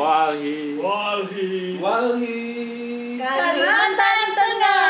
Walhi. 0.00 0.80
Walhi. 0.80 1.76
Walhi. 1.76 2.40
Kalimantan 3.20 4.20
Tengah. 4.32 4.88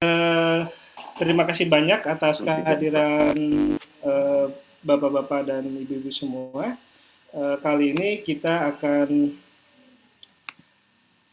Eh, 0.00 0.58
terima 1.20 1.44
kasih 1.44 1.68
banyak 1.68 2.00
atas 2.08 2.40
kehadiran 2.40 3.36
eh, 4.00 4.46
bapak-bapak 4.80 5.44
dan 5.44 5.68
ibu-ibu 5.68 6.08
semua. 6.08 6.72
Eh, 7.36 7.56
kali 7.60 7.92
ini 7.92 8.24
kita 8.24 8.72
akan 8.72 9.36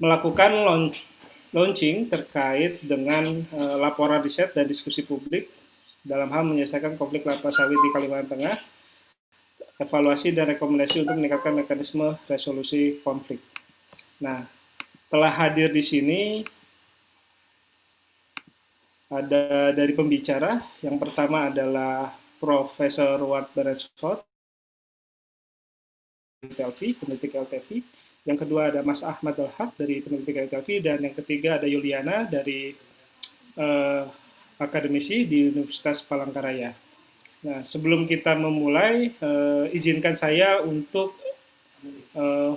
melakukan 0.03 0.51
launch, 0.67 1.07
launching 1.55 2.11
terkait 2.11 2.83
dengan 2.83 3.23
eh, 3.39 3.75
laporan 3.79 4.19
riset 4.19 4.51
dan 4.51 4.67
diskusi 4.67 4.99
publik 5.07 5.47
dalam 6.03 6.27
hal 6.27 6.43
menyelesaikan 6.43 6.99
konflik 6.99 7.23
kelapa 7.23 7.55
sawit 7.55 7.79
di 7.79 7.89
Kalimantan 7.95 8.35
Tengah, 8.35 8.57
evaluasi 9.77 10.33
dan 10.33 10.49
rekomendasi 10.49 11.05
untuk 11.05 11.15
meningkatkan 11.17 11.53
mekanisme 11.53 12.17
resolusi 12.25 12.97
konflik. 13.05 13.37
Nah, 14.17 14.41
telah 15.07 15.29
hadir 15.29 15.69
di 15.69 15.85
sini 15.85 16.21
ada 19.13 19.71
dari 19.71 19.93
pembicara. 19.93 20.59
Yang 20.81 20.97
pertama 20.97 21.53
adalah 21.53 22.11
Profesor 22.41 23.21
Ward 23.21 23.53
Beresford, 23.53 24.21
LTV, 26.43 26.79
peneliti 26.97 27.29
LTV. 27.33 27.69
Yang 28.27 28.37
kedua 28.43 28.73
ada 28.73 28.83
Mas 28.83 29.05
Ahmad 29.05 29.39
Al-Haq 29.39 29.79
dari 29.79 30.03
peneliti 30.03 30.33
LTV. 30.35 30.67
Dan 30.83 30.97
yang 31.05 31.15
ketiga 31.15 31.61
ada 31.61 31.69
Yuliana 31.69 32.25
dari 32.27 32.75
eh, 33.57 34.03
akademisi 34.57 35.29
di 35.29 35.53
Universitas 35.53 36.01
Palangkaraya. 36.01 36.86
Nah, 37.45 37.61
sebelum 37.61 38.09
kita 38.09 38.33
memulai, 38.33 39.13
eh, 39.13 39.65
izinkan 39.77 40.17
saya 40.17 40.65
untuk 40.65 41.13
eh, 42.17 42.53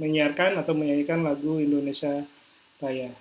menyiarkan 0.00 0.58
atau 0.58 0.74
menyanyikan 0.74 1.22
lagu 1.22 1.62
Indonesia 1.62 2.26
Raya. 2.82 3.12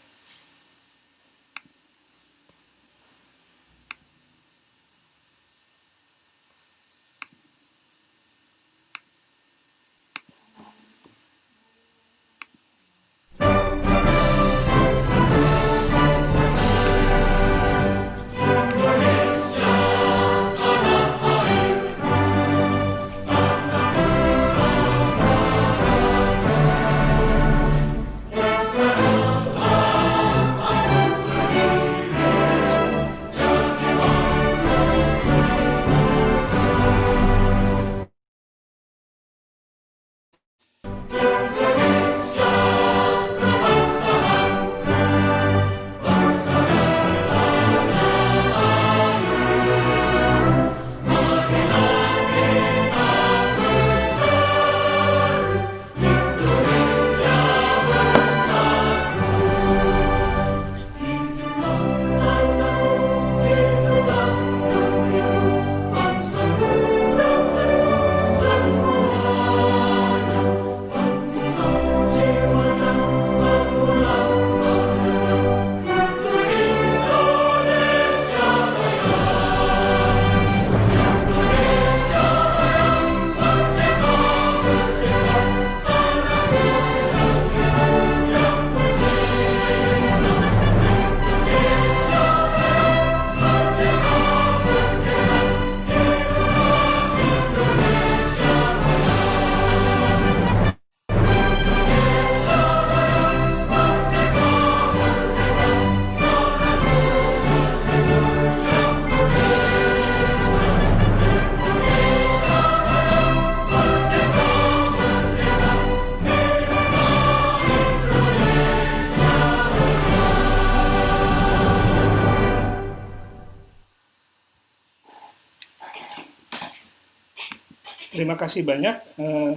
Terima 128.30 128.46
kasih 128.46 128.62
banyak. 128.62 128.96
Eh, 129.26 129.54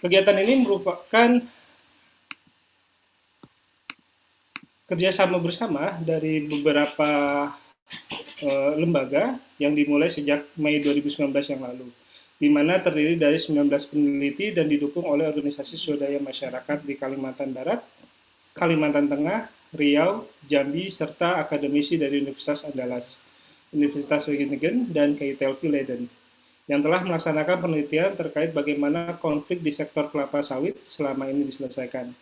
Kegiatan 0.00 0.40
ini 0.40 0.64
merupakan 0.64 1.28
kerjasama 4.88 5.36
bersama 5.36 6.00
dari 6.00 6.48
beberapa 6.48 7.10
eh, 8.40 8.72
lembaga 8.80 9.36
yang 9.60 9.76
dimulai 9.76 10.08
sejak 10.08 10.48
Mei 10.56 10.80
2019 10.80 11.28
yang 11.52 11.60
lalu, 11.60 11.92
di 12.40 12.48
mana 12.48 12.80
terdiri 12.80 13.20
dari 13.20 13.36
19 13.36 13.68
peneliti 13.68 14.56
dan 14.56 14.64
didukung 14.64 15.04
oleh 15.04 15.28
organisasi 15.28 15.76
swadaya 15.76 16.24
masyarakat 16.24 16.88
di 16.88 16.96
Kalimantan 16.96 17.52
Barat, 17.52 17.84
Kalimantan 18.56 19.12
Tengah, 19.12 19.44
Riau, 19.76 20.24
Jambi, 20.48 20.88
serta 20.88 21.36
akademisi 21.36 22.00
dari 22.00 22.24
Universitas 22.24 22.64
Andalas, 22.64 23.20
Universitas 23.76 24.24
Wageningen, 24.24 24.88
dan 24.88 25.20
KITLV 25.20 25.68
Leiden 25.68 26.21
yang 26.70 26.78
telah 26.78 27.02
melaksanakan 27.02 27.58
penelitian 27.58 28.14
terkait 28.14 28.54
bagaimana 28.54 29.18
konflik 29.18 29.58
di 29.58 29.74
sektor 29.74 30.06
kelapa 30.14 30.46
sawit 30.46 30.78
selama 30.86 31.26
ini 31.26 31.42
diselesaikan. 31.50 32.14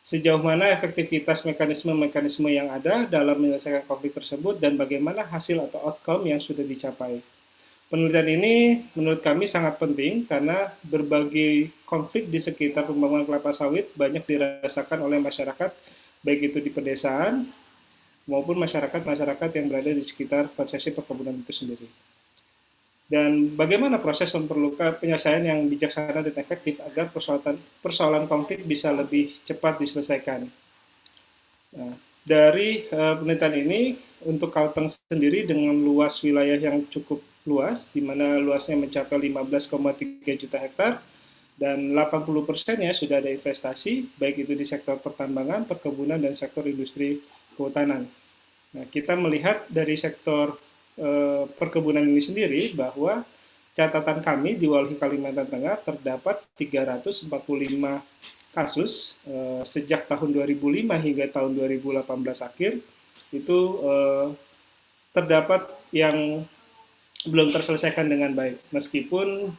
Sejauh 0.00 0.40
mana 0.40 0.72
efektivitas 0.72 1.44
mekanisme-mekanisme 1.44 2.48
yang 2.48 2.72
ada 2.72 3.04
dalam 3.06 3.36
menyelesaikan 3.36 3.84
konflik 3.84 4.16
tersebut 4.16 4.58
dan 4.58 4.74
bagaimana 4.74 5.22
hasil 5.28 5.60
atau 5.70 5.92
outcome 5.92 6.26
yang 6.26 6.40
sudah 6.40 6.64
dicapai. 6.64 7.20
Penelitian 7.90 8.28
ini 8.40 8.54
menurut 8.96 9.20
kami 9.20 9.44
sangat 9.44 9.76
penting 9.76 10.24
karena 10.24 10.72
berbagai 10.86 11.70
konflik 11.84 12.30
di 12.30 12.38
sekitar 12.38 12.86
pembangunan 12.86 13.26
kelapa 13.26 13.50
sawit 13.50 13.90
banyak 13.98 14.24
dirasakan 14.24 15.04
oleh 15.04 15.18
masyarakat, 15.20 15.70
baik 16.22 16.54
itu 16.54 16.58
di 16.62 16.70
pedesaan 16.70 17.50
maupun 18.30 18.56
masyarakat-masyarakat 18.62 19.50
yang 19.58 19.66
berada 19.68 19.90
di 19.90 20.06
sekitar 20.06 20.48
konsesi 20.54 20.94
perkebunan 20.94 21.34
itu 21.34 21.50
sendiri 21.50 22.09
dan 23.10 23.58
bagaimana 23.58 23.98
proses 23.98 24.30
memerlukan 24.38 25.02
penyelesaian 25.02 25.42
yang 25.42 25.66
bijaksana 25.66 26.22
dan 26.22 26.34
efektif 26.38 26.78
agar 26.78 27.10
persoalan, 27.10 27.58
persoalan 27.82 28.30
konflik 28.30 28.62
bisa 28.62 28.94
lebih 28.94 29.34
cepat 29.42 29.82
diselesaikan. 29.82 30.46
Nah, 31.74 31.98
dari 32.22 32.86
uh, 32.86 33.18
penelitian 33.18 33.54
ini 33.66 33.80
untuk 34.30 34.54
Kalteng 34.54 34.86
sendiri 34.86 35.42
dengan 35.42 35.74
luas 35.74 36.22
wilayah 36.22 36.54
yang 36.54 36.86
cukup 36.86 37.18
luas, 37.50 37.90
di 37.90 37.98
mana 37.98 38.38
luasnya 38.38 38.78
mencapai 38.78 39.18
15,3 39.18 40.40
juta 40.46 40.62
hektar, 40.62 41.02
dan 41.58 41.90
80 41.90 42.46
persennya 42.46 42.94
sudah 42.94 43.18
ada 43.18 43.28
investasi, 43.34 44.06
baik 44.22 44.46
itu 44.46 44.54
di 44.54 44.62
sektor 44.62 45.02
pertambangan, 45.02 45.66
perkebunan, 45.66 46.22
dan 46.22 46.38
sektor 46.38 46.62
industri 46.62 47.18
kehutanan. 47.58 48.06
Nah, 48.70 48.86
kita 48.86 49.18
melihat 49.18 49.66
dari 49.66 49.98
sektor 49.98 50.54
Eh, 50.98 51.44
perkebunan 51.54 52.02
ini 52.02 52.18
sendiri 52.18 52.74
bahwa 52.74 53.22
catatan 53.78 54.18
kami 54.18 54.58
di 54.58 54.66
Walhi 54.66 54.98
Kalimantan 54.98 55.46
Tengah 55.46 55.78
terdapat 55.86 56.42
345 56.58 57.30
kasus 58.50 59.14
eh, 59.30 59.62
sejak 59.62 60.10
tahun 60.10 60.34
2005 60.34 60.90
hingga 60.90 61.26
tahun 61.30 61.54
2018 61.54 62.04
akhir 62.42 62.72
itu 63.30 63.58
eh, 63.86 64.26
terdapat 65.14 65.70
yang 65.94 66.42
belum 67.26 67.54
terselesaikan 67.54 68.10
dengan 68.10 68.32
baik. 68.32 68.58
Meskipun 68.72 69.52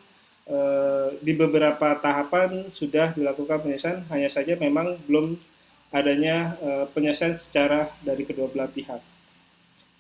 di 1.21 1.31
beberapa 1.31 1.95
tahapan 2.01 2.67
sudah 2.75 3.15
dilakukan 3.15 3.63
penyelesaian, 3.63 4.03
hanya 4.11 4.27
saja 4.27 4.59
memang 4.59 4.99
belum 5.07 5.39
adanya 5.91 6.57
uh, 6.59 6.85
penyelesaian 6.91 7.35
secara 7.39 7.87
dari 8.03 8.23
kedua 8.23 8.51
belah 8.51 8.67
pihak. 8.67 8.99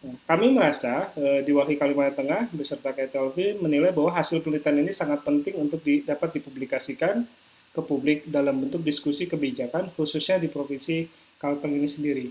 Kami 0.01 0.49
merasa 0.49 1.13
uh, 1.13 1.45
di 1.45 1.53
Wakil 1.53 1.77
Kalimantan 1.77 2.25
Tengah 2.25 2.41
beserta 2.49 2.89
KTLV 2.89 3.61
menilai 3.61 3.93
bahwa 3.93 4.09
hasil 4.17 4.41
penelitian 4.41 4.81
ini 4.81 4.89
sangat 4.97 5.21
penting 5.21 5.53
untuk 5.61 5.85
dapat 5.85 6.41
dipublikasikan 6.41 7.21
ke 7.69 7.81
publik 7.85 8.25
dalam 8.25 8.57
bentuk 8.65 8.81
diskusi 8.81 9.29
kebijakan 9.29 9.93
khususnya 9.93 10.41
di 10.41 10.49
Provinsi 10.49 11.05
Kalteng 11.37 11.77
ini 11.77 11.85
sendiri. 11.85 12.25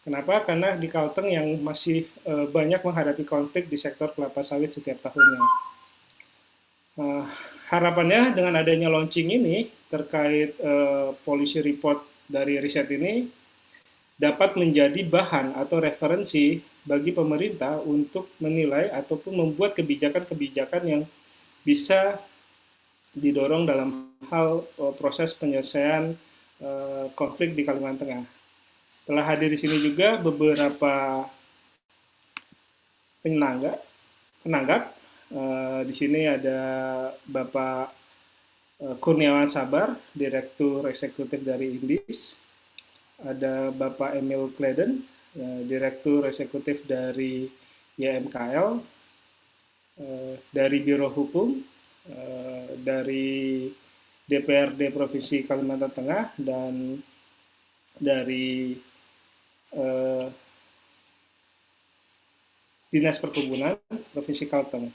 Kenapa? 0.00 0.40
Karena 0.40 0.72
di 0.72 0.88
Kalteng 0.88 1.28
yang 1.28 1.60
masih 1.60 2.08
uh, 2.24 2.48
banyak 2.48 2.80
menghadapi 2.80 3.28
konflik 3.28 3.68
di 3.68 3.76
sektor 3.76 4.16
kelapa 4.16 4.40
sawit 4.40 4.72
setiap 4.72 5.04
tahunnya. 5.04 5.40
Uh, 6.96 7.24
harapannya 7.68 8.32
dengan 8.32 8.56
adanya 8.56 8.88
launching 8.88 9.28
ini 9.28 9.68
terkait 9.92 10.56
uh, 10.64 11.12
policy 11.28 11.60
report 11.60 12.00
dari 12.24 12.56
riset 12.56 12.88
ini 12.88 13.28
dapat 14.16 14.56
menjadi 14.56 15.04
bahan 15.04 15.56
atau 15.56 15.80
referensi 15.80 16.69
bagi 16.84 17.12
pemerintah 17.12 17.80
untuk 17.84 18.32
menilai 18.40 18.88
ataupun 18.88 19.36
membuat 19.36 19.76
kebijakan-kebijakan 19.76 20.82
yang 20.84 21.02
bisa 21.60 22.16
didorong 23.12 23.68
dalam 23.68 24.08
hal 24.30 24.64
proses 24.96 25.36
penyelesaian 25.36 26.16
konflik 27.18 27.52
di 27.52 27.66
Kalimantan 27.66 28.06
Tengah 28.06 28.40
telah 29.10 29.26
hadir 29.26 29.50
di 29.50 29.58
sini 29.58 29.82
juga 29.82 30.22
beberapa 30.22 31.26
penanggap. 33.26 33.82
penanggap. 34.46 34.82
Uh, 35.30 35.82
di 35.86 35.94
sini 35.94 36.30
ada 36.30 36.58
Bapak 37.26 37.90
Kurniawan 39.02 39.50
Sabar, 39.50 39.98
Direktur 40.14 40.86
Eksekutif 40.86 41.42
dari 41.42 41.74
Indis. 41.74 42.38
Ada 43.20 43.74
Bapak 43.74 44.14
Emil 44.14 44.48
Kleden, 44.54 45.02
Direktur 45.36 46.26
Eksekutif 46.26 46.86
dari 46.86 47.46
YMKL. 47.98 48.68
Uh, 50.00 50.32
dari 50.48 50.80
Biro 50.80 51.12
Hukum, 51.12 51.60
uh, 52.08 52.68
dari 52.80 53.68
DPRD 54.24 54.94
Provinsi 54.94 55.44
Kalimantan 55.44 55.92
Tengah, 55.92 56.32
dan 56.38 56.96
dari 58.00 58.72
eh, 59.74 60.26
Dinas 62.90 63.18
Perkebunan 63.22 63.74
Provinsi 64.14 64.46
Kalteng. 64.46 64.86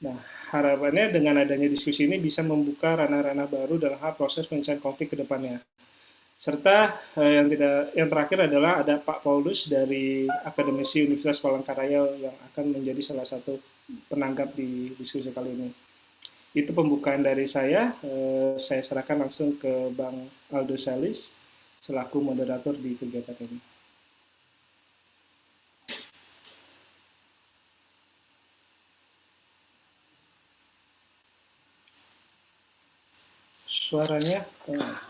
Nah, 0.00 0.18
harapannya 0.50 1.12
dengan 1.12 1.42
adanya 1.42 1.68
diskusi 1.68 2.06
ini 2.06 2.16
bisa 2.18 2.40
membuka 2.40 2.96
ranah-ranah 2.96 3.46
baru 3.50 3.76
dalam 3.76 3.98
hal 4.00 4.16
proses 4.16 4.46
penyelesaian 4.46 4.80
konflik 4.80 5.12
ke 5.12 5.16
depannya. 5.18 5.58
Serta 6.40 6.96
eh, 7.20 7.36
yang 7.36 7.52
tidak 7.52 7.92
yang 7.92 8.08
terakhir 8.08 8.38
adalah 8.48 8.80
ada 8.80 8.96
Pak 8.96 9.20
Paulus 9.20 9.68
dari 9.68 10.24
Akademisi 10.24 11.04
Universitas 11.04 11.44
Palangkaraya 11.44 12.16
yang 12.16 12.32
akan 12.48 12.80
menjadi 12.80 13.12
salah 13.12 13.28
satu 13.28 13.60
penanggap 14.08 14.56
di 14.56 14.96
diskusi 14.96 15.28
kali 15.28 15.52
ini. 15.52 15.68
Itu 16.56 16.72
pembukaan 16.72 17.20
dari 17.20 17.44
saya. 17.44 17.92
Eh, 18.00 18.56
saya 18.56 18.80
serahkan 18.80 19.20
langsung 19.20 19.60
ke 19.60 19.92
Bang 19.92 20.32
Aldo 20.48 20.80
Salis 20.80 21.36
selaku 21.84 22.24
moderator 22.24 22.72
di 22.72 22.96
kegiatan 22.96 23.36
ini. 23.36 23.60
suaranya. 33.90 34.46
Eh. 34.70 35.09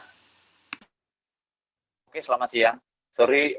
Oke, 2.11 2.27
selamat 2.27 2.51
siang. 2.51 2.75
Sorry, 3.15 3.55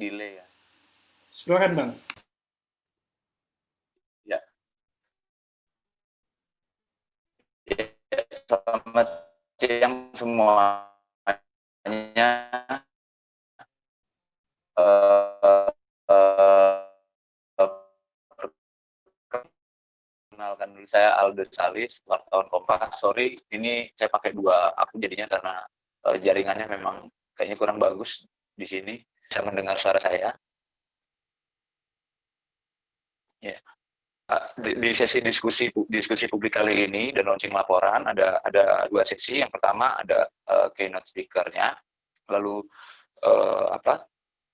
delay 0.00 0.40
ya. 0.40 0.46
Silakan 1.36 1.72
bang. 1.76 1.90
Ya. 4.28 4.40
ya 7.64 7.84
selamat 8.48 9.08
siang 9.60 10.12
semuanya. 10.16 10.88
Uh, 14.76 15.19
saya 20.86 21.16
Aldo 21.18 21.44
Salis, 21.50 22.04
wartawan 22.06 22.46
Kompas. 22.48 23.00
Sorry, 23.00 23.36
ini 23.52 23.90
saya 23.96 24.08
pakai 24.12 24.36
dua 24.36 24.72
akun 24.76 25.00
jadinya 25.00 25.26
karena 25.28 25.54
uh, 26.06 26.16
jaringannya 26.20 26.66
memang 26.68 27.08
kayaknya 27.34 27.56
kurang 27.56 27.78
bagus 27.80 28.24
di 28.54 28.64
sini. 28.68 28.94
Bisa 29.00 29.42
mendengar 29.46 29.78
suara 29.78 29.98
saya. 30.02 30.32
Ya. 33.40 33.56
Yeah. 33.56 33.60
Di, 34.62 34.78
di 34.78 34.94
sesi 34.94 35.18
diskusi 35.18 35.66
diskusi 35.90 36.30
publik 36.30 36.54
kali 36.54 36.86
ini 36.86 37.10
dan 37.10 37.26
launching 37.26 37.50
laporan 37.50 38.06
ada 38.06 38.38
ada 38.46 38.86
dua 38.86 39.02
sesi. 39.02 39.42
Yang 39.42 39.58
pertama 39.58 39.98
ada 39.98 40.30
uh, 40.46 40.70
keynote 40.70 41.10
speakernya, 41.10 41.74
lalu 42.30 42.62
uh, 43.26 43.74
apa? 43.74 44.06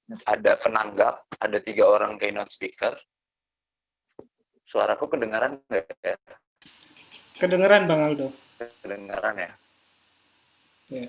Ada 0.06 0.54
penanggap, 0.62 1.28
ada 1.42 1.58
tiga 1.60 1.82
orang 1.82 2.14
keynote 2.16 2.54
speaker, 2.54 2.94
Suaraku 4.66 5.06
kedengaran 5.06 5.62
nggak 5.70 5.86
ya? 6.02 6.18
Kedengaran 7.38 7.86
Bang 7.86 8.02
Aldo. 8.02 8.34
Kedengaran 8.82 9.38
ya? 9.38 9.50
Ya. 10.90 11.06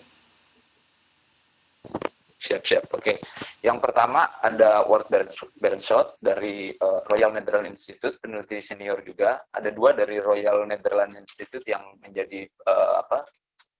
Siap-siap, 2.38 2.94
oke. 2.94 3.01
Okay. 3.01 3.18
Yang 3.65 3.81
pertama 3.81 4.38
ada 4.45 4.86
Ward 4.86 5.09
Bernshot 5.57 6.21
dari 6.21 6.69
uh, 6.77 7.01
Royal 7.09 7.33
Netherlands 7.33 7.81
Institute, 7.81 8.21
peneliti 8.21 8.62
senior 8.62 9.01
juga. 9.01 9.42
Ada 9.50 9.74
dua 9.74 9.98
dari 9.98 10.21
Royal 10.21 10.62
Netherlands 10.69 11.18
Institute 11.18 11.65
yang 11.65 11.98
menjadi 11.98 12.45
uh, 12.69 13.01
apa 13.01 13.25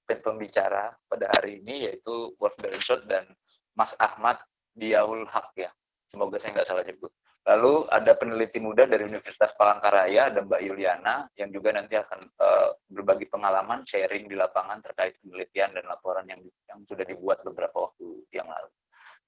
pembicara 0.10 0.90
pada 1.06 1.30
hari 1.38 1.62
ini, 1.62 1.86
yaitu 1.86 2.34
Ward 2.42 2.58
Bernshot 2.58 3.06
dan 3.06 3.30
Mas 3.78 3.94
Ahmad 4.02 4.42
Diaul 4.74 5.30
Haq 5.30 5.54
ya. 5.54 5.70
Semoga 6.10 6.42
saya 6.42 6.58
nggak 6.58 6.68
salah 6.68 6.82
nyebut. 6.82 7.14
Lalu 7.48 7.88
ada 7.88 8.12
peneliti 8.20 8.60
muda 8.60 8.84
dari 8.84 9.08
Universitas 9.08 9.56
Palangkaraya, 9.56 10.36
ada 10.36 10.44
Mbak 10.44 10.62
Yuliana, 10.68 11.32
yang 11.40 11.48
juga 11.48 11.72
nanti 11.72 11.96
akan 11.96 12.20
uh, 12.44 12.76
berbagi 12.92 13.32
pengalaman, 13.32 13.88
sharing 13.88 14.28
di 14.28 14.36
lapangan 14.36 14.84
terkait 14.84 15.16
penelitian 15.24 15.72
dan 15.72 15.88
laporan 15.88 16.28
yang, 16.28 16.44
yang 16.68 16.84
sudah 16.84 17.08
dibuat 17.08 17.40
beberapa 17.48 17.88
waktu 17.88 18.28
yang 18.36 18.52
lalu. 18.52 18.68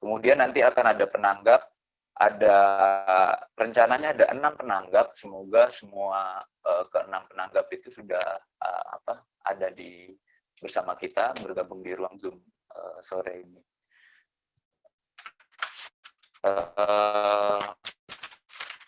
Kemudian 0.04 0.44
nanti 0.44 0.60
akan 0.60 0.86
ada 0.92 1.06
penanggap, 1.08 1.62
ada 2.20 2.58
rencananya 3.56 4.12
ada 4.12 4.26
enam 4.36 4.52
penanggap, 4.52 5.16
semoga 5.16 5.72
semua 5.72 6.44
uh, 6.44 6.84
keenam 6.92 7.24
penanggap 7.32 7.72
itu 7.72 7.88
sudah 7.88 8.36
uh, 8.60 8.86
apa 9.00 9.24
ada 9.48 9.72
di 9.72 10.12
bersama 10.60 11.00
kita 11.00 11.40
bergabung 11.40 11.80
di 11.80 11.96
ruang 11.96 12.20
Zoom 12.20 12.36
uh, 12.76 13.00
sore 13.00 13.48
ini. 13.48 13.64
Uh, 16.44 17.64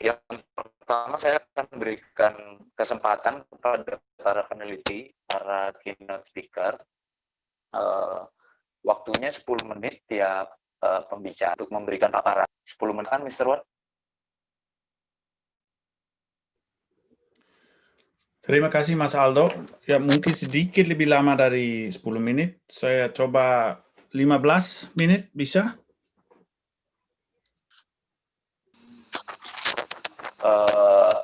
yang 0.01 0.19
pertama 0.57 1.15
saya 1.21 1.39
akan 1.39 1.67
berikan 1.77 2.33
kesempatan 2.73 3.45
kepada 3.47 4.01
para 4.17 4.41
peneliti, 4.49 5.13
para 5.29 5.71
keynote 5.79 6.25
speaker, 6.25 6.81
uh, 7.77 8.25
waktunya 8.81 9.29
10 9.29 9.45
menit 9.71 10.03
tiap 10.09 10.57
uh, 10.81 11.05
pembicara 11.05 11.55
untuk 11.61 11.71
memberikan 11.71 12.09
paparan. 12.09 12.49
10 12.65 12.97
menit 12.97 13.09
kan, 13.09 13.21
Mr. 13.21 13.45
Watt? 13.47 13.63
Terima 18.41 18.73
kasih 18.73 18.97
Mas 18.97 19.13
Aldo. 19.13 19.53
Ya 19.85 20.01
mungkin 20.01 20.33
sedikit 20.33 20.89
lebih 20.89 21.13
lama 21.13 21.37
dari 21.37 21.93
10 21.93 22.01
menit. 22.17 22.57
Saya 22.65 23.13
coba 23.13 23.77
15 24.17 24.97
menit 24.97 25.29
bisa? 25.31 25.77
Uh, 30.43 31.15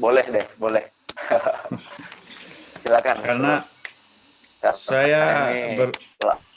boleh 0.00 0.24
deh, 0.30 0.46
boleh. 0.56 0.84
Silakan. 2.82 3.16
Karena 3.20 3.52
Karena 4.60 4.76
saya 4.76 5.24
ini, 5.52 5.76
ber... 5.76 5.90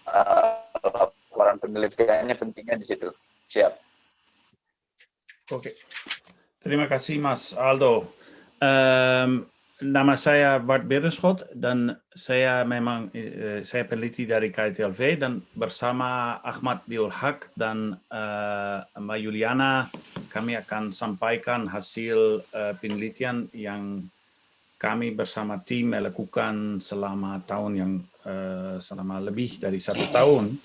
uh, 0.07 0.63
laporan 1.33 1.57
penelitiannya 1.59 2.35
pentingnya 2.35 2.77
di 2.79 2.85
situ. 2.87 3.09
Siap. 3.47 3.73
Oke. 5.51 5.75
Terima 6.63 6.87
kasih 6.87 7.19
Mas 7.19 7.51
Aldo. 7.51 8.07
Um, 8.63 9.43
nama 9.83 10.15
saya 10.15 10.63
Bart 10.63 10.87
Beresford 10.87 11.43
dan 11.59 11.99
saya 12.15 12.63
memang 12.63 13.11
uh, 13.11 13.59
saya 13.67 13.83
peneliti 13.83 14.23
dari 14.23 14.49
KITLV 14.49 14.99
dan 15.19 15.43
bersama 15.59 16.39
Ahmad 16.47 16.79
Diul 16.87 17.11
Haq 17.11 17.51
dan 17.59 17.99
uh, 18.07 18.87
Mbak 18.95 19.19
Yuliana 19.19 19.91
kami 20.31 20.55
akan 20.55 20.95
sampaikan 20.95 21.67
hasil 21.67 22.47
uh, 22.55 22.73
penelitian 22.79 23.51
yang 23.51 24.07
kami 24.79 25.15
bersama 25.15 25.59
tim 25.63 25.91
melakukan 25.91 26.79
selama 26.79 27.43
tahun 27.43 27.71
yang 27.75 27.91
uh, 28.23 28.79
selama 28.79 29.19
lebih 29.23 29.59
dari 29.59 29.79
satu 29.79 30.07
tahun. 30.11 30.59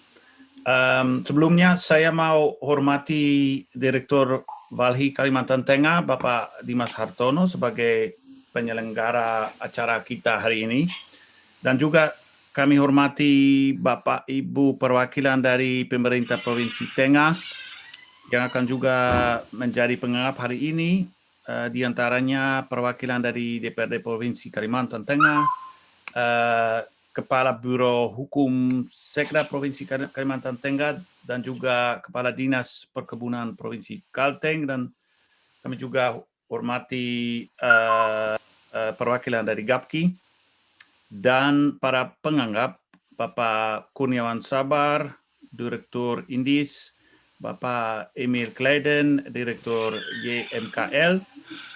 Um, 0.66 1.22
sebelumnya 1.22 1.78
saya 1.78 2.10
mau 2.10 2.58
hormati 2.58 3.62
Direktur 3.70 4.42
Walhi 4.75 5.14
Kalimantan 5.14 5.62
Tengah 5.62 6.02
Bapak 6.02 6.66
Dimas 6.66 6.92
Hartono 6.92 7.46
sebagai 7.46 8.18
penyelenggara 8.52 9.55
acara 9.61 10.00
kita 10.02 10.40
hari 10.40 10.64
ini. 10.64 10.81
Dan 11.59 11.76
juga 11.76 12.14
kami 12.55 12.78
hormati 12.78 13.71
Bapak 13.75 14.26
Ibu 14.26 14.78
perwakilan 14.78 15.43
dari 15.43 15.87
pemerintah 15.87 16.38
Provinsi 16.43 16.90
Tengah 16.95 17.38
yang 18.28 18.45
akan 18.47 18.64
juga 18.69 18.97
menjadi 19.57 19.97
penganggap 19.97 20.37
hari 20.49 20.71
ini 20.71 21.09
uh, 21.49 21.67
di 21.73 21.83
antaranya 21.83 22.64
perwakilan 22.69 23.25
dari 23.25 23.59
DPRD 23.59 24.05
Provinsi 24.05 24.52
Kalimantan 24.52 25.02
Tengah, 25.09 25.40
uh, 26.14 26.78
Kepala 27.17 27.57
Biro 27.57 28.12
Hukum 28.14 28.85
Sekda 28.93 29.49
Provinsi 29.49 29.88
Kalimantan 29.88 30.61
Tengah, 30.61 31.00
dan 31.26 31.43
juga 31.43 31.99
Kepala 32.05 32.31
Dinas 32.31 32.87
Perkebunan 32.93 33.59
Provinsi 33.59 33.99
Kalteng, 34.12 34.69
dan 34.69 34.93
kami 35.64 35.75
juga 35.75 36.21
hormati 36.47 37.45
uh, 37.59 38.38
perwakilan 38.97 39.47
dari 39.47 39.62
GAPKI, 39.64 40.02
dan 41.08 41.80
para 41.80 42.12
penganggap 42.20 42.78
Bapak 43.18 43.90
Kurniawan 43.97 44.38
Sabar, 44.44 45.11
Direktur 45.50 46.23
Indis, 46.28 46.94
Bapak 47.38 48.14
Emil 48.14 48.50
Kleiden, 48.54 49.25
Direktur 49.30 49.97
YMKL, 50.23 51.23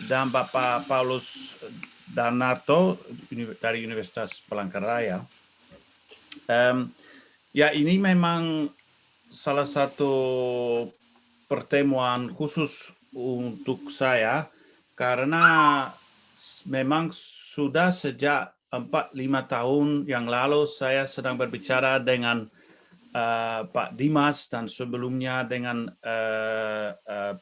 dan 0.07 0.31
Bapak 0.31 0.87
Paulus 0.87 1.59
Danarto 2.13 3.01
dari 3.63 3.83
Universitas 3.83 4.45
Palangkaraya. 4.45 5.25
Um, 6.51 6.93
ya 7.57 7.73
ini 7.73 7.97
memang 7.97 8.69
salah 9.33 9.65
satu 9.65 10.13
pertemuan 11.49 12.33
khusus 12.37 12.93
untuk 13.17 13.89
saya 13.93 14.49
karena 14.99 15.89
memang 16.67 17.11
sudah 17.53 17.93
sejak 17.93 18.55
4-5 18.73 19.53
tahun 19.53 19.89
yang 20.09 20.25
lalu 20.25 20.65
saya 20.65 21.05
sedang 21.05 21.37
berbicara 21.37 22.01
dengan 22.01 22.49
uh, 23.13 23.69
Pak 23.69 24.01
Dimas 24.01 24.49
dan 24.49 24.65
sebelumnya 24.65 25.45
dengan 25.45 25.93
uh, 26.01 26.89
uh, 26.97 27.35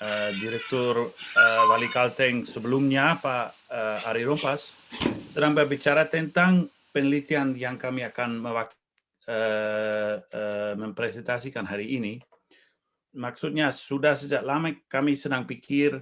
uh, 0.00 0.30
Direktur 0.40 1.12
uh, 1.12 1.62
Wali 1.68 1.92
Kalteng 1.92 2.48
sebelumnya 2.48 3.20
Pak 3.20 3.46
uh, 3.68 4.08
Ari 4.08 4.24
Rompas 4.24 4.72
sedang 5.28 5.52
berbicara 5.52 6.08
tentang 6.08 6.72
penelitian 6.96 7.52
yang 7.52 7.76
kami 7.76 8.04
akan 8.08 8.40
uh, 8.40 8.64
uh, 9.28 10.72
mempresentasikan 10.76 11.68
hari 11.68 12.00
ini. 12.00 12.16
Maksudnya 13.12 13.68
sudah 13.76 14.16
sejak 14.16 14.40
lama 14.40 14.72
kami 14.88 15.12
sedang 15.12 15.44
pikir 15.44 16.00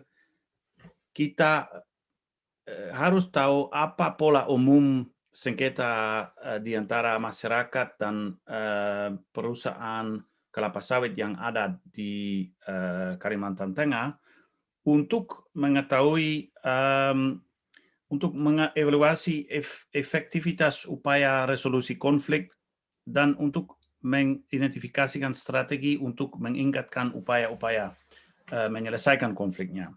kita 1.11 1.67
harus 2.93 3.31
tahu 3.31 3.71
apa 3.71 4.15
pola 4.19 4.47
umum 4.47 5.07
sengketa 5.31 5.93
uh, 6.35 6.59
di 6.59 6.75
antara 6.75 7.15
masyarakat 7.23 7.89
dan 7.99 8.35
uh, 8.51 9.15
perusahaan 9.31 10.19
kelapa 10.51 10.83
sawit 10.83 11.15
yang 11.15 11.39
ada 11.39 11.79
di 11.87 12.43
uh, 12.67 13.15
Kalimantan 13.23 13.71
Tengah 13.71 14.19
untuk 14.83 15.53
mengetahui 15.55 16.57
untuk 18.11 18.33
mengevaluasi 18.33 19.47
ef 19.53 19.87
efektivitas 19.93 20.89
upaya 20.89 21.45
resolusi 21.45 22.01
konflik 22.01 22.51
dan 23.05 23.37
untuk 23.37 23.77
mengidentifikasikan 24.01 25.37
strategi 25.37 26.01
untuk 26.01 26.41
meningkatkan 26.41 27.13
upaya-upaya 27.13 27.93
menyelesaikan 28.51 29.37
konfliknya. 29.37 29.93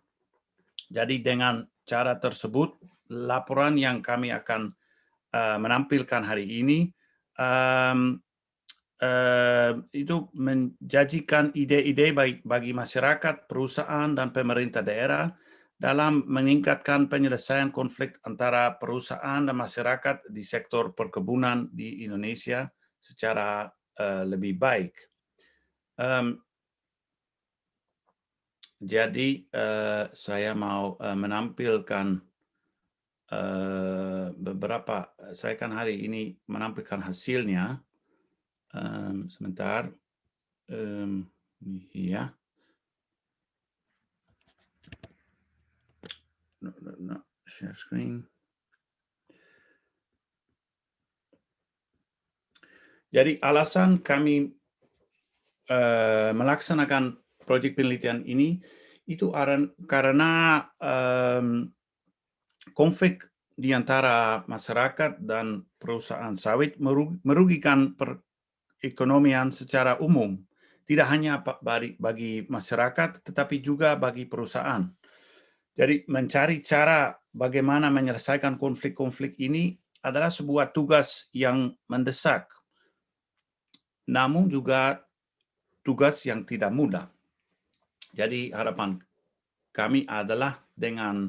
Jadi 0.91 1.23
dengan 1.23 1.63
cara 1.83 2.17
tersebut, 2.17 2.75
laporan 3.11 3.75
yang 3.75 3.99
kami 3.99 4.31
akan 4.31 4.71
uh, 5.35 5.57
menampilkan 5.59 6.23
hari 6.23 6.47
ini 6.47 6.89
um, 7.37 8.17
uh, 9.03 9.71
itu 9.91 10.29
menjanjikan 10.33 11.51
ide-ide 11.53 12.15
bagi, 12.15 12.39
bagi 12.47 12.71
masyarakat, 12.71 13.45
perusahaan, 13.49 14.15
dan 14.15 14.31
pemerintah 14.31 14.81
daerah 14.81 15.27
dalam 15.75 16.23
meningkatkan 16.31 17.11
penyelesaian 17.11 17.73
konflik 17.73 18.15
antara 18.23 18.79
perusahaan 18.79 19.43
dan 19.43 19.57
masyarakat 19.57 20.31
di 20.31 20.39
sektor 20.39 20.95
perkebunan 20.95 21.67
di 21.75 22.07
Indonesia 22.07 22.63
secara 23.03 23.67
uh, 23.99 24.23
lebih 24.23 24.55
baik. 24.55 24.95
Um, 25.99 26.39
jadi 28.83 29.47
uh, 29.55 30.11
saya 30.11 30.51
mau 30.51 30.99
uh, 30.99 31.15
menampilkan 31.15 32.19
uh, 33.31 34.27
beberapa 34.35 35.07
saya 35.31 35.55
kan 35.55 35.71
hari 35.71 36.03
ini 36.03 36.35
menampilkan 36.51 36.99
hasilnya. 36.99 37.79
Um, 38.75 39.31
sebentar. 39.31 39.87
Um, 40.67 41.31
ya. 41.95 42.35
No, 46.59 46.71
no, 46.83 46.91
no. 46.99 47.17
share 47.53 47.77
screen. 47.77 48.25
Jadi 53.13 53.37
alasan 53.45 54.01
kami 54.01 54.49
uh, 55.69 56.33
melaksanakan 56.33 57.22
proyek 57.43 57.75
penelitian 57.77 58.23
ini 58.25 58.63
itu 59.03 59.31
karena 59.87 60.63
um, 60.79 61.67
konflik 62.71 63.27
di 63.53 63.75
antara 63.75 64.41
masyarakat 64.49 65.21
dan 65.21 65.61
perusahaan 65.77 66.33
sawit 66.33 66.79
merugikan 67.21 67.93
perekonomian 67.93 69.53
secara 69.53 70.01
umum, 70.01 70.41
tidak 70.89 71.07
hanya 71.11 71.43
bagi 71.99 72.47
masyarakat, 72.49 73.21
tetapi 73.21 73.61
juga 73.61 73.93
bagi 73.93 74.25
perusahaan. 74.25 74.89
Jadi 75.73 76.05
mencari 76.09 76.61
cara 76.61 77.13
bagaimana 77.33 77.89
menyelesaikan 77.89 78.61
konflik-konflik 78.61 79.37
ini 79.41 79.73
adalah 80.05 80.29
sebuah 80.29 80.69
tugas 80.73 81.29
yang 81.33 81.73
mendesak, 81.89 82.49
namun 84.05 84.49
juga 84.49 85.01
tugas 85.81 86.21
yang 86.25 86.45
tidak 86.45 86.69
mudah. 86.73 87.05
Jadi 88.13 88.53
harapan 88.53 89.01
kami 89.73 90.05
adalah 90.05 90.61
dengan 90.77 91.25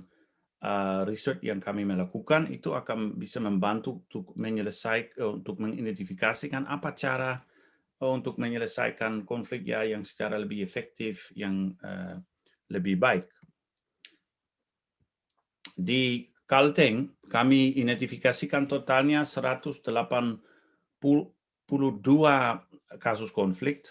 uh, 0.60 1.02
riset 1.08 1.40
yang 1.40 1.64
kami 1.64 1.88
melakukan 1.88 2.52
itu 2.52 2.76
akan 2.76 3.16
bisa 3.16 3.40
membantu 3.40 4.04
untuk 4.04 4.36
menyelesaikan 4.36 5.40
untuk 5.40 5.56
mengidentifikasikan 5.64 6.68
apa 6.68 6.92
cara 6.92 7.40
uh, 8.04 8.12
untuk 8.12 8.36
menyelesaikan 8.36 9.24
konflik 9.24 9.64
ya 9.64 9.80
yang 9.84 10.04
secara 10.04 10.36
lebih 10.36 10.60
efektif 10.60 11.32
yang 11.32 11.72
uh, 11.80 12.20
lebih 12.68 13.00
baik. 13.00 13.24
Di 15.74 16.28
Kalteng 16.44 17.16
kami 17.32 17.72
identifikasikan 17.80 18.68
totalnya 18.68 19.24
182 19.24 19.80
kasus 23.00 23.32
konflik 23.32 23.88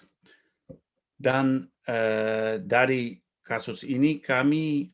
dan 1.17 1.72
dari 2.63 3.19
kasus 3.43 3.83
ini 3.83 4.23
kami 4.23 4.87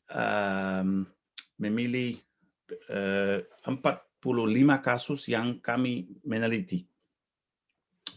memilih 1.59 2.17
uh, 2.89 3.39
45 3.67 4.23
kasus 4.81 5.27
yang 5.29 5.59
kami 5.59 6.07
meneliti. 6.25 6.87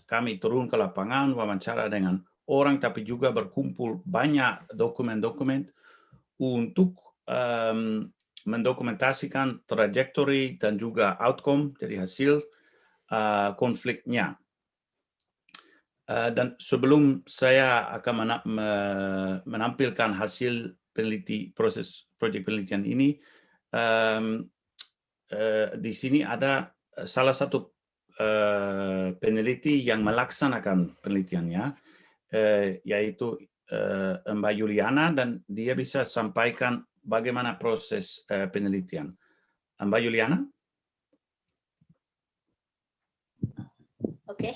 Kami 0.07 0.37
turun 0.37 0.69
ke 0.69 0.76
lapangan, 0.76 1.33
wawancara 1.33 1.88
dengan 1.88 2.21
orang, 2.49 2.79
tapi 2.79 3.02
juga 3.02 3.33
berkumpul 3.33 4.05
banyak 4.05 4.76
dokumen-dokumen 4.76 5.67
untuk 6.43 7.00
um, 7.25 8.11
mendokumentasikan 8.43 9.62
trajektori 9.64 10.59
dan 10.59 10.76
juga 10.76 11.14
outcome, 11.23 11.73
jadi 11.79 12.05
hasil 12.05 12.43
uh, 13.14 13.55
konfliknya. 13.55 14.37
Uh, 16.11 16.35
dan 16.35 16.59
sebelum 16.59 17.23
saya 17.31 17.87
akan 17.95 18.43
menampilkan 19.47 20.11
hasil 20.11 20.75
peneliti 20.91 21.55
proses 21.55 22.11
proyek 22.19 22.43
penelitian 22.43 22.83
ini, 22.83 23.23
uh, 23.73 24.43
di 25.79 25.93
sini 25.95 26.21
ada 26.27 26.69
salah 27.09 27.33
satu 27.33 27.73
peneliti 29.17 29.81
yang 29.81 30.05
melaksanakan 30.05 30.93
penelitiannya, 31.01 31.73
yaitu 32.85 33.41
Mbak 34.29 34.55
Juliana, 34.61 35.09
dan 35.17 35.41
dia 35.49 35.73
bisa 35.73 36.05
sampaikan 36.05 36.85
bagaimana 37.09 37.57
proses 37.57 38.21
penelitian. 38.29 39.09
Mbak 39.81 40.01
Juliana? 40.05 40.45
Oke, 44.29 44.53
okay. 44.53 44.55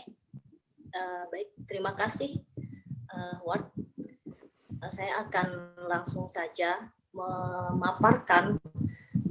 Uh, 0.97 1.23
baik. 1.29 1.53
Terima 1.69 1.93
kasih, 1.93 2.41
uh, 3.13 3.37
Ward. 3.45 3.69
Uh, 4.81 4.93
saya 4.93 5.29
akan 5.29 5.77
langsung 5.87 6.27
saja 6.27 6.89
memaparkan 7.13 8.61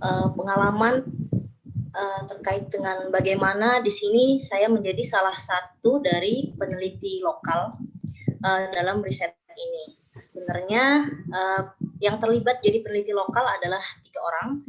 uh, 0.02 0.28
pengalaman 0.34 1.06
uh, 1.94 2.22
terkait 2.30 2.70
dengan 2.74 3.10
bagaimana 3.14 3.82
di 3.82 3.94
sini 3.94 4.42
saya 4.42 4.70
menjadi 4.70 5.02
salah 5.06 5.38
satu 5.38 6.02
dari 6.02 6.54
peneliti 6.54 7.22
lokal 7.22 7.78
uh, 8.42 8.62
dalam 8.74 9.02
riset 9.06 9.34
ini. 9.54 9.98
Sebenarnya 10.16 11.06
uh, 11.30 11.62
yang 12.02 12.18
terlibat 12.18 12.64
jadi 12.64 12.82
peneliti 12.82 13.14
lokal 13.14 13.46
adalah 13.46 13.82
tiga 14.02 14.22
orang. 14.22 14.64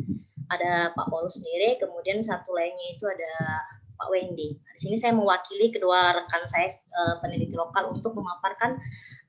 Ada 0.47 0.95
Pak 0.95 1.11
Paulus 1.11 1.43
sendiri, 1.43 1.75
kemudian 1.75 2.23
satu 2.23 2.55
lainnya 2.55 2.95
itu 2.95 3.03
ada 3.11 3.67
Pak 3.97 4.09
Wendy. 4.13 4.55
Di 4.77 4.81
sini 4.81 4.97
saya 5.01 5.17
mewakili 5.17 5.73
kedua 5.73 6.13
rekan 6.13 6.45
saya 6.45 6.69
uh, 6.93 7.19
peneliti 7.25 7.57
lokal 7.57 7.97
untuk 7.97 8.13
memaparkan 8.13 8.77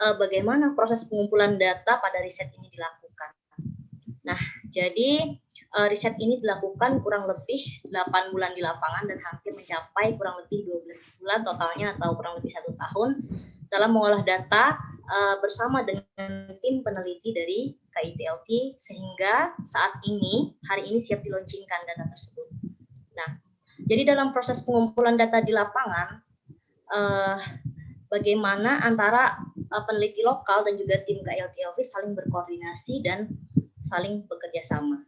uh, 0.03 0.19
bagaimana 0.19 0.75
proses 0.75 1.07
pengumpulan 1.07 1.55
data 1.55 1.97
pada 1.97 2.19
riset 2.21 2.51
ini 2.59 2.67
dilakukan. 2.69 3.29
Nah, 4.27 4.39
jadi 4.67 5.39
uh, 5.79 5.87
riset 5.87 6.19
ini 6.19 6.43
dilakukan 6.43 6.99
kurang 6.99 7.25
lebih 7.31 7.87
8 7.87 8.35
bulan 8.35 8.51
di 8.53 8.61
lapangan 8.61 9.07
dan 9.07 9.19
hampir 9.23 9.55
mencapai 9.55 10.19
kurang 10.19 10.43
lebih 10.43 10.67
12 10.67 11.23
bulan 11.23 11.39
totalnya 11.47 11.95
atau 11.95 12.13
kurang 12.19 12.43
lebih 12.43 12.51
satu 12.51 12.75
tahun 12.75 13.23
dalam 13.67 13.91
mengolah 13.95 14.23
data 14.23 14.79
bersama 15.39 15.87
dengan 15.87 16.51
tim 16.59 16.83
peneliti 16.83 17.31
dari 17.31 17.71
KITLT 17.95 18.75
sehingga 18.75 19.55
saat 19.63 20.03
ini 20.03 20.51
hari 20.67 20.91
ini 20.91 20.99
siap 20.99 21.23
diluncurkan 21.23 21.87
data 21.87 22.11
tersebut. 22.11 22.66
Jadi 23.87 24.03
dalam 24.03 24.35
proses 24.35 24.59
pengumpulan 24.67 25.15
data 25.15 25.39
di 25.39 25.55
lapangan, 25.55 26.19
uh, 26.91 27.39
bagaimana 28.11 28.83
antara 28.83 29.39
uh, 29.71 29.83
peneliti 29.87 30.23
lokal 30.23 30.67
dan 30.67 30.75
juga 30.75 30.99
tim 31.07 31.23
KILTLV 31.23 31.77
saling 31.83 32.11
berkoordinasi 32.15 33.03
dan 33.03 33.31
saling 33.79 34.27
bekerja 34.27 34.59
sama. 34.63 35.07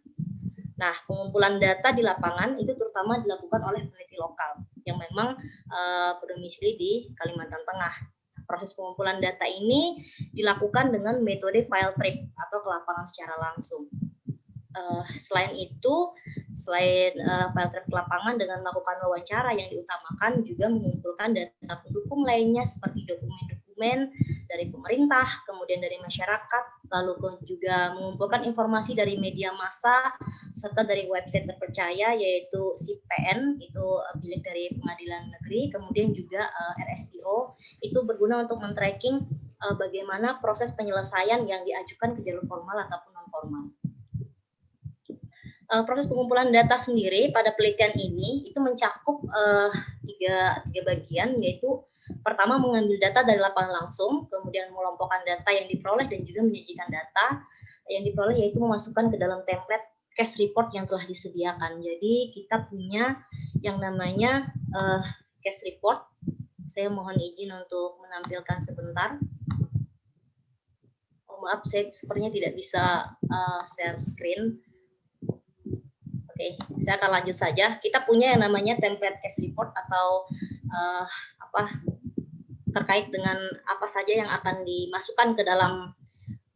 Nah, 0.79 0.95
pengumpulan 1.11 1.59
data 1.59 1.91
di 1.91 1.99
lapangan 1.99 2.55
itu 2.55 2.71
terutama 2.71 3.19
dilakukan 3.19 3.59
oleh 3.67 3.83
peneliti 3.83 4.15
lokal 4.15 4.63
yang 4.87 4.95
memang 4.95 5.35
uh, 5.67 6.15
berdomisili 6.23 6.79
di 6.79 6.91
Kalimantan 7.19 7.59
Tengah. 7.67 7.95
Proses 8.47 8.71
pengumpulan 8.73 9.19
data 9.19 9.45
ini 9.45 10.07
dilakukan 10.31 10.89
dengan 10.95 11.19
metode 11.19 11.67
file 11.67 11.93
trip 11.99 12.15
atau 12.33 12.57
ke 12.63 12.67
lapangan 12.71 13.05
secara 13.11 13.35
langsung. 13.51 13.91
Uh, 14.73 15.03
selain 15.19 15.53
itu, 15.59 15.95
selain 16.59 17.15
uh, 17.23 17.47
file 17.55 17.71
trip 17.71 17.87
ke 17.87 17.95
lapangan 17.95 18.35
dengan 18.35 18.59
melakukan 18.59 18.99
wawancara 19.07 19.55
yang 19.55 19.71
diutamakan 19.71 20.43
juga 20.43 20.67
mengumpulkan 20.67 21.31
data 21.31 21.75
pendukung 21.87 22.27
lainnya 22.27 22.67
seperti 22.67 23.07
dokumen-dokumen 23.07 24.11
dari 24.49 24.65
pemerintah, 24.67 25.45
kemudian 25.47 25.79
dari 25.79 26.01
masyarakat, 26.01 26.63
lalu 26.89 27.39
juga 27.45 27.93
mengumpulkan 27.95 28.43
informasi 28.43 28.97
dari 28.97 29.15
media 29.15 29.53
massa 29.53 30.11
serta 30.57 30.83
dari 30.83 31.05
website 31.07 31.47
terpercaya 31.47 32.17
yaitu 32.17 32.75
CPN 32.75 33.61
itu 33.61 33.85
eh, 34.03 34.15
milik 34.19 34.41
dari 34.43 34.73
Pengadilan 34.75 35.31
Negeri, 35.31 35.69
kemudian 35.71 36.11
juga 36.11 36.49
uh, 36.49 36.73
eh, 36.81 36.91
RSPO 36.91 37.37
itu 37.85 37.99
berguna 38.03 38.43
untuk 38.43 38.59
men-tracking 38.59 39.23
uh, 39.63 39.75
bagaimana 39.77 40.41
proses 40.43 40.73
penyelesaian 40.73 41.45
yang 41.45 41.61
diajukan 41.63 42.17
ke 42.17 42.25
jalur 42.25 42.43
formal 42.49 42.83
ataupun 42.83 43.11
non 43.15 43.27
formal. 43.31 43.63
Uh, 45.69 45.85
proses 45.85 46.09
pengumpulan 46.09 46.49
data 46.49 46.81
sendiri 46.81 47.29
pada 47.29 47.53
penelitian 47.53 47.93
ini 47.93 48.49
itu 48.49 48.57
mencakup 48.57 49.21
uh, 49.29 49.69
tiga, 50.01 50.65
tiga 50.65 50.81
bagian 50.81 51.37
yaitu 51.45 51.85
Pertama 52.25 52.57
mengambil 52.57 52.97
data 52.97 53.21
dari 53.21 53.37
lapangan 53.37 53.85
langsung, 53.85 54.25
kemudian 54.33 54.73
mengelompokkan 54.73 55.21
data 55.21 55.49
yang 55.53 55.69
diperoleh 55.69 56.09
dan 56.09 56.25
juga 56.25 56.41
menyajikan 56.41 56.89
data 56.89 57.45
yang 57.89 58.01
diperoleh 58.05 58.37
yaitu 58.37 58.57
memasukkan 58.57 59.13
ke 59.13 59.17
dalam 59.21 59.45
template 59.45 59.85
case 60.17 60.41
report 60.41 60.73
yang 60.73 60.89
telah 60.89 61.05
disediakan. 61.05 61.79
Jadi 61.79 62.33
kita 62.33 62.65
punya 62.65 63.21
yang 63.61 63.77
namanya 63.77 64.49
uh, 64.73 65.05
case 65.45 65.69
report. 65.69 66.01
Saya 66.69 66.89
mohon 66.89 67.17
izin 67.17 67.53
untuk 67.53 68.01
menampilkan 68.01 68.57
sebentar. 68.61 69.17
Oh 71.29 71.37
maaf, 71.45 71.65
saya 71.65 71.89
sepertinya 71.93 72.29
tidak 72.33 72.53
bisa 72.57 73.09
uh, 73.09 73.61
share 73.69 73.97
screen. 74.01 74.61
Oke, 76.39 76.55
saya 76.79 76.95
akan 76.95 77.19
lanjut 77.19 77.35
saja. 77.35 77.83
Kita 77.83 78.07
punya 78.07 78.31
yang 78.31 78.47
namanya 78.47 78.79
template 78.79 79.19
case 79.19 79.43
report 79.43 79.75
atau 79.75 80.23
uh, 80.71 81.03
apa 81.35 81.83
terkait 82.71 83.11
dengan 83.11 83.35
apa 83.67 83.83
saja 83.91 84.23
yang 84.23 84.31
akan 84.31 84.63
dimasukkan 84.63 85.35
ke 85.35 85.43
dalam 85.43 85.91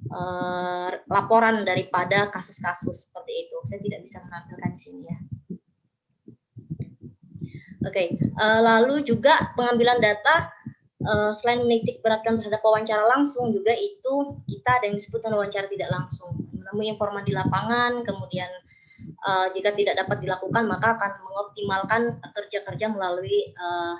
uh, 0.07 0.87
laporan 1.11 1.67
daripada 1.67 2.31
kasus-kasus 2.31 3.11
seperti 3.11 3.43
itu. 3.43 3.59
Saya 3.67 3.83
tidak 3.83 4.07
bisa 4.07 4.23
menampilkan 4.23 4.71
di 4.71 4.79
sini 4.79 5.01
ya. 5.03 5.17
Oke, 7.83 7.91
okay. 7.91 8.07
uh, 8.39 8.39
eh, 8.39 8.59
lalu 8.63 9.03
juga 9.03 9.51
pengambilan 9.59 9.99
data 9.99 10.47
uh, 11.03 11.35
selain 11.35 11.67
menitik 11.67 11.99
beratkan 11.99 12.39
terhadap 12.39 12.63
wawancara 12.63 13.03
langsung 13.11 13.51
juga 13.51 13.75
itu 13.75 14.39
kita 14.47 14.79
ada 14.79 14.87
yang 14.87 14.95
disebut 14.95 15.19
wawancara 15.27 15.67
tidak 15.67 15.91
langsung 15.91 16.39
menemui 16.55 16.87
informan 16.87 17.27
di 17.27 17.35
lapangan 17.35 18.07
kemudian 18.07 18.47
uh, 19.25 19.47
jika 19.55 19.71
tidak 19.73 19.95
dapat 19.99 20.21
dilakukan 20.21 20.63
maka 20.67 20.99
akan 20.99 21.11
mengoptimalkan 21.23 22.01
kerja-kerja 22.35 22.91
melalui 22.91 23.51
uh, 23.57 23.97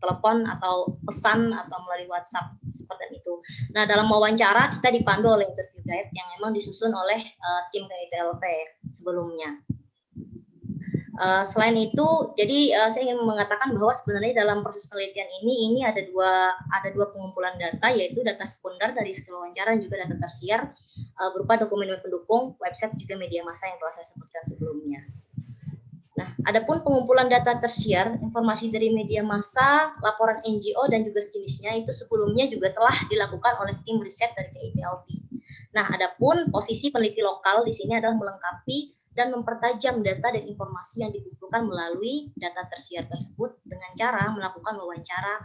telepon 0.00 0.44
atau 0.44 1.00
pesan 1.08 1.56
atau 1.56 1.78
melalui 1.88 2.08
WhatsApp 2.12 2.52
seperti 2.76 3.18
itu. 3.18 3.40
Nah, 3.72 3.88
dalam 3.88 4.06
wawancara 4.12 4.68
kita 4.78 4.92
dipandu 4.92 5.32
oleh 5.32 5.48
interview 5.48 5.80
guide 5.82 6.12
yang 6.12 6.28
memang 6.36 6.52
disusun 6.52 6.92
oleh 6.92 7.20
uh, 7.40 7.60
tim 7.72 7.88
KITLP 7.88 8.44
sebelumnya. 8.92 9.56
Uh, 11.16 11.48
selain 11.48 11.80
itu, 11.80 12.06
jadi 12.36 12.76
uh, 12.76 12.90
saya 12.92 13.08
ingin 13.08 13.24
mengatakan 13.24 13.72
bahwa 13.72 13.96
sebenarnya 13.96 14.44
dalam 14.44 14.60
proses 14.60 14.84
penelitian 14.84 15.24
ini 15.40 15.72
ini 15.72 15.80
ada 15.80 16.04
dua 16.04 16.52
ada 16.76 16.92
dua 16.92 17.08
pengumpulan 17.08 17.56
data 17.56 17.88
yaitu 17.88 18.20
data 18.20 18.44
sekunder 18.44 18.92
dari 18.92 19.16
hasil 19.16 19.32
wawancara 19.32 19.72
dan 19.72 19.80
juga 19.80 20.04
data 20.04 20.16
tersier 20.20 20.60
uh, 21.20 21.30
berupa 21.32 21.60
dokumen 21.60 21.96
pendukung, 22.00 22.54
website 22.60 22.94
juga 23.00 23.16
media 23.16 23.42
massa 23.42 23.68
yang 23.68 23.78
telah 23.80 23.92
saya 23.96 24.06
sebutkan 24.08 24.42
sebelumnya. 24.44 25.00
Nah, 26.16 26.32
adapun 26.48 26.80
pengumpulan 26.80 27.28
data 27.28 27.60
tersier, 27.60 28.16
informasi 28.24 28.72
dari 28.72 28.88
media 28.88 29.20
massa, 29.20 29.92
laporan 30.00 30.40
NGO 30.48 30.88
dan 30.88 31.04
juga 31.04 31.20
sejenisnya 31.20 31.76
itu 31.76 31.92
sebelumnya 31.92 32.48
juga 32.48 32.72
telah 32.72 32.96
dilakukan 33.12 33.60
oleh 33.60 33.76
tim 33.84 34.00
riset 34.00 34.32
dari 34.32 34.48
KITLP. 34.56 35.06
Nah, 35.76 35.84
adapun 35.92 36.48
posisi 36.48 36.88
peneliti 36.88 37.20
lokal 37.20 37.68
di 37.68 37.76
sini 37.76 38.00
adalah 38.00 38.16
melengkapi 38.16 38.96
dan 39.12 39.28
mempertajam 39.32 40.00
data 40.00 40.32
dan 40.32 40.44
informasi 40.48 41.04
yang 41.04 41.12
dikumpulkan 41.12 41.68
melalui 41.68 42.32
data 42.32 42.64
tersier 42.68 43.04
tersebut 43.08 43.60
dengan 43.68 43.92
cara 43.92 44.28
melakukan 44.32 44.76
wawancara 44.76 45.44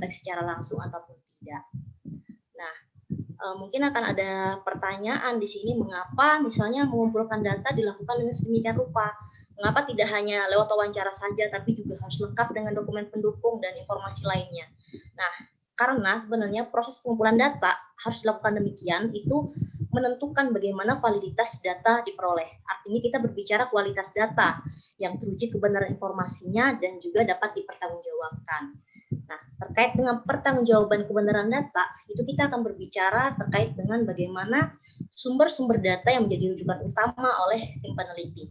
baik 0.00 0.12
secara 0.16 0.44
langsung 0.48 0.80
ataupun 0.80 1.16
tidak. 1.40 1.64
Nah, 3.40 3.56
e, 3.56 3.56
mungkin 3.56 3.88
akan 3.88 4.04
ada 4.12 4.60
pertanyaan 4.60 5.40
di 5.40 5.48
sini 5.48 5.72
mengapa 5.72 6.36
misalnya 6.44 6.84
mengumpulkan 6.84 7.40
data 7.40 7.72
dilakukan 7.72 8.20
dengan 8.20 8.34
sedemikian 8.36 8.76
rupa 8.76 9.16
Mengapa 9.60 9.84
tidak 9.84 10.08
hanya 10.16 10.48
lewat 10.48 10.72
wawancara 10.72 11.12
saja, 11.12 11.52
tapi 11.52 11.76
juga 11.76 11.92
harus 12.00 12.16
lengkap 12.16 12.48
dengan 12.56 12.72
dokumen 12.72 13.12
pendukung 13.12 13.60
dan 13.60 13.76
informasi 13.76 14.24
lainnya. 14.24 14.64
Nah, 15.12 15.32
karena 15.76 16.16
sebenarnya 16.16 16.72
proses 16.72 16.96
pengumpulan 17.04 17.36
data 17.36 17.76
harus 18.00 18.24
dilakukan 18.24 18.56
demikian, 18.56 19.12
itu 19.12 19.52
menentukan 19.92 20.56
bagaimana 20.56 20.96
validitas 20.96 21.60
data 21.60 22.00
diperoleh. 22.00 22.48
Artinya 22.64 23.00
kita 23.04 23.20
berbicara 23.20 23.68
kualitas 23.68 24.16
data 24.16 24.64
yang 24.96 25.20
teruji 25.20 25.52
kebenaran 25.52 25.92
informasinya 25.92 26.80
dan 26.80 26.96
juga 26.96 27.28
dapat 27.28 27.60
dipertanggungjawabkan. 27.60 28.80
Nah, 29.10 29.40
terkait 29.58 29.98
dengan 29.98 30.22
pertanggungjawaban 30.22 31.10
kebenaran 31.10 31.50
data, 31.50 31.84
itu 32.06 32.22
kita 32.22 32.46
akan 32.46 32.62
berbicara 32.62 33.34
terkait 33.34 33.74
dengan 33.74 34.06
bagaimana 34.06 34.78
sumber-sumber 35.10 35.82
data 35.82 36.14
yang 36.14 36.30
menjadi 36.30 36.54
rujukan 36.54 36.78
utama 36.86 37.28
oleh 37.46 37.74
tim 37.82 37.92
peneliti. 37.98 38.46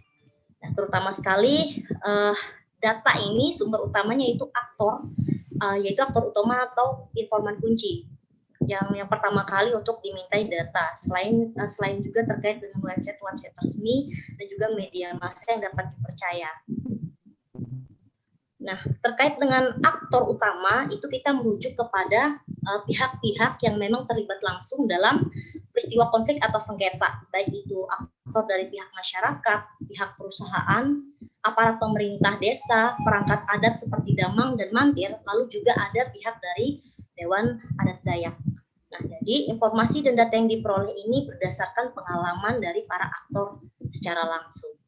Nah, 0.60 0.76
terutama 0.76 1.16
sekali 1.16 1.80
uh, 2.04 2.36
data 2.84 3.12
ini 3.24 3.56
sumber 3.56 3.88
utamanya 3.88 4.28
itu 4.28 4.44
aktor, 4.52 5.08
uh, 5.64 5.78
yaitu 5.80 6.04
aktor 6.04 6.28
utama 6.28 6.68
atau 6.68 7.08
informan 7.16 7.56
kunci. 7.60 8.08
yang 8.68 8.92
yang 8.92 9.08
pertama 9.08 9.48
kali 9.48 9.72
untuk 9.72 10.04
dimintai 10.04 10.52
data. 10.52 10.92
Selain 11.00 11.56
uh, 11.56 11.66
selain 11.66 12.04
juga 12.04 12.28
terkait 12.28 12.60
dengan 12.60 12.92
website-website 12.92 13.56
resmi 13.56 14.12
dan 14.36 14.46
juga 14.52 14.68
media 14.76 15.16
massa 15.16 15.56
yang 15.56 15.64
dapat 15.64 15.88
dipercaya. 15.96 16.52
Nah, 18.60 18.76
terkait 19.00 19.40
dengan 19.40 19.72
aktor 19.80 20.28
utama 20.28 20.92
itu 20.92 21.08
kita 21.08 21.32
merujuk 21.32 21.80
kepada 21.80 22.44
eh, 22.44 22.82
pihak-pihak 22.92 23.56
uh, 23.56 23.62
yang 23.64 23.80
memang 23.80 24.04
terlibat 24.04 24.44
langsung 24.44 24.84
dalam 24.84 25.32
peristiwa 25.72 26.12
konflik 26.12 26.44
atau 26.44 26.60
sengketa, 26.60 27.24
baik 27.32 27.48
itu 27.56 27.88
aktor 27.88 28.44
dari 28.52 28.68
pihak 28.68 28.92
masyarakat, 28.92 29.60
pihak 29.88 30.10
perusahaan, 30.20 30.92
aparat 31.48 31.80
pemerintah 31.80 32.36
desa, 32.36 33.00
perangkat 33.00 33.48
adat 33.48 33.80
seperti 33.80 34.12
Damang 34.20 34.60
dan 34.60 34.76
Mantir, 34.76 35.16
lalu 35.24 35.48
juga 35.48 35.80
ada 35.80 36.12
pihak 36.12 36.36
dari 36.44 36.84
Dewan 37.16 37.64
Adat 37.80 38.04
Dayak. 38.04 38.36
Nah, 38.90 39.02
jadi 39.08 39.56
informasi 39.56 40.04
dan 40.04 40.20
data 40.20 40.36
yang 40.36 40.52
diperoleh 40.52 40.92
ini 41.08 41.32
berdasarkan 41.32 41.96
pengalaman 41.96 42.60
dari 42.60 42.84
para 42.84 43.08
aktor 43.08 43.64
secara 43.88 44.28
langsung 44.28 44.79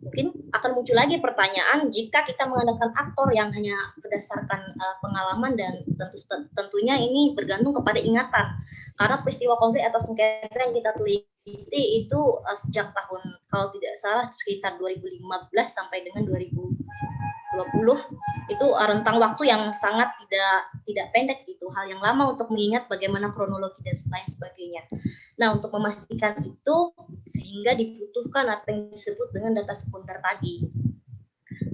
mungkin 0.00 0.32
akan 0.56 0.70
muncul 0.72 0.96
lagi 0.96 1.20
pertanyaan 1.20 1.92
jika 1.92 2.24
kita 2.24 2.48
mengandalkan 2.48 2.88
aktor 2.96 3.28
yang 3.36 3.52
hanya 3.52 3.76
berdasarkan 4.00 4.72
uh, 4.80 4.96
pengalaman 5.04 5.52
dan 5.60 5.84
tentu 5.84 6.16
tentunya 6.56 6.96
ini 6.96 7.36
bergantung 7.36 7.76
kepada 7.76 8.00
ingatan 8.00 8.46
karena 8.96 9.20
peristiwa 9.20 9.60
konflik 9.60 9.84
atau 9.84 10.00
sengketa 10.00 10.56
yang 10.56 10.72
kita 10.72 10.90
teliti 10.96 11.82
itu 12.00 12.20
uh, 12.40 12.56
sejak 12.56 12.96
tahun 12.96 13.22
kalau 13.52 13.68
tidak 13.76 13.94
salah 14.00 14.26
sekitar 14.32 14.80
2015 14.80 15.20
sampai 15.68 16.00
dengan 16.00 16.24
2020 16.24 16.80
itu 18.48 18.66
uh, 18.72 18.86
rentang 18.88 19.20
waktu 19.20 19.52
yang 19.52 19.68
sangat 19.76 20.08
tidak 20.24 20.64
tidak 20.88 21.06
pendek 21.12 21.40
itu 21.44 21.68
hal 21.76 21.92
yang 21.92 22.00
lama 22.00 22.32
untuk 22.32 22.48
mengingat 22.48 22.88
bagaimana 22.88 23.36
kronologi 23.36 23.84
dan 23.84 23.96
lain 23.96 24.28
sebagainya. 24.32 24.82
Nah, 25.36 25.56
untuk 25.56 25.72
memastikan 25.72 26.36
itu 26.44 26.76
sehingga 27.50 27.74
dibutuhkan 27.74 28.46
apa 28.46 28.70
yang 28.70 28.94
disebut 28.94 29.34
dengan 29.34 29.58
data 29.58 29.74
sekunder 29.74 30.22
tadi. 30.22 30.70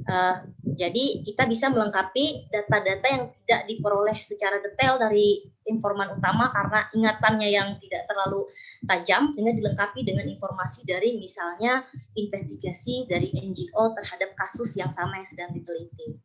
Uh, 0.08 0.40
jadi 0.72 1.20
kita 1.20 1.44
bisa 1.44 1.68
melengkapi 1.68 2.48
data-data 2.48 3.06
yang 3.10 3.24
tidak 3.44 3.60
diperoleh 3.68 4.16
secara 4.16 4.62
detail 4.64 4.96
dari 4.96 5.44
informan 5.66 6.16
utama 6.16 6.48
karena 6.54 6.80
ingatannya 6.94 7.48
yang 7.50 7.68
tidak 7.82 8.06
terlalu 8.08 8.46
tajam 8.86 9.34
sehingga 9.34 9.52
dilengkapi 9.52 10.06
dengan 10.06 10.30
informasi 10.30 10.86
dari 10.86 11.18
misalnya 11.18 11.84
investigasi 12.14 13.04
dari 13.10 13.34
NGO 13.34 13.92
terhadap 13.98 14.32
kasus 14.38 14.78
yang 14.78 14.88
sama 14.88 15.20
yang 15.20 15.28
sedang 15.28 15.50
diteliti. 15.52 16.16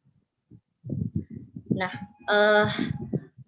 Nah, 1.76 1.92
uh, 2.30 2.70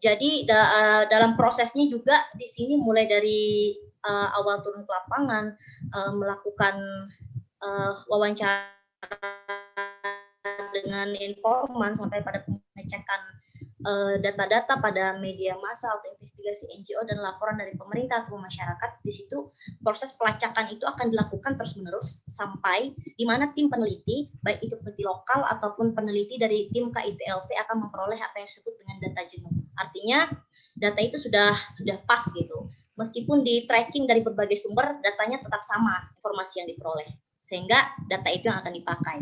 jadi 0.02 0.50
da, 0.50 0.60
uh, 0.60 1.04
dalam 1.08 1.39
prosesnya 1.39 1.88
juga 1.88 2.28
di 2.36 2.50
sini 2.50 2.76
mulai 2.76 3.08
dari 3.08 3.72
uh, 4.04 4.28
awal 4.36 4.60
turun 4.62 4.84
ke 4.84 4.92
lapangan 4.92 5.56
uh, 5.93 6.12
melakukan 6.13 6.75
uh, 7.62 8.03
wawancara 8.10 8.65
dengan 10.73 11.13
informan 11.13 11.93
sampai 11.93 12.25
pada 12.25 12.41
pengecekan 12.43 13.21
data-data 14.23 14.79
uh, 14.79 14.82
pada 14.82 15.19
media 15.19 15.60
massa 15.60 15.91
atau 15.91 16.15
investigasi 16.15 16.71
NGO 16.71 17.03
dan 17.03 17.19
laporan 17.19 17.60
dari 17.60 17.75
pemerintah 17.75 18.23
atau 18.23 18.39
masyarakat 18.39 19.03
di 19.03 19.12
situ 19.12 19.51
proses 19.84 20.15
pelacakan 20.15 20.71
itu 20.71 20.88
akan 20.88 21.12
dilakukan 21.12 21.60
terus-menerus 21.60 22.23
sampai 22.32 22.95
di 22.95 23.27
mana 23.27 23.51
tim 23.51 23.67
peneliti 23.67 24.32
baik 24.39 24.63
itu 24.63 24.79
peneliti 24.79 25.03
lokal 25.03 25.43
ataupun 25.51 25.91
peneliti 25.91 26.39
dari 26.39 26.71
tim 26.71 26.95
KITLV 26.95 27.47
akan 27.67 27.75
memperoleh 27.84 28.23
apa 28.23 28.39
yang 28.39 28.47
disebut 28.47 28.73
dengan 28.79 28.95
data 29.03 29.21
jenuh 29.27 29.53
Artinya 29.77 30.29
data 30.77 30.99
itu 31.01 31.17
sudah 31.17 31.53
sudah 31.73 31.97
pas 32.06 32.21
gitu. 32.34 32.69
Meskipun 32.93 33.41
di 33.41 33.65
tracking 33.65 34.06
dari 34.06 34.21
berbagai 34.21 34.58
sumber, 34.60 35.01
datanya 35.01 35.41
tetap 35.41 35.65
sama 35.65 35.97
informasi 36.19 36.62
yang 36.62 36.67
diperoleh. 36.69 37.10
Sehingga 37.41 37.97
data 38.06 38.29
itu 38.29 38.49
yang 38.49 38.62
akan 38.62 38.73
dipakai. 38.73 39.17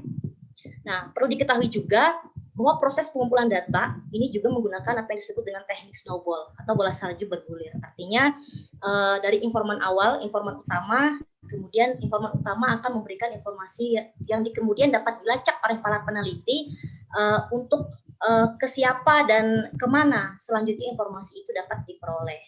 Nah, 0.84 1.10
perlu 1.15 1.31
diketahui 1.31 1.71
juga 1.71 2.19
bahwa 2.51 2.77
proses 2.84 3.07
pengumpulan 3.10 3.47
data 3.47 3.95
ini 4.12 4.27
juga 4.29 4.51
menggunakan 4.51 5.01
apa 5.01 5.10
yang 5.15 5.19
disebut 5.23 5.43
dengan 5.47 5.63
teknik 5.65 5.95
snowball 5.95 6.51
atau 6.60 6.75
bola 6.75 6.91
salju 6.91 7.25
bergulir. 7.25 7.71
Artinya 7.79 8.36
eh, 8.84 9.15
dari 9.23 9.39
informan 9.41 9.79
awal, 9.79 10.19
informan 10.19 10.60
utama, 10.62 11.17
kemudian 11.47 11.97
informan 11.99 12.36
utama 12.38 12.79
akan 12.79 13.01
memberikan 13.01 13.31
informasi 13.36 13.99
yang 14.27 14.43
di 14.43 14.51
kemudian 14.55 14.91
dapat 14.91 15.19
dilacak 15.23 15.60
oleh 15.67 15.84
para 15.84 15.99
peneliti 16.07 16.71
uh, 17.12 17.51
untuk 17.51 17.91
uh, 18.23 18.55
ke 18.55 18.67
siapa 18.69 19.27
dan 19.27 19.75
ke 19.75 19.88
mana 19.89 20.39
selanjutnya 20.39 20.95
informasi 20.95 21.43
itu 21.43 21.51
dapat 21.51 21.84
diperoleh. 21.84 22.39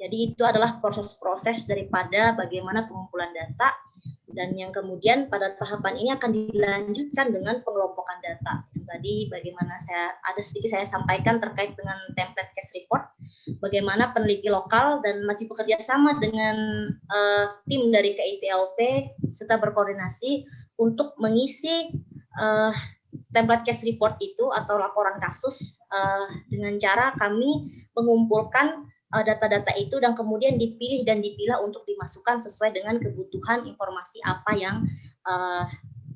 Jadi 0.00 0.32
itu 0.32 0.42
adalah 0.48 0.80
proses-proses 0.80 1.68
daripada 1.68 2.32
bagaimana 2.32 2.88
pengumpulan 2.88 3.36
data 3.36 3.76
dan 4.30 4.54
yang 4.54 4.70
kemudian 4.70 5.26
pada 5.26 5.58
tahapan 5.58 5.98
ini 5.98 6.10
akan 6.14 6.30
dilanjutkan 6.30 7.34
dengan 7.34 7.60
pengelompokan 7.66 8.18
data. 8.22 8.64
Tadi 8.72 9.30
bagaimana 9.30 9.78
saya 9.78 10.14
ada 10.26 10.40
sedikit 10.42 10.74
saya 10.74 10.86
sampaikan 10.86 11.38
terkait 11.38 11.74
dengan 11.78 11.98
template 12.14 12.50
case 12.54 12.74
report, 12.78 13.06
bagaimana 13.62 14.10
peneliti 14.10 14.50
lokal 14.50 15.02
dan 15.02 15.22
masih 15.26 15.46
bekerja 15.50 15.78
sama 15.82 16.18
dengan 16.18 16.56
uh, 17.10 17.44
tim 17.66 17.90
dari 17.90 18.14
KITLP 18.18 18.78
serta 19.34 19.58
berkoordinasi 19.58 20.46
untuk 20.78 21.14
mengisi 21.22 21.90
uh, 22.38 22.74
template 23.30 23.66
case 23.66 23.86
report 23.86 24.18
itu 24.18 24.50
atau 24.50 24.78
laporan 24.78 25.18
kasus 25.22 25.78
uh, 25.90 26.26
dengan 26.50 26.78
cara 26.82 27.14
kami 27.18 27.86
mengumpulkan 27.94 28.89
data-data 29.10 29.74
uh, 29.74 29.78
itu 29.82 29.98
dan 29.98 30.14
kemudian 30.14 30.54
dipilih 30.54 31.02
dan 31.02 31.18
dipilah 31.18 31.58
untuk 31.66 31.82
dimasukkan 31.82 32.38
sesuai 32.38 32.70
dengan 32.78 33.02
kebutuhan 33.02 33.66
informasi 33.66 34.22
apa 34.22 34.54
yang 34.54 34.86
uh, 35.26 35.66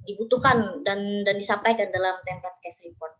dibutuhkan 0.07 0.87
dan 0.87 1.27
dan 1.27 1.35
disampaikan 1.35 1.91
dalam 1.91 2.15
template 2.23 2.59
case 2.63 2.87
report. 2.87 3.19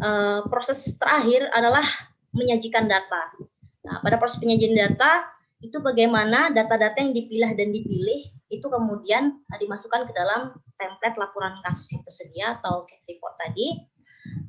Uh, 0.00 0.40
proses 0.48 0.96
terakhir 0.96 1.52
adalah 1.52 1.84
menyajikan 2.32 2.88
data. 2.88 3.36
Nah, 3.84 4.00
pada 4.00 4.16
proses 4.16 4.40
penyajian 4.40 4.72
data 4.72 5.28
itu 5.60 5.76
bagaimana 5.84 6.48
data-data 6.56 6.96
yang 7.04 7.12
dipilah 7.12 7.52
dan 7.52 7.68
dipilih 7.68 8.32
itu 8.48 8.64
kemudian 8.64 9.44
dimasukkan 9.52 10.08
ke 10.08 10.12
dalam 10.16 10.56
template 10.80 11.20
laporan 11.20 11.60
kasus 11.60 11.92
yang 11.92 12.02
tersedia 12.08 12.46
atau 12.56 12.88
case 12.88 13.04
report 13.12 13.36
tadi. 13.36 13.76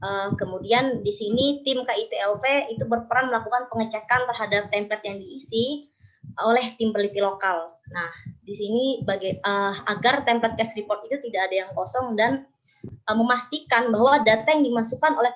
Uh, 0.02 0.34
kemudian 0.34 1.06
di 1.06 1.13
sini 1.13 1.62
tim 1.62 1.86
KITLV 1.86 2.74
itu 2.74 2.84
berperan 2.89 3.30
melakukan 3.30 3.70
pengecekan 3.70 4.26
terhadap 4.26 4.74
template 4.74 5.06
yang 5.06 5.22
diisi 5.22 5.94
oleh 6.41 6.74
tim 6.80 6.89
peneliti 6.89 7.22
lokal. 7.22 7.78
Nah, 7.94 8.10
di 8.41 8.54
sini 8.58 9.06
bagi, 9.06 9.38
uh, 9.38 9.76
agar 9.86 10.26
template 10.26 10.58
case 10.58 10.80
report 10.82 11.06
itu 11.06 11.22
tidak 11.30 11.52
ada 11.52 11.56
yang 11.65 11.70
kosong 11.78 12.17
dan 12.17 12.50
uh, 13.06 13.15
memastikan 13.17 13.94
bahwa 13.94 14.26
data 14.26 14.50
yang 14.54 14.65
dimasukkan 14.65 15.13
oleh 15.13 15.32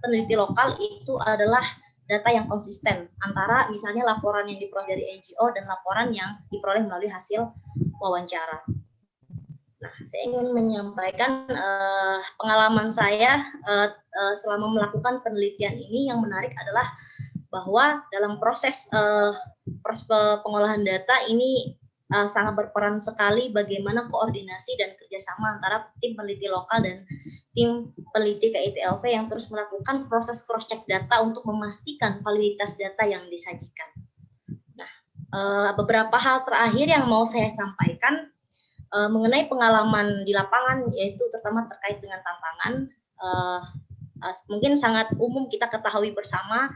peneliti 0.00 0.34
lokal 0.38 0.80
itu 0.80 1.18
adalah 1.20 1.64
data 2.06 2.30
yang 2.30 2.46
konsisten 2.46 3.10
antara 3.18 3.66
misalnya 3.68 4.06
laporan 4.06 4.46
yang 4.46 4.62
diperoleh 4.62 4.86
dari 4.94 5.18
NGO 5.18 5.50
dan 5.50 5.66
laporan 5.66 6.14
yang 6.14 6.38
diperoleh 6.54 6.86
melalui 6.86 7.10
hasil 7.10 7.50
wawancara. 7.98 8.62
Saya 9.84 10.22
ingin 10.32 10.56
menyampaikan 10.56 11.44
uh, 11.52 12.18
pengalaman 12.40 12.88
saya 12.88 13.44
uh, 13.68 13.92
uh, 13.92 14.34
selama 14.34 14.72
melakukan 14.72 15.20
penelitian 15.20 15.76
ini 15.76 16.08
yang 16.08 16.24
menarik 16.24 16.56
adalah 16.56 16.88
bahwa 17.52 18.00
dalam 18.08 18.40
proses 18.40 18.88
uh, 18.96 19.36
proses 19.84 20.08
pengolahan 20.40 20.80
data 20.80 21.28
ini 21.28 21.76
uh, 22.16 22.24
sangat 22.24 22.56
berperan 22.56 22.96
sekali 22.96 23.52
bagaimana 23.52 24.08
koordinasi 24.08 24.80
dan 24.80 24.96
kerjasama 24.96 25.60
antara 25.60 25.92
tim 26.00 26.16
peneliti 26.16 26.48
lokal 26.48 26.80
dan 26.80 27.04
tim 27.52 27.92
peneliti 28.16 28.52
KITLV 28.52 29.04
yang 29.04 29.28
terus 29.28 29.48
melakukan 29.52 30.08
proses 30.08 30.44
cross 30.44 30.68
check 30.68 30.84
data 30.88 31.20
untuk 31.20 31.44
memastikan 31.44 32.20
validitas 32.24 32.76
data 32.80 33.04
yang 33.04 33.28
disajikan. 33.32 33.88
Nah, 34.76 34.90
uh, 35.36 35.70
beberapa 35.76 36.16
hal 36.16 36.44
terakhir 36.48 36.86
yang 36.96 37.04
mau 37.08 37.24
saya 37.28 37.52
sampaikan 37.52 38.32
uh, 38.92 39.08
mengenai 39.10 39.48
pengalaman 39.50 40.22
di 40.22 40.36
lapangan 40.36 40.90
yaitu 40.94 41.24
terutama 41.32 41.66
terkait 41.70 41.98
dengan 41.98 42.20
tantangan 42.22 42.72
uh, 43.22 43.60
uh, 44.22 44.34
mungkin 44.52 44.76
sangat 44.78 45.10
umum 45.16 45.48
kita 45.50 45.66
ketahui 45.70 46.12
bersama 46.12 46.70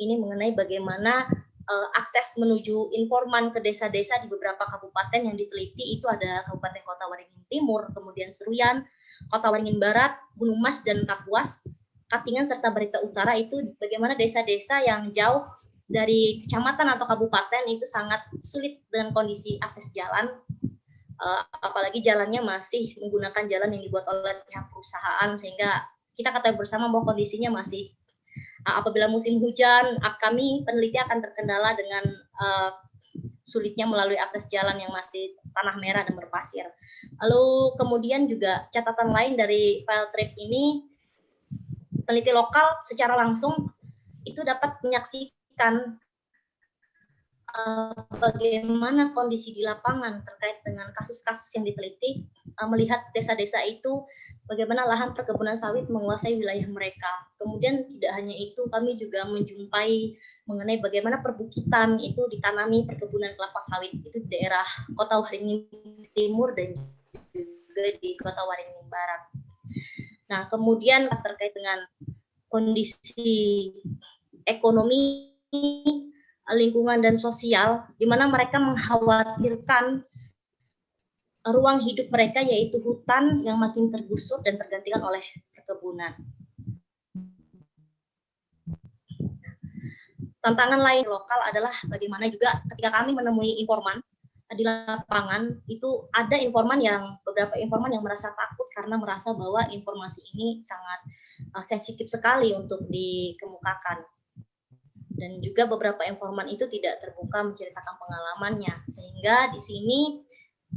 ini 0.00 0.18
mengenai 0.18 0.56
bagaimana 0.56 1.28
uh, 1.68 1.88
akses 1.96 2.36
menuju 2.36 2.92
informan 2.94 3.52
ke 3.52 3.60
desa-desa 3.60 4.20
di 4.24 4.28
beberapa 4.28 4.64
kabupaten 4.68 5.20
yang 5.20 5.36
diteliti 5.36 6.00
itu 6.00 6.06
ada 6.08 6.44
Kabupaten 6.48 6.82
Kota 6.84 7.04
Waringin 7.08 7.44
Timur, 7.48 7.88
kemudian 7.92 8.28
Seruyan, 8.32 8.84
Kota 9.28 9.52
Waringin 9.52 9.80
Barat, 9.80 10.16
Gunung 10.36 10.60
Mas 10.60 10.82
dan 10.84 11.04
Kapuas, 11.04 11.64
Katingan 12.08 12.46
serta 12.48 12.70
Barita 12.70 13.00
Utara. 13.00 13.36
Itu 13.38 13.76
bagaimana 13.80 14.14
desa-desa 14.14 14.84
yang 14.84 15.10
jauh 15.12 15.44
dari 15.84 16.44
kecamatan 16.44 16.96
atau 16.96 17.04
kabupaten 17.04 17.68
itu 17.68 17.84
sangat 17.84 18.24
sulit 18.40 18.80
dengan 18.88 19.12
kondisi 19.12 19.60
akses 19.60 19.92
jalan 19.92 20.32
apalagi 21.62 22.02
jalannya 22.02 22.42
masih 22.42 22.98
menggunakan 22.98 23.44
jalan 23.46 23.70
yang 23.74 23.82
dibuat 23.86 24.04
oleh 24.10 24.42
pihak 24.50 24.66
perusahaan 24.70 25.30
sehingga 25.38 25.86
kita 26.14 26.30
ketahui 26.30 26.58
bersama 26.58 26.90
bahwa 26.90 27.14
kondisinya 27.14 27.54
masih 27.54 27.90
apabila 28.64 29.06
musim 29.12 29.38
hujan, 29.44 30.00
kami 30.18 30.64
peneliti 30.64 30.96
akan 30.96 31.20
terkendala 31.20 31.76
dengan 31.76 32.04
uh, 32.40 32.70
sulitnya 33.44 33.84
melalui 33.84 34.16
akses 34.16 34.48
jalan 34.48 34.80
yang 34.80 34.90
masih 34.90 35.36
tanah 35.52 35.76
merah 35.76 36.02
dan 36.02 36.16
berpasir. 36.16 36.64
Lalu 37.20 37.76
kemudian 37.76 38.24
juga 38.24 38.66
catatan 38.72 39.12
lain 39.12 39.36
dari 39.36 39.84
file 39.84 40.08
trip 40.16 40.32
ini, 40.40 40.88
peneliti 42.08 42.32
lokal 42.32 42.80
secara 42.88 43.20
langsung 43.20 43.68
itu 44.24 44.40
dapat 44.40 44.80
menyaksikan 44.80 46.00
bagaimana 48.18 49.14
kondisi 49.14 49.54
di 49.54 49.62
lapangan 49.62 50.26
terkait 50.26 50.58
dengan 50.66 50.90
kasus-kasus 50.98 51.54
yang 51.54 51.64
diteliti, 51.70 52.26
uh, 52.58 52.66
melihat 52.66 53.06
desa-desa 53.14 53.62
itu 53.62 54.02
bagaimana 54.50 54.84
lahan 54.84 55.14
perkebunan 55.14 55.54
sawit 55.54 55.86
menguasai 55.86 56.34
wilayah 56.34 56.66
mereka. 56.66 57.08
Kemudian 57.38 57.86
tidak 57.96 58.12
hanya 58.18 58.34
itu, 58.34 58.66
kami 58.68 58.98
juga 58.98 59.24
menjumpai 59.30 60.18
mengenai 60.50 60.82
bagaimana 60.82 61.22
perbukitan 61.22 61.96
itu 62.02 62.26
ditanami 62.28 62.84
perkebunan 62.84 63.32
kelapa 63.38 63.60
sawit 63.70 63.94
itu 63.94 64.10
di 64.12 64.26
daerah 64.28 64.66
Kota 64.98 65.22
Waringin 65.22 65.64
Timur 66.12 66.52
dan 66.52 66.74
juga 67.32 67.84
di 68.02 68.18
Kota 68.18 68.42
Waringin 68.44 68.86
Barat. 68.90 69.22
Nah, 70.28 70.50
kemudian 70.50 71.06
terkait 71.22 71.54
dengan 71.54 71.80
kondisi 72.50 73.70
ekonomi, 74.44 75.32
lingkungan 76.52 77.00
dan 77.00 77.16
sosial, 77.16 77.88
di 77.96 78.04
mana 78.04 78.28
mereka 78.28 78.60
mengkhawatirkan 78.60 80.04
ruang 81.44 81.80
hidup 81.84 82.08
mereka 82.08 82.40
yaitu 82.40 82.80
hutan 82.80 83.44
yang 83.44 83.60
makin 83.60 83.88
tergusur 83.92 84.40
dan 84.44 84.56
tergantikan 84.60 85.00
oleh 85.04 85.24
perkebunan. 85.52 86.12
Tantangan 90.44 90.80
lain 90.80 91.08
lokal 91.08 91.40
adalah 91.48 91.72
bagaimana 91.88 92.28
juga 92.28 92.60
ketika 92.68 92.92
kami 93.00 93.16
menemui 93.16 93.64
informan 93.64 94.04
di 94.52 94.60
lapangan 94.60 95.50
itu 95.66 96.06
ada 96.12 96.36
informan 96.36 96.78
yang 96.78 97.16
beberapa 97.24 97.56
informan 97.56 97.96
yang 97.96 98.04
merasa 98.04 98.30
takut 98.36 98.68
karena 98.76 99.00
merasa 99.00 99.32
bahwa 99.32 99.66
informasi 99.72 100.20
ini 100.36 100.60
sangat 100.60 101.00
uh, 101.56 101.64
sensitif 101.64 102.12
sekali 102.12 102.52
untuk 102.52 102.86
dikemukakan 102.86 104.04
dan 105.14 105.38
juga 105.38 105.70
beberapa 105.70 106.02
informan 106.06 106.50
itu 106.50 106.66
tidak 106.66 106.98
terbuka 107.02 107.42
menceritakan 107.42 107.94
pengalamannya. 108.02 108.74
Sehingga 108.90 109.54
di 109.54 109.60
sini 109.62 110.00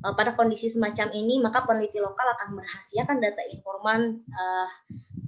uh, 0.06 0.13
pada 0.13 0.38
kondisi 0.38 0.69
semacam 0.69 1.10
ini 1.13 1.41
maka 1.41 1.65
peneliti 1.65 1.97
lokal 1.97 2.28
akan 2.38 2.62
merahasiakan 2.62 3.17
data 3.17 3.41
informan 3.50 4.21
uh, 4.30 4.69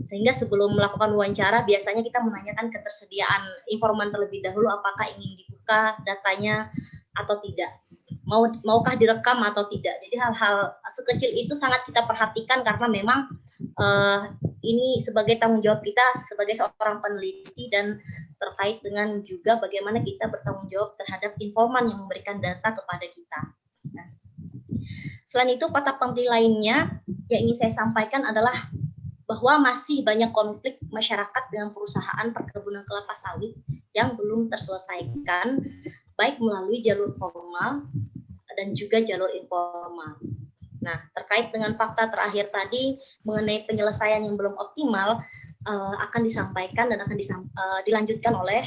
sehingga 0.10 0.34
sebelum 0.34 0.74
melakukan 0.74 1.14
wawancara 1.14 1.66
biasanya 1.70 2.02
kita 2.02 2.18
menanyakan 2.22 2.74
ketersediaan 2.74 3.46
informan 3.70 4.10
terlebih 4.10 4.42
dahulu 4.42 4.66
apakah 4.70 5.06
ingin 5.14 5.38
dibuka 5.46 5.98
datanya 6.02 6.74
atau 7.14 7.38
tidak. 7.46 7.78
Mau 8.26 8.46
maukah 8.66 8.98
direkam 8.98 9.42
atau 9.46 9.70
tidak. 9.70 10.02
Jadi 10.06 10.16
hal-hal 10.18 10.74
sekecil 10.90 11.30
itu 11.34 11.54
sangat 11.54 11.86
kita 11.86 12.06
perhatikan 12.10 12.66
karena 12.66 12.90
memang 12.90 13.30
uh, 13.78 14.34
ini 14.66 14.98
sebagai 15.02 15.38
tanggung 15.38 15.62
jawab 15.62 15.86
kita 15.86 16.02
sebagai 16.18 16.58
seorang 16.58 17.02
peneliti 17.06 17.70
dan 17.70 18.02
terkait 18.40 18.80
dengan 18.80 19.20
juga 19.28 19.60
bagaimana 19.60 20.00
kita 20.00 20.32
bertanggung 20.32 20.72
jawab 20.72 20.96
terhadap 20.96 21.36
informan 21.44 21.92
yang 21.92 22.00
memberikan 22.08 22.40
data 22.40 22.72
kepada 22.72 23.06
kita. 23.12 23.40
Nah, 23.92 24.08
Selain 25.30 25.54
itu, 25.54 25.70
patah 25.70 25.94
penting 26.02 26.26
lainnya 26.26 27.06
yang 27.30 27.46
ingin 27.46 27.70
saya 27.70 27.74
sampaikan 27.86 28.26
adalah 28.26 28.66
bahwa 29.30 29.70
masih 29.70 30.02
banyak 30.02 30.34
konflik 30.34 30.82
masyarakat 30.90 31.54
dengan 31.54 31.70
perusahaan 31.70 32.34
perkebunan 32.34 32.82
kelapa 32.82 33.14
sawit 33.14 33.54
yang 33.94 34.18
belum 34.18 34.50
terselesaikan, 34.50 35.62
baik 36.18 36.42
melalui 36.42 36.82
jalur 36.82 37.14
formal 37.22 37.86
dan 38.58 38.74
juga 38.74 39.06
jalur 39.06 39.30
informal. 39.38 40.18
Nah, 40.82 40.98
terkait 41.14 41.54
dengan 41.54 41.78
fakta 41.78 42.10
terakhir 42.10 42.50
tadi 42.50 42.98
mengenai 43.22 43.70
penyelesaian 43.70 44.26
yang 44.26 44.34
belum 44.34 44.58
optimal, 44.58 45.22
uh, 45.68 45.96
akan 46.10 46.22
disampaikan 46.24 46.88
dan 46.88 47.04
akan 47.04 47.18
disam, 47.20 47.50
uh, 47.58 47.80
dilanjutkan 47.84 48.32
oleh 48.32 48.64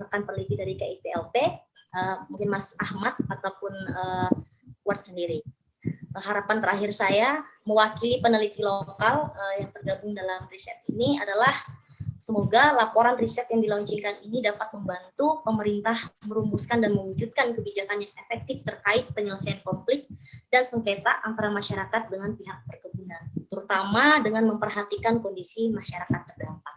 rekan 0.00 0.26
peneliti 0.26 0.58
dari 0.58 0.74
KIPLP, 0.74 1.34
uh, 1.38 1.50
eh, 1.94 2.16
mungkin 2.26 2.48
Mas 2.50 2.74
Ahmad 2.82 3.14
ataupun 3.30 3.72
uh, 3.94 4.30
Ward 4.82 5.06
sendiri. 5.06 5.44
Harapan 6.14 6.62
terakhir 6.62 6.90
saya 6.94 7.42
mewakili 7.66 8.22
peneliti 8.22 8.62
lokal 8.62 9.34
uh, 9.34 9.54
yang 9.60 9.70
tergabung 9.74 10.14
dalam 10.16 10.46
riset 10.48 10.80
ini 10.90 11.18
adalah 11.20 11.52
semoga 12.24 12.72
laporan 12.72 13.20
riset 13.20 13.44
yang 13.52 13.60
dilaunchingkan 13.60 14.24
ini 14.24 14.40
dapat 14.40 14.72
membantu 14.72 15.44
pemerintah 15.44 16.08
merumuskan 16.24 16.80
dan 16.80 16.96
mewujudkan 16.96 17.52
kebijakan 17.52 18.00
yang 18.00 18.12
efektif 18.16 18.64
terkait 18.64 19.04
penyelesaian 19.12 19.60
konflik 19.60 20.08
dan 20.48 20.64
sengketa 20.64 21.20
antara 21.20 21.52
masyarakat 21.52 22.08
dengan 22.08 22.32
pihak 22.32 22.64
perkebunan, 22.64 23.28
terutama 23.52 24.24
dengan 24.24 24.48
memperhatikan 24.56 25.20
kondisi 25.20 25.68
masyarakat 25.68 26.20
terdampak. 26.32 26.76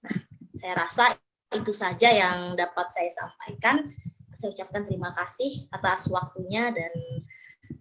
Nah, 0.00 0.16
saya 0.56 0.74
rasa 0.80 1.12
itu 1.52 1.76
saja 1.76 2.08
yang 2.08 2.56
dapat 2.56 2.88
saya 2.88 3.12
sampaikan. 3.12 3.92
Saya 4.32 4.56
ucapkan 4.56 4.88
terima 4.88 5.12
kasih 5.12 5.68
atas 5.76 6.08
waktunya 6.08 6.72
dan 6.72 6.92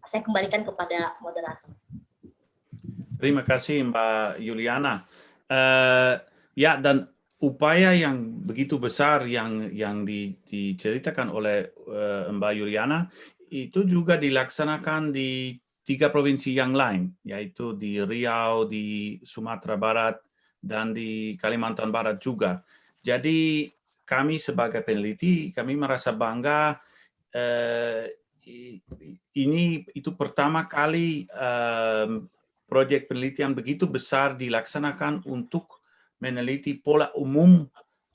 saya 0.04 0.20
kembalikan 0.20 0.68
kepada 0.68 1.16
moderator. 1.24 1.72
Terima 3.24 3.48
kasih 3.48 3.88
Mbak 3.88 4.44
Yuliana. 4.44 5.08
Uh, 5.48 6.29
ya 6.60 6.76
dan 6.76 7.08
upaya 7.40 7.96
yang 7.96 8.44
begitu 8.44 8.76
besar 8.76 9.24
yang 9.24 9.72
yang 9.72 10.04
di, 10.04 10.36
diceritakan 10.52 11.32
oleh 11.32 11.72
uh, 11.88 12.28
Mbak 12.28 12.54
Yuliana 12.60 13.08
itu 13.48 13.88
juga 13.88 14.20
dilaksanakan 14.20 15.16
di 15.16 15.56
tiga 15.88 16.14
provinsi 16.14 16.54
yang 16.54 16.78
lain, 16.78 17.10
yaitu 17.26 17.74
di 17.74 17.98
Riau, 17.98 18.70
di 18.70 19.18
Sumatera 19.26 19.74
Barat, 19.74 20.22
dan 20.62 20.94
di 20.94 21.34
Kalimantan 21.42 21.90
Barat 21.90 22.22
juga. 22.22 22.62
Jadi 23.02 23.66
kami 24.06 24.38
sebagai 24.38 24.86
peneliti, 24.86 25.50
kami 25.50 25.74
merasa 25.74 26.14
bangga 26.14 26.78
eh, 27.34 28.06
ini 29.34 29.86
itu 29.94 30.14
pertama 30.14 30.66
kali 30.70 31.26
um, 31.34 32.26
proyek 32.70 33.10
penelitian 33.10 33.54
begitu 33.54 33.86
besar 33.90 34.38
dilaksanakan 34.38 35.26
untuk 35.26 35.79
meneliti 36.20 36.80
pola 36.80 37.12
umum 37.16 37.68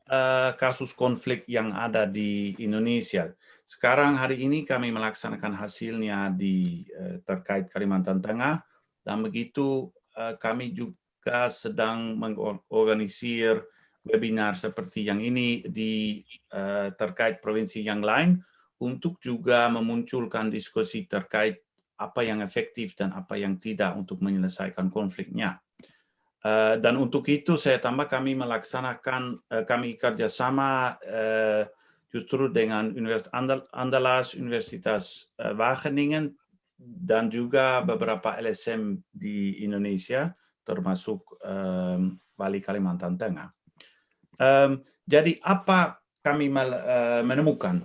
uh, 0.08 0.52
kasus 0.56 0.92
konflik 0.92 1.44
yang 1.48 1.72
ada 1.72 2.04
di 2.04 2.52
Indonesia. 2.60 3.32
Sekarang 3.64 4.16
hari 4.20 4.44
ini 4.44 4.68
kami 4.68 4.92
melaksanakan 4.92 5.56
hasilnya 5.56 6.32
di 6.36 6.84
uh, 6.92 7.20
terkait 7.24 7.72
Kalimantan 7.72 8.20
Tengah 8.20 8.60
dan 9.04 9.24
begitu 9.24 9.88
uh, 10.16 10.36
kami 10.36 10.76
juga 10.76 11.48
sedang 11.48 12.20
mengorganisir 12.20 13.64
webinar 14.04 14.52
seperti 14.52 15.08
yang 15.08 15.24
ini 15.24 15.64
di 15.64 16.20
uh, 16.52 16.92
terkait 16.92 17.40
provinsi 17.40 17.80
yang 17.80 18.04
lain 18.04 18.36
untuk 18.84 19.16
juga 19.24 19.64
memunculkan 19.72 20.52
diskusi 20.52 21.08
terkait 21.08 21.64
apa 21.96 22.20
yang 22.20 22.44
efektif 22.44 22.92
dan 22.98 23.16
apa 23.16 23.40
yang 23.40 23.56
tidak 23.56 23.96
untuk 23.96 24.20
menyelesaikan 24.20 24.92
konfliknya. 24.92 25.63
Uh, 26.44 26.76
dan 26.76 27.00
untuk 27.00 27.24
itu 27.32 27.56
saya 27.56 27.80
tambah 27.80 28.04
kami 28.04 28.36
melaksanakan 28.36 29.40
uh, 29.48 29.64
kami 29.64 29.96
kerjasama 29.96 31.00
uh, 31.00 31.64
justru 32.12 32.52
dengan 32.52 32.92
Universitas 32.92 33.32
Andal 33.32 33.64
Andalas, 33.72 34.36
Universitas 34.36 35.32
Wageningen 35.40 36.36
dan 36.78 37.32
juga 37.32 37.80
beberapa 37.80 38.36
LSM 38.38 39.00
di 39.10 39.66
Indonesia 39.66 40.30
termasuk 40.62 41.42
Bali 42.38 42.60
Kalimantan 42.62 43.18
Tengah. 43.18 43.50
Jadi 45.10 45.32
apa 45.42 45.98
kami 46.22 46.46
menemukan 47.26 47.82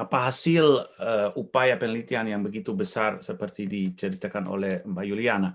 apa 0.00 0.18
hasil 0.32 0.88
upaya 1.36 1.76
penelitian 1.76 2.24
yang 2.24 2.40
begitu 2.40 2.72
besar 2.72 3.20
seperti 3.20 3.68
diceritakan 3.68 4.48
oleh 4.48 4.80
Mbak 4.88 5.04
Yuliana. 5.04 5.52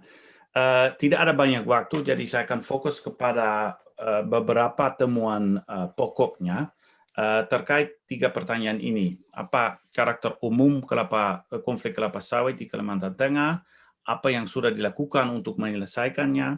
Uh, 0.49 0.89
tidak 0.97 1.29
ada 1.29 1.33
banyak 1.37 1.61
waktu, 1.61 2.01
jadi 2.01 2.23
saya 2.25 2.43
akan 2.49 2.65
fokus 2.65 2.97
kepada 2.97 3.77
uh, 4.01 4.25
beberapa 4.25 4.89
temuan 4.97 5.61
uh, 5.69 5.93
pokoknya 5.93 6.73
uh, 7.13 7.45
terkait 7.45 8.01
tiga 8.09 8.33
pertanyaan 8.33 8.81
ini. 8.81 9.21
Apa 9.29 9.77
karakter 9.93 10.41
umum 10.41 10.81
kelapa, 10.81 11.45
konflik 11.61 11.93
kelapa 11.93 12.17
sawit 12.17 12.57
di 12.57 12.65
Kalimantan 12.65 13.13
Tengah, 13.13 13.61
apa 14.09 14.27
yang 14.33 14.49
sudah 14.49 14.73
dilakukan 14.73 15.29
untuk 15.29 15.61
menyelesaikannya, 15.61 16.57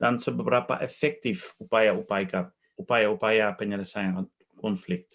dan 0.00 0.16
seberapa 0.16 0.80
efektif 0.80 1.52
upaya-upaya 1.60 2.48
upaya-upaya 2.80 3.52
penyelesaian 3.52 4.24
konflik. 4.56 5.08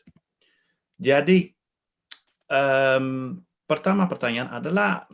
Jadi 1.01 1.49
um, 2.49 3.41
pertama 3.65 4.05
pertanyaan 4.05 4.61
adalah 4.61 5.09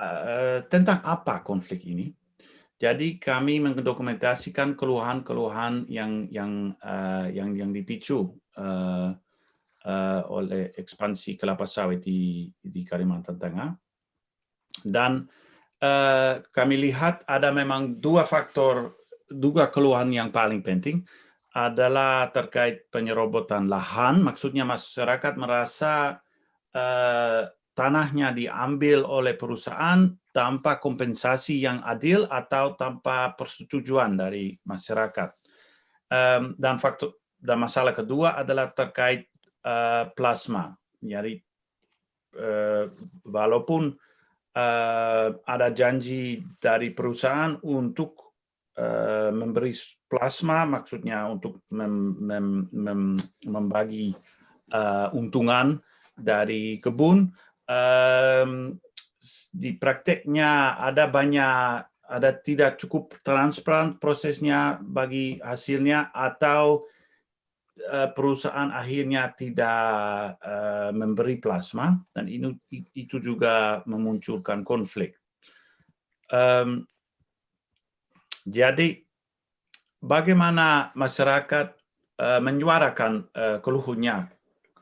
uh, 0.00 0.58
tentang 0.72 1.04
apa 1.04 1.44
konflik 1.44 1.84
ini 1.84 2.08
Jadi 2.80 3.20
kami 3.20 3.60
mendokumentasikan 3.60 4.72
keluhan-keluhan 4.72 5.84
yang 5.92 6.32
yang 6.32 6.72
uh, 6.80 7.28
yang 7.28 7.52
yang 7.52 7.76
dipicu 7.76 8.32
uh, 8.56 9.12
uh, 9.84 10.20
oleh 10.32 10.72
ekspansi 10.72 11.36
kelapa 11.36 11.68
sawit 11.68 12.00
di 12.00 12.48
di 12.56 12.80
Kalimantan 12.88 13.36
Tengah. 13.36 13.76
Dan 14.80 15.28
uh, 15.84 16.40
kami 16.40 16.80
lihat 16.80 17.20
ada 17.28 17.52
memang 17.52 18.00
dua 18.00 18.24
faktor, 18.24 18.96
dua 19.28 19.68
keluhan 19.68 20.08
yang 20.08 20.32
paling 20.32 20.64
penting 20.64 21.04
adalah 21.52 22.32
terkait 22.32 22.88
penyerobotan 22.88 23.68
lahan. 23.68 24.24
Maksudnya 24.24 24.64
masyarakat 24.64 25.36
merasa 25.36 26.16
uh, 26.72 27.44
tanahnya 27.80 28.36
diambil 28.36 29.08
oleh 29.08 29.40
perusahaan 29.40 30.12
tanpa 30.36 30.76
kompensasi 30.76 31.64
yang 31.64 31.80
adil 31.80 32.28
atau 32.28 32.76
tanpa 32.76 33.32
persetujuan 33.32 34.20
dari 34.20 34.52
masyarakat. 34.68 35.32
Um, 36.12 36.60
dan 36.60 36.76
faktor 36.76 37.16
dan 37.40 37.64
masalah 37.64 37.96
kedua 37.96 38.36
adalah 38.36 38.68
terkait 38.76 39.32
uh, 39.64 40.12
plasma. 40.12 40.76
Jadi 41.00 41.40
uh, 42.36 42.92
walaupun 43.24 43.96
uh, 44.52 45.28
ada 45.48 45.68
janji 45.72 46.44
dari 46.60 46.92
perusahaan 46.92 47.56
untuk 47.64 48.36
uh, 48.76 49.32
memberi 49.32 49.72
plasma, 50.04 50.68
maksudnya 50.68 51.24
untuk 51.32 51.64
mem, 51.72 52.20
mem, 52.20 52.68
mem, 52.76 53.16
membagi 53.48 54.12
uh, 54.76 55.08
untungan 55.16 55.80
dari 56.20 56.76
kebun, 56.76 57.32
um, 57.70 58.74
di 59.54 59.78
prakteknya 59.78 60.80
ada 60.80 61.06
banyak 61.06 61.86
ada 62.10 62.30
tidak 62.42 62.82
cukup 62.82 63.14
transparan 63.22 64.02
prosesnya 64.02 64.82
bagi 64.82 65.38
hasilnya 65.38 66.10
atau 66.10 66.82
uh, 67.86 68.10
perusahaan 68.10 68.74
akhirnya 68.74 69.30
tidak 69.38 70.34
uh, 70.42 70.90
memberi 70.90 71.38
plasma 71.38 72.02
dan 72.10 72.26
ini, 72.26 72.58
itu 72.98 73.22
juga 73.22 73.86
memunculkan 73.86 74.66
konflik. 74.66 75.14
Um, 76.34 76.90
jadi 78.42 79.06
bagaimana 80.02 80.90
masyarakat 80.98 81.78
uh, 82.18 82.40
menyuarakan 82.42 83.30
uh, 83.38 83.58
keluhnya, 83.62 84.34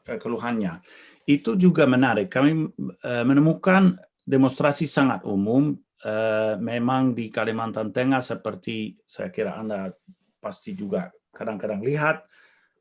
uh, 0.08 0.16
keluhannya 0.16 0.80
itu 1.28 1.60
juga 1.60 1.84
menarik. 1.84 2.32
Kami 2.32 2.72
uh, 3.04 3.24
menemukan 3.28 4.00
demonstrasi 4.24 4.88
sangat 4.88 5.20
umum 5.28 5.76
uh, 6.08 6.56
memang 6.56 7.12
di 7.12 7.28
Kalimantan 7.28 7.92
Tengah 7.92 8.24
seperti 8.24 8.96
saya 9.04 9.28
kira 9.28 9.60
Anda 9.60 9.92
pasti 10.40 10.72
juga 10.72 11.12
kadang-kadang 11.36 11.84
lihat 11.84 12.24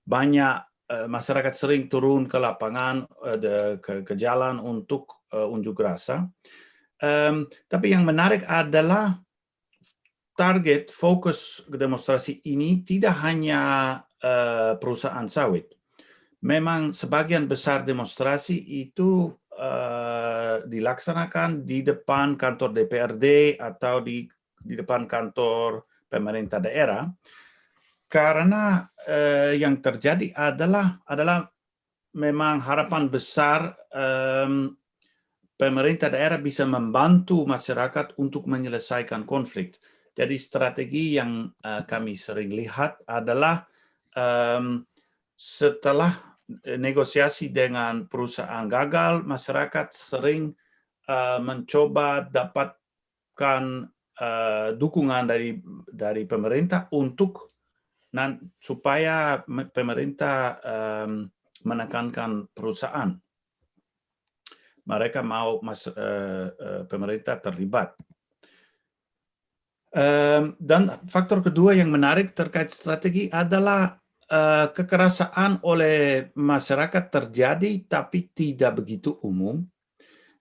banyak 0.08 0.64
uh, 0.88 1.08
masyarakat 1.12 1.52
sering 1.52 1.92
turun 1.92 2.24
ke 2.24 2.40
lapangan 2.40 3.04
ke, 3.84 4.14
jalan 4.16 4.64
untuk 4.64 5.20
unjuk 5.28 5.84
rasa. 5.84 6.24
Tapi 7.68 7.88
yang 7.92 8.08
menarik 8.08 8.48
adalah 8.48 9.20
target 10.40 10.88
fokus 10.88 11.60
demonstrasi 11.68 12.40
ini 12.48 12.80
tidak 12.88 13.12
hanya 13.20 13.60
perusahaan 14.80 15.28
sawit. 15.28 15.77
Memang 16.45 16.93
sebagian 16.93 17.50
besar 17.50 17.82
demonstrasi 17.82 18.62
itu 18.62 19.34
uh, 19.58 20.62
dilaksanakan 20.69 21.65
di 21.65 21.82
depan 21.82 22.38
kantor 22.38 22.78
DPRD 22.78 23.58
atau 23.58 24.06
di 24.06 24.30
di 24.62 24.73
depan 24.78 25.10
kantor 25.10 25.86
pemerintah 26.10 26.62
daerah 26.62 27.10
karena 28.08 28.88
uh, 29.08 29.52
yang 29.52 29.84
terjadi 29.84 30.32
adalah 30.34 31.02
adalah 31.10 31.50
memang 32.15 32.63
harapan 32.63 33.12
besar 33.12 33.76
um, 33.91 34.73
pemerintah 35.60 36.08
daerah 36.08 36.39
bisa 36.39 36.63
membantu 36.63 37.43
masyarakat 37.45 38.15
untuk 38.17 38.47
menyelesaikan 38.47 39.28
konflik. 39.28 39.78
Jadi 40.17 40.34
strategi 40.39 41.19
yang 41.19 41.45
uh, 41.62 41.84
kami 41.86 42.17
sering 42.17 42.50
lihat 42.50 43.06
adalah 43.06 43.67
um, 44.17 44.82
setelah 45.38 46.17
negosiasi 46.65 47.54
dengan 47.54 48.10
perusahaan 48.10 48.65
gagal, 48.65 49.21
masyarakat 49.21 49.93
sering 49.93 50.56
uh, 51.06 51.38
mencoba 51.38 52.26
dapatkan 52.34 53.63
uh, 54.17 54.67
dukungan 54.73 55.30
dari 55.30 55.62
dari 55.91 56.26
pemerintah 56.26 56.89
untuk 56.95 57.54
nan, 58.17 58.50
supaya 58.58 59.45
pemerintah 59.76 60.58
um, 60.65 61.30
menekankan 61.67 62.50
perusahaan. 62.56 63.13
Mereka 64.88 65.19
mau 65.19 65.60
mas, 65.60 65.84
uh, 65.86 65.93
uh, 65.93 66.82
pemerintah 66.88 67.38
terlibat. 67.43 67.91
Um, 69.91 70.56
dan 70.63 70.95
faktor 71.12 71.43
kedua 71.43 71.76
yang 71.76 71.91
menarik 71.91 72.32
terkait 72.32 72.71
strategi 72.71 73.28
adalah 73.32 74.00
uh, 74.32 74.68
kekerasan 74.72 75.63
oleh 75.63 76.30
masyarakat 76.36 77.04
terjadi 77.12 77.72
tapi 77.88 78.32
tidak 78.32 78.84
begitu 78.84 79.16
umum. 79.24 79.63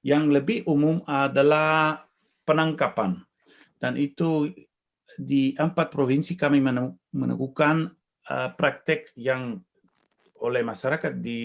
Yang 0.07 0.25
lebih 0.31 0.59
umum 0.71 1.03
adalah 1.07 2.07
penangkapan. 2.47 3.27
Dan 3.83 3.99
itu 3.99 4.55
di 5.19 5.57
empat 5.59 5.91
provinsi 5.91 6.39
kami 6.39 6.63
menemukan 7.11 7.91
uh, 8.31 8.51
praktek 8.55 9.11
yang 9.19 9.59
oleh 10.37 10.63
masyarakat 10.63 11.19
di 11.19 11.43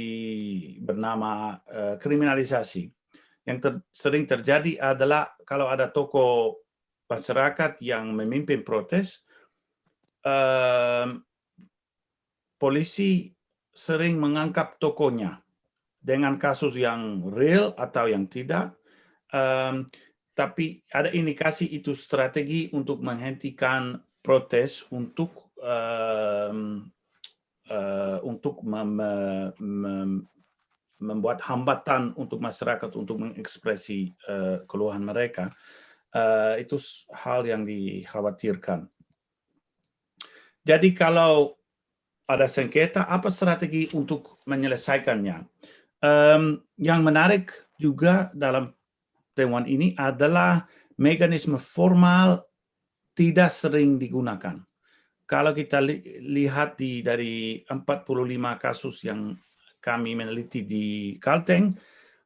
bernama 0.83 1.57
uh, 1.71 1.95
kriminalisasi. 1.97 2.91
Yang 3.49 3.57
ter, 3.57 3.73
sering 3.89 4.29
terjadi 4.29 4.77
adalah 4.93 5.33
kalau 5.49 5.65
ada 5.65 5.89
tokoh 5.89 6.61
masyarakat 7.09 7.81
yang 7.81 8.13
memimpin 8.13 8.61
protes, 8.61 9.25
polisi 12.61 13.33
sering 13.73 14.21
mengangkap 14.21 14.77
tokonya 14.77 15.41
dengan 15.97 16.37
kasus 16.37 16.77
yang 16.77 17.25
real 17.33 17.73
atau 17.73 18.05
yang 18.05 18.29
tidak. 18.29 18.77
Um, 19.33 19.89
tapi 20.37 20.85
ada 20.93 21.09
indikasi 21.09 21.65
itu 21.73 21.97
strategi 21.97 22.69
untuk 22.69 23.01
menghentikan 23.01 23.97
protes 24.21 24.85
untuk 24.93 25.49
um, 25.57 26.85
uh, 27.73 28.17
untuk 28.21 28.61
mem, 28.61 29.01
mem, 29.57 30.11
membuat 31.01 31.41
hambatan 31.41 32.13
untuk 32.13 32.37
masyarakat 32.37 32.93
untuk 32.93 33.17
mengekspresi 33.17 34.13
uh, 34.29 34.61
keluhan 34.69 35.01
mereka. 35.01 35.49
Uh, 36.11 36.59
itu 36.59 36.75
hal 37.15 37.47
yang 37.47 37.63
dikhawatirkan. 37.63 38.85
Jadi 40.61 40.91
kalau 40.93 41.60
ada 42.31 42.47
sengketa, 42.47 43.05
apa 43.11 43.27
strategi 43.27 43.91
untuk 43.91 44.39
menyelesaikannya? 44.47 45.43
Um, 46.01 46.65
yang 46.81 47.05
menarik 47.05 47.53
juga 47.77 48.33
dalam 48.33 48.73
temuan 49.37 49.69
ini 49.69 49.93
adalah 49.99 50.65
mekanisme 50.97 51.61
formal 51.61 52.41
tidak 53.13 53.51
sering 53.53 53.99
digunakan. 54.01 54.63
Kalau 55.29 55.55
kita 55.55 55.79
li 55.79 56.03
lihat 56.19 56.75
di 56.75 56.99
dari 56.99 57.63
45 57.69 58.07
kasus 58.59 59.03
yang 59.07 59.37
kami 59.79 60.13
meneliti 60.13 60.63
di 60.67 61.15
Kalteng, 61.17 61.75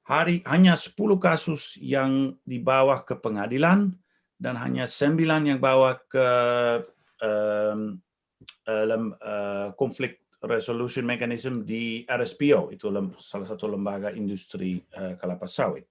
hari 0.05 0.41
hanya 0.49 0.73
10 0.73 0.97
kasus 1.21 1.77
yang 1.81 2.33
dibawa 2.45 3.05
ke 3.05 3.17
pengadilan 3.17 3.93
dan 4.41 4.55
hanya 4.57 4.89
9 4.89 5.21
yang 5.45 5.59
bawa 5.61 6.01
ke 6.09 6.27
um, 7.21 8.01
uh, 8.67 9.71
konflik 9.77 10.25
resolution 10.45 11.05
mechanism 11.07 11.65
di 11.65 12.05
RSPO 12.05 12.69
itu 12.73 12.91
salah 13.17 13.47
satu 13.47 13.71
lembaga 13.71 14.13
industri 14.13 14.81
uh, 14.97 15.17
kelapa 15.17 15.49
sawit. 15.49 15.89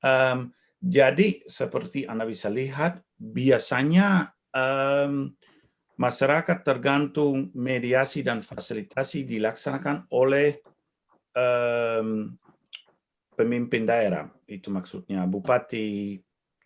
Um, 0.00 0.54
jadi 0.80 1.44
seperti 1.44 2.08
anda 2.08 2.24
bisa 2.24 2.48
lihat 2.48 3.04
biasanya 3.20 4.32
um, 4.56 5.36
masyarakat 6.00 6.64
tergantung 6.64 7.52
mediasi 7.52 8.24
dan 8.24 8.40
fasilitasi 8.40 9.28
dilaksanakan 9.28 10.08
oleh 10.16 10.56
um, 11.36 12.32
pemimpin 13.36 13.84
daerah. 13.84 14.24
Itu 14.48 14.72
maksudnya 14.72 15.28
bupati, 15.28 16.16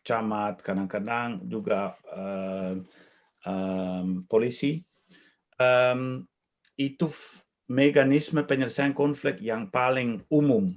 camat, 0.06 0.62
kadang-kadang 0.62 1.42
juga 1.50 1.98
uh, 2.14 2.78
um, 3.42 4.22
polisi 4.30 4.78
um, 5.60 6.24
itu 6.78 7.10
mekanisme 7.70 8.44
penyelesaian 8.44 8.92
konflik 8.92 9.40
yang 9.40 9.72
paling 9.72 10.20
umum 10.28 10.74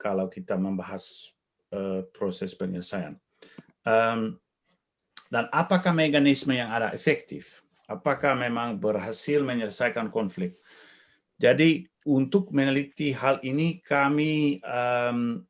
kalau 0.00 0.32
kita 0.32 0.56
membahas 0.56 1.28
uh, 1.76 2.06
proses 2.16 2.56
penyelesaian. 2.56 3.20
Um, 3.84 4.40
dan 5.30 5.46
apakah 5.54 5.94
mekanisme 5.94 6.56
yang 6.56 6.72
ada 6.72 6.90
efektif? 6.90 7.62
Apakah 7.86 8.34
memang 8.38 8.78
berhasil 8.78 9.42
menyelesaikan 9.42 10.10
konflik? 10.10 10.58
Jadi 11.40 11.86
untuk 12.06 12.52
meneliti 12.52 13.12
hal 13.12 13.40
ini 13.44 13.80
kami 13.80 14.60
um, 14.64 15.40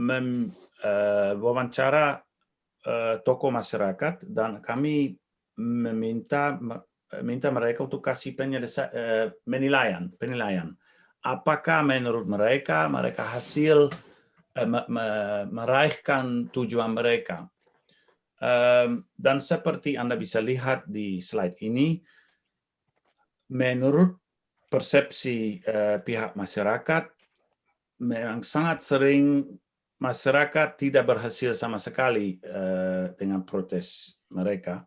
mem, 0.00 0.52
uh, 0.84 1.32
wawancara 1.36 2.20
uh, 2.86 3.16
tokoh 3.22 3.52
masyarakat 3.52 4.24
dan 4.32 4.60
kami 4.64 5.16
meminta 5.60 6.56
minta 7.20 7.52
mereka 7.52 7.84
untuk 7.84 8.00
kasih 8.00 8.32
uh, 8.32 9.28
penilaian 9.44 10.08
penilaian. 10.16 10.72
Apakah 11.20 11.84
menurut 11.84 12.24
mereka 12.24 12.88
mereka 12.88 13.28
hasil 13.28 13.92
uh, 14.56 14.68
meraihkan 15.52 16.48
tujuan 16.48 16.96
mereka? 16.96 17.52
Dan 19.14 19.38
seperti 19.38 19.94
anda 19.94 20.18
bisa 20.18 20.42
lihat 20.42 20.82
di 20.90 21.22
slide 21.22 21.54
ini 21.62 22.02
menurut 23.54 24.18
persepsi 24.66 25.62
pihak 26.02 26.34
masyarakat 26.34 27.06
memang 28.02 28.42
sangat 28.42 28.82
sering 28.82 29.46
masyarakat 30.02 30.74
tidak 30.74 31.06
berhasil 31.06 31.54
sama 31.54 31.78
sekali 31.78 32.42
dengan 33.14 33.46
protes 33.46 34.18
mereka 34.34 34.82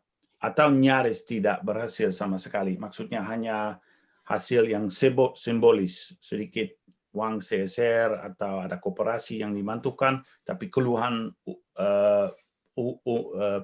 atau 0.46 0.70
nyaris 0.70 1.26
tidak 1.26 1.66
berhasil 1.66 2.14
sama 2.14 2.38
sekali. 2.38 2.78
Maksudnya 2.78 3.26
hanya 3.26 3.82
hasil 4.30 4.70
yang 4.70 4.94
simbolis, 5.34 6.14
sedikit 6.22 6.70
uang 7.18 7.42
CSR 7.42 8.22
atau 8.22 8.62
ada 8.62 8.78
kooperasi 8.78 9.42
yang 9.42 9.58
dimantukan, 9.58 10.22
tapi 10.46 10.70
keluhan 10.70 11.34
uh, 11.50 12.30
uh, 12.78 12.96
uh, 13.10 13.62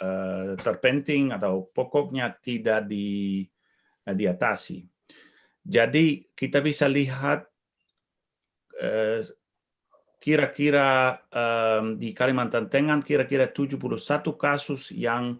uh, 0.00 0.50
terpenting 0.56 1.34
atau 1.36 1.68
pokoknya 1.76 2.40
tidak 2.40 2.88
di, 2.88 3.44
uh, 4.08 4.14
diatasi. 4.16 4.80
Jadi 5.64 6.32
kita 6.32 6.60
bisa 6.60 6.88
lihat 6.88 7.48
kira-kira 10.20 11.20
um, 11.30 11.96
di 11.96 12.10
Kalimantan 12.10 12.68
Tengah 12.68 13.00
kira-kira 13.00 13.48
71 13.48 13.78
kasus 14.34 14.92
yang 14.92 15.38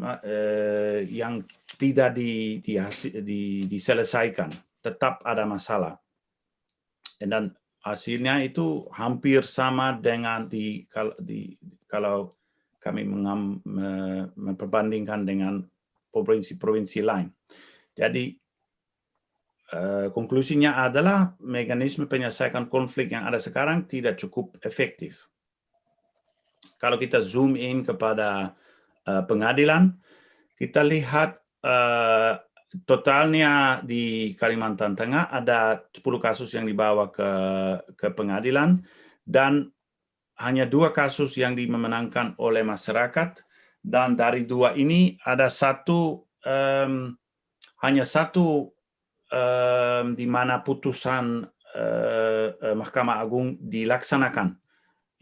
uh, 0.00 1.04
yang 1.04 1.44
tidak 1.76 2.16
di, 2.16 2.62
di, 2.64 2.80
di, 3.20 3.42
diselesaikan, 3.68 4.48
tetap 4.80 5.20
ada 5.26 5.44
masalah. 5.44 6.00
Dan 7.22 7.54
hasilnya 7.86 8.42
itu 8.42 8.88
hampir 8.90 9.46
sama 9.46 9.94
dengan 10.00 10.50
di, 10.50 10.86
di 11.22 11.54
kalau 11.86 12.34
kami 12.82 13.06
mengam, 13.06 13.62
memperbandingkan 14.34 15.22
dengan 15.22 15.62
provinsi-provinsi 16.10 16.98
lain. 17.06 17.30
Jadi 17.94 18.42
Eh, 19.72 20.12
konklusinya 20.12 20.84
adalah 20.84 21.32
mekanisme 21.40 22.04
penyelesaian 22.04 22.68
konflik 22.68 23.08
yang 23.08 23.24
ada 23.24 23.40
sekarang 23.40 23.88
tidak 23.88 24.20
cukup 24.20 24.60
efektif. 24.68 25.32
Kalau 26.76 27.00
kita 27.00 27.24
zoom 27.24 27.56
in 27.56 27.80
kepada 27.80 28.52
pengadilan, 29.04 29.98
kita 30.58 30.86
lihat 30.86 31.42
uh, 31.66 32.38
totalnya 32.88 33.84
di 33.84 34.32
Kalimantan 34.38 34.96
Tengah 34.96 35.28
ada 35.28 35.84
10 35.92 36.00
kasus 36.22 36.54
yang 36.56 36.64
dibawa 36.64 37.12
ke, 37.12 37.30
ke 37.98 38.08
pengadilan 38.16 38.80
dan 39.28 39.68
hanya 40.40 40.64
dua 40.66 40.90
kasus 40.90 41.36
yang 41.36 41.54
dimenangkan 41.54 42.34
oleh 42.40 42.64
masyarakat 42.64 43.38
dan 43.84 44.16
dari 44.16 44.48
dua 44.48 44.74
ini 44.74 45.20
ada 45.22 45.52
satu 45.52 46.24
um, 46.42 47.14
hanya 47.82 48.04
satu 48.06 48.70
uh, 49.30 50.02
di 50.14 50.26
mana 50.26 50.62
putusan 50.62 51.46
uh, 51.74 52.74
Mahkamah 52.74 53.22
Agung 53.22 53.58
dilaksanakan. 53.60 54.56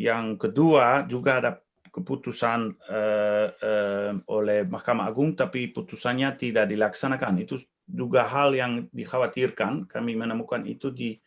Yang 0.00 0.24
kedua 0.40 1.04
juga 1.08 1.40
ada 1.40 1.52
keputusan 1.90 2.74
uh, 2.88 3.48
uh, 3.50 4.12
oleh 4.30 4.64
Mahkamah 4.66 5.10
Agung 5.10 5.34
tapi 5.34 5.70
putusannya 5.70 6.38
tidak 6.38 6.70
dilaksanakan. 6.70 7.42
Itu 7.42 7.58
juga 7.90 8.24
hal 8.24 8.54
yang 8.54 8.86
dikhawatirkan. 8.94 9.90
Kami 9.90 10.14
menemukan 10.14 10.62
itu 10.66 10.94
di 10.94 11.18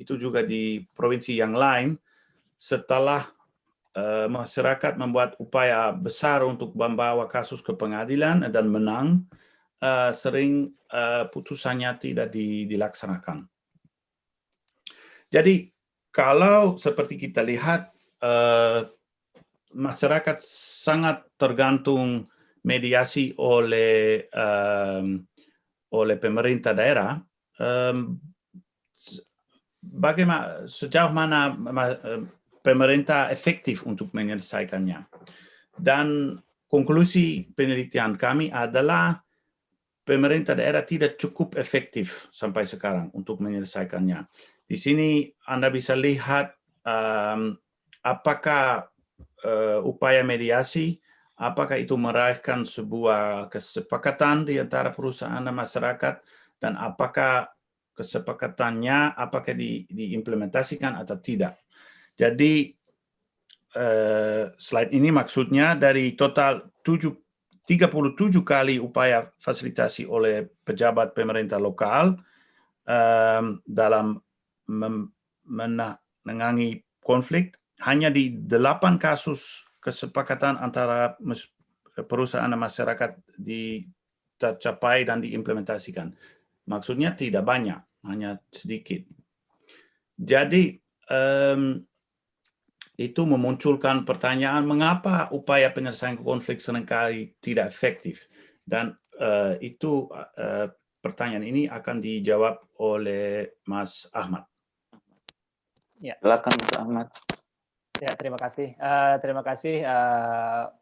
itu 0.00 0.16
juga 0.16 0.40
di 0.40 0.80
provinsi 0.96 1.36
yang 1.36 1.52
lain 1.52 1.96
setelah 2.56 3.24
uh, 3.96 4.28
masyarakat 4.28 4.96
membuat 4.96 5.36
upaya 5.36 5.92
besar 5.92 6.40
untuk 6.44 6.72
membawa 6.72 7.28
kasus 7.28 7.60
ke 7.60 7.76
pengadilan 7.76 8.48
dan 8.48 8.66
menang 8.72 9.28
uh, 9.84 10.12
sering 10.12 10.72
uh, 10.92 11.28
putusannya 11.28 11.96
tidak 12.00 12.32
di, 12.32 12.64
dilaksanakan. 12.68 13.48
Jadi 15.30 15.70
kalau 16.10 16.74
seperti 16.74 17.16
kita 17.16 17.44
lihat 17.46 17.94
uh, 18.24 18.88
masyarakat 19.74 20.38
sangat 20.82 21.26
tergantung 21.38 22.26
mediasi 22.66 23.32
oleh 23.40 24.26
um, 24.34 25.24
oleh 25.90 26.16
pemerintah 26.20 26.76
daerah. 26.76 27.18
Um, 27.60 28.20
bagaimana 29.80 30.68
sejauh 30.68 31.12
mana 31.12 31.56
pemerintah 32.60 33.32
efektif 33.32 33.84
untuk 33.88 34.12
menyelesaikannya? 34.12 35.08
Dan 35.80 36.36
konklusi 36.68 37.50
penelitian 37.56 38.20
kami 38.20 38.52
adalah 38.52 39.18
pemerintah 40.04 40.58
daerah 40.58 40.84
tidak 40.84 41.16
cukup 41.16 41.56
efektif 41.56 42.28
sampai 42.34 42.66
sekarang 42.66 43.08
untuk 43.16 43.40
menyelesaikannya. 43.40 44.26
Di 44.68 44.76
sini 44.78 45.26
Anda 45.50 45.72
bisa 45.72 45.98
lihat 45.98 46.54
um, 46.86 47.58
apakah 48.06 48.86
uh, 49.44 49.80
upaya 49.84 50.24
mediasi, 50.24 51.00
apakah 51.40 51.80
itu 51.80 51.96
meraihkan 51.96 52.64
sebuah 52.64 53.48
kesepakatan 53.48 54.44
di 54.44 54.60
antara 54.60 54.92
perusahaan 54.92 55.40
dan 55.40 55.56
masyarakat, 55.56 56.20
dan 56.60 56.76
apakah 56.76 57.48
kesepakatannya 57.96 59.12
apakah 59.12 59.52
di, 59.52 59.84
diimplementasikan 59.92 60.96
atau 60.96 61.20
tidak. 61.20 61.60
Jadi 62.16 62.72
uh, 63.76 64.48
slide 64.56 64.92
ini 64.96 65.12
maksudnya 65.12 65.76
dari 65.76 66.16
total 66.16 66.72
7 66.80 67.12
37 67.68 68.42
kali 68.42 68.82
upaya 68.82 69.30
fasilitasi 69.38 70.02
oleh 70.08 70.42
pejabat 70.66 71.14
pemerintah 71.14 71.62
lokal 71.62 72.18
um, 72.82 73.62
dalam 73.62 74.18
menangani 75.46 76.82
konflik 76.98 77.59
hanya 77.80 78.12
di 78.12 78.36
delapan 78.36 79.00
kasus 79.00 79.64
kesepakatan 79.80 80.60
antara 80.60 81.16
perusahaan 82.04 82.48
dan 82.48 82.60
masyarakat 82.60 83.10
dicapai 83.40 85.08
dan 85.08 85.24
diimplementasikan. 85.24 86.12
Maksudnya 86.68 87.16
tidak 87.16 87.48
banyak, 87.48 87.80
hanya 88.06 88.38
sedikit. 88.52 89.02
Jadi 90.20 90.76
um, 91.08 91.80
itu 93.00 93.24
memunculkan 93.24 94.04
pertanyaan 94.04 94.68
mengapa 94.68 95.32
upaya 95.32 95.72
penyelesaian 95.72 96.20
konflik 96.20 96.60
sering 96.60 96.84
kali 96.84 97.32
tidak 97.40 97.72
efektif 97.72 98.28
dan 98.68 98.92
uh, 99.16 99.56
itu 99.64 100.04
uh, 100.12 100.68
pertanyaan 101.00 101.48
ini 101.48 101.64
akan 101.64 102.04
dijawab 102.04 102.60
oleh 102.76 103.48
Mas 103.64 104.04
Ahmad. 104.12 104.44
Ya. 105.96 106.20
Silakan 106.20 106.54
Mas 106.60 106.74
Ahmad. 106.76 107.08
Ya, 108.00 108.16
terima 108.16 108.40
kasih. 108.40 108.72
Uh, 108.80 109.20
terima 109.20 109.44
kasih 109.44 109.84
uh, 109.84 110.72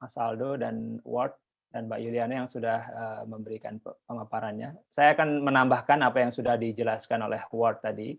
Mas 0.00 0.16
Aldo 0.16 0.56
dan 0.56 1.04
Ward 1.04 1.36
dan 1.68 1.84
Mbak 1.84 2.00
Yuliana 2.00 2.34
yang 2.40 2.48
sudah 2.48 2.80
uh, 2.96 3.22
memberikan 3.28 3.76
pemaparannya. 4.08 4.72
Saya 4.88 5.12
akan 5.12 5.44
menambahkan 5.44 6.00
apa 6.00 6.24
yang 6.24 6.32
sudah 6.32 6.56
dijelaskan 6.56 7.28
oleh 7.28 7.44
Ward 7.52 7.84
tadi 7.84 8.16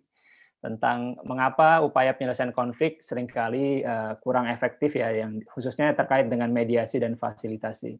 tentang 0.61 1.17
mengapa 1.25 1.81
upaya 1.81 2.13
penyelesaian 2.13 2.53
konflik 2.53 3.01
sering 3.01 3.25
kali 3.25 3.81
uh, 3.81 4.13
kurang 4.21 4.45
efektif 4.45 4.93
ya 4.93 5.09
yang 5.17 5.41
khususnya 5.49 5.97
terkait 5.97 6.29
dengan 6.29 6.53
mediasi 6.53 7.01
dan 7.01 7.17
fasilitasi. 7.17 7.97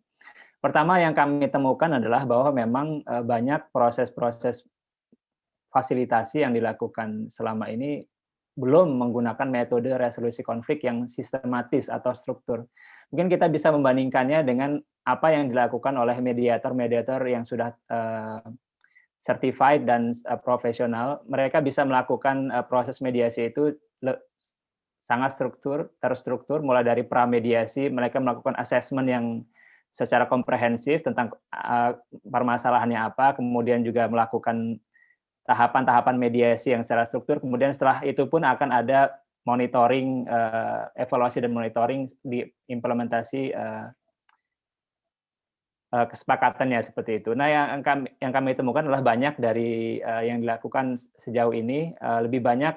Pertama 0.62 1.02
yang 1.02 1.18
kami 1.18 1.50
temukan 1.50 1.98
adalah 1.98 2.30
bahwa 2.30 2.54
memang 2.54 3.02
uh, 3.10 3.26
banyak 3.26 3.74
proses-proses 3.74 4.70
fasilitasi 5.74 6.46
yang 6.46 6.54
dilakukan 6.54 7.34
selama 7.34 7.74
ini 7.74 8.06
belum 8.58 8.98
menggunakan 8.98 9.48
metode 9.48 9.94
resolusi 9.96 10.42
konflik 10.42 10.82
yang 10.82 11.06
sistematis 11.06 11.94
atau 11.94 12.12
struktur. 12.18 12.66
Mungkin 13.14 13.30
kita 13.30 13.48
bisa 13.48 13.70
membandingkannya 13.70 14.42
dengan 14.44 14.82
apa 15.08 15.32
yang 15.32 15.48
dilakukan 15.48 15.96
oleh 15.96 16.18
mediator-mediator 16.20 17.22
yang 17.30 17.46
sudah 17.46 17.72
uh, 17.88 18.42
certified 19.22 19.86
dan 19.88 20.12
uh, 20.28 20.36
profesional, 20.42 21.22
mereka 21.30 21.62
bisa 21.62 21.86
melakukan 21.86 22.52
uh, 22.52 22.66
proses 22.66 23.00
mediasi 23.00 23.54
itu 23.54 23.78
sangat 25.08 25.32
struktur, 25.40 25.88
terstruktur, 26.04 26.60
mulai 26.60 26.84
dari 26.84 27.08
pramediasi, 27.08 27.88
mereka 27.88 28.20
melakukan 28.20 28.60
assessment 28.60 29.08
yang 29.08 29.26
secara 29.88 30.28
komprehensif 30.28 31.00
tentang 31.00 31.32
uh, 31.56 31.96
permasalahannya 32.28 33.00
apa, 33.00 33.40
kemudian 33.40 33.88
juga 33.88 34.12
melakukan 34.12 34.84
tahapan-tahapan 35.48 36.20
mediasi 36.20 36.76
yang 36.76 36.84
secara 36.84 37.08
struktur, 37.08 37.40
kemudian 37.40 37.72
setelah 37.72 38.04
itu 38.04 38.28
pun 38.28 38.44
akan 38.44 38.70
ada 38.70 39.16
monitoring, 39.48 40.28
uh, 40.28 40.92
evaluasi 41.00 41.40
dan 41.40 41.56
monitoring 41.56 42.12
di 42.20 42.44
implementasi 42.68 43.56
uh, 43.56 43.88
uh, 45.96 46.06
kesepakatannya 46.12 46.84
seperti 46.84 47.24
itu. 47.24 47.32
Nah, 47.32 47.48
yang 47.48 47.80
kami 47.80 48.12
yang 48.20 48.36
kami 48.36 48.60
temukan 48.60 48.84
adalah 48.84 49.00
banyak 49.00 49.40
dari 49.40 50.04
uh, 50.04 50.20
yang 50.20 50.44
dilakukan 50.44 51.00
sejauh 51.24 51.56
ini 51.56 51.96
uh, 52.04 52.28
lebih 52.28 52.44
banyak 52.44 52.76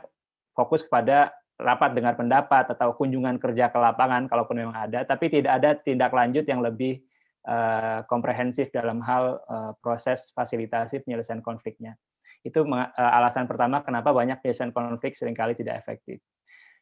fokus 0.54 0.86
kepada 0.86 1.34
rapat 1.58 1.92
dengar 1.92 2.14
pendapat 2.16 2.70
atau 2.72 2.96
kunjungan 2.96 3.36
kerja 3.36 3.68
ke 3.68 3.76
lapangan 3.76 4.30
kalaupun 4.30 4.62
memang 4.62 4.78
ada, 4.88 5.04
tapi 5.04 5.28
tidak 5.28 5.60
ada 5.60 5.76
tindak 5.76 6.14
lanjut 6.14 6.46
yang 6.46 6.62
lebih 6.64 7.02
uh, 7.50 8.06
komprehensif 8.06 8.72
dalam 8.72 9.02
hal 9.04 9.42
uh, 9.44 9.72
proses 9.82 10.32
fasilitasi 10.32 11.04
penyelesaian 11.04 11.44
konfliknya. 11.44 11.98
Itu 12.40 12.64
uh, 12.64 12.88
alasan 12.96 13.44
pertama 13.44 13.84
kenapa 13.84 14.10
banyak 14.10 14.40
penyelesaian 14.40 14.72
konflik 14.72 15.16
sering 15.16 15.36
kali 15.36 15.52
tidak 15.56 15.80
efektif. 15.80 16.20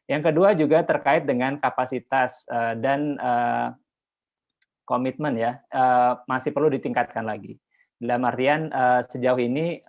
Yang 0.09 0.33
kedua 0.33 0.57
juga 0.57 0.81
terkait 0.81 1.29
dengan 1.29 1.61
kapasitas 1.61 2.47
uh, 2.49 2.73
dan 2.73 3.19
uh, 3.21 3.75
komitmen 4.89 5.37
ya 5.37 5.61
masih 6.25 6.49
perlu 6.49 6.65
ditingkatkan 6.73 7.21
lagi. 7.21 7.61
Dalam 8.01 8.25
artian 8.25 8.73
uh, 8.73 9.05
sejauh 9.05 9.37
ini 9.37 9.85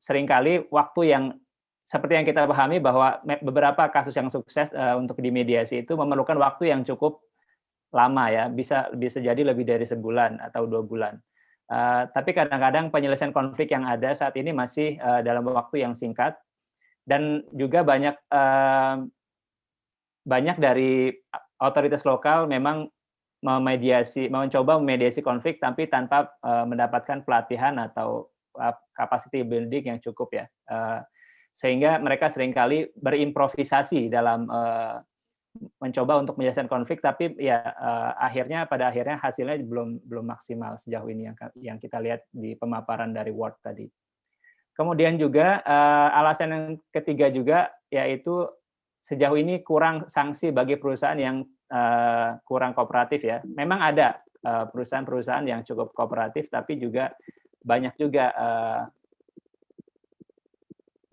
sering 0.00 0.24
kali 0.24 0.64
waktu 0.72 1.12
yang 1.12 1.36
seperti 1.84 2.16
yang 2.16 2.26
kita 2.26 2.48
pahami 2.48 2.80
bahwa 2.80 3.20
beberapa 3.44 3.84
kasus 3.92 4.16
yang 4.16 4.32
sukses 4.32 4.72
uh, 4.72 4.96
untuk 4.96 5.20
dimediasi 5.20 5.84
itu 5.84 5.92
memerlukan 5.92 6.40
waktu 6.40 6.72
yang 6.72 6.80
cukup 6.80 7.20
lama 7.92 8.32
ya, 8.32 8.44
bisa 8.48 8.88
bisa 8.96 9.20
jadi 9.20 9.38
lebih 9.44 9.68
dari 9.68 9.84
sebulan 9.84 10.40
atau 10.40 10.64
dua 10.64 10.80
bulan. 10.80 11.20
Uh, 11.64 12.04
tapi 12.12 12.36
kadang-kadang 12.36 12.92
penyelesaian 12.92 13.32
konflik 13.32 13.72
yang 13.72 13.88
ada 13.88 14.12
saat 14.12 14.36
ini 14.36 14.52
masih 14.52 15.00
uh, 15.00 15.24
dalam 15.24 15.48
waktu 15.48 15.80
yang 15.80 15.96
singkat 15.96 16.36
dan 17.08 17.40
juga 17.56 17.80
banyak 17.80 18.12
uh, 18.28 19.00
banyak 20.28 20.56
dari 20.60 21.08
otoritas 21.60 22.04
lokal 22.04 22.44
memang 22.48 22.88
mencoba 23.44 24.80
memediasi 24.80 25.20
konflik 25.20 25.60
tapi 25.60 25.84
tanpa 25.84 26.32
mendapatkan 26.40 27.28
pelatihan 27.28 27.76
atau 27.76 28.32
capacity 28.96 29.44
building 29.44 29.84
yang 29.84 30.00
cukup 30.00 30.32
ya. 30.32 30.48
Sehingga 31.52 32.00
mereka 32.00 32.32
sering 32.32 32.56
kali 32.56 32.88
berimprovisasi 32.96 34.08
dalam 34.08 34.48
mencoba 35.78 36.18
untuk 36.18 36.34
menyelesaikan 36.34 36.66
konflik 36.66 36.98
tapi 36.98 37.30
ya 37.38 37.62
uh, 37.62 38.18
akhirnya 38.18 38.66
pada 38.66 38.90
akhirnya 38.90 39.22
hasilnya 39.22 39.62
belum 39.62 40.02
belum 40.02 40.26
maksimal 40.26 40.78
sejauh 40.82 41.06
ini 41.06 41.30
yang 41.30 41.36
yang 41.58 41.78
kita 41.78 42.02
lihat 42.02 42.26
di 42.34 42.58
pemaparan 42.58 43.14
dari 43.14 43.30
Ward 43.30 43.62
tadi. 43.62 43.86
Kemudian 44.74 45.14
juga 45.14 45.62
uh, 45.62 46.18
alasan 46.18 46.50
yang 46.50 46.66
ketiga 46.90 47.30
juga 47.30 47.70
yaitu 47.94 48.50
sejauh 49.06 49.38
ini 49.38 49.62
kurang 49.62 50.10
sanksi 50.10 50.50
bagi 50.50 50.74
perusahaan 50.74 51.18
yang 51.18 51.46
uh, 51.70 52.34
kurang 52.42 52.74
kooperatif 52.74 53.22
ya. 53.22 53.38
Memang 53.44 53.80
ada 53.82 54.18
perusahaan-perusahaan 54.44 55.48
yang 55.48 55.64
cukup 55.64 55.96
kooperatif 55.96 56.52
tapi 56.52 56.76
juga 56.76 57.16
banyak 57.64 57.96
juga 57.96 58.28
uh, 58.36 58.82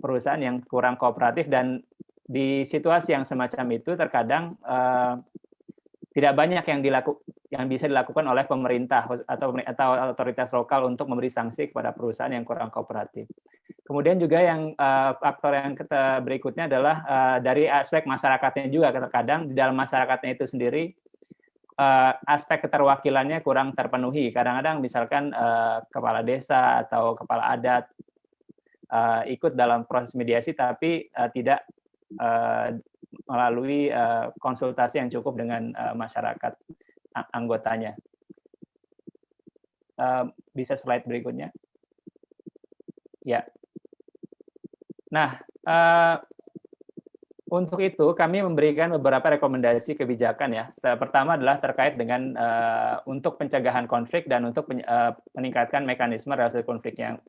perusahaan 0.01 0.41
yang 0.41 0.59
kurang 0.67 0.99
kooperatif 0.99 1.47
dan 1.47 1.79
di 2.31 2.63
situasi 2.63 3.11
yang 3.11 3.27
semacam 3.27 3.75
itu 3.75 3.91
terkadang 3.99 4.55
uh, 4.63 5.19
tidak 6.15 6.33
banyak 6.35 6.63
yang 6.63 6.79
dilaku 6.79 7.19
yang 7.51 7.67
bisa 7.67 7.91
dilakukan 7.91 8.23
oleh 8.23 8.47
pemerintah 8.47 9.03
atau 9.27 9.51
atau 9.59 9.87
otoritas 10.15 10.47
lokal 10.55 10.87
untuk 10.87 11.11
memberi 11.11 11.27
sanksi 11.27 11.67
kepada 11.67 11.91
perusahaan 11.91 12.31
yang 12.31 12.47
kurang 12.47 12.71
kooperatif. 12.71 13.27
Kemudian 13.83 14.15
juga 14.23 14.39
yang 14.39 14.71
uh, 14.79 15.19
faktor 15.19 15.59
yang 15.59 15.75
berikutnya 16.23 16.71
adalah 16.71 16.95
uh, 17.03 17.37
dari 17.43 17.67
aspek 17.67 18.07
masyarakatnya 18.07 18.71
juga 18.71 18.95
terkadang 18.95 19.51
di 19.51 19.53
dalam 19.59 19.75
masyarakatnya 19.75 20.39
itu 20.39 20.47
sendiri 20.47 20.95
aspek 22.29 22.61
keterwakilannya 22.61 23.41
kurang 23.41 23.73
terpenuhi. 23.73 24.29
Kadang-kadang 24.29 24.85
misalkan 24.85 25.33
kepala 25.89 26.21
desa 26.21 26.85
atau 26.85 27.17
kepala 27.17 27.57
adat 27.57 27.89
ikut 29.25 29.57
dalam 29.57 29.89
proses 29.89 30.13
mediasi 30.13 30.53
tapi 30.53 31.09
tidak 31.33 31.65
melalui 33.27 33.91
uh, 33.91 34.31
konsultasi 34.39 34.99
yang 34.99 35.11
cukup 35.11 35.39
dengan 35.39 35.71
uh, 35.75 35.95
masyarakat 35.95 36.55
anggotanya. 37.35 37.95
Bisa 40.55 40.73
slide 40.73 41.05
berikutnya. 41.05 41.53
Ya. 43.21 43.45
Nah, 45.13 45.37
untuk 47.51 47.83
itu 47.83 48.15
kami 48.15 48.39
memberikan 48.39 48.95
beberapa 48.95 49.35
rekomendasi 49.35 49.99
kebijakan 49.99 50.55
ya. 50.55 50.65
Pertama 50.79 51.35
adalah 51.35 51.59
terkait 51.59 51.99
dengan 51.99 52.31
uh, 52.39 53.03
untuk 53.03 53.35
pencegahan 53.35 53.91
konflik 53.91 54.31
dan 54.31 54.47
untuk 54.47 54.71
uh, 54.71 55.11
meningkatkan 55.35 55.83
mekanisme 55.83 56.31
resolusi 56.31 56.63
konflik 56.63 56.95
yang 56.95 57.19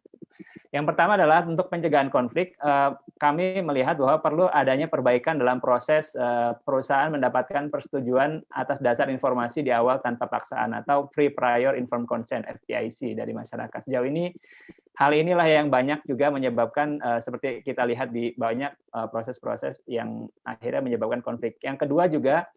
yang 0.73 0.89
pertama 0.89 1.21
adalah 1.21 1.45
untuk 1.45 1.69
pencegahan 1.69 2.09
konflik, 2.09 2.57
eh, 2.57 2.91
kami 3.21 3.61
melihat 3.61 4.01
bahwa 4.01 4.25
perlu 4.25 4.45
adanya 4.49 4.89
perbaikan 4.89 5.37
dalam 5.37 5.61
proses 5.61 6.17
eh, 6.17 6.57
perusahaan 6.65 7.13
mendapatkan 7.13 7.69
persetujuan 7.69 8.41
atas 8.57 8.81
dasar 8.81 9.13
informasi 9.13 9.61
di 9.61 9.69
awal 9.69 10.01
tanpa 10.01 10.33
paksaan 10.33 10.73
atau 10.73 11.13
free 11.13 11.29
prior 11.29 11.77
informed 11.77 12.09
consent 12.09 12.49
FPIC 12.49 13.13
dari 13.13 13.37
masyarakat. 13.37 13.85
Sejauh 13.85 14.09
ini 14.09 14.33
hal 14.97 15.13
inilah 15.13 15.45
yang 15.45 15.69
banyak 15.69 16.09
juga 16.09 16.33
menyebabkan 16.33 16.97
eh, 17.05 17.21
seperti 17.21 17.61
kita 17.61 17.85
lihat 17.85 18.09
di 18.09 18.33
banyak 18.33 18.73
proses-proses 19.13 19.77
yang 19.85 20.25
akhirnya 20.49 20.81
menyebabkan 20.81 21.21
konflik. 21.21 21.61
Yang 21.61 21.85
kedua 21.85 22.09
juga 22.09 22.49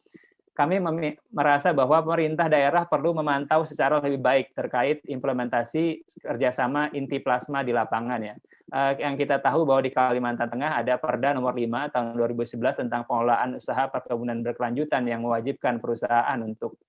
kami 0.55 0.79
merasa 1.35 1.75
bahwa 1.75 1.99
pemerintah 1.99 2.47
daerah 2.47 2.87
perlu 2.87 3.11
memantau 3.11 3.67
secara 3.67 3.99
lebih 3.99 4.23
baik 4.23 4.45
terkait 4.55 5.03
implementasi 5.03 6.07
kerjasama 6.23 6.95
inti 6.95 7.19
plasma 7.19 7.59
di 7.59 7.75
lapangan 7.75 8.23
ya. 8.23 8.35
Uh, 8.71 8.97
yang 8.97 9.13
kita 9.13 9.37
tahu 9.43 9.61
bahwa 9.67 9.85
di 9.85 9.93
Kalimantan 9.93 10.49
Tengah 10.49 10.81
ada 10.81 10.97
Perda 10.97 11.37
nomor 11.37 11.53
5 11.53 11.93
tahun 11.93 12.17
2011 12.17 12.81
tentang 12.81 13.05
pengelolaan 13.05 13.61
usaha 13.61 13.85
perkebunan 13.91 14.41
berkelanjutan 14.41 15.05
yang 15.05 15.21
mewajibkan 15.21 15.77
perusahaan 15.77 16.39
untuk 16.41 16.79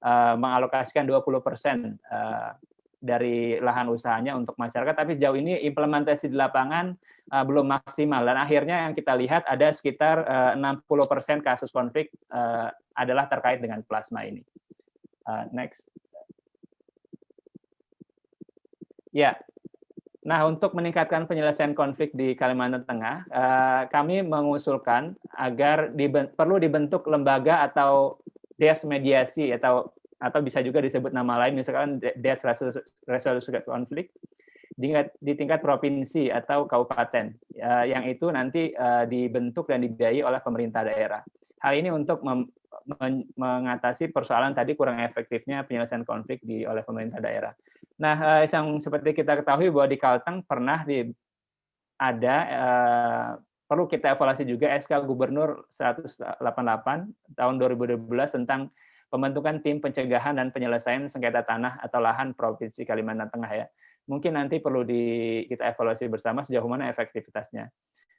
uh, 0.00 0.38
mengalokasikan 0.38 1.04
20 1.04 1.44
persen 1.44 2.00
uh, 2.08 2.56
dari 3.00 3.60
lahan 3.60 3.92
usahanya 3.92 4.34
untuk 4.34 4.56
masyarakat. 4.56 4.94
Tapi 4.96 5.16
sejauh 5.16 5.36
ini 5.36 5.60
implementasi 5.64 6.32
di 6.32 6.36
lapangan 6.36 6.96
uh, 7.32 7.44
belum 7.44 7.68
maksimal 7.68 8.24
dan 8.24 8.36
akhirnya 8.40 8.88
yang 8.88 8.94
kita 8.96 9.12
lihat 9.14 9.44
ada 9.46 9.70
sekitar 9.70 10.26
uh, 10.26 10.52
60 10.58 11.12
persen 11.12 11.38
kasus 11.44 11.70
konflik 11.70 12.10
uh, 12.32 12.72
adalah 12.96 13.28
terkait 13.28 13.60
dengan 13.60 13.84
plasma 13.84 14.24
ini. 14.24 14.40
Next. 15.50 15.90
Ya, 19.10 19.34
Nah, 20.26 20.42
untuk 20.46 20.74
meningkatkan 20.74 21.26
penyelesaian 21.30 21.74
konflik 21.74 22.10
di 22.14 22.34
Kalimantan 22.34 22.82
Tengah, 22.82 23.30
kami 23.94 24.26
mengusulkan 24.26 25.14
agar 25.34 25.94
perlu 26.34 26.58
dibentuk 26.58 27.06
lembaga 27.06 27.62
atau 27.62 28.18
des 28.58 28.80
mediasi 28.82 29.52
atau 29.52 29.92
atau 30.16 30.40
bisa 30.40 30.64
juga 30.64 30.80
disebut 30.80 31.12
nama 31.12 31.36
lain, 31.44 31.56
misalkan 31.60 32.00
des 32.00 32.40
resolusi 33.04 33.52
konflik 33.64 34.12
di 34.76 34.92
tingkat, 34.92 35.06
di 35.20 35.32
tingkat 35.32 35.60
provinsi 35.64 36.28
atau 36.28 36.68
kabupaten, 36.68 37.32
uh, 37.60 37.84
yang 37.88 38.04
itu 38.04 38.28
nanti 38.28 38.76
uh, 38.76 39.08
dibentuk 39.08 39.72
dan 39.72 39.80
dibiayai 39.84 40.20
oleh 40.20 40.40
pemerintah 40.44 40.84
daerah. 40.84 41.24
Hal 41.64 41.72
ini 41.80 41.88
untuk 41.88 42.20
mengatasi 43.40 44.12
persoalan 44.12 44.52
tadi 44.52 44.76
kurang 44.76 45.00
efektifnya 45.00 45.64
penyelesaian 45.64 46.04
konflik 46.04 46.44
di 46.44 46.68
oleh 46.68 46.84
pemerintah 46.84 47.18
daerah. 47.18 47.52
Nah, 47.96 48.44
eh, 48.44 48.44
yang 48.52 48.76
seperti 48.76 49.16
kita 49.16 49.40
ketahui 49.40 49.72
bahwa 49.72 49.86
di 49.88 49.98
Kalteng 49.98 50.44
pernah 50.44 50.84
di 50.84 51.08
ada 51.96 52.36
eh, 52.44 53.28
perlu 53.64 53.88
kita 53.88 54.14
evaluasi 54.14 54.44
juga 54.44 54.76
SK 54.76 55.08
Gubernur 55.08 55.64
188 55.72 56.38
tahun 57.34 57.54
2012 57.56 58.36
tentang 58.36 58.68
pembentukan 59.10 59.62
tim 59.62 59.78
pencegahan 59.78 60.36
dan 60.36 60.50
penyelesaian 60.50 61.06
sengketa 61.06 61.46
tanah 61.46 61.78
atau 61.82 62.02
lahan 62.02 62.34
Provinsi 62.34 62.82
Kalimantan 62.82 63.30
Tengah 63.30 63.52
ya. 63.52 63.66
Mungkin 64.06 64.38
nanti 64.38 64.62
perlu 64.62 64.86
di, 64.86 65.42
kita 65.50 65.74
evaluasi 65.74 66.06
bersama 66.06 66.46
sejauh 66.46 66.66
mana 66.66 66.86
efektivitasnya. 66.90 67.66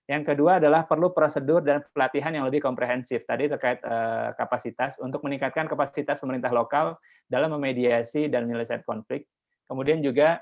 Yang 0.08 0.24
kedua 0.36 0.64
adalah 0.64 0.88
perlu 0.88 1.12
prosedur 1.12 1.60
dan 1.60 1.84
pelatihan 1.92 2.32
yang 2.32 2.48
lebih 2.48 2.64
komprehensif. 2.64 3.28
Tadi 3.28 3.52
terkait 3.52 3.84
uh, 3.84 4.32
kapasitas 4.40 4.96
untuk 5.04 5.20
meningkatkan 5.28 5.68
kapasitas 5.68 6.24
pemerintah 6.24 6.52
lokal 6.56 6.96
dalam 7.28 7.52
memediasi 7.60 8.32
dan 8.32 8.48
menyelesaikan 8.48 8.88
konflik. 8.88 9.28
Kemudian 9.68 10.00
juga 10.00 10.40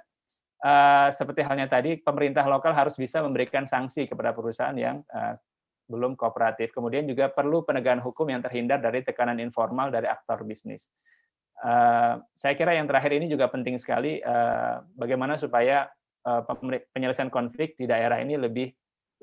uh, 0.62 1.10
seperti 1.10 1.41
halnya 1.41 1.66
tadi, 1.66 1.98
pemerintah 1.98 2.46
lokal 2.46 2.78
harus 2.78 2.93
bisa 2.93 3.26
memberikan 3.26 3.66
sanksi 3.66 4.06
kepada 4.06 4.38
perusahaan 4.38 4.78
yang 4.78 5.02
uh, 5.10 5.34
belum 5.86 6.18
kooperatif. 6.18 6.74
Kemudian 6.74 7.06
juga 7.06 7.30
perlu 7.30 7.66
penegakan 7.66 8.02
hukum 8.02 8.30
yang 8.30 8.42
terhindar 8.42 8.82
dari 8.82 9.06
tekanan 9.06 9.38
informal 9.42 9.90
dari 9.90 10.10
aktor 10.10 10.42
bisnis. 10.46 10.90
Uh, 11.64 12.20
saya 12.36 12.54
kira 12.60 12.76
yang 12.76 12.86
terakhir 12.86 13.16
ini 13.16 13.32
juga 13.32 13.48
penting 13.48 13.80
sekali 13.80 14.20
uh, 14.20 14.84
bagaimana 15.00 15.40
supaya 15.40 15.88
uh, 16.28 16.44
penyelesaian 16.92 17.32
konflik 17.32 17.80
di 17.80 17.88
daerah 17.88 18.20
ini 18.20 18.36
lebih 18.36 18.68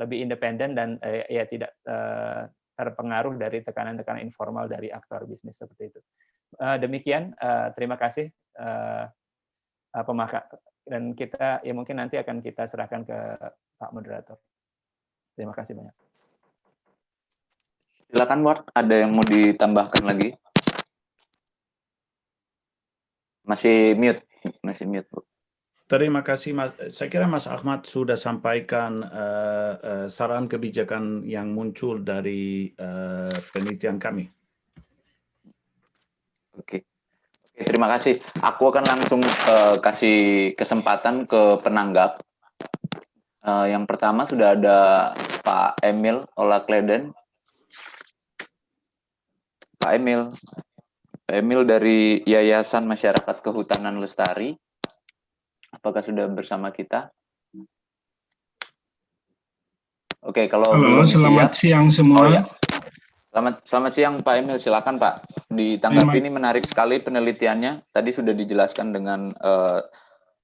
lebih 0.00 0.24
independen 0.24 0.72
dan 0.72 0.96
uh, 1.04 1.28
ya 1.28 1.44
tidak 1.44 1.76
uh, 1.84 2.48
terpengaruh 2.72 3.36
dari 3.36 3.60
tekanan-tekanan 3.60 4.24
informal 4.24 4.64
dari 4.64 4.88
aktor 4.88 5.28
bisnis 5.28 5.60
seperti 5.60 5.92
itu. 5.92 6.00
Uh, 6.56 6.80
demikian, 6.80 7.36
uh, 7.36 7.68
terima 7.76 8.00
kasih 8.00 8.32
uh, 8.56 9.12
pemaka 9.92 10.48
dan 10.86 11.14
kita 11.14 11.62
ya 11.62 11.72
mungkin 11.76 12.00
nanti 12.02 12.18
akan 12.18 12.42
kita 12.42 12.66
serahkan 12.66 13.06
ke 13.06 13.18
Pak 13.78 13.90
moderator. 13.94 14.38
Terima 15.34 15.54
kasih 15.54 15.78
banyak. 15.78 16.11
Silakan 18.12 18.44
Ward, 18.44 18.68
ada 18.76 18.92
yang 18.92 19.16
mau 19.16 19.24
ditambahkan 19.24 20.04
lagi? 20.04 20.36
Masih 23.48 23.96
mute, 23.96 24.20
masih 24.60 24.84
mute, 24.84 25.08
Bu. 25.08 25.24
Terima 25.88 26.20
kasih, 26.20 26.52
Mas. 26.52 26.76
Saya 26.92 27.08
kira 27.08 27.24
Mas 27.24 27.48
Ahmad 27.48 27.88
sudah 27.88 28.20
sampaikan 28.20 29.00
uh, 29.00 29.72
uh, 29.80 30.06
saran 30.12 30.44
kebijakan 30.44 31.24
yang 31.24 31.56
muncul 31.56 32.04
dari 32.04 32.68
uh, 32.76 33.32
penelitian 33.56 33.96
kami. 33.96 34.28
Oke. 36.60 36.84
Oke, 37.48 37.60
terima 37.64 37.88
kasih. 37.96 38.20
Aku 38.44 38.68
akan 38.68 38.92
langsung 38.92 39.24
uh, 39.24 39.80
kasih 39.80 40.52
kesempatan 40.60 41.24
ke 41.24 41.64
penanggap. 41.64 42.20
Uh, 43.40 43.72
yang 43.72 43.88
pertama 43.88 44.28
sudah 44.28 44.52
ada 44.52 44.78
Pak 45.40 45.80
Emil 45.80 46.28
Olakleden. 46.36 47.16
Pak 49.82 49.98
Emil, 49.98 50.30
Emil 51.26 51.66
dari 51.66 52.22
Yayasan 52.22 52.86
Masyarakat 52.86 53.42
Kehutanan 53.42 53.98
Lestari. 53.98 54.54
Apakah 55.74 56.06
sudah 56.06 56.30
bersama 56.30 56.70
kita? 56.70 57.10
Oke, 60.22 60.46
kalau 60.46 60.70
Halo, 60.70 61.02
belum 61.02 61.02
selamat 61.02 61.50
siap, 61.50 61.58
siang 61.58 61.86
semua. 61.90 62.22
Oh, 62.22 62.30
ya. 62.30 62.46
Selamat 63.34 63.54
selamat 63.66 63.92
siang 63.96 64.14
Pak 64.22 64.34
Emil, 64.38 64.62
silakan 64.62 65.02
Pak. 65.02 65.14
Ditanggapi 65.50 66.16
ini 66.22 66.30
menarik 66.30 66.62
sekali 66.62 67.02
penelitiannya. 67.02 67.90
Tadi 67.90 68.10
sudah 68.14 68.30
dijelaskan 68.38 68.94
dengan 68.94 69.34
uh, 69.42 69.82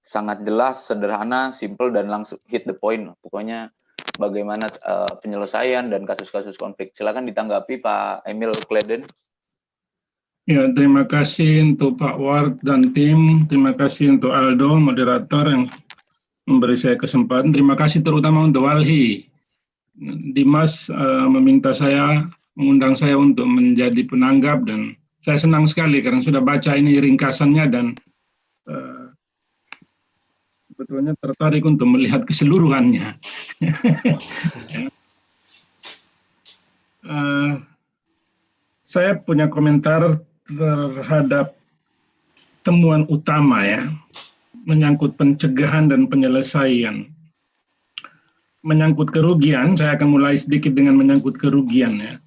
sangat 0.03 0.43
jelas, 0.43 0.82
sederhana, 0.91 1.55
simple 1.55 1.95
dan 1.95 2.11
langsung 2.11 2.43
hit 2.51 2.66
the 2.66 2.74
point. 2.74 3.14
Pokoknya 3.22 3.70
bagaimana 4.18 4.66
uh, 4.82 5.14
penyelesaian 5.22 5.95
dan 5.95 6.03
kasus-kasus 6.03 6.59
konflik. 6.59 6.91
Silakan 6.99 7.28
ditanggapi 7.30 7.78
Pak 7.78 8.26
Emil 8.26 8.51
Kleden. 8.66 9.07
Ya, 10.49 10.64
terima 10.72 11.05
kasih 11.05 11.61
untuk 11.76 12.01
Pak 12.01 12.16
Ward 12.16 12.64
dan 12.64 12.96
tim. 12.96 13.44
Terima 13.53 13.76
kasih 13.76 14.16
untuk 14.16 14.32
Aldo, 14.32 14.80
moderator 14.80 15.44
yang 15.44 15.68
memberi 16.49 16.72
saya 16.72 16.96
kesempatan. 16.96 17.53
Terima 17.53 17.76
kasih 17.76 18.01
terutama 18.01 18.49
untuk 18.49 18.64
Walhi. 18.64 19.28
Dimas 20.32 20.88
uh, 20.88 21.28
meminta 21.28 21.76
saya, 21.76 22.24
mengundang 22.57 22.96
saya 22.96 23.20
untuk 23.20 23.44
menjadi 23.44 24.01
penanggap 24.09 24.64
dan 24.64 24.96
saya 25.20 25.36
senang 25.36 25.68
sekali 25.68 26.01
karena 26.01 26.24
sudah 26.24 26.40
baca 26.40 26.72
ini 26.72 26.96
ringkasannya 26.96 27.64
dan 27.68 27.92
uh, 28.72 29.12
sebetulnya 30.64 31.12
tertarik 31.20 31.61
untuk 31.68 31.92
melihat 31.92 32.24
keseluruhannya. 32.24 33.20
uh, 37.05 37.53
saya 38.88 39.20
punya 39.20 39.53
komentar 39.53 40.24
terhadap 40.49 41.53
temuan 42.64 43.05
utama 43.12 43.64
ya, 43.64 43.84
menyangkut 44.64 45.16
pencegahan 45.20 45.92
dan 45.92 46.09
penyelesaian. 46.09 47.05
Menyangkut 48.64 49.12
kerugian, 49.14 49.78
saya 49.78 49.94
akan 49.94 50.18
mulai 50.18 50.34
sedikit 50.34 50.74
dengan 50.74 50.99
menyangkut 50.99 51.38
kerugian 51.38 52.01
ya. 52.01 52.18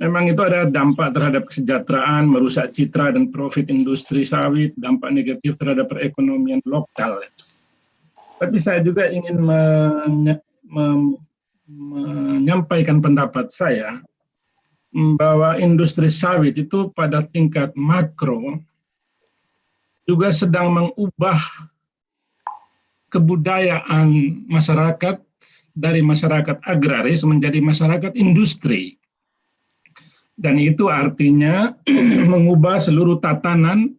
Memang 0.00 0.32
itu 0.32 0.40
ada 0.40 0.64
dampak 0.64 1.12
terhadap 1.12 1.52
kesejahteraan, 1.52 2.24
merusak 2.24 2.72
citra 2.72 3.12
dan 3.12 3.28
profit 3.28 3.68
industri 3.68 4.24
sawit, 4.24 4.72
dampak 4.80 5.12
negatif 5.12 5.60
terhadap 5.60 5.92
perekonomian 5.92 6.64
lokal. 6.64 7.20
Tapi 8.40 8.56
saya 8.56 8.80
juga 8.80 9.12
ingin 9.12 9.44
menyampaikan 10.64 13.04
pendapat 13.04 13.52
saya 13.52 14.00
bahwa 14.92 15.54
industri 15.62 16.10
sawit 16.10 16.58
itu 16.58 16.90
pada 16.90 17.22
tingkat 17.22 17.70
makro 17.78 18.58
juga 20.10 20.34
sedang 20.34 20.74
mengubah 20.74 21.38
kebudayaan 23.14 24.10
masyarakat 24.50 25.22
dari 25.74 26.02
masyarakat 26.02 26.58
agraris 26.66 27.22
menjadi 27.22 27.62
masyarakat 27.62 28.18
industri. 28.18 28.98
Dan 30.34 30.58
itu 30.58 30.90
artinya 30.90 31.78
mengubah 32.32 32.82
seluruh 32.82 33.22
tatanan 33.22 33.94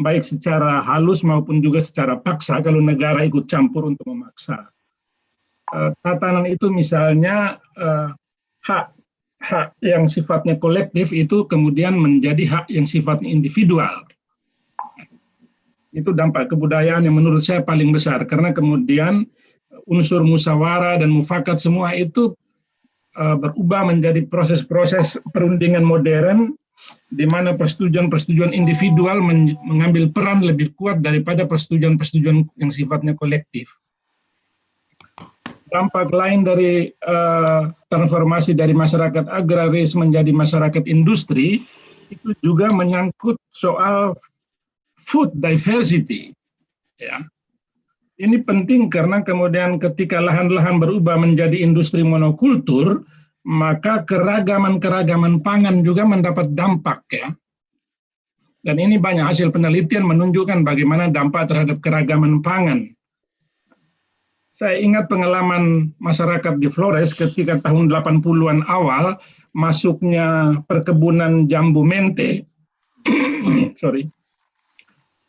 baik 0.00 0.24
secara 0.24 0.80
halus 0.80 1.20
maupun 1.20 1.60
juga 1.60 1.84
secara 1.84 2.16
paksa 2.16 2.64
kalau 2.64 2.80
negara 2.80 3.26
ikut 3.26 3.44
campur 3.44 3.84
untuk 3.92 4.06
memaksa. 4.08 4.72
Uh, 5.68 5.90
tatanan 6.00 6.48
itu 6.48 6.70
misalnya 6.70 7.58
uh, 7.76 8.14
hak 8.64 8.93
hak 9.44 9.76
yang 9.84 10.08
sifatnya 10.08 10.56
kolektif 10.56 11.12
itu 11.12 11.44
kemudian 11.44 12.00
menjadi 12.00 12.48
hak 12.48 12.66
yang 12.72 12.88
sifatnya 12.88 13.28
individual. 13.28 14.08
Itu 15.92 16.16
dampak 16.16 16.50
kebudayaan 16.50 17.04
yang 17.04 17.20
menurut 17.20 17.44
saya 17.44 17.60
paling 17.60 17.92
besar 17.92 18.24
karena 18.24 18.50
kemudian 18.56 19.28
unsur 19.84 20.24
musyawarah 20.24 20.98
dan 20.98 21.12
mufakat 21.12 21.60
semua 21.60 21.92
itu 21.92 22.32
uh, 23.20 23.36
berubah 23.36 23.92
menjadi 23.92 24.24
proses-proses 24.26 25.20
perundingan 25.30 25.84
modern 25.84 26.56
di 27.14 27.22
mana 27.28 27.54
persetujuan-persetujuan 27.54 28.50
individual 28.50 29.22
mengambil 29.62 30.10
peran 30.10 30.42
lebih 30.42 30.74
kuat 30.74 30.98
daripada 31.04 31.46
persetujuan-persetujuan 31.46 32.42
yang 32.58 32.70
sifatnya 32.74 33.14
kolektif 33.14 33.70
dampak 35.72 36.12
lain 36.12 36.44
dari 36.44 36.92
uh, 37.06 37.72
transformasi 37.88 38.52
dari 38.52 38.76
masyarakat 38.76 39.28
agraris 39.30 39.96
menjadi 39.96 40.30
masyarakat 40.34 40.84
industri 40.84 41.64
itu 42.12 42.36
juga 42.44 42.68
menyangkut 42.68 43.40
soal 43.54 44.16
food 45.00 45.32
diversity. 45.40 46.32
Ya. 47.00 47.24
Ini 48.14 48.46
penting 48.46 48.92
karena 48.92 49.26
kemudian 49.26 49.82
ketika 49.82 50.22
lahan-lahan 50.22 50.78
berubah 50.78 51.18
menjadi 51.18 51.58
industri 51.58 52.06
monokultur, 52.06 53.02
maka 53.42 54.06
keragaman-keragaman 54.06 55.42
pangan 55.42 55.82
juga 55.82 56.06
mendapat 56.06 56.54
dampak 56.54 57.02
ya. 57.10 57.34
Dan 58.64 58.80
ini 58.80 58.96
banyak 58.96 59.28
hasil 59.28 59.52
penelitian 59.52 60.08
menunjukkan 60.08 60.64
bagaimana 60.64 61.12
dampak 61.12 61.52
terhadap 61.52 61.84
keragaman 61.84 62.40
pangan 62.40 62.94
saya 64.54 64.78
ingat 64.78 65.10
pengalaman 65.10 65.90
masyarakat 65.98 66.62
di 66.62 66.70
Flores 66.70 67.10
ketika 67.10 67.58
tahun 67.58 67.90
80-an 67.90 68.62
awal 68.70 69.18
masuknya 69.50 70.54
perkebunan 70.70 71.50
jambu 71.50 71.82
mente. 71.82 72.46
Sorry. 73.82 74.06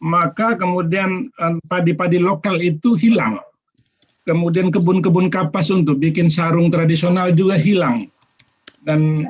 Maka 0.05 0.53
kemudian 0.61 1.33
eh, 1.41 1.57
padi-padi 1.65 2.21
lokal 2.21 2.61
itu 2.61 2.93
hilang. 2.93 3.41
Kemudian 4.29 4.69
kebun-kebun 4.69 5.33
kapas 5.33 5.73
untuk 5.73 5.97
bikin 5.97 6.29
sarung 6.29 6.69
tradisional 6.69 7.33
juga 7.33 7.57
hilang. 7.57 8.05
Dan 8.85 9.25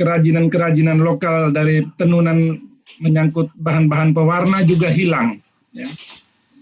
kerajinan 0.00 0.48
kerajinan-kerajinan 0.48 0.98
lokal 1.04 1.52
dari 1.52 1.84
tenunan 2.00 2.56
menyangkut 3.04 3.52
bahan-bahan 3.60 4.16
pewarna 4.16 4.64
juga 4.64 4.88
hilang. 4.88 5.44
Ya 5.76 5.88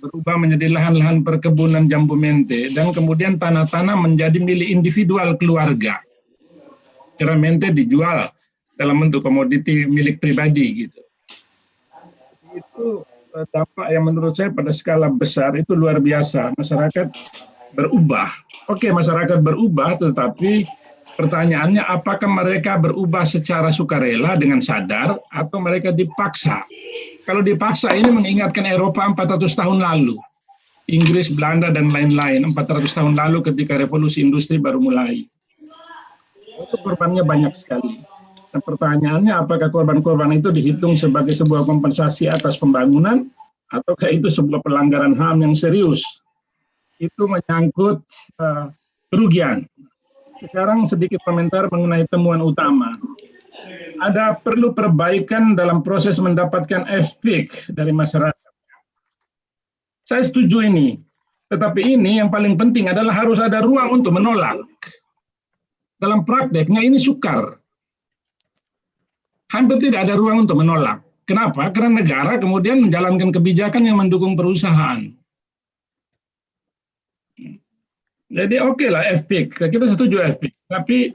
berubah 0.01 0.37
menjadi 0.39 0.73
lahan-lahan 0.73 1.25
perkebunan 1.25 1.89
jambu 1.89 2.15
mente 2.15 2.69
dan 2.73 2.93
kemudian 2.93 3.41
tanah-tanah 3.41 3.97
menjadi 3.97 4.37
milik 4.39 4.69
individual 4.69 5.35
keluarga. 5.41 6.01
Karena 7.17 7.37
mente 7.41 7.73
dijual 7.73 8.29
dalam 8.77 9.01
bentuk 9.01 9.25
komoditi 9.25 9.89
milik 9.89 10.21
pribadi 10.21 10.87
gitu. 10.87 11.01
Itu 12.53 12.87
eh, 13.33 13.47
dampak 13.49 13.89
yang 13.89 14.05
menurut 14.05 14.37
saya 14.37 14.53
pada 14.53 14.69
skala 14.69 15.09
besar 15.09 15.57
itu 15.57 15.73
luar 15.73 15.97
biasa. 15.97 16.53
Masyarakat 16.61 17.09
berubah. 17.73 18.29
Oke, 18.69 18.93
masyarakat 18.93 19.41
berubah 19.41 19.97
tetapi 19.97 20.69
pertanyaannya 21.17 21.81
apakah 21.89 22.29
mereka 22.29 22.77
berubah 22.77 23.25
secara 23.25 23.73
sukarela 23.73 24.37
dengan 24.37 24.61
sadar 24.61 25.17
atau 25.33 25.59
mereka 25.61 25.89
dipaksa? 25.93 26.65
Kalau 27.27 27.43
dipaksa 27.43 27.91
ini 27.91 28.09
mengingatkan 28.15 28.63
Eropa 28.63 29.03
400 29.03 29.59
tahun 29.59 29.83
lalu. 29.83 30.15
Inggris, 30.87 31.27
Belanda, 31.35 31.75
dan 31.75 31.91
lain-lain 31.91 32.47
400 32.55 32.87
tahun 32.95 33.19
lalu 33.19 33.43
ketika 33.43 33.75
revolusi 33.75 34.23
industri 34.23 34.63
baru 34.63 34.79
mulai. 34.79 35.27
itu 36.57 36.77
korbannya 36.81 37.21
banyak 37.21 37.53
sekali. 37.53 38.01
Nah, 38.57 38.65
pertanyaannya 38.65 39.35
apakah 39.45 39.69
korban-korban 39.69 40.33
itu 40.33 40.49
dihitung 40.49 40.97
sebagai 40.97 41.37
sebuah 41.37 41.69
kompensasi 41.69 42.33
atas 42.33 42.57
pembangunan 42.57 43.29
ataukah 43.69 44.09
itu 44.09 44.33
sebuah 44.33 44.65
pelanggaran 44.65 45.13
HAM 45.13 45.45
yang 45.45 45.53
serius? 45.53 46.01
Itu 46.97 47.29
menyangkut 47.29 48.01
uh, 48.41 48.73
kerugian. 49.13 49.69
Sekarang 50.41 50.89
sedikit 50.89 51.21
komentar 51.29 51.69
mengenai 51.69 52.09
temuan 52.09 52.41
utama. 52.41 52.89
Ada 54.01 54.39
perlu 54.41 54.77
perbaikan 54.77 55.57
dalam 55.57 55.81
proses 55.81 56.21
mendapatkan 56.21 56.85
FPIC 56.87 57.73
dari 57.73 57.93
masyarakat. 57.93 58.53
Saya 60.07 60.23
setuju 60.23 60.63
ini. 60.63 61.01
Tetapi 61.47 61.95
ini 61.95 62.19
yang 62.19 62.31
paling 62.31 62.59
penting 62.59 62.91
adalah 62.91 63.15
harus 63.15 63.39
ada 63.39 63.63
ruang 63.63 64.03
untuk 64.03 64.15
menolak. 64.15 64.59
Dalam 65.97 66.27
prakteknya 66.27 66.83
ini 66.83 66.99
sukar. 66.99 67.57
Hampir 69.55 69.79
tidak 69.79 70.11
ada 70.11 70.19
ruang 70.19 70.45
untuk 70.45 70.59
menolak. 70.59 71.07
Kenapa? 71.27 71.71
Karena 71.71 72.03
negara 72.03 72.39
kemudian 72.39 72.83
menjalankan 72.83 73.31
kebijakan 73.35 73.83
yang 73.87 73.99
mendukung 73.99 74.35
perusahaan. 74.35 75.11
Jadi 78.27 78.59
oke 78.59 78.83
okay 78.83 78.89
lah 78.91 79.07
FPIC, 79.23 79.71
kita 79.71 79.87
setuju 79.87 80.19
FPIC. 80.35 80.55
Tapi 80.67 81.15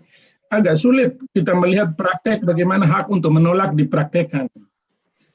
agak 0.52 0.76
sulit 0.76 1.16
kita 1.32 1.56
melihat 1.56 1.96
praktek 1.96 2.44
bagaimana 2.44 2.84
hak 2.84 3.08
untuk 3.08 3.32
menolak 3.32 3.72
dipraktekkan. 3.74 4.52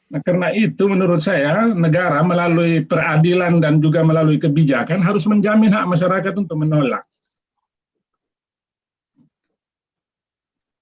Nah, 0.06 0.22
karena 0.22 0.54
itu 0.54 0.86
menurut 0.86 1.18
saya 1.18 1.66
negara 1.74 2.22
melalui 2.22 2.86
peradilan 2.86 3.58
dan 3.58 3.82
juga 3.82 4.06
melalui 4.06 4.38
kebijakan 4.38 5.02
harus 5.02 5.26
menjamin 5.26 5.72
hak 5.72 5.88
masyarakat 5.88 6.30
untuk 6.38 6.54
menolak. 6.62 7.02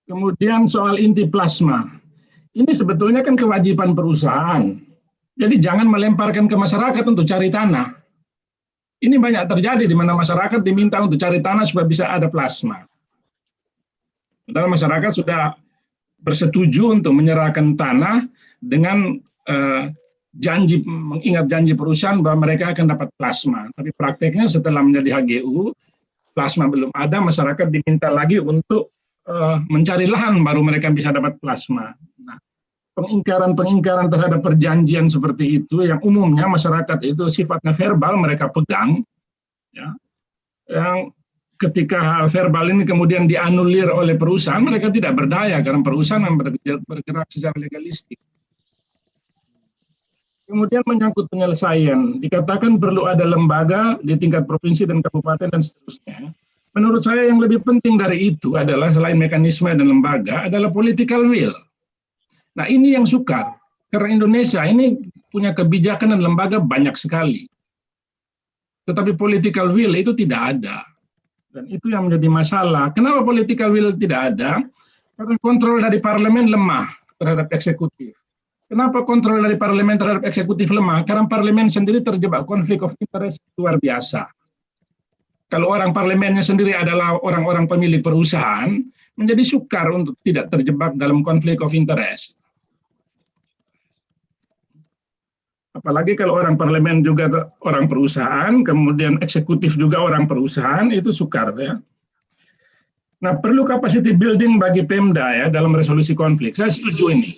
Kemudian 0.04 0.68
soal 0.68 1.00
inti 1.00 1.24
plasma. 1.24 1.88
Ini 2.52 2.68
sebetulnya 2.76 3.24
kan 3.24 3.40
kewajiban 3.40 3.96
perusahaan. 3.96 4.76
Jadi 5.34 5.56
jangan 5.58 5.88
melemparkan 5.88 6.44
ke 6.44 6.54
masyarakat 6.54 7.02
untuk 7.08 7.24
cari 7.24 7.48
tanah. 7.48 7.96
Ini 9.00 9.16
banyak 9.16 9.48
terjadi 9.48 9.88
di 9.88 9.96
mana 9.96 10.12
masyarakat 10.12 10.60
diminta 10.60 11.00
untuk 11.00 11.16
cari 11.16 11.40
tanah 11.40 11.64
supaya 11.64 11.88
bisa 11.88 12.04
ada 12.12 12.28
plasma. 12.28 12.84
Padahal 14.44 14.68
masyarakat 14.72 15.12
sudah 15.24 15.56
bersetuju 16.24 17.00
untuk 17.00 17.12
menyerahkan 17.16 17.76
tanah 17.76 18.24
dengan 18.60 19.20
uh, 19.48 19.92
janji 20.34 20.82
mengingat 20.84 21.46
janji 21.46 21.72
perusahaan 21.76 22.18
bahwa 22.24 22.48
mereka 22.48 22.72
akan 22.74 22.90
dapat 22.90 23.08
plasma. 23.20 23.70
Tapi 23.76 23.90
prakteknya 23.94 24.50
setelah 24.50 24.82
menjadi 24.82 25.20
HGU, 25.20 25.70
plasma 26.34 26.66
belum 26.66 26.90
ada, 26.96 27.22
masyarakat 27.22 27.70
diminta 27.70 28.10
lagi 28.10 28.42
untuk 28.42 28.90
uh, 29.30 29.62
mencari 29.70 30.10
lahan 30.10 30.42
baru 30.42 30.60
mereka 30.64 30.90
bisa 30.90 31.14
dapat 31.14 31.38
plasma. 31.38 31.94
Nah, 32.24 32.36
pengingkaran-pengingkaran 32.98 34.10
terhadap 34.10 34.40
perjanjian 34.42 35.06
seperti 35.06 35.62
itu 35.62 35.86
yang 35.86 36.02
umumnya 36.02 36.50
masyarakat 36.50 36.98
itu 37.06 37.30
sifatnya 37.30 37.70
verbal 37.70 38.18
mereka 38.18 38.50
pegang, 38.50 39.06
ya, 39.70 39.94
yang 40.66 41.14
ketika 41.70 42.28
verbal 42.28 42.68
ini 42.68 42.84
kemudian 42.84 43.24
dianulir 43.24 43.88
oleh 43.88 44.14
perusahaan, 44.14 44.60
mereka 44.60 44.92
tidak 44.92 45.16
berdaya 45.16 45.60
karena 45.64 45.80
perusahaan 45.80 46.24
yang 46.24 46.36
bergerak 46.84 47.28
secara 47.32 47.56
legalistik. 47.56 48.20
Kemudian 50.44 50.84
menyangkut 50.84 51.32
penyelesaian, 51.32 52.20
dikatakan 52.20 52.76
perlu 52.76 53.08
ada 53.08 53.24
lembaga 53.24 53.96
di 54.04 54.12
tingkat 54.20 54.44
provinsi 54.44 54.84
dan 54.84 55.00
kabupaten 55.00 55.48
dan 55.48 55.64
seterusnya. 55.64 56.36
Menurut 56.76 57.00
saya 57.00 57.24
yang 57.24 57.40
lebih 57.40 57.64
penting 57.64 57.96
dari 57.96 58.34
itu 58.34 58.58
adalah 58.60 58.92
selain 58.92 59.16
mekanisme 59.16 59.72
dan 59.72 59.88
lembaga 59.88 60.44
adalah 60.44 60.68
political 60.68 61.24
will. 61.24 61.54
Nah 62.60 62.68
ini 62.68 62.92
yang 62.92 63.08
sukar, 63.08 63.56
karena 63.88 64.20
Indonesia 64.20 64.60
ini 64.66 65.00
punya 65.32 65.56
kebijakan 65.56 66.12
dan 66.12 66.20
lembaga 66.20 66.60
banyak 66.60 66.92
sekali. 66.94 67.48
Tetapi 68.84 69.16
political 69.16 69.72
will 69.72 69.96
itu 69.96 70.12
tidak 70.12 70.60
ada. 70.60 70.84
Dan 71.54 71.70
itu 71.70 71.86
yang 71.86 72.10
menjadi 72.10 72.26
masalah. 72.26 72.90
Kenapa 72.90 73.22
political 73.22 73.70
will 73.70 73.94
tidak 73.94 74.34
ada? 74.34 74.66
Karena 75.14 75.34
kontrol 75.38 75.78
dari 75.78 76.02
parlemen 76.02 76.50
lemah 76.50 76.90
terhadap 77.14 77.46
eksekutif. 77.54 78.18
Kenapa 78.66 79.06
kontrol 79.06 79.38
dari 79.38 79.54
parlemen 79.54 79.94
terhadap 79.94 80.26
eksekutif 80.26 80.74
lemah? 80.74 81.06
Karena 81.06 81.30
parlemen 81.30 81.70
sendiri 81.70 82.02
terjebak 82.02 82.42
konflik 82.50 82.82
of 82.82 82.90
interest 82.98 83.38
luar 83.54 83.78
biasa. 83.78 84.26
Kalau 85.46 85.70
orang 85.70 85.94
parlemennya 85.94 86.42
sendiri 86.42 86.74
adalah 86.74 87.14
orang-orang 87.22 87.70
pemilik 87.70 88.02
perusahaan, 88.02 88.74
menjadi 89.14 89.46
sukar 89.46 89.86
untuk 89.94 90.18
tidak 90.26 90.50
terjebak 90.50 90.98
dalam 90.98 91.22
konflik 91.22 91.62
of 91.62 91.70
interest. 91.70 92.42
Apalagi 95.74 96.14
kalau 96.14 96.38
orang 96.38 96.54
parlemen 96.54 97.02
juga 97.02 97.50
orang 97.66 97.90
perusahaan, 97.90 98.62
kemudian 98.62 99.18
eksekutif 99.18 99.74
juga 99.74 99.98
orang 99.98 100.30
perusahaan, 100.30 100.86
itu 100.94 101.10
sukar 101.10 101.50
ya. 101.58 101.82
Nah, 103.18 103.34
perlu 103.42 103.66
capacity 103.66 104.14
building 104.14 104.62
bagi 104.62 104.86
Pemda 104.86 105.34
ya 105.34 105.46
dalam 105.50 105.74
resolusi 105.74 106.14
konflik. 106.14 106.54
Saya 106.54 106.70
setuju 106.70 107.10
ini. 107.10 107.32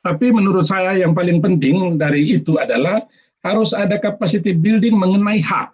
Tapi 0.00 0.32
menurut 0.32 0.64
saya 0.64 0.94
yang 0.96 1.12
paling 1.12 1.42
penting 1.42 1.98
dari 1.98 2.38
itu 2.38 2.56
adalah 2.56 3.04
harus 3.42 3.72
ada 3.72 3.96
capacity 3.96 4.52
building 4.52 4.94
mengenai 4.96 5.40
hak. 5.42 5.72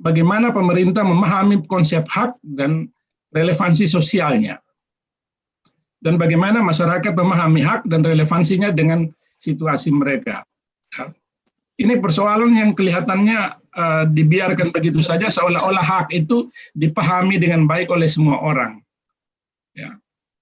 Bagaimana 0.00 0.50
pemerintah 0.50 1.04
memahami 1.04 1.62
konsep 1.68 2.08
hak 2.08 2.34
dan 2.42 2.90
relevansi 3.36 3.84
sosialnya. 3.84 4.58
Dan 5.98 6.14
bagaimana 6.16 6.62
masyarakat 6.62 7.12
memahami 7.12 7.60
hak 7.60 7.82
dan 7.90 8.06
relevansinya 8.06 8.70
dengan 8.70 9.10
situasi 9.48 9.88
mereka. 9.88 10.44
Ya. 10.92 11.12
Ini 11.78 12.02
persoalan 12.02 12.58
yang 12.58 12.74
kelihatannya 12.74 13.38
uh, 13.72 14.04
dibiarkan 14.10 14.74
begitu 14.74 14.98
saja 14.98 15.30
seolah-olah 15.30 15.84
hak 15.84 16.06
itu 16.10 16.50
dipahami 16.74 17.38
dengan 17.38 17.64
baik 17.70 17.88
oleh 17.94 18.10
semua 18.10 18.42
orang. 18.42 18.82
Ya. 19.78 19.94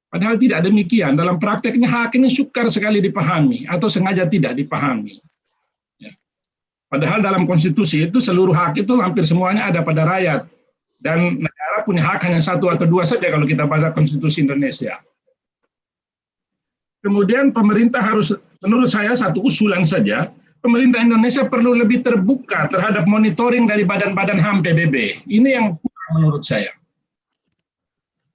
Padahal 0.08 0.40
tidak 0.40 0.64
demikian. 0.64 1.12
Dalam 1.12 1.36
prakteknya 1.36 1.86
hak 1.92 2.16
ini 2.16 2.32
sukar 2.32 2.72
sekali 2.72 3.04
dipahami 3.04 3.68
atau 3.68 3.84
sengaja 3.92 4.24
tidak 4.24 4.56
dipahami. 4.56 5.20
Ya. 6.00 6.16
Padahal 6.88 7.20
dalam 7.20 7.44
konstitusi 7.44 8.08
itu 8.08 8.16
seluruh 8.16 8.56
hak 8.56 8.80
itu 8.80 8.96
hampir 8.96 9.28
semuanya 9.28 9.68
ada 9.68 9.84
pada 9.84 10.08
rakyat. 10.08 10.48
Dan 10.96 11.44
negara 11.44 11.84
punya 11.84 12.00
hak 12.00 12.24
hanya 12.24 12.40
satu 12.40 12.72
atau 12.72 12.88
dua 12.88 13.04
saja 13.04 13.28
kalau 13.28 13.44
kita 13.44 13.68
baca 13.68 13.92
konstitusi 13.92 14.40
Indonesia. 14.40 14.96
Kemudian 17.04 17.52
pemerintah 17.52 18.00
harus, 18.00 18.32
menurut 18.64 18.88
saya 18.88 19.12
satu 19.12 19.44
usulan 19.44 19.84
saja, 19.84 20.30
pemerintah 20.64 21.02
Indonesia 21.02 21.44
perlu 21.46 21.76
lebih 21.76 22.02
terbuka 22.02 22.66
terhadap 22.72 23.04
monitoring 23.04 23.68
dari 23.68 23.84
badan-badan 23.84 24.40
HAM 24.40 24.64
PBB. 24.64 25.26
Ini 25.28 25.48
yang 25.54 25.66
kurang 25.78 26.12
menurut 26.18 26.42
saya. 26.42 26.72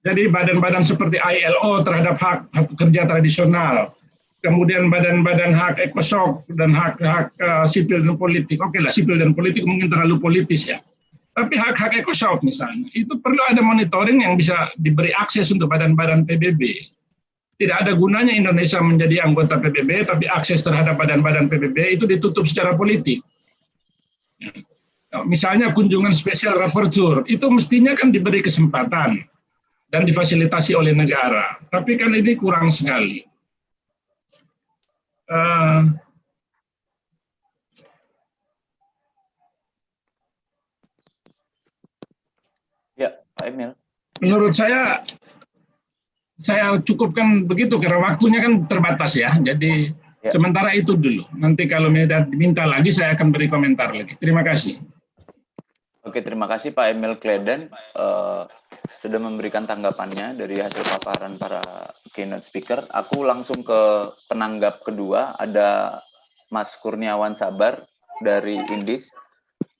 Jadi 0.02 0.26
badan-badan 0.26 0.82
seperti 0.82 1.22
ILO 1.22 1.86
terhadap 1.86 2.18
hak, 2.18 2.50
hak 2.50 2.66
kerja 2.74 3.06
tradisional, 3.06 3.94
kemudian 4.42 4.90
badan-badan 4.90 5.54
hak 5.54 5.78
ekosok 5.78 6.42
dan 6.58 6.74
hak-hak 6.74 7.30
uh, 7.38 7.62
sipil 7.62 8.02
dan 8.02 8.18
politik. 8.18 8.58
Oke 8.58 8.82
lah, 8.82 8.90
sipil 8.90 9.22
dan 9.22 9.30
politik 9.30 9.62
mungkin 9.62 9.86
terlalu 9.86 10.18
politis 10.18 10.66
ya. 10.66 10.82
Tapi 11.32 11.54
hak-hak 11.54 11.96
ekosok 12.02 12.42
misalnya, 12.44 12.90
itu 12.92 13.14
perlu 13.22 13.40
ada 13.48 13.62
monitoring 13.62 14.20
yang 14.26 14.34
bisa 14.36 14.74
diberi 14.82 15.14
akses 15.16 15.48
untuk 15.54 15.70
badan-badan 15.70 16.26
PBB 16.26 16.92
tidak 17.60 17.76
ada 17.84 17.92
gunanya 17.94 18.32
Indonesia 18.32 18.80
menjadi 18.80 19.22
anggota 19.22 19.60
PBB, 19.60 20.08
tapi 20.08 20.24
akses 20.26 20.64
terhadap 20.64 20.96
badan-badan 20.96 21.46
PBB 21.52 22.00
itu 22.00 22.04
ditutup 22.08 22.48
secara 22.48 22.74
politik. 22.74 23.20
Ya. 24.40 24.50
Misalnya 25.28 25.76
kunjungan 25.76 26.16
spesial 26.16 26.56
rapporteur, 26.56 27.28
itu 27.28 27.44
mestinya 27.52 27.92
kan 27.92 28.08
diberi 28.08 28.40
kesempatan 28.40 29.20
dan 29.92 30.02
difasilitasi 30.08 30.72
oleh 30.72 30.96
negara. 30.96 31.60
Tapi 31.68 32.00
kan 32.00 32.16
ini 32.16 32.32
kurang 32.32 32.72
sekali. 32.72 33.20
Uh, 35.28 35.92
ya, 42.96 43.12
Pak 43.36 43.46
Emil. 43.52 43.76
Menurut 44.24 44.56
saya 44.56 45.04
saya 46.42 46.74
cukupkan 46.82 47.46
begitu 47.46 47.78
karena 47.78 48.02
waktunya 48.02 48.42
kan 48.42 48.66
terbatas 48.66 49.14
ya. 49.14 49.38
Jadi 49.38 49.94
ya. 50.26 50.30
sementara 50.34 50.74
itu 50.74 50.98
dulu. 50.98 51.22
Nanti 51.38 51.70
kalau 51.70 51.88
diminta 52.28 52.66
lagi 52.66 52.90
saya 52.90 53.14
akan 53.14 53.30
beri 53.30 53.46
komentar 53.46 53.94
lagi. 53.94 54.18
Terima 54.18 54.42
kasih. 54.42 54.82
Oke, 56.02 56.18
terima 56.18 56.50
kasih 56.50 56.74
Pak 56.74 56.98
Emil 56.98 57.14
Kleden 57.22 57.70
uh, 57.94 58.50
sudah 58.98 59.22
memberikan 59.22 59.70
tanggapannya 59.70 60.34
dari 60.34 60.58
hasil 60.58 60.82
paparan 60.82 61.38
para 61.38 61.62
keynote 62.10 62.42
speaker. 62.42 62.82
Aku 62.90 63.22
langsung 63.22 63.62
ke 63.62 64.10
penanggap 64.26 64.82
kedua, 64.82 65.38
ada 65.38 66.02
Mas 66.50 66.74
Kurniawan 66.82 67.38
Sabar 67.38 67.86
dari 68.18 68.58
Indis, 68.74 69.14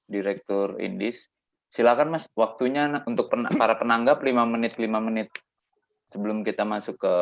Direktur 0.07 0.79
Indis. 0.79 1.27
Silakan 1.75 2.15
Mas, 2.15 2.31
waktunya 2.39 3.03
untuk 3.03 3.27
para 3.33 3.75
penanggap 3.75 4.23
5 4.23 4.31
menit 4.47 4.79
5 4.79 4.89
menit 5.03 5.27
sebelum 6.13 6.45
kita 6.45 6.69
masuk 6.69 7.01
ke 7.01 7.15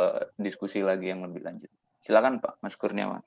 diskusi 0.42 0.82
lagi 0.82 1.14
yang 1.14 1.22
lebih 1.22 1.46
lanjut. 1.46 1.70
Silakan 2.02 2.42
Pak 2.42 2.58
Mas 2.58 2.74
Kurniawan. 2.74 3.22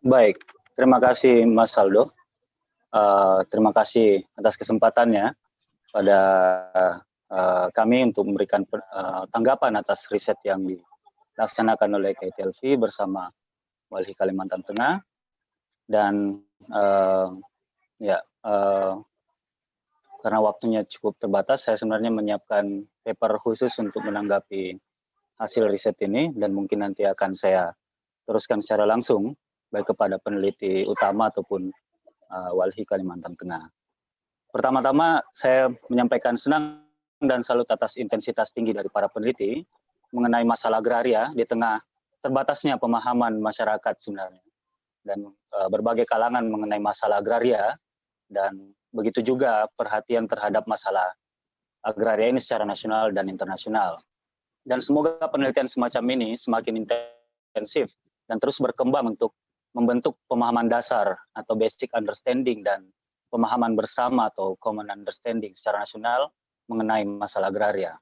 Baik, 0.00 0.40
terima 0.72 0.96
kasih 0.96 1.44
Mas 1.44 1.76
Aldo. 1.76 2.16
Uh, 2.92 3.44
terima 3.52 3.72
kasih 3.72 4.24
atas 4.36 4.56
kesempatannya 4.56 5.32
pada 5.92 6.20
uh, 7.28 7.66
kami 7.72 8.08
untuk 8.08 8.28
memberikan 8.28 8.64
uh, 8.72 9.24
tanggapan 9.32 9.76
atas 9.80 10.08
riset 10.08 10.36
yang 10.44 10.64
dilaksanakan 10.64 12.00
oleh 12.00 12.12
KTLV 12.16 12.80
bersama 12.80 13.32
Walhi 13.92 14.16
Kalimantan 14.16 14.64
Tengah 14.64 15.00
dan 15.88 16.40
uh, 16.72 17.32
ya 18.00 18.20
uh, 18.44 19.00
karena 20.22 20.38
waktunya 20.38 20.86
cukup 20.86 21.18
terbatas, 21.18 21.66
saya 21.66 21.74
sebenarnya 21.74 22.14
menyiapkan 22.14 22.86
paper 23.02 23.42
khusus 23.42 23.74
untuk 23.82 24.06
menanggapi 24.06 24.78
hasil 25.42 25.66
riset 25.66 25.98
ini 26.06 26.30
dan 26.38 26.54
mungkin 26.54 26.86
nanti 26.86 27.02
akan 27.02 27.34
saya 27.34 27.74
teruskan 28.22 28.62
secara 28.62 28.86
langsung 28.86 29.34
baik 29.74 29.90
kepada 29.90 30.22
peneliti 30.22 30.86
utama 30.86 31.26
ataupun 31.26 31.74
uh, 32.30 32.50
Walhi 32.54 32.86
Kalimantan 32.86 33.34
Tengah. 33.34 33.66
Pertama-tama 34.54 35.26
saya 35.34 35.74
menyampaikan 35.90 36.38
senang 36.38 36.86
dan 37.18 37.42
salut 37.42 37.66
atas 37.66 37.98
intensitas 37.98 38.54
tinggi 38.54 38.70
dari 38.70 38.86
para 38.86 39.10
peneliti 39.10 39.58
mengenai 40.14 40.46
masalah 40.46 40.78
agraria 40.78 41.34
di 41.34 41.42
tengah 41.42 41.82
terbatasnya 42.22 42.78
pemahaman 42.78 43.42
masyarakat 43.42 43.94
sebenarnya 43.98 44.44
dan 45.02 45.26
uh, 45.58 45.66
berbagai 45.66 46.06
kalangan 46.06 46.46
mengenai 46.46 46.78
masalah 46.78 47.18
agraria 47.18 47.74
dan 48.30 48.70
begitu 48.92 49.34
juga 49.34 49.66
perhatian 49.74 50.28
terhadap 50.28 50.68
masalah 50.68 51.16
agraria 51.82 52.30
ini 52.30 52.38
secara 52.38 52.62
nasional 52.62 53.10
dan 53.10 53.26
internasional. 53.26 53.98
Dan 54.62 54.78
semoga 54.78 55.18
penelitian 55.26 55.66
semacam 55.66 56.04
ini 56.14 56.38
semakin 56.38 56.86
intensif 56.86 57.90
dan 58.30 58.38
terus 58.38 58.62
berkembang 58.62 59.18
untuk 59.18 59.34
membentuk 59.74 60.14
pemahaman 60.30 60.70
dasar 60.70 61.18
atau 61.34 61.58
basic 61.58 61.90
understanding 61.96 62.62
dan 62.62 62.86
pemahaman 63.32 63.74
bersama 63.74 64.30
atau 64.30 64.54
common 64.62 64.86
understanding 64.92 65.50
secara 65.56 65.82
nasional 65.82 66.30
mengenai 66.70 67.02
masalah 67.02 67.50
agraria. 67.50 67.98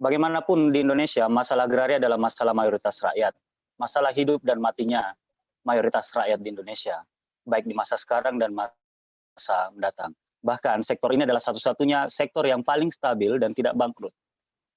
Bagaimanapun 0.00 0.72
di 0.72 0.82
Indonesia, 0.82 1.26
masalah 1.28 1.68
agraria 1.68 2.00
adalah 2.00 2.16
masalah 2.16 2.56
mayoritas 2.56 2.96
rakyat. 3.02 3.34
Masalah 3.76 4.14
hidup 4.14 4.40
dan 4.46 4.62
matinya 4.62 5.12
mayoritas 5.66 6.08
rakyat 6.14 6.38
di 6.38 6.54
Indonesia, 6.54 7.02
baik 7.42 7.66
di 7.66 7.74
masa 7.74 7.98
sekarang 7.98 8.38
dan 8.38 8.54
masa 8.54 8.74
mendatang. 9.74 10.14
Bahkan 10.44 10.84
sektor 10.84 11.08
ini 11.16 11.24
adalah 11.24 11.40
satu-satunya 11.40 12.04
sektor 12.04 12.44
yang 12.44 12.60
paling 12.60 12.92
stabil 12.92 13.40
dan 13.40 13.56
tidak 13.56 13.72
bangkrut 13.80 14.12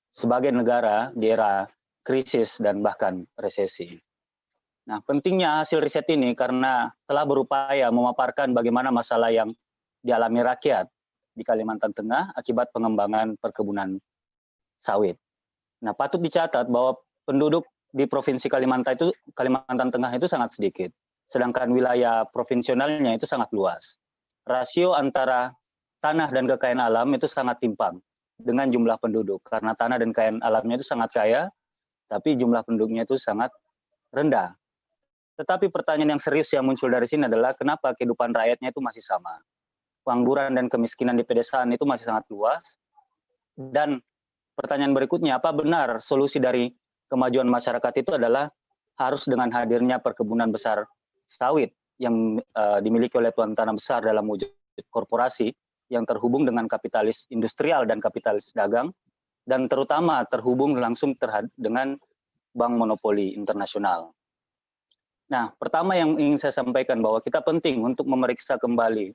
sebagai 0.07 0.49
negara 0.55 1.11
di 1.11 1.27
era 1.27 1.67
krisis 2.07 2.55
dan 2.57 2.79
bahkan 2.79 3.27
resesi. 3.35 3.99
Nah, 4.87 5.03
pentingnya 5.03 5.59
hasil 5.59 5.83
riset 5.83 6.07
ini 6.07 6.31
karena 6.31 6.87
telah 7.03 7.27
berupaya 7.27 7.91
memaparkan 7.91 8.55
bagaimana 8.55 8.87
masalah 8.87 9.27
yang 9.27 9.51
dialami 9.99 10.39
rakyat 10.39 10.87
di 11.35 11.43
Kalimantan 11.43 11.91
Tengah 11.91 12.31
akibat 12.39 12.71
pengembangan 12.71 13.35
perkebunan 13.35 13.99
sawit. 14.79 15.19
Nah, 15.83 15.91
patut 15.91 16.23
dicatat 16.23 16.71
bahwa 16.71 16.95
penduduk 17.27 17.67
di 17.91 18.07
Provinsi 18.07 18.47
Kalimantan 18.47 18.95
itu 18.95 19.11
Kalimantan 19.35 19.91
Tengah 19.91 20.15
itu 20.15 20.31
sangat 20.31 20.55
sedikit, 20.55 20.95
sedangkan 21.27 21.75
wilayah 21.75 22.23
provinsionalnya 22.31 23.19
itu 23.19 23.27
sangat 23.27 23.51
luas 23.51 23.99
rasio 24.47 24.95
antara 24.95 25.51
tanah 25.99 26.31
dan 26.31 26.47
kekayaan 26.47 26.79
alam 26.79 27.11
itu 27.13 27.27
sangat 27.27 27.59
timpang 27.59 27.99
dengan 28.39 28.71
jumlah 28.71 28.97
penduduk 29.03 29.43
karena 29.45 29.75
tanah 29.75 29.99
dan 29.99 30.15
kekayaan 30.15 30.39
alamnya 30.39 30.79
itu 30.79 30.87
sangat 30.87 31.11
kaya 31.11 31.41
tapi 32.07 32.39
jumlah 32.39 32.63
penduduknya 32.63 33.03
itu 33.03 33.19
sangat 33.19 33.51
rendah. 34.15 34.55
Tetapi 35.37 35.69
pertanyaan 35.69 36.17
yang 36.17 36.21
serius 36.21 36.49
yang 36.49 36.65
muncul 36.65 36.89
dari 36.89 37.05
sini 37.05 37.29
adalah 37.29 37.53
kenapa 37.53 37.93
kehidupan 37.93 38.33
rakyatnya 38.33 38.73
itu 38.73 38.81
masih 38.81 39.03
sama. 39.03 39.37
Pengangguran 40.01 40.55
dan 40.55 40.65
kemiskinan 40.71 41.19
di 41.19 41.27
pedesaan 41.27 41.69
itu 41.75 41.83
masih 41.83 42.09
sangat 42.09 42.25
luas. 42.31 42.63
Dan 43.53 44.01
pertanyaan 44.57 44.95
berikutnya, 44.95 45.37
apa 45.37 45.53
benar 45.53 46.01
solusi 46.01 46.41
dari 46.41 46.71
kemajuan 47.11 47.45
masyarakat 47.45 47.93
itu 48.01 48.15
adalah 48.15 48.49
harus 48.97 49.27
dengan 49.29 49.53
hadirnya 49.53 50.01
perkebunan 50.01 50.49
besar 50.49 50.89
sawit 51.27 51.69
yang 51.97 52.37
uh, 52.53 52.79
dimiliki 52.79 53.17
oleh 53.17 53.33
tuan 53.33 53.57
tanah 53.57 53.73
besar 53.73 54.05
dalam 54.05 54.25
wujud 54.29 54.49
korporasi 54.93 55.49
yang 55.89 56.05
terhubung 56.05 56.45
dengan 56.45 56.69
kapitalis 56.69 57.25
industrial 57.33 57.87
dan 57.89 57.97
kapitalis 57.97 58.53
dagang 58.53 58.93
dan 59.47 59.65
terutama 59.65 60.21
terhubung 60.27 60.77
langsung 60.77 61.15
terhadap 61.17 61.49
dengan 61.55 61.95
bank 62.53 62.73
monopoli 62.75 63.33
internasional. 63.33 64.11
Nah, 65.27 65.51
pertama 65.59 65.95
yang 65.95 66.15
ingin 66.15 66.39
saya 66.39 66.55
sampaikan 66.55 67.03
bahwa 67.03 67.19
kita 67.19 67.43
penting 67.43 67.83
untuk 67.83 68.07
memeriksa 68.07 68.55
kembali 68.59 69.11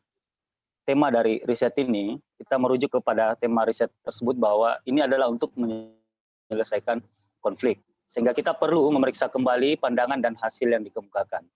tema 0.85 1.09
dari 1.09 1.41
riset 1.49 1.73
ini, 1.81 2.19
kita 2.37 2.59
merujuk 2.59 3.01
kepada 3.01 3.39
tema 3.39 3.65
riset 3.65 3.89
tersebut 4.05 4.37
bahwa 4.37 4.77
ini 4.85 5.05
adalah 5.05 5.31
untuk 5.33 5.53
menyelesaikan 5.57 7.01
konflik. 7.41 7.81
Sehingga 8.05 8.37
kita 8.37 8.53
perlu 8.53 8.93
memeriksa 8.93 9.31
kembali 9.33 9.81
pandangan 9.81 10.21
dan 10.21 10.37
hasil 10.37 10.69
yang 10.69 10.85
dikemukakan 10.85 11.49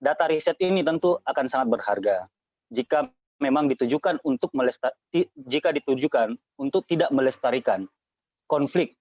data 0.00 0.24
riset 0.26 0.56
ini 0.64 0.80
tentu 0.80 1.20
akan 1.28 1.46
sangat 1.46 1.68
berharga 1.68 2.26
jika 2.72 3.12
memang 3.40 3.68
ditujukan 3.72 4.20
untuk 4.24 4.52
jika 5.48 5.68
ditujukan 5.72 6.36
untuk 6.60 6.84
tidak 6.84 7.08
melestarikan 7.08 7.88
konflik, 8.44 8.94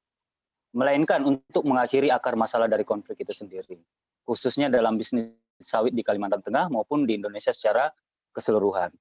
melainkan 0.71 1.25
untuk 1.25 1.65
mengakhiri 1.67 2.13
akar 2.13 2.39
masalah 2.39 2.69
dari 2.71 2.87
konflik 2.87 3.19
itu 3.19 3.35
sendiri, 3.35 3.77
khususnya 4.23 4.71
dalam 4.71 4.95
bisnis 4.95 5.35
sawit 5.59 5.91
di 5.91 6.01
Kalimantan 6.01 6.39
Tengah 6.39 6.71
maupun 6.71 7.03
di 7.03 7.19
Indonesia 7.19 7.51
secara 7.51 7.91
keseluruhan. 8.31 8.93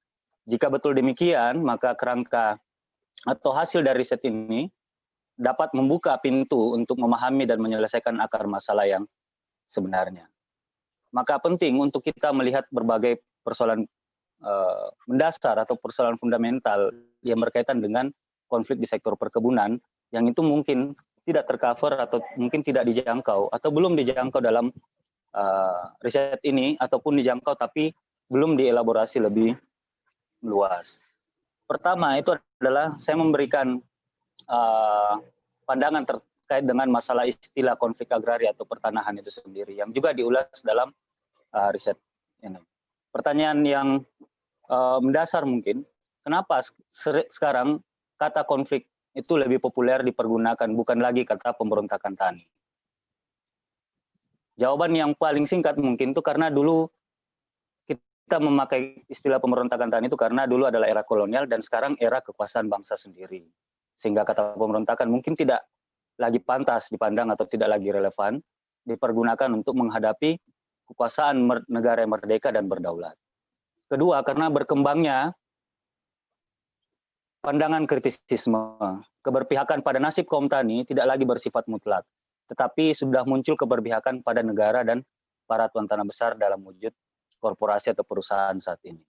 Jika 0.49 0.73
betul 0.73 0.97
demikian, 0.99 1.61
maka 1.63 1.95
kerangka 1.95 2.59
atau 3.29 3.53
hasil 3.55 3.85
dari 3.85 4.03
riset 4.03 4.25
ini 4.27 4.67
dapat 5.39 5.71
membuka 5.77 6.19
pintu 6.19 6.75
untuk 6.75 6.99
memahami 6.99 7.47
dan 7.47 7.63
menyelesaikan 7.63 8.19
akar 8.19 8.49
masalah 8.51 8.89
yang 8.91 9.07
sebenarnya. 9.69 10.27
Maka 11.15 11.41
penting 11.41 11.81
untuk 11.81 12.05
kita 12.05 12.31
melihat 12.37 12.69
berbagai 12.69 13.21
persoalan 13.41 13.89
uh, 14.45 14.93
mendasar 15.09 15.57
atau 15.57 15.75
persoalan 15.81 16.21
fundamental 16.21 16.93
yang 17.25 17.41
berkaitan 17.41 17.81
dengan 17.81 18.13
konflik 18.49 18.81
di 18.81 18.89
sektor 18.89 19.17
perkebunan 19.17 19.77
yang 20.13 20.25
itu 20.29 20.41
mungkin 20.41 20.97
tidak 21.29 21.45
tercover 21.45 22.01
atau 22.01 22.25
mungkin 22.41 22.65
tidak 22.65 22.89
dijangkau 22.89 23.53
atau 23.53 23.69
belum 23.69 23.93
dijangkau 24.01 24.41
dalam 24.41 24.73
uh, 25.37 25.93
riset 26.01 26.41
ini 26.45 26.81
ataupun 26.81 27.21
dijangkau 27.21 27.53
tapi 27.53 27.93
belum 28.33 28.57
dielaborasi 28.57 29.21
lebih 29.21 29.53
luas. 30.45 30.97
Pertama 31.69 32.17
itu 32.17 32.33
adalah 32.61 32.97
saya 32.97 33.21
memberikan 33.21 33.77
uh, 34.49 35.21
pandangan 35.69 36.05
ter, 36.09 36.17
terkait 36.49 36.65
dengan 36.65 36.89
masalah 36.89 37.29
istilah 37.29 37.77
konflik 37.77 38.09
agraria 38.09 38.57
atau 38.57 38.65
pertanahan 38.65 39.13
itu 39.21 39.29
sendiri 39.29 39.77
yang 39.77 39.93
juga 39.93 40.17
diulas 40.17 40.49
dalam 40.65 40.89
uh, 41.53 41.69
riset 41.69 42.01
ini. 42.41 42.57
Pertanyaan 43.13 43.61
yang 43.69 43.89
uh, 44.73 44.97
mendasar 44.97 45.45
mungkin, 45.45 45.85
kenapa 46.25 46.65
sekarang 47.29 47.85
kata 48.17 48.49
konflik 48.49 48.89
itu 49.13 49.37
lebih 49.37 49.61
populer 49.61 50.01
dipergunakan 50.01 50.73
bukan 50.73 51.05
lagi 51.05 51.29
kata 51.29 51.53
pemberontakan 51.53 52.17
tani? 52.17 52.49
Jawaban 54.57 54.97
yang 54.97 55.13
paling 55.21 55.45
singkat 55.45 55.77
mungkin 55.77 56.17
itu 56.17 56.25
karena 56.25 56.49
dulu 56.49 56.89
kita 57.85 58.41
memakai 58.41 59.05
istilah 59.05 59.37
pemberontakan 59.37 59.93
tani 59.93 60.09
itu 60.09 60.17
karena 60.17 60.49
dulu 60.49 60.65
adalah 60.65 60.89
era 60.89 61.05
kolonial 61.05 61.45
dan 61.45 61.61
sekarang 61.61 61.93
era 62.01 62.25
kekuasaan 62.25 62.73
bangsa 62.73 62.97
sendiri. 62.97 63.45
Sehingga 63.93 64.25
kata 64.25 64.57
pemberontakan 64.57 65.13
mungkin 65.13 65.37
tidak 65.37 65.69
lagi 66.19 66.43
pantas 66.43 66.91
dipandang 66.91 67.31
atau 67.31 67.47
tidak 67.47 67.79
lagi 67.79 67.95
relevan 67.95 68.43
dipergunakan 68.83 69.49
untuk 69.55 69.79
menghadapi 69.79 70.37
kekuasaan 70.91 71.47
negara 71.71 72.03
yang 72.03 72.13
merdeka 72.13 72.51
dan 72.51 72.67
berdaulat. 72.67 73.15
Kedua, 73.89 74.21
karena 74.27 74.53
berkembangnya 74.53 75.33
pandangan 77.41 77.87
kritisisme, 77.89 78.77
keberpihakan 79.25 79.81
pada 79.81 80.03
nasib 80.03 80.27
kaum 80.29 80.51
tani 80.51 80.85
tidak 80.85 81.09
lagi 81.09 81.25
bersifat 81.25 81.65
mutlak, 81.71 82.05
tetapi 82.53 82.93
sudah 82.93 83.25
muncul 83.25 83.55
keberpihakan 83.57 84.21
pada 84.21 84.45
negara 84.45 84.85
dan 84.85 85.05
para 85.49 85.71
tuan 85.73 85.89
tanah 85.89 86.05
besar 86.05 86.37
dalam 86.37 86.61
wujud 86.61 86.93
korporasi 87.41 87.95
atau 87.95 88.05
perusahaan 88.05 88.57
saat 88.59 88.83
ini. 88.85 89.01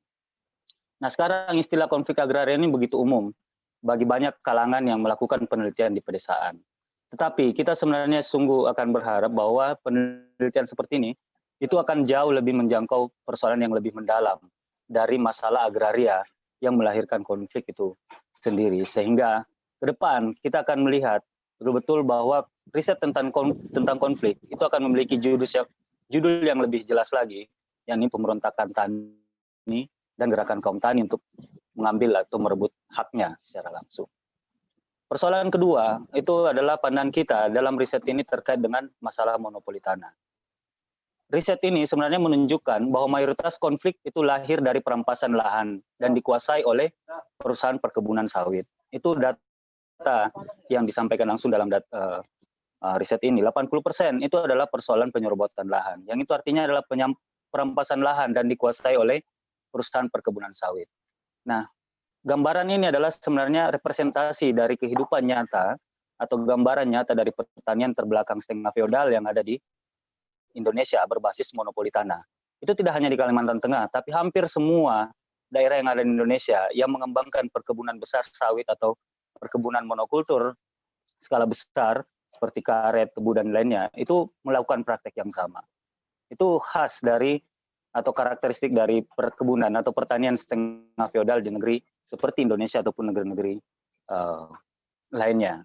Nah 1.00 1.10
sekarang 1.10 1.56
istilah 1.58 1.88
konflik 1.88 2.20
agraria 2.20 2.56
ini 2.60 2.68
begitu 2.70 3.00
umum 3.00 3.32
bagi 3.80 4.04
banyak 4.04 4.44
kalangan 4.44 4.84
yang 4.84 5.00
melakukan 5.00 5.48
penelitian 5.48 5.96
di 5.96 6.04
pedesaan. 6.04 6.60
Tetapi 7.10 7.58
kita 7.58 7.74
sebenarnya 7.74 8.22
sungguh 8.22 8.70
akan 8.70 8.94
berharap 8.94 9.32
bahwa 9.34 9.74
penelitian 9.82 10.66
seperti 10.66 11.02
ini 11.02 11.12
itu 11.60 11.76
akan 11.76 12.06
jauh 12.06 12.32
lebih 12.32 12.56
menjangkau 12.56 13.12
persoalan 13.26 13.66
yang 13.66 13.74
lebih 13.74 13.92
mendalam 13.92 14.40
dari 14.86 15.20
masalah 15.20 15.68
agraria 15.68 16.24
yang 16.64 16.78
melahirkan 16.80 17.26
konflik 17.26 17.68
itu 17.68 17.96
sendiri 18.36 18.84
sehingga 18.88 19.44
ke 19.80 19.86
depan 19.92 20.36
kita 20.40 20.64
akan 20.64 20.88
melihat 20.88 21.24
betul-betul 21.60 22.04
bahwa 22.08 22.48
riset 22.72 23.00
tentang 23.04 23.32
tentang 23.76 24.00
konflik 24.00 24.40
itu 24.48 24.60
akan 24.60 24.88
memiliki 24.88 25.20
judul 25.20 25.44
judul 26.08 26.44
yang 26.44 26.60
lebih 26.64 26.84
jelas 26.88 27.12
lagi 27.12 27.48
yakni 27.88 28.08
pemberontakan 28.08 28.72
tani 28.72 29.82
dan 30.20 30.28
gerakan 30.28 30.60
kaum 30.60 30.78
tani 30.78 31.08
untuk 31.08 31.24
mengambil 31.74 32.22
atau 32.22 32.38
merebut 32.38 32.72
haknya 32.92 33.34
secara 33.40 33.72
langsung. 33.72 34.08
Persoalan 35.10 35.50
kedua 35.50 36.06
itu 36.14 36.46
adalah 36.46 36.78
pandangan 36.78 37.10
kita 37.10 37.40
dalam 37.50 37.74
riset 37.82 38.06
ini 38.06 38.22
terkait 38.22 38.62
dengan 38.62 38.86
masalah 39.02 39.42
monopoli 39.42 39.82
tanah. 39.82 40.14
Riset 41.34 41.58
ini 41.66 41.82
sebenarnya 41.82 42.22
menunjukkan 42.22 42.94
bahwa 42.94 43.18
mayoritas 43.18 43.58
konflik 43.58 43.98
itu 44.06 44.22
lahir 44.22 44.62
dari 44.62 44.86
perampasan 44.86 45.34
lahan 45.34 45.82
dan 45.98 46.14
dikuasai 46.14 46.62
oleh 46.62 46.94
perusahaan 47.42 47.82
perkebunan 47.82 48.30
sawit. 48.30 48.70
Itu 48.94 49.18
data 49.18 50.30
yang 50.70 50.86
disampaikan 50.86 51.34
langsung 51.34 51.50
dalam 51.50 51.74
data, 51.74 52.22
uh, 52.86 52.96
riset 53.02 53.22
ini. 53.26 53.42
80% 53.42 54.22
itu 54.22 54.38
adalah 54.38 54.70
persoalan 54.70 55.10
penyerobotan 55.10 55.70
lahan. 55.70 56.06
Yang 56.06 56.30
itu 56.30 56.32
artinya 56.38 56.70
adalah 56.70 56.86
perampasan 57.50 58.06
lahan 58.06 58.30
dan 58.34 58.46
dikuasai 58.46 58.94
oleh 58.94 59.22
perusahaan 59.74 60.10
perkebunan 60.10 60.54
sawit. 60.54 60.90
Nah, 61.46 61.66
gambaran 62.24 62.68
ini 62.68 62.92
adalah 62.92 63.12
sebenarnya 63.12 63.72
representasi 63.80 64.52
dari 64.52 64.76
kehidupan 64.76 65.24
nyata 65.24 65.76
atau 66.20 66.36
gambaran 66.44 66.92
nyata 66.92 67.16
dari 67.16 67.32
pertanian 67.32 67.96
terbelakang 67.96 68.40
setengah 68.44 68.76
feodal 68.76 69.08
yang 69.08 69.24
ada 69.24 69.40
di 69.40 69.56
Indonesia 70.58 71.00
berbasis 71.08 71.56
monopoli 71.56 71.88
tanah. 71.94 72.20
Itu 72.60 72.76
tidak 72.76 73.00
hanya 73.00 73.08
di 73.08 73.16
Kalimantan 73.16 73.64
Tengah, 73.64 73.88
tapi 73.88 74.12
hampir 74.12 74.44
semua 74.52 75.08
daerah 75.48 75.80
yang 75.80 75.88
ada 75.88 76.04
di 76.04 76.12
Indonesia 76.12 76.68
yang 76.76 76.92
mengembangkan 76.92 77.48
perkebunan 77.48 77.96
besar 77.98 78.22
sawit 78.28 78.68
atau 78.68 79.00
perkebunan 79.40 79.88
monokultur 79.88 80.52
skala 81.16 81.48
besar 81.48 82.04
seperti 82.28 82.60
karet, 82.64 83.16
tebu 83.16 83.36
dan 83.36 83.52
lainnya 83.56 83.88
itu 83.96 84.28
melakukan 84.44 84.84
praktek 84.84 85.16
yang 85.20 85.32
sama. 85.32 85.64
Itu 86.28 86.60
khas 86.60 87.00
dari 87.00 87.40
atau 87.90 88.14
karakteristik 88.14 88.76
dari 88.76 89.02
perkebunan 89.02 89.74
atau 89.74 89.90
pertanian 89.90 90.38
setengah 90.38 91.10
feodal 91.10 91.42
di 91.42 91.50
negeri 91.50 91.78
seperti 92.10 92.50
Indonesia 92.50 92.82
ataupun 92.82 93.14
negeri-negeri 93.14 93.62
uh, 94.10 94.50
lainnya. 95.14 95.62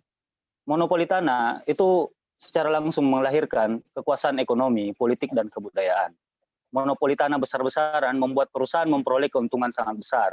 Monopoli 0.69 1.09
tanah 1.09 1.65
itu 1.65 2.09
secara 2.37 2.69
langsung 2.69 3.09
melahirkan 3.09 3.81
kekuasaan 3.97 4.37
ekonomi, 4.41 4.93
politik, 4.93 5.33
dan 5.33 5.49
kebudayaan. 5.49 6.13
Monopoli 6.75 7.17
tanah 7.17 7.41
besar-besaran 7.41 8.17
membuat 8.19 8.53
perusahaan 8.53 8.89
memperoleh 8.89 9.31
keuntungan 9.31 9.71
sangat 9.73 9.95
besar, 9.97 10.31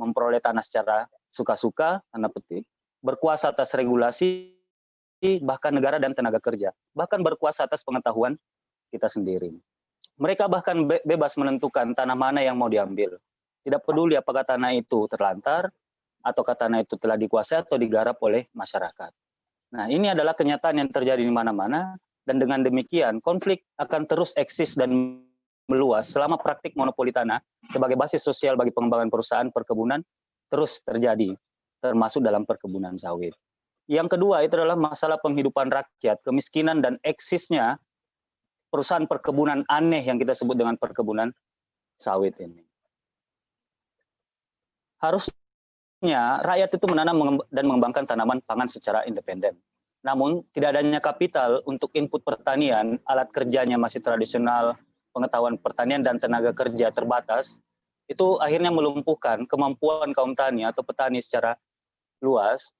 memperoleh 0.00 0.40
tanah 0.40 0.64
secara 0.64 1.06
suka-suka, 1.30 2.00
tanda 2.08 2.32
petik, 2.32 2.64
berkuasa 3.04 3.52
atas 3.52 3.76
regulasi, 3.76 4.56
bahkan 5.44 5.76
negara 5.76 6.00
dan 6.00 6.16
tenaga 6.16 6.40
kerja, 6.40 6.72
bahkan 6.96 7.20
berkuasa 7.20 7.68
atas 7.68 7.84
pengetahuan 7.84 8.40
kita 8.88 9.06
sendiri. 9.10 9.52
Mereka 10.16 10.48
bahkan 10.48 10.88
bebas 10.88 11.36
menentukan 11.36 11.92
tanah 11.92 12.16
mana 12.16 12.40
yang 12.40 12.56
mau 12.56 12.72
diambil, 12.72 13.20
tidak 13.66 13.82
peduli 13.82 14.14
apakah 14.14 14.46
tanah 14.46 14.78
itu 14.78 15.10
terlantar 15.10 15.66
atau 16.22 16.46
tanah 16.46 16.86
itu 16.86 16.94
telah 17.02 17.18
dikuasai 17.18 17.66
atau 17.66 17.74
digarap 17.74 18.14
oleh 18.22 18.46
masyarakat. 18.54 19.10
Nah, 19.74 19.90
ini 19.90 20.06
adalah 20.06 20.38
kenyataan 20.38 20.78
yang 20.78 20.90
terjadi 20.94 21.18
di 21.18 21.34
mana-mana 21.34 21.98
dan 22.22 22.38
dengan 22.38 22.62
demikian 22.62 23.18
konflik 23.18 23.66
akan 23.82 24.06
terus 24.06 24.30
eksis 24.38 24.78
dan 24.78 25.18
meluas 25.66 26.14
selama 26.14 26.38
praktik 26.38 26.78
monopoli 26.78 27.10
tanah 27.10 27.42
sebagai 27.74 27.98
basis 27.98 28.22
sosial 28.22 28.54
bagi 28.54 28.70
pengembangan 28.70 29.10
perusahaan 29.10 29.50
perkebunan 29.50 29.98
terus 30.46 30.78
terjadi 30.86 31.34
termasuk 31.82 32.22
dalam 32.22 32.46
perkebunan 32.46 32.94
sawit. 32.94 33.34
Yang 33.90 34.18
kedua 34.18 34.46
itu 34.46 34.54
adalah 34.58 34.78
masalah 34.78 35.18
penghidupan 35.18 35.74
rakyat, 35.74 36.22
kemiskinan 36.22 36.82
dan 36.82 37.02
eksisnya 37.02 37.78
perusahaan 38.70 39.06
perkebunan 39.10 39.66
aneh 39.66 40.06
yang 40.06 40.22
kita 40.22 40.34
sebut 40.34 40.54
dengan 40.54 40.78
perkebunan 40.78 41.34
sawit 41.98 42.34
ini 42.38 42.66
harusnya 45.00 46.40
rakyat 46.44 46.70
itu 46.72 46.86
menanam 46.88 47.40
dan 47.52 47.64
mengembangkan 47.68 48.04
tanaman 48.08 48.40
pangan 48.44 48.68
secara 48.68 49.04
independen. 49.04 49.56
Namun 50.06 50.46
tidak 50.54 50.76
adanya 50.78 51.02
kapital 51.02 51.66
untuk 51.66 51.90
input 51.98 52.22
pertanian, 52.22 53.00
alat 53.10 53.26
kerjanya 53.34 53.74
masih 53.74 53.98
tradisional, 53.98 54.78
pengetahuan 55.10 55.58
pertanian 55.58 56.04
dan 56.06 56.22
tenaga 56.22 56.54
kerja 56.54 56.94
terbatas, 56.94 57.58
itu 58.06 58.38
akhirnya 58.38 58.70
melumpuhkan 58.70 59.48
kemampuan 59.50 60.14
kaum 60.14 60.36
tani 60.38 60.62
atau 60.62 60.86
petani 60.86 61.18
secara 61.18 61.58
luas 62.22 62.70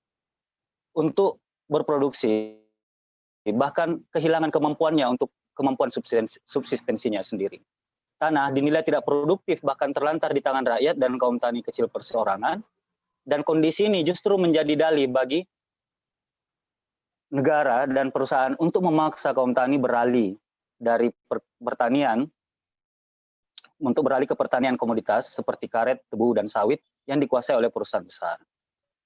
untuk 0.94 1.42
berproduksi, 1.66 2.62
bahkan 3.58 4.06
kehilangan 4.14 4.54
kemampuannya 4.54 5.18
untuk 5.18 5.34
kemampuan 5.58 5.90
subsistensinya 6.46 7.18
sendiri 7.18 7.58
tanah 8.16 8.52
dinilai 8.52 8.80
tidak 8.80 9.04
produktif 9.04 9.60
bahkan 9.60 9.92
terlantar 9.92 10.32
di 10.32 10.40
tangan 10.40 10.64
rakyat 10.64 10.96
dan 10.96 11.20
kaum 11.20 11.36
tani 11.36 11.60
kecil 11.60 11.88
perseorangan 11.92 12.64
dan 13.26 13.40
kondisi 13.44 13.90
ini 13.90 14.00
justru 14.06 14.38
menjadi 14.40 14.88
dalih 14.88 15.10
bagi 15.10 15.44
negara 17.34 17.84
dan 17.90 18.14
perusahaan 18.14 18.54
untuk 18.62 18.86
memaksa 18.86 19.34
kaum 19.34 19.52
tani 19.52 19.76
beralih 19.76 20.38
dari 20.78 21.10
pertanian 21.58 22.24
untuk 23.76 24.08
beralih 24.08 24.24
ke 24.24 24.32
pertanian 24.32 24.78
komoditas 24.80 25.36
seperti 25.36 25.68
karet, 25.68 26.00
tebu, 26.08 26.32
dan 26.32 26.48
sawit 26.48 26.80
yang 27.04 27.20
dikuasai 27.20 27.52
oleh 27.52 27.68
perusahaan 27.68 28.04
besar. 28.04 28.40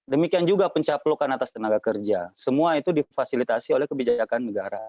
Demikian 0.07 0.47
juga 0.47 0.71
pencaplokan 0.71 1.31
atas 1.35 1.51
tenaga 1.51 1.83
kerja. 1.83 2.31
Semua 2.35 2.79
itu 2.79 2.95
difasilitasi 2.95 3.75
oleh 3.75 3.87
kebijakan 3.91 4.47
negara. 4.47 4.83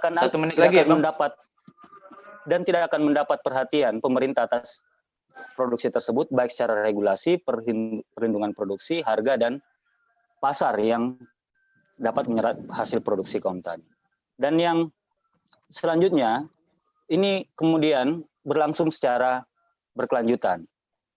Akan 0.00 0.12
Satu 0.18 0.38
menit 0.40 0.56
lagi 0.58 0.82
ya, 0.82 0.86
mendapat 0.86 1.32
dan 2.44 2.60
tidak 2.62 2.92
akan 2.92 3.12
mendapat 3.12 3.40
perhatian 3.40 4.04
pemerintah 4.04 4.44
atas 4.44 4.80
produksi 5.58 5.90
tersebut 5.90 6.30
baik 6.30 6.52
secara 6.52 6.84
regulasi, 6.86 7.42
perlindungan 7.42 8.54
produksi, 8.54 9.02
harga 9.02 9.34
dan 9.34 9.58
pasar 10.38 10.76
yang 10.78 11.18
dapat 11.98 12.26
menyerap 12.30 12.58
hasil 12.70 13.00
produksi 13.00 13.40
kaum 13.40 13.62
tani. 13.64 13.86
Dan 14.38 14.58
yang 14.58 14.90
selanjutnya 15.70 16.46
ini 17.10 17.46
kemudian 17.54 18.22
berlangsung 18.44 18.90
secara 18.90 19.42
berkelanjutan. 19.94 20.66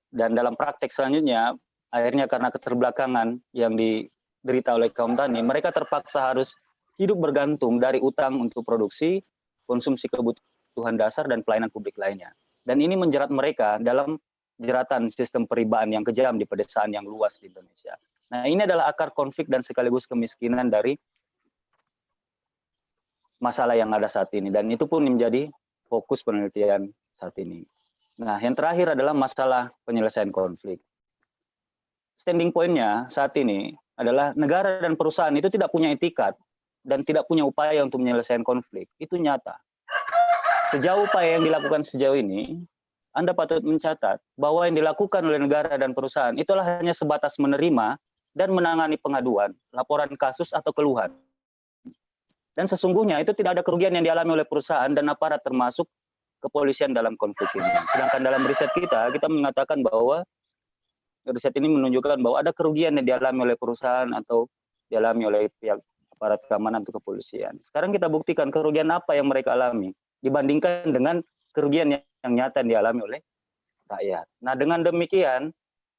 Dan 0.07 0.33
dalam 0.33 0.55
praktek 0.55 0.89
selanjutnya 0.89 1.53
akhirnya 1.91 2.25
karena 2.31 2.49
keterbelakangan 2.53 3.41
yang 3.51 3.75
diderita 3.75 4.77
oleh 4.77 4.89
kaum 4.93 5.17
tani, 5.17 5.43
mereka 5.43 5.73
terpaksa 5.73 6.31
harus 6.33 6.55
hidup 6.97 7.17
bergantung 7.21 7.77
dari 7.77 8.01
utang 8.01 8.41
untuk 8.41 8.65
produksi, 8.65 9.21
konsumsi 9.69 10.09
kebutuhan 10.09 10.97
dasar, 10.97 11.29
dan 11.29 11.45
pelayanan 11.45 11.69
publik 11.69 11.95
lainnya. 11.97 12.33
Dan 12.65 12.83
ini 12.83 12.97
menjerat 12.97 13.31
mereka 13.31 13.79
dalam 13.79 14.19
jeratan 14.57 15.07
sistem 15.07 15.45
peribaan 15.45 15.93
yang 15.93 16.01
kejam 16.01 16.35
di 16.35 16.43
pedesaan 16.43 16.91
yang 16.91 17.05
luas 17.05 17.37
di 17.37 17.47
Indonesia. 17.47 17.93
Nah 18.33 18.43
ini 18.49 18.65
adalah 18.65 18.91
akar 18.91 19.13
konflik 19.13 19.47
dan 19.47 19.63
sekaligus 19.63 20.03
kemiskinan 20.09 20.67
dari 20.67 20.97
masalah 23.39 23.77
yang 23.77 23.93
ada 23.93 24.09
saat 24.09 24.33
ini. 24.33 24.49
Dan 24.49 24.67
itu 24.73 24.89
pun 24.89 25.05
menjadi 25.05 25.47
fokus 25.87 26.25
penelitian 26.25 26.89
saat 27.15 27.37
ini. 27.39 27.63
Nah 28.17 28.41
yang 28.41 28.57
terakhir 28.57 28.97
adalah 28.97 29.13
masalah 29.13 29.69
penyelesaian 29.85 30.33
konflik. 30.33 30.81
Standing 32.17 32.49
point-nya 32.49 33.05
saat 33.07 33.31
ini 33.37 33.71
adalah 33.95 34.33
negara 34.33 34.81
dan 34.81 34.97
perusahaan 34.97 35.33
itu 35.37 35.47
tidak 35.53 35.69
punya 35.69 35.93
etikat 35.93 36.33
dan 36.87 37.03
tidak 37.03 37.27
punya 37.27 37.43
upaya 37.43 37.83
untuk 37.83 37.99
menyelesaikan 37.99 38.47
konflik, 38.47 38.87
itu 38.97 39.19
nyata. 39.19 39.59
Sejauh 40.71 41.03
upaya 41.03 41.35
yang 41.35 41.43
dilakukan 41.43 41.83
sejauh 41.83 42.15
ini, 42.15 42.63
Anda 43.11 43.35
patut 43.35 43.59
mencatat 43.67 44.23
bahwa 44.39 44.63
yang 44.63 44.79
dilakukan 44.79 45.19
oleh 45.27 45.43
negara 45.43 45.75
dan 45.75 45.91
perusahaan 45.91 46.35
itulah 46.39 46.63
hanya 46.63 46.95
sebatas 46.95 47.35
menerima 47.35 47.99
dan 48.37 48.49
menangani 48.55 48.95
pengaduan, 48.95 49.51
laporan 49.75 50.07
kasus 50.15 50.47
atau 50.55 50.71
keluhan. 50.71 51.11
Dan 52.55 52.65
sesungguhnya 52.65 53.21
itu 53.21 53.35
tidak 53.37 53.59
ada 53.59 53.63
kerugian 53.65 53.93
yang 53.93 54.05
dialami 54.05 54.41
oleh 54.41 54.47
perusahaan 54.47 54.89
dan 54.89 55.05
aparat 55.11 55.43
termasuk 55.45 55.85
kepolisian 56.41 56.93
dalam 56.93 57.13
konflik 57.17 57.49
ini. 57.53 57.69
Sedangkan 57.93 58.21
dalam 58.21 58.41
riset 58.45 58.69
kita, 58.73 59.13
kita 59.13 59.27
mengatakan 59.29 59.81
bahwa 59.81 60.25
riset 61.25 61.53
ini 61.57 61.69
menunjukkan 61.69 62.17
bahwa 62.21 62.41
ada 62.41 62.51
kerugian 62.53 62.97
yang 62.97 63.05
dialami 63.05 63.51
oleh 63.51 63.57
perusahaan 63.57 64.09
atau 64.13 64.49
dialami 64.87 65.27
oleh 65.27 65.41
pihak 65.59 65.81
aparat 66.17 66.41
keamanan 66.49 66.81
atau 66.81 66.97
kepolisian. 66.97 67.61
Sekarang 67.61 67.93
kita 67.93 68.09
buktikan 68.09 68.49
kerugian 68.49 68.89
apa 68.89 69.13
yang 69.13 69.29
mereka 69.29 69.53
alami 69.53 69.93
dibandingkan 70.25 70.89
dengan 70.89 71.21
kerugian 71.53 71.93
yang 71.93 72.01
yang 72.25 72.33
nyata 72.33 72.65
yang 72.65 72.69
dialami 72.75 73.01
oleh 73.05 73.19
rakyat. 73.87 74.25
Nah, 74.43 74.53
dengan 74.57 74.83
demikian 74.83 75.53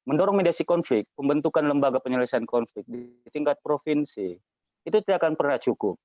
mendorong 0.05 0.37
mediasi 0.37 0.61
konflik, 0.61 1.09
pembentukan 1.17 1.65
lembaga 1.65 1.97
penyelesaian 1.97 2.45
konflik 2.45 2.85
di 2.85 3.09
tingkat 3.33 3.57
provinsi 3.65 4.37
itu 4.85 4.97
tidak 5.01 5.25
akan 5.25 5.33
pernah 5.33 5.57
cukup. 5.57 5.97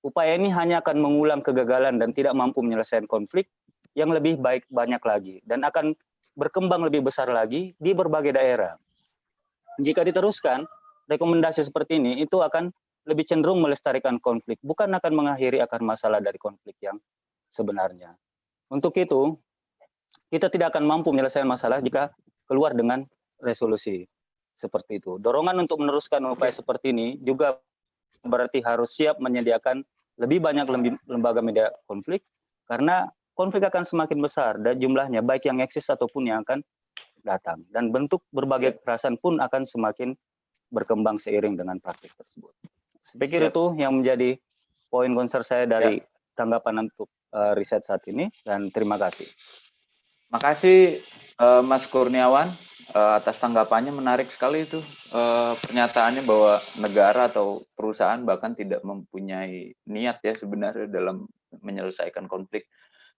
Upaya 0.00 0.36
ini 0.36 0.48
hanya 0.52 0.80
akan 0.80 0.96
mengulang 0.96 1.44
kegagalan 1.44 2.00
dan 2.00 2.16
tidak 2.16 2.32
mampu 2.32 2.64
menyelesaikan 2.64 3.04
konflik 3.04 3.48
yang 3.92 4.12
lebih 4.12 4.40
baik 4.40 4.64
banyak 4.72 5.02
lagi 5.02 5.36
dan 5.44 5.60
akan 5.60 5.92
berkembang 6.38 6.88
lebih 6.88 7.04
besar 7.04 7.28
lagi 7.28 7.76
di 7.76 7.90
berbagai 7.92 8.32
daerah. 8.32 8.80
Jika 9.76 10.04
diteruskan, 10.04 10.64
rekomendasi 11.10 11.68
seperti 11.68 12.00
ini 12.00 12.24
itu 12.24 12.40
akan 12.40 12.72
lebih 13.10 13.26
cenderung 13.26 13.58
melestarikan 13.58 14.22
konflik, 14.22 14.62
bukan 14.62 14.88
akan 14.94 15.12
mengakhiri 15.12 15.58
akar 15.58 15.82
masalah 15.82 16.22
dari 16.22 16.38
konflik 16.38 16.78
yang 16.78 16.96
sebenarnya. 17.50 18.14
Untuk 18.70 18.94
itu, 18.96 19.34
kita 20.30 20.46
tidak 20.46 20.70
akan 20.72 20.86
mampu 20.86 21.10
menyelesaikan 21.10 21.50
masalah 21.50 21.82
jika 21.82 22.14
keluar 22.46 22.70
dengan 22.70 23.02
resolusi 23.42 24.06
seperti 24.54 25.02
itu. 25.02 25.18
Dorongan 25.18 25.66
untuk 25.66 25.82
meneruskan 25.82 26.22
upaya 26.30 26.54
seperti 26.54 26.94
ini 26.94 27.18
juga 27.18 27.58
berarti 28.22 28.62
harus 28.62 28.94
siap 28.94 29.18
menyediakan 29.18 29.82
lebih 30.20 30.38
banyak 30.44 30.68
lembaga 31.08 31.40
media 31.40 31.72
konflik 31.88 32.20
karena 32.68 33.08
konflik 33.32 33.64
akan 33.64 33.82
semakin 33.82 34.18
besar 34.20 34.60
dan 34.60 34.76
jumlahnya 34.76 35.24
baik 35.24 35.48
yang 35.48 35.64
eksis 35.64 35.88
ataupun 35.88 36.28
yang 36.28 36.44
akan 36.44 36.60
datang 37.24 37.64
dan 37.72 37.88
bentuk 37.88 38.20
berbagai 38.28 38.80
kekerasan 38.80 39.16
pun 39.16 39.40
akan 39.40 39.64
semakin 39.64 40.12
berkembang 40.68 41.16
seiring 41.16 41.56
dengan 41.56 41.80
praktik 41.80 42.12
tersebut. 42.14 42.52
Saya 43.00 43.16
pikir 43.26 43.40
itu 43.48 43.64
yang 43.80 44.00
menjadi 44.00 44.36
poin 44.92 45.10
konser 45.16 45.40
saya 45.42 45.64
dari 45.64 45.98
ya. 45.98 46.06
tanggapan 46.36 46.88
untuk 46.88 47.08
uh, 47.32 47.56
riset 47.56 47.82
saat 47.84 48.04
ini 48.06 48.28
dan 48.44 48.68
terima 48.68 49.00
kasih. 49.00 49.26
Makasih 50.30 51.02
uh, 51.42 51.62
Mas 51.64 51.90
Kurniawan 51.90 52.54
uh, 52.94 53.12
atas 53.18 53.38
tanggapannya 53.42 53.90
menarik 53.90 54.30
sekali 54.30 54.66
itu 54.66 54.78
uh, 55.10 55.58
pernyataannya 55.58 56.22
bahwa 56.22 56.62
negara 56.78 57.26
atau 57.30 57.66
perusahaan 57.74 58.22
bahkan 58.22 58.54
tidak 58.54 58.82
mempunyai 58.86 59.74
niat 59.90 60.22
ya 60.22 60.34
sebenarnya 60.38 60.86
dalam 60.86 61.26
menyelesaikan 61.50 62.30
konflik 62.30 62.70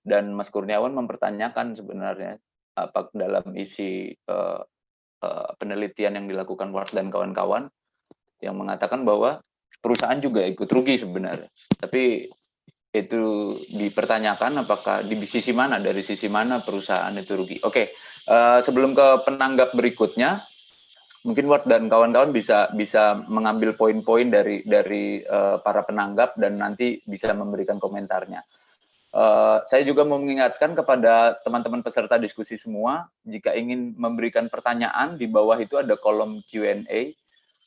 dan 0.03 0.33
Mas 0.33 0.49
Kurniawan 0.49 0.97
mempertanyakan 0.97 1.77
sebenarnya 1.77 2.41
apa 2.73 3.13
dalam 3.13 3.53
isi 3.53 4.09
uh, 4.33 4.65
uh, 5.21 5.49
penelitian 5.61 6.17
yang 6.17 6.27
dilakukan 6.33 6.73
Ward 6.73 6.97
dan 6.97 7.13
kawan-kawan 7.13 7.69
yang 8.41 8.57
mengatakan 8.57 9.05
bahwa 9.05 9.45
perusahaan 9.83 10.23
juga 10.23 10.47
ikut 10.47 10.69
rugi 10.71 11.03
sebenarnya 11.03 11.51
tapi 11.77 12.31
itu 12.93 13.57
dipertanyakan 13.73 14.69
apakah 14.69 15.01
di 15.01 15.17
sisi 15.25 15.57
mana 15.57 15.81
dari 15.81 16.05
sisi 16.05 16.29
mana 16.29 16.61
perusahaan 16.61 17.13
itu 17.17 17.33
rugi. 17.33 17.57
Oke, 17.65 17.97
uh, 18.29 18.61
sebelum 18.61 18.93
ke 18.93 19.25
penanggap 19.25 19.73
berikutnya, 19.73 20.45
mungkin 21.25 21.49
Ward 21.49 21.65
dan 21.65 21.89
kawan-kawan 21.89 22.37
bisa 22.37 22.69
bisa 22.77 23.17
mengambil 23.33 23.73
poin-poin 23.81 24.29
dari 24.29 24.61
dari 24.69 25.25
uh, 25.25 25.57
para 25.65 25.89
penanggap 25.89 26.37
dan 26.37 26.61
nanti 26.61 27.01
bisa 27.09 27.33
memberikan 27.33 27.81
komentarnya. 27.81 28.45
Uh, 29.13 29.65
saya 29.69 29.85
juga 29.89 30.05
mau 30.05 30.21
mengingatkan 30.21 30.77
kepada 30.77 31.41
teman-teman 31.45 31.81
peserta 31.81 32.21
diskusi 32.21 32.61
semua, 32.61 33.09
jika 33.25 33.57
ingin 33.57 33.97
memberikan 33.97 34.53
pertanyaan 34.53 35.17
di 35.17 35.29
bawah 35.29 35.57
itu 35.61 35.81
ada 35.81 35.97
kolom 35.97 36.45
Q&A 36.45 37.13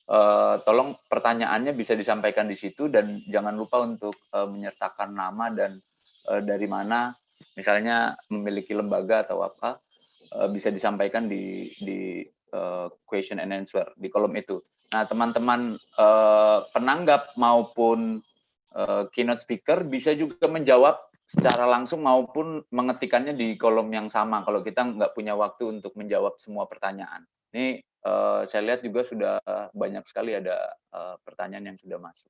uh, 0.09 0.61
tolong 0.61 0.97
pertanyaannya 1.09 1.73
bisa 1.73 1.93
disampaikan 1.97 2.49
di 2.49 2.57
situ 2.57 2.89
dan 2.89 3.21
jangan 3.29 3.55
lupa 3.57 3.81
untuk 3.81 4.15
uh, 4.33 4.47
menyertakan 4.49 5.13
nama 5.13 5.49
dan 5.53 5.81
uh, 6.29 6.41
dari 6.41 6.65
mana 6.69 7.13
misalnya 7.57 8.15
memiliki 8.29 8.71
lembaga 8.75 9.27
atau 9.27 9.43
apa 9.43 9.79
uh, 10.35 10.47
bisa 10.49 10.69
disampaikan 10.69 11.29
di 11.29 11.69
di 11.79 12.23
uh, 12.55 12.87
question 13.05 13.41
and 13.41 13.51
answer 13.51 13.85
di 13.99 14.07
kolom 14.07 14.33
itu. 14.37 14.61
Nah, 14.93 15.03
teman-teman 15.09 15.75
uh, 15.97 16.63
penanggap 16.71 17.33
maupun 17.35 18.21
uh, 18.77 19.09
keynote 19.11 19.41
speaker 19.43 19.83
bisa 19.83 20.13
juga 20.13 20.45
menjawab 20.47 20.95
secara 21.25 21.65
langsung 21.65 22.05
maupun 22.05 22.61
mengetikannya 22.69 23.33
di 23.33 23.57
kolom 23.57 23.89
yang 23.89 24.13
sama 24.13 24.45
kalau 24.45 24.61
kita 24.61 24.85
nggak 24.85 25.17
punya 25.17 25.33
waktu 25.33 25.81
untuk 25.81 25.97
menjawab 25.97 26.37
semua 26.37 26.69
pertanyaan. 26.69 27.25
Ini 27.49 27.81
uh, 28.05 28.45
saya 28.45 28.61
lihat 28.71 28.85
juga 28.85 29.01
sudah 29.03 29.35
banyak 29.73 30.05
sekali 30.05 30.37
ada 30.37 30.71
uh, 30.93 31.17
pertanyaan 31.25 31.73
yang 31.73 31.77
sudah 31.81 31.97
masuk. 31.97 32.29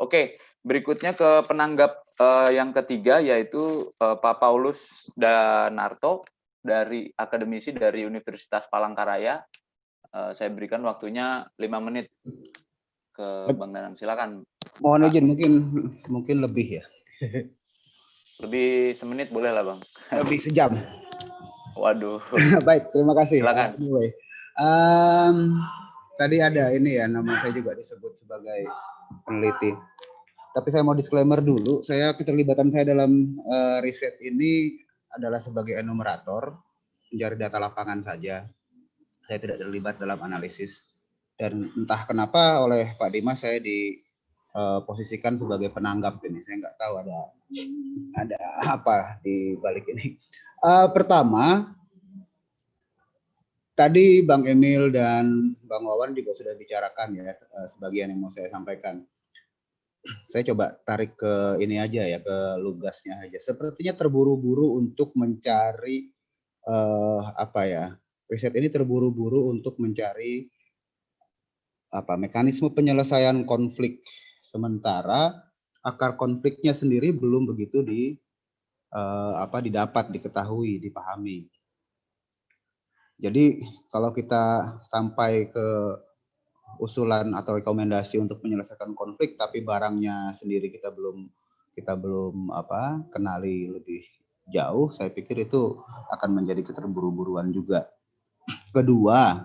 Oke, 0.00 0.40
berikutnya 0.64 1.12
ke 1.12 1.44
penanggap 1.44 2.00
uh, 2.16 2.48
yang 2.48 2.72
ketiga 2.72 3.20
yaitu 3.20 3.92
uh, 4.00 4.16
Pak 4.16 4.40
Paulus 4.40 4.80
Danarto 5.12 6.24
dari 6.64 7.12
akademisi 7.12 7.76
dari 7.76 8.08
Universitas 8.08 8.66
Palangkaraya. 8.72 9.44
Uh, 10.12 10.32
saya 10.32 10.48
berikan 10.52 10.80
waktunya 10.84 11.44
lima 11.60 11.80
menit 11.80 12.08
ke 13.12 13.52
Bang 13.52 13.76
Danang. 13.76 13.96
Silakan. 13.96 14.44
Mohon 14.80 15.12
izin 15.12 15.24
mungkin 15.28 15.52
mungkin 16.08 16.36
lebih 16.40 16.80
ya. 16.80 16.84
Lebih 18.42 18.98
semenit 18.98 19.30
boleh 19.30 19.54
lah 19.54 19.62
Bang. 19.62 19.80
Lebih 20.10 20.42
sejam. 20.42 20.74
Waduh. 21.82 22.18
Baik, 22.68 22.90
terima 22.90 23.14
kasih. 23.14 23.38
Silakan. 23.38 23.78
Anyway. 23.78 24.10
Um, 24.60 25.64
tadi 26.20 26.44
ada 26.44 26.68
ini 26.76 27.00
ya 27.00 27.08
nama 27.08 27.40
saya 27.40 27.56
juga 27.56 27.72
disebut 27.72 28.20
sebagai 28.20 28.68
peneliti. 29.24 29.72
Tapi 30.52 30.68
saya 30.68 30.84
mau 30.84 30.92
disclaimer 30.92 31.40
dulu, 31.40 31.80
saya 31.80 32.12
keterlibatan 32.12 32.68
saya 32.68 32.92
dalam 32.92 33.40
uh, 33.48 33.80
riset 33.80 34.20
ini 34.20 34.76
adalah 35.16 35.40
sebagai 35.40 35.80
enumerator, 35.80 36.52
mencari 37.08 37.36
data 37.40 37.56
lapangan 37.56 38.04
saja. 38.04 38.44
Saya 39.24 39.38
tidak 39.40 39.64
terlibat 39.64 39.96
dalam 39.96 40.20
analisis. 40.20 40.92
Dan 41.40 41.72
entah 41.72 42.04
kenapa 42.04 42.60
oleh 42.60 42.92
Pak 43.00 43.08
Dimas 43.08 43.40
saya 43.40 43.56
diposisikan 43.64 45.34
eh, 45.34 45.40
sebagai 45.40 45.68
penanggap 45.72 46.20
ini. 46.28 46.44
Saya 46.44 46.60
nggak 46.60 46.76
tahu 46.76 46.94
ada 47.00 47.18
ada 48.20 48.40
apa 48.76 49.16
di 49.24 49.56
balik 49.56 49.88
ini. 49.88 50.20
Uh, 50.60 50.92
pertama, 50.92 51.72
tadi 53.82 54.22
Bang 54.22 54.46
Emil 54.46 54.94
dan 54.94 55.58
Bang 55.66 55.82
Wawan 55.82 56.14
juga 56.14 56.30
sudah 56.30 56.54
bicarakan 56.54 57.18
ya 57.18 57.34
eh, 57.34 57.68
sebagian 57.74 58.14
yang 58.14 58.22
mau 58.22 58.30
saya 58.30 58.46
sampaikan. 58.46 59.02
Saya 60.26 60.42
coba 60.50 60.74
tarik 60.82 61.14
ke 61.14 61.62
ini 61.62 61.78
aja 61.78 62.02
ya 62.02 62.18
ke 62.18 62.58
lugasnya 62.62 63.22
aja. 63.22 63.38
Sepertinya 63.38 63.94
terburu-buru 63.94 64.74
untuk 64.74 65.14
mencari 65.14 66.10
uh, 66.66 67.22
apa 67.38 67.62
ya 67.70 67.84
riset 68.26 68.50
ini 68.58 68.66
terburu-buru 68.66 69.54
untuk 69.54 69.78
mencari 69.78 70.50
apa 71.94 72.18
mekanisme 72.18 72.66
penyelesaian 72.74 73.46
konflik 73.46 74.02
sementara 74.42 75.38
akar 75.86 76.18
konfliknya 76.18 76.74
sendiri 76.74 77.14
belum 77.14 77.46
begitu 77.46 77.86
di 77.86 78.18
uh, 78.90 79.38
apa 79.38 79.62
didapat 79.62 80.10
diketahui 80.10 80.82
dipahami 80.82 81.46
jadi 83.22 83.62
kalau 83.86 84.10
kita 84.10 84.76
sampai 84.82 85.46
ke 85.46 85.68
usulan 86.82 87.30
atau 87.38 87.54
rekomendasi 87.54 88.18
untuk 88.18 88.42
menyelesaikan 88.42 88.98
konflik 88.98 89.38
tapi 89.38 89.62
barangnya 89.62 90.34
sendiri 90.34 90.74
kita 90.74 90.90
belum 90.90 91.30
kita 91.78 91.94
belum 91.94 92.50
apa 92.50 93.06
kenali 93.14 93.70
lebih 93.70 94.02
jauh 94.50 94.90
saya 94.90 95.14
pikir 95.14 95.46
itu 95.46 95.78
akan 96.10 96.42
menjadi 96.42 96.66
keterburu-buruan 96.66 97.54
juga. 97.54 97.86
Kedua 98.74 99.38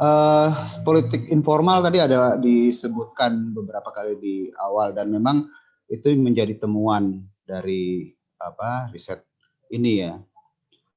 uh, 0.00 0.48
politik 0.80 1.28
informal 1.28 1.84
tadi 1.84 2.00
ada 2.00 2.40
disebutkan 2.40 3.52
beberapa 3.52 3.92
kali 3.92 4.16
di 4.16 4.36
awal 4.56 4.96
dan 4.96 5.12
memang 5.12 5.44
itu 5.92 6.16
menjadi 6.16 6.56
temuan 6.56 7.20
dari 7.44 8.08
apa 8.40 8.88
riset 8.88 9.20
ini 9.68 10.08
ya. 10.08 10.16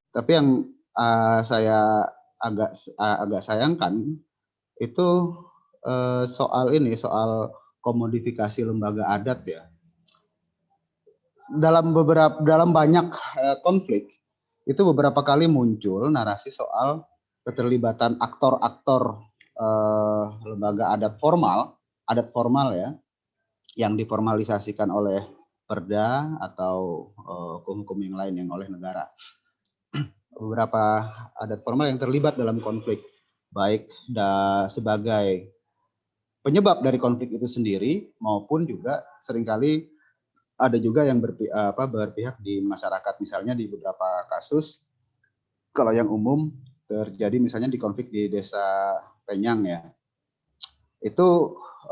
Tapi 0.08 0.30
yang 0.32 0.77
uh, 0.98 1.40
saya 1.46 2.02
agak 2.42 2.74
uh, 2.98 3.16
agak 3.22 3.42
sayangkan 3.46 4.18
itu 4.82 5.08
uh, 5.86 6.26
soal 6.26 6.74
ini 6.74 6.98
soal 6.98 7.54
komodifikasi 7.82 8.66
lembaga 8.66 9.06
adat 9.06 9.40
ya. 9.46 9.62
Dalam 11.48 11.96
beberapa 11.96 12.42
dalam 12.44 12.74
banyak 12.74 13.08
uh, 13.14 13.56
konflik 13.64 14.10
itu 14.68 14.84
beberapa 14.84 15.24
kali 15.24 15.48
muncul 15.48 16.12
narasi 16.12 16.52
soal 16.52 17.08
keterlibatan 17.46 18.20
aktor-aktor 18.20 19.24
uh, 19.56 20.36
lembaga 20.44 20.92
adat 20.92 21.16
formal 21.16 21.80
adat 22.04 22.28
formal 22.36 22.76
ya 22.76 22.92
yang 23.80 23.96
diformalisasikan 23.96 24.92
oleh 24.92 25.24
perda 25.64 26.36
atau 26.40 27.08
hukum-hukum 27.60 27.96
uh, 28.00 28.04
yang 28.04 28.16
lain 28.16 28.34
yang 28.44 28.48
oleh 28.52 28.68
negara 28.68 29.08
beberapa 30.38 31.10
adat 31.34 31.60
formal 31.66 31.90
yang 31.90 31.98
terlibat 31.98 32.38
dalam 32.38 32.62
konflik, 32.62 33.02
baik 33.50 33.90
da, 34.06 34.64
sebagai 34.70 35.50
penyebab 36.46 36.80
dari 36.80 36.96
konflik 36.96 37.34
itu 37.34 37.50
sendiri 37.50 38.08
maupun 38.22 38.64
juga 38.64 39.02
sering 39.20 39.42
kali 39.42 39.90
ada 40.58 40.78
juga 40.78 41.06
yang 41.06 41.22
berpihak, 41.22 41.54
apa, 41.54 41.84
berpihak 41.86 42.38
di 42.42 42.62
masyarakat. 42.62 43.14
Misalnya 43.22 43.54
di 43.54 43.70
beberapa 43.70 44.26
kasus 44.30 44.82
kalau 45.74 45.94
yang 45.94 46.10
umum 46.10 46.50
terjadi 46.88 47.36
misalnya 47.36 47.68
di 47.68 47.78
konflik 47.78 48.08
di 48.08 48.32
desa 48.32 48.96
Penyang 49.28 49.60
ya 49.68 49.84
itu 51.04 51.28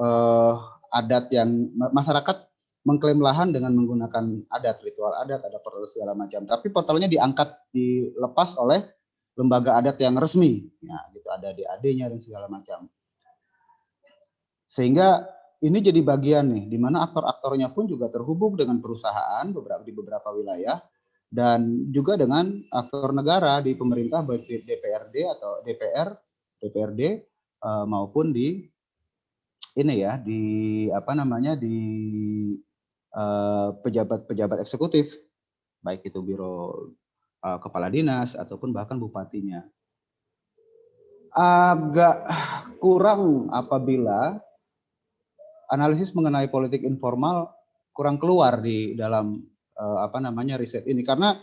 eh, 0.01 0.55
adat 0.91 1.29
yang 1.31 1.71
masyarakat 1.93 2.46
mengklaim 2.87 3.19
lahan 3.19 3.51
dengan 3.51 3.75
menggunakan 3.75 4.47
adat 4.47 4.79
ritual 4.87 5.11
adat 5.19 5.43
ada 5.43 5.59
portal 5.59 5.83
segala 5.91 6.15
macam. 6.15 6.47
Tapi 6.47 6.71
portalnya 6.71 7.11
diangkat 7.11 7.75
dilepas 7.75 8.55
oleh 8.63 8.87
lembaga 9.35 9.83
adat 9.83 9.99
yang 9.99 10.15
resmi. 10.15 10.71
Ya 10.79 10.99
gitu. 11.11 11.27
Ada 11.27 11.51
DAD-nya 11.51 12.07
dan 12.07 12.23
segala 12.23 12.47
macam. 12.47 12.87
Sehingga 14.71 15.27
ini 15.67 15.83
jadi 15.83 15.99
bagian 15.99 16.47
nih 16.47 16.65
di 16.71 16.79
mana 16.79 17.03
aktor-aktornya 17.11 17.75
pun 17.75 17.91
juga 17.91 18.07
terhubung 18.07 18.55
dengan 18.55 18.79
perusahaan 18.79 19.45
beberapa 19.51 19.83
di 19.83 19.93
beberapa 19.93 20.29
wilayah 20.31 20.79
dan 21.27 21.91
juga 21.91 22.15
dengan 22.15 22.63
aktor 22.71 23.11
negara 23.11 23.59
di 23.65 23.75
pemerintah 23.75 24.23
baik 24.23 24.47
di 24.47 24.63
DPRD 24.63 25.17
atau 25.27 25.65
DPR 25.65 26.09
DPRD 26.63 27.03
eh, 27.67 27.85
maupun 27.89 28.31
di 28.31 28.63
ini 29.77 29.95
ya 30.01 30.17
di 30.21 30.41
apa 30.89 31.13
namanya 31.13 31.57
di 31.57 31.77
pejabat-pejabat 33.81 34.61
eksekutif, 34.61 35.09
baik 35.81 36.05
itu 36.05 36.21
biro 36.21 36.93
uh, 37.41 37.59
kepala 37.63 37.89
dinas 37.89 38.37
ataupun 38.37 38.77
bahkan 38.77 39.01
bupatinya. 39.01 39.65
Agak 41.37 42.29
kurang 42.83 43.53
apabila 43.53 44.41
analisis 45.69 46.13
mengenai 46.17 46.49
politik 46.49 46.85
informal 46.85 47.53
kurang 47.93 48.21
keluar 48.21 48.61
di 48.61 48.93
dalam 48.97 49.41
uh, 49.77 49.99
apa 50.05 50.21
namanya 50.21 50.57
riset 50.61 50.85
ini 50.89 51.05
karena 51.05 51.37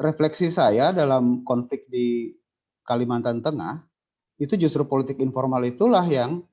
refleksi 0.00 0.48
saya 0.48 0.92
dalam 0.92 1.44
konflik 1.44 1.88
di 1.88 2.32
Kalimantan 2.84 3.40
Tengah 3.40 3.80
itu 4.40 4.58
justru 4.58 4.84
politik 4.84 5.20
informal 5.22 5.62
itulah 5.64 6.04
yang 6.04 6.44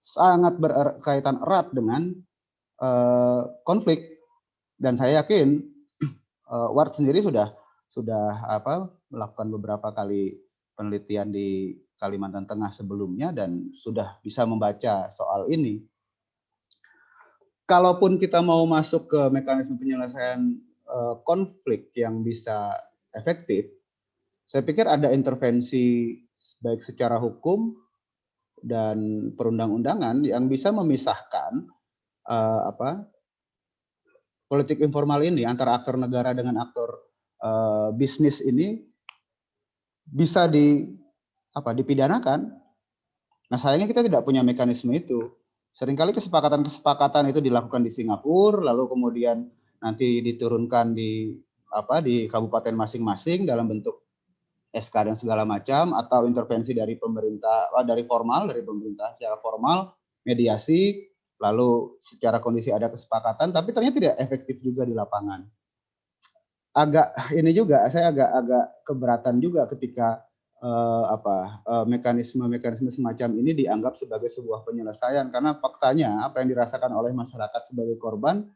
sangat 0.00 0.56
berkaitan 0.56 1.42
erat 1.44 1.70
dengan 1.74 2.14
konflik 3.66 4.18
dan 4.78 4.94
saya 4.94 5.22
yakin 5.22 5.66
uh, 6.48 6.70
Ward 6.76 6.94
sendiri 6.94 7.20
sudah 7.20 7.50
sudah 7.90 8.46
apa 8.46 8.86
melakukan 9.10 9.48
beberapa 9.50 9.90
kali 9.90 10.38
penelitian 10.78 11.34
di 11.34 11.74
Kalimantan 11.98 12.46
Tengah 12.46 12.70
sebelumnya 12.70 13.34
dan 13.34 13.74
sudah 13.74 14.22
bisa 14.22 14.46
membaca 14.46 15.10
soal 15.10 15.50
ini. 15.50 15.82
Kalaupun 17.66 18.16
kita 18.16 18.38
mau 18.38 18.62
masuk 18.64 19.10
ke 19.10 19.20
mekanisme 19.34 19.76
penyelesaian 19.76 20.56
uh, 20.88 21.18
konflik 21.26 21.90
yang 21.98 22.22
bisa 22.22 22.72
efektif, 23.12 23.68
saya 24.48 24.64
pikir 24.64 24.88
ada 24.88 25.12
intervensi 25.12 26.16
baik 26.62 26.80
secara 26.80 27.18
hukum 27.20 27.76
dan 28.62 29.30
perundang-undangan 29.34 30.22
yang 30.24 30.46
bisa 30.48 30.70
memisahkan 30.72 31.66
politik 34.48 34.84
informal 34.84 35.20
ini 35.24 35.48
antara 35.48 35.76
aktor 35.76 35.96
negara 35.96 36.36
dengan 36.36 36.60
aktor 36.60 37.08
uh, 37.40 37.88
bisnis 37.96 38.44
ini 38.44 38.80
bisa 40.08 40.48
dipidanakan. 41.76 42.48
Nah 43.48 43.58
sayangnya 43.60 43.88
kita 43.88 44.04
tidak 44.04 44.24
punya 44.24 44.44
mekanisme 44.44 44.92
itu. 44.92 45.32
Seringkali 45.76 46.16
kesepakatan-kesepakatan 46.16 47.30
itu 47.30 47.38
dilakukan 47.38 47.86
di 47.86 47.92
Singapura, 47.92 48.72
lalu 48.72 48.90
kemudian 48.90 49.46
nanti 49.78 50.18
diturunkan 50.24 50.96
di 50.96 51.32
apa 51.70 52.00
di 52.00 52.24
kabupaten 52.26 52.74
masing-masing 52.74 53.44
dalam 53.44 53.68
bentuk 53.68 54.08
SK 54.72 55.12
dan 55.12 55.16
segala 55.16 55.44
macam 55.44 55.92
atau 55.96 56.24
intervensi 56.24 56.72
dari 56.72 56.96
pemerintah 56.96 57.68
dari 57.84 58.04
formal 58.08 58.48
dari 58.48 58.64
pemerintah 58.64 59.16
secara 59.16 59.36
formal 59.40 59.92
mediasi 60.24 61.08
lalu 61.38 61.98
secara 62.02 62.42
kondisi 62.42 62.74
ada 62.74 62.90
kesepakatan, 62.90 63.54
tapi 63.54 63.70
ternyata 63.70 63.96
tidak 63.98 64.16
efektif 64.18 64.58
juga 64.62 64.82
di 64.82 64.94
lapangan. 64.94 65.46
Agak 66.74 67.14
ini 67.38 67.50
juga 67.54 67.86
saya 67.90 68.10
agak 68.12 68.30
agak 68.30 68.66
keberatan 68.86 69.36
juga 69.42 69.66
ketika 69.66 70.22
uh, 70.62 71.10
apa 71.10 71.62
mekanisme-mekanisme 71.86 72.90
semacam 72.90 73.34
ini 73.38 73.54
dianggap 73.64 73.98
sebagai 73.98 74.30
sebuah 74.30 74.62
penyelesaian 74.66 75.30
karena 75.30 75.58
faktanya 75.58 76.22
apa 76.22 76.42
yang 76.42 76.54
dirasakan 76.54 76.94
oleh 76.94 77.10
masyarakat 77.14 77.70
sebagai 77.70 77.98
korban 77.98 78.46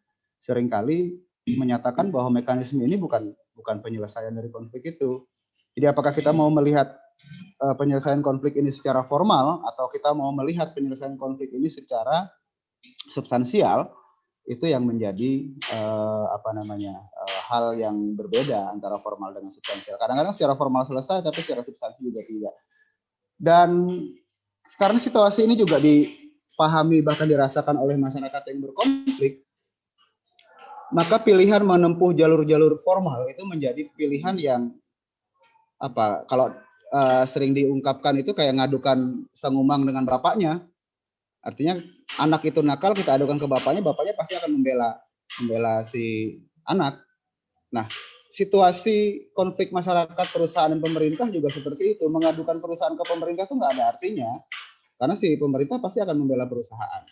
sering 0.43 0.67
kali 0.67 1.19
menyatakan 1.47 2.11
bahwa 2.15 2.39
mekanisme 2.39 2.79
ini 2.83 2.95
bukan 2.95 3.35
bukan 3.59 3.83
penyelesaian 3.83 4.35
dari 4.35 4.51
konflik 4.51 4.87
itu. 4.87 5.27
Jadi 5.73 5.87
apakah 5.89 6.13
kita 6.13 6.31
mau 6.31 6.53
melihat 6.53 6.93
uh, 7.63 7.75
penyelesaian 7.75 8.21
konflik 8.21 8.59
ini 8.59 8.71
secara 8.71 9.07
formal 9.07 9.65
atau 9.67 9.89
kita 9.89 10.13
mau 10.13 10.31
melihat 10.35 10.75
penyelesaian 10.77 11.17
konflik 11.17 11.51
ini 11.55 11.71
secara 11.71 12.29
substansial 13.11 13.91
itu 14.43 14.67
yang 14.67 14.83
menjadi 14.83 15.55
uh, 15.71 16.35
apa 16.35 16.51
namanya 16.51 16.99
uh, 16.99 17.41
hal 17.47 17.79
yang 17.79 18.19
berbeda 18.19 18.75
antara 18.75 18.99
formal 18.99 19.31
dengan 19.31 19.55
substansial. 19.55 19.95
Kadang-kadang 20.03 20.35
secara 20.35 20.59
formal 20.59 20.83
selesai 20.83 21.23
tapi 21.23 21.39
secara 21.47 21.63
substansi 21.63 22.03
juga 22.03 22.27
tidak. 22.27 22.55
Dan 23.39 23.71
sekarang 24.67 24.99
situasi 24.99 25.47
ini 25.47 25.55
juga 25.55 25.79
dipahami 25.79 27.07
bahkan 27.07 27.31
dirasakan 27.31 27.79
oleh 27.79 27.95
masyarakat 27.95 28.43
yang 28.51 28.59
berkonflik, 28.67 29.47
maka 30.91 31.23
pilihan 31.23 31.63
menempuh 31.63 32.11
jalur-jalur 32.11 32.83
formal 32.83 33.31
itu 33.31 33.47
menjadi 33.47 33.87
pilihan 33.95 34.35
yang 34.43 34.63
apa 35.79 36.27
kalau 36.27 36.51
uh, 36.95 37.23
sering 37.31 37.55
diungkapkan 37.55 38.19
itu 38.19 38.35
kayak 38.35 38.59
ngadukan 38.59 39.27
sengumang 39.35 39.87
dengan 39.87 40.07
bapaknya 40.07 40.63
Artinya 41.43 41.75
anak 42.21 42.45
itu 42.45 42.61
nakal 42.61 42.93
kita 42.93 43.17
adukan 43.17 43.41
ke 43.41 43.47
bapaknya, 43.49 43.81
bapaknya 43.81 44.13
pasti 44.19 44.37
akan 44.37 44.61
membela 44.61 45.01
membela 45.41 45.81
si 45.87 46.37
anak. 46.69 47.01
Nah, 47.73 47.89
situasi 48.29 49.29
konflik 49.33 49.73
masyarakat 49.73 50.27
perusahaan 50.29 50.73
dan 50.73 50.81
pemerintah 50.81 51.29
juga 51.33 51.49
seperti 51.49 51.97
itu. 51.97 52.05
Mengadukan 52.09 52.61
perusahaan 52.61 52.93
ke 52.93 53.05
pemerintah 53.05 53.49
itu 53.49 53.55
nggak 53.57 53.73
ada 53.77 53.85
artinya 53.97 54.31
karena 55.01 55.15
si 55.19 55.35
pemerintah 55.35 55.81
pasti 55.81 55.99
akan 55.99 56.15
membela 56.15 56.47
perusahaan. 56.47 57.03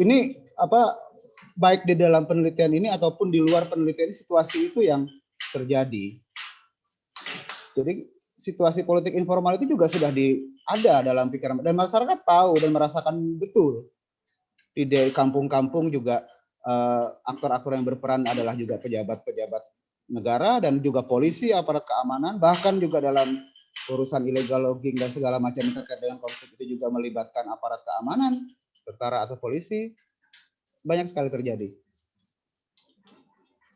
Ini 0.00 0.48
apa 0.56 0.96
baik 1.54 1.84
di 1.84 1.94
dalam 1.94 2.24
penelitian 2.24 2.72
ini 2.72 2.88
ataupun 2.88 3.28
di 3.28 3.38
luar 3.38 3.68
penelitian 3.68 4.10
ini 4.10 4.16
situasi 4.16 4.72
itu 4.72 4.80
yang 4.82 5.04
terjadi. 5.52 6.16
Jadi 7.76 7.92
situasi 8.42 8.82
politik 8.82 9.14
informal 9.14 9.54
itu 9.54 9.70
juga 9.70 9.86
sudah 9.86 10.10
di 10.10 10.50
ada 10.66 11.06
dalam 11.06 11.30
pikiran. 11.30 11.62
Dan 11.62 11.78
masyarakat 11.78 12.26
tahu 12.26 12.58
dan 12.58 12.74
merasakan 12.74 13.14
betul. 13.38 13.86
Di 14.74 14.88
kampung-kampung 15.14 15.94
juga 15.94 16.26
eh, 16.66 17.06
aktor-aktor 17.22 17.70
uh, 17.72 17.76
yang 17.78 17.86
berperan 17.86 18.26
adalah 18.26 18.58
juga 18.58 18.82
pejabat-pejabat 18.82 19.62
negara 20.10 20.58
dan 20.58 20.82
juga 20.82 21.06
polisi 21.06 21.54
aparat 21.54 21.86
keamanan 21.86 22.36
bahkan 22.42 22.76
juga 22.82 22.98
dalam 22.98 23.38
urusan 23.88 24.26
illegal 24.28 24.60
logging 24.60 24.98
dan 24.98 25.08
segala 25.08 25.40
macam 25.40 25.64
terkait 25.64 26.02
dengan 26.02 26.20
konflik 26.20 26.52
itu 26.58 26.76
juga 26.76 26.92
melibatkan 26.92 27.46
aparat 27.48 27.80
keamanan 27.86 28.50
tentara 28.82 29.22
atau 29.24 29.38
polisi. 29.38 29.94
Banyak 30.82 31.14
sekali 31.14 31.30
terjadi. 31.30 31.70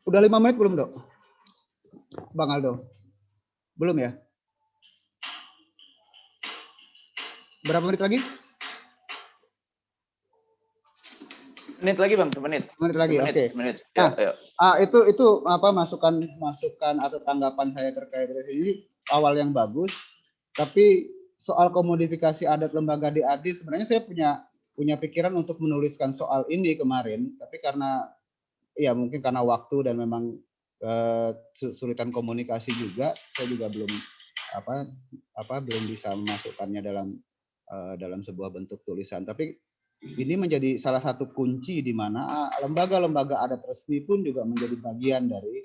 Udah 0.03 0.19
lima 0.19 0.43
menit 0.43 0.59
belum 0.59 0.75
dok? 0.75 0.91
Bang 2.35 2.51
Aldo? 2.51 2.83
Belum 3.79 3.95
ya 3.95 4.26
Berapa 7.67 7.83
menit 7.83 7.99
lagi? 7.99 8.19
Menit 11.83 11.97
lagi 11.99 12.13
bang, 12.15 12.29
menit. 12.39 12.63
Menit 12.79 12.95
lagi, 12.95 13.15
oke. 13.19 13.29
Okay. 13.35 13.47
Menit. 13.51 13.83
Ya, 13.91 14.15
nah, 14.15 14.33
Ah, 14.57 14.75
itu 14.79 15.03
itu 15.05 15.43
apa 15.45 15.69
masukan 15.75 16.25
masukan 16.39 16.97
atau 17.03 17.19
tanggapan 17.27 17.75
saya 17.75 17.91
terkait 17.91 18.31
ini 18.49 18.87
awal 19.11 19.35
yang 19.35 19.51
bagus. 19.51 19.91
Tapi 20.55 21.11
soal 21.37 21.69
komodifikasi 21.69 22.47
adat 22.49 22.73
lembaga 22.73 23.13
DAD 23.13 23.45
sebenarnya 23.51 23.85
saya 23.85 24.01
punya 24.01 24.41
punya 24.73 24.95
pikiran 24.97 25.35
untuk 25.35 25.61
menuliskan 25.61 26.15
soal 26.15 26.47
ini 26.49 26.73
kemarin, 26.73 27.35
tapi 27.37 27.61
karena 27.61 28.09
ya 28.73 28.95
mungkin 28.95 29.21
karena 29.21 29.43
waktu 29.45 29.91
dan 29.91 30.01
memang 30.01 30.39
eh, 30.81 31.29
kesulitan 31.53 32.09
komunikasi 32.09 32.73
juga, 32.73 33.13
saya 33.37 33.51
juga 33.51 33.69
belum 33.69 33.91
apa 34.55 34.87
apa 35.35 35.55
belum 35.61 35.85
bisa 35.91 36.15
memasukkannya 36.15 36.81
dalam 36.81 37.21
dalam 37.99 38.23
sebuah 38.23 38.47
bentuk 38.47 38.79
tulisan. 38.87 39.27
Tapi 39.27 39.51
ini 40.03 40.37
menjadi 40.37 40.77
salah 40.77 41.01
satu 41.01 41.33
kunci 41.33 41.81
di 41.81 41.89
mana 41.89 42.21
ah, 42.29 42.49
lembaga-lembaga 42.61 43.41
adat 43.41 43.65
resmi 43.65 44.05
pun 44.05 44.21
juga 44.21 44.45
menjadi 44.45 44.77
bagian 44.77 45.25
dari 45.25 45.57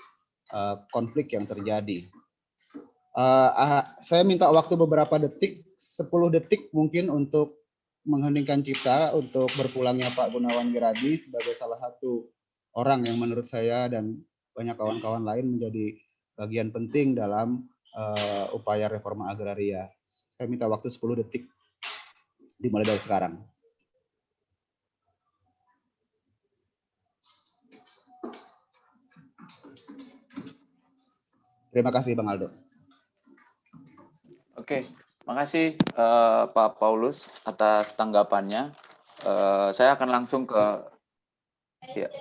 uh, 0.57 0.81
konflik 0.89 1.37
yang 1.37 1.45
terjadi. 1.45 2.09
Uh, 3.13 3.51
uh, 3.53 3.85
saya 4.01 4.25
minta 4.25 4.49
waktu 4.49 4.73
beberapa 4.73 5.21
detik, 5.21 5.61
10 5.77 6.09
detik 6.33 6.73
mungkin 6.73 7.13
untuk 7.13 7.61
mengheningkan 8.09 8.65
cipta 8.65 9.13
untuk 9.13 9.53
berpulangnya 9.55 10.11
Pak 10.17 10.33
Gunawan 10.33 10.73
Giradi 10.73 11.21
sebagai 11.21 11.55
salah 11.55 11.79
satu 11.79 12.27
orang 12.73 13.05
yang 13.05 13.21
menurut 13.21 13.47
saya 13.47 13.87
dan 13.93 14.17
banyak 14.57 14.75
kawan-kawan 14.75 15.23
lain 15.23 15.55
menjadi 15.55 15.93
bagian 16.35 16.73
penting 16.73 17.15
dalam 17.15 17.69
uh, 17.95 18.49
upaya 18.57 18.89
reforma 18.89 19.29
agraria. 19.29 19.93
Saya 20.33 20.49
minta 20.49 20.65
waktu 20.67 20.89
10 20.89 21.21
detik 21.21 21.47
dimulai 22.63 22.87
dari 22.87 23.03
sekarang. 23.03 23.35
Terima 31.73 31.91
kasih 31.91 32.13
Bang 32.15 32.29
Aldo. 32.29 32.53
Oke, 34.61 34.87
makasih 35.25 35.75
uh, 35.97 36.47
Pak 36.53 36.77
Paulus 36.77 37.33
atas 37.49 37.97
tanggapannya. 37.97 38.77
Uh, 39.25 39.73
saya 39.73 39.97
akan 39.97 40.09
langsung 40.13 40.45
ke 40.45 40.63
ya. 41.97 42.13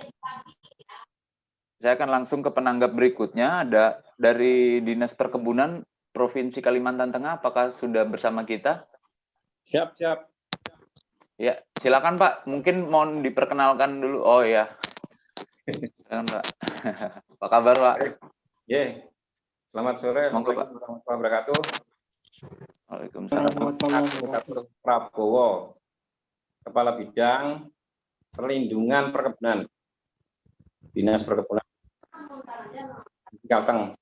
Saya 1.76 2.00
akan 2.00 2.08
langsung 2.08 2.40
ke 2.40 2.48
penanggap 2.48 2.96
berikutnya. 2.96 3.68
Ada 3.68 4.00
dari 4.16 4.80
Dinas 4.80 5.12
Perkebunan 5.12 5.84
Provinsi 6.16 6.64
Kalimantan 6.64 7.12
Tengah. 7.12 7.44
Apakah 7.44 7.76
sudah 7.76 8.08
bersama 8.08 8.48
kita? 8.48 8.88
Siap, 9.68 10.00
siap. 10.00 10.31
Ya, 11.40 11.60
silakan 11.80 12.20
Pak. 12.20 12.44
Mungkin 12.44 12.88
mau 12.92 13.08
diperkenalkan 13.08 14.00
dulu. 14.04 14.20
Oh 14.24 14.44
ya. 14.44 14.68
Silakan 15.64 16.26
Pak. 16.28 16.44
Apa 17.40 17.46
kabar 17.48 17.76
Pak? 17.76 17.96
Yeah. 18.68 19.08
Selamat 19.72 19.96
sore. 20.04 20.28
Assalamualaikum 20.28 20.76
warahmatullahi 20.76 21.16
wabarakatuh. 21.16 21.58
Waalaikumsalam. 22.92 23.52
Prabowo, 24.84 25.80
Kepala 26.60 26.92
Bidang 27.00 27.72
Perlindungan 28.32 29.12
Perkebunan, 29.12 29.64
Dinas 30.92 31.24
Perkebunan 31.24 31.64
Kalteng. 33.48 33.96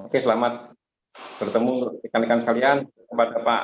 Oke, 0.00 0.16
selamat 0.20 0.76
bertemu 1.40 2.00
rekan-rekan 2.04 2.40
sekalian 2.40 2.78
kepada 2.88 3.40
Pak 3.40 3.62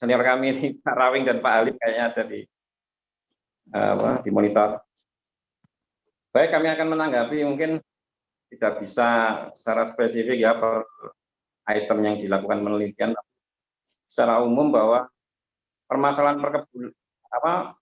senior 0.00 0.24
kami 0.24 0.56
ini 0.56 0.66
Pak 0.84 0.96
Rawing 0.96 1.28
dan 1.28 1.44
Pak 1.44 1.52
Alif 1.52 1.76
kayaknya 1.76 2.04
ada 2.08 2.22
di 2.24 2.40
apa, 3.70 4.24
di 4.24 4.30
monitor. 4.32 4.80
Baik, 6.32 6.56
kami 6.56 6.72
akan 6.72 6.88
menanggapi 6.96 7.44
mungkin 7.44 7.78
tidak 8.50 8.82
bisa 8.82 9.08
secara 9.54 9.86
spesifik 9.86 10.42
ya 10.42 10.58
per 10.58 10.82
item 11.70 11.98
yang 12.02 12.16
dilakukan 12.18 12.66
penelitian 12.66 13.14
secara 14.10 14.42
umum 14.42 14.74
bahwa 14.74 15.06
permasalahan 15.86 16.42
perkebun 16.42 16.90
apa 17.30 17.78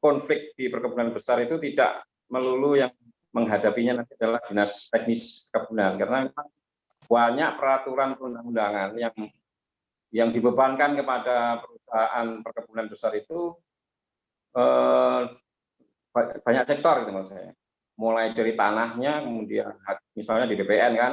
konflik 0.00 0.56
di 0.56 0.72
perkebunan 0.72 1.12
besar 1.12 1.44
itu 1.44 1.60
tidak 1.60 2.08
melulu 2.32 2.80
yang 2.80 2.92
menghadapinya 3.36 4.00
nanti 4.00 4.16
adalah 4.16 4.40
dinas 4.48 4.88
teknis 4.88 5.52
perkebunan 5.52 6.00
karena 6.00 6.18
banyak 7.04 7.50
peraturan 7.60 8.16
perundang-undangan 8.16 8.96
yang 8.96 9.12
yang 10.14 10.32
dibebankan 10.32 10.96
kepada 10.96 11.60
perusahaan 11.60 12.26
perkebunan 12.40 12.86
besar 12.88 13.12
itu 13.16 13.52
eh, 14.56 15.22
banyak 16.42 16.64
sektor 16.64 17.04
gitu 17.04 17.12
maksud 17.12 17.36
saya 17.36 17.52
mulai 17.98 18.30
dari 18.30 18.54
tanahnya, 18.54 19.26
kemudian 19.26 19.74
misalnya 20.14 20.46
di 20.46 20.54
DPN 20.54 20.94
kan, 20.94 21.12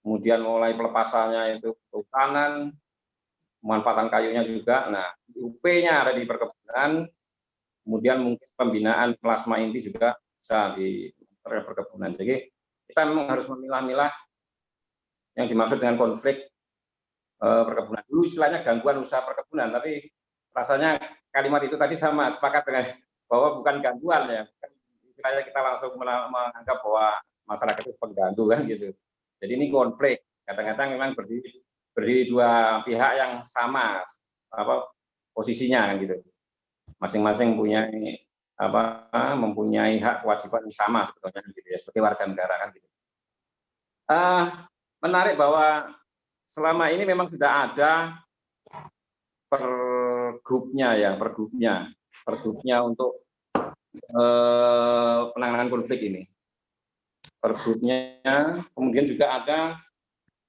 kemudian 0.00 0.40
mulai 0.40 0.72
pelepasannya 0.72 1.60
itu 1.60 1.76
kehutanan, 1.92 2.72
pemanfaatan 3.60 4.08
kayunya 4.08 4.42
juga. 4.48 4.88
Nah, 4.88 5.12
UP-nya 5.36 6.08
ada 6.08 6.16
di 6.16 6.24
perkebunan, 6.24 7.04
kemudian 7.84 8.18
mungkin 8.24 8.48
pembinaan 8.56 9.20
plasma 9.20 9.60
inti 9.60 9.84
juga 9.84 10.16
bisa 10.40 10.72
di 10.72 11.12
perkebunan. 11.44 12.16
Jadi 12.16 12.48
kita 12.88 13.04
memang 13.04 13.36
harus 13.36 13.46
memilah-milah 13.52 14.12
yang 15.36 15.52
dimaksud 15.52 15.76
dengan 15.76 16.00
konflik 16.00 16.48
perkebunan. 17.40 18.04
Dulu 18.08 18.22
istilahnya 18.24 18.64
gangguan 18.64 19.00
usaha 19.00 19.20
perkebunan, 19.24 19.68
tapi 19.72 20.08
rasanya 20.56 20.96
kalimat 21.28 21.60
itu 21.68 21.76
tadi 21.76 21.92
sama 21.92 22.32
sepakat 22.32 22.62
dengan 22.64 22.84
bahwa 23.30 23.60
bukan 23.60 23.76
gangguan 23.82 24.22
ya, 24.30 24.42
kayak 25.20 25.50
kita 25.50 25.60
langsung 25.60 25.92
menganggap 25.98 26.78
bahwa 26.80 27.18
masyarakat 27.46 27.82
itu 27.82 27.98
pengganggu 27.98 28.44
kan 28.46 28.60
gitu. 28.66 28.88
Jadi 29.42 29.52
ini 29.52 29.66
konflik. 29.68 30.24
Kadang-kadang 30.46 30.94
memang 30.94 31.10
berdiri 31.18 31.66
berdiri 31.90 32.22
dua 32.30 32.82
pihak 32.86 33.12
yang 33.18 33.32
sama 33.42 34.04
apa 34.52 34.74
posisinya 35.34 35.90
kan 35.90 35.96
gitu. 35.98 36.16
Masing-masing 37.02 37.58
punya 37.58 37.90
apa 38.56 39.12
mempunyai 39.36 40.00
hak 40.00 40.24
kewajiban 40.24 40.64
yang 40.64 40.76
sama 40.76 41.04
sebetulnya 41.04 41.44
gitu 41.52 41.68
ya 41.68 41.78
sebagai 41.82 42.02
warga 42.06 42.24
negara 42.24 42.54
kan 42.62 42.68
gitu. 42.72 42.88
Uh, 44.06 44.44
menarik 45.02 45.34
bahwa 45.34 45.90
selama 46.56 46.88
ini 46.88 47.04
memang 47.04 47.28
sudah 47.28 47.68
ada 47.68 48.16
pergubnya 49.52 50.96
ya 50.96 51.12
pergubnya 51.20 51.92
pergubnya 52.26 52.82
untuk 52.82 53.22
eh, 53.94 55.20
penanganan 55.30 55.70
konflik 55.70 56.02
ini. 56.02 56.26
Pergubnya, 57.38 58.18
kemudian 58.74 59.06
juga 59.06 59.38
ada 59.38 59.58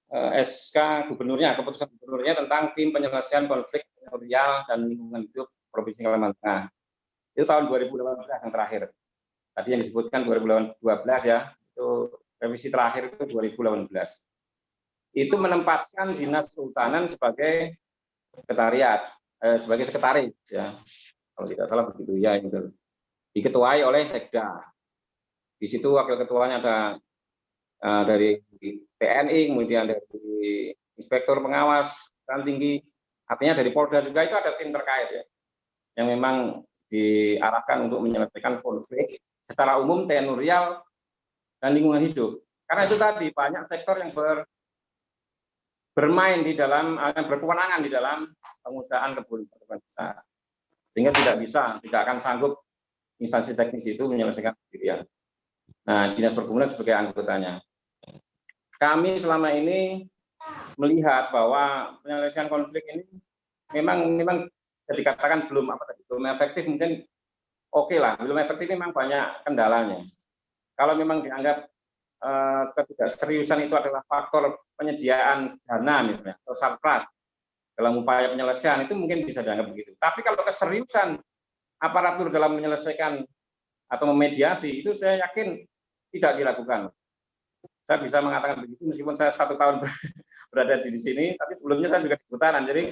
eh, 0.10 0.42
SK 0.42 1.12
gubernurnya, 1.14 1.54
keputusan 1.54 1.94
gubernurnya 1.94 2.34
tentang 2.42 2.74
tim 2.74 2.90
penyelesaian 2.90 3.46
konflik 3.46 3.86
teritorial 3.94 4.66
dan 4.66 4.90
lingkungan 4.90 5.30
hidup 5.30 5.48
Provinsi 5.70 6.02
Kalimantan 6.02 6.34
Tengah. 6.42 6.64
Itu 7.38 7.46
tahun 7.46 7.70
2018 7.70 8.50
yang 8.50 8.54
terakhir. 8.56 8.82
Tadi 9.54 9.68
yang 9.70 9.82
disebutkan 9.86 10.26
2012 10.26 10.82
ya, 11.30 11.54
itu 11.54 11.88
revisi 12.42 12.74
terakhir 12.74 13.14
itu 13.14 13.30
2018. 13.30 13.94
Itu 15.18 15.42
menempatkan 15.42 16.14
dinas 16.14 16.54
kehutanan 16.54 17.10
sebagai 17.10 17.74
sekretariat, 18.38 19.02
eh, 19.42 19.58
sebagai 19.58 19.90
sekretaris 19.90 20.38
ya, 20.46 20.70
kalau 21.34 21.48
tidak 21.50 21.66
salah 21.66 21.86
begitu 21.90 22.14
ya 22.22 22.38
gitu 22.38 22.70
diketuai 23.38 23.86
oleh 23.86 24.02
Sekda. 24.10 24.58
Di 25.62 25.70
situ 25.70 25.94
wakil 25.94 26.18
ketuanya 26.18 26.58
ada 26.58 26.78
uh, 27.86 28.04
dari 28.06 28.42
TNI, 28.98 29.54
kemudian 29.54 29.86
dari 29.86 30.74
inspektur 30.98 31.38
pengawas 31.46 32.02
dan 32.26 32.42
tinggi, 32.42 32.82
artinya 33.30 33.54
dari 33.62 33.70
Polda 33.70 34.02
juga 34.02 34.26
itu 34.26 34.34
ada 34.34 34.58
tim 34.58 34.74
terkait 34.74 35.10
ya, 35.14 35.24
yang 36.02 36.10
memang 36.18 36.66
diarahkan 36.90 37.90
untuk 37.90 38.02
menyelesaikan 38.02 38.62
konflik 38.66 39.22
secara 39.46 39.78
umum 39.78 40.10
tenurial 40.10 40.82
dan 41.62 41.78
lingkungan 41.78 42.10
hidup. 42.10 42.42
Karena 42.66 42.84
itu 42.90 42.96
tadi 42.98 43.28
banyak 43.30 43.64
sektor 43.70 43.96
yang 44.02 44.12
ber, 44.14 44.46
bermain 45.98 46.46
di 46.46 46.54
dalam, 46.54 47.02
yang 47.02 47.26
berkewenangan 47.26 47.82
di 47.82 47.90
dalam 47.90 48.30
pengusahaan 48.62 49.18
kebun 49.18 49.50
besar. 49.82 50.22
Sehingga 50.94 51.10
tidak 51.10 51.42
bisa, 51.42 51.82
tidak 51.82 52.06
akan 52.06 52.18
sanggup 52.22 52.62
instansi 53.18 53.58
teknik 53.58 53.98
itu 53.98 54.06
menyelesaikan 54.06 54.54
sendirian. 54.54 55.02
Nah, 55.90 56.14
dinas 56.14 56.38
perkebunan 56.38 56.70
sebagai 56.70 56.94
anggotanya. 56.94 57.58
Kami 58.78 59.18
selama 59.18 59.50
ini 59.58 60.06
melihat 60.78 61.34
bahwa 61.34 61.98
penyelesaian 62.06 62.46
konflik 62.46 62.86
ini 62.86 63.04
memang 63.74 64.14
memang 64.14 64.38
dikatakan 64.86 65.50
belum 65.50 65.68
apa 65.74 65.84
tadi 65.92 66.06
belum 66.08 66.24
efektif 66.32 66.64
mungkin 66.70 67.04
oke 67.74 67.92
okay 67.92 68.00
lah 68.00 68.16
belum 68.22 68.38
efektif 68.38 68.70
memang 68.70 68.94
banyak 68.94 69.44
kendalanya. 69.44 70.06
Kalau 70.78 70.94
memang 70.94 71.26
dianggap 71.26 71.66
eh, 71.66 71.77
ketidakseriusan 72.74 73.70
itu 73.70 73.76
adalah 73.78 74.02
faktor 74.10 74.58
penyediaan 74.74 75.58
dana 75.62 75.96
misalnya 76.02 76.36
atau 76.42 76.56
sarpras 76.58 77.06
dalam 77.78 78.02
upaya 78.02 78.34
penyelesaian 78.34 78.90
itu 78.90 78.98
mungkin 78.98 79.22
bisa 79.22 79.46
dianggap 79.46 79.70
begitu. 79.70 79.94
Tapi 80.02 80.26
kalau 80.26 80.42
keseriusan 80.42 81.22
aparatur 81.78 82.34
dalam 82.34 82.58
menyelesaikan 82.58 83.22
atau 83.88 84.06
memediasi 84.10 84.82
itu 84.82 84.98
saya 84.98 85.22
yakin 85.30 85.62
tidak 86.10 86.42
dilakukan. 86.42 86.90
Saya 87.86 88.02
bisa 88.02 88.20
mengatakan 88.20 88.66
begitu 88.66 88.82
meskipun 88.82 89.14
saya 89.14 89.30
satu 89.30 89.56
tahun 89.56 89.86
berada 90.52 90.82
di 90.82 90.98
sini, 90.98 91.38
tapi 91.38 91.56
sebelumnya 91.62 91.88
saya 91.94 92.02
juga 92.02 92.18
di 92.18 92.26
putaran. 92.26 92.66
Jadi 92.66 92.84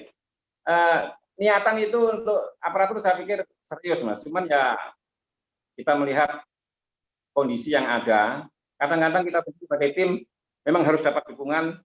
eh, 0.70 1.00
niatan 1.42 1.76
itu 1.82 2.00
untuk 2.00 2.56
aparatur 2.62 3.02
saya 3.02 3.18
pikir 3.20 3.44
serius 3.66 4.06
mas. 4.06 4.22
Cuman 4.24 4.46
ya 4.48 4.78
kita 5.76 5.98
melihat 5.98 6.46
kondisi 7.36 7.76
yang 7.76 7.90
ada. 7.90 8.48
Kadang-kadang 8.76 9.24
kita 9.24 9.40
sebagai 9.46 9.90
tim 9.96 10.10
memang 10.68 10.84
harus 10.84 11.02
dapat 11.04 11.24
dukungan 11.32 11.80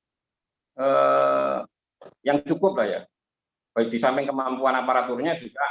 eh, 0.78 1.58
yang 2.26 2.38
cukup 2.46 2.78
lah 2.80 2.86
ya. 2.86 3.00
Baik 3.70 3.88
di 3.92 3.98
samping 4.02 4.26
kemampuan 4.26 4.74
aparaturnya 4.74 5.38
juga 5.38 5.62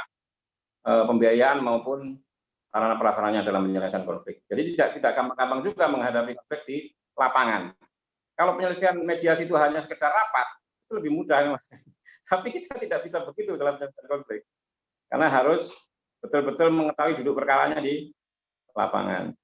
Eh, 0.80 1.04
pembiayaan 1.04 1.60
maupun 1.60 2.16
sarana 2.72 2.96
prasarannya 2.96 3.44
dalam 3.44 3.68
penyelesaian 3.68 4.08
konflik. 4.08 4.40
Jadi 4.48 4.72
tidak 4.72 4.88
tidak 4.96 5.12
gampang-gampang 5.12 5.60
juga 5.60 5.84
menghadapi 5.92 6.32
konflik 6.40 6.62
di 6.64 6.76
lapangan. 7.20 7.76
Kalau 8.32 8.56
penyelesaian 8.56 8.96
mediasi 8.96 9.44
itu 9.44 9.52
hanya 9.60 9.84
sekedar 9.84 10.08
rapat, 10.08 10.48
itu 10.88 10.92
lebih 10.96 11.12
mudah, 11.12 11.52
mas. 11.52 11.68
Tapi 12.32 12.48
kita 12.48 12.80
tidak 12.80 13.04
bisa 13.04 13.20
begitu 13.28 13.60
dalam 13.60 13.76
penyelesaian 13.76 14.08
konflik, 14.08 14.40
karena 15.12 15.28
harus 15.28 15.68
betul-betul 16.24 16.72
mengetahui 16.72 17.20
duduk 17.20 17.36
perkaranya 17.36 17.76
di 17.84 18.16
lapangan. 18.72 19.36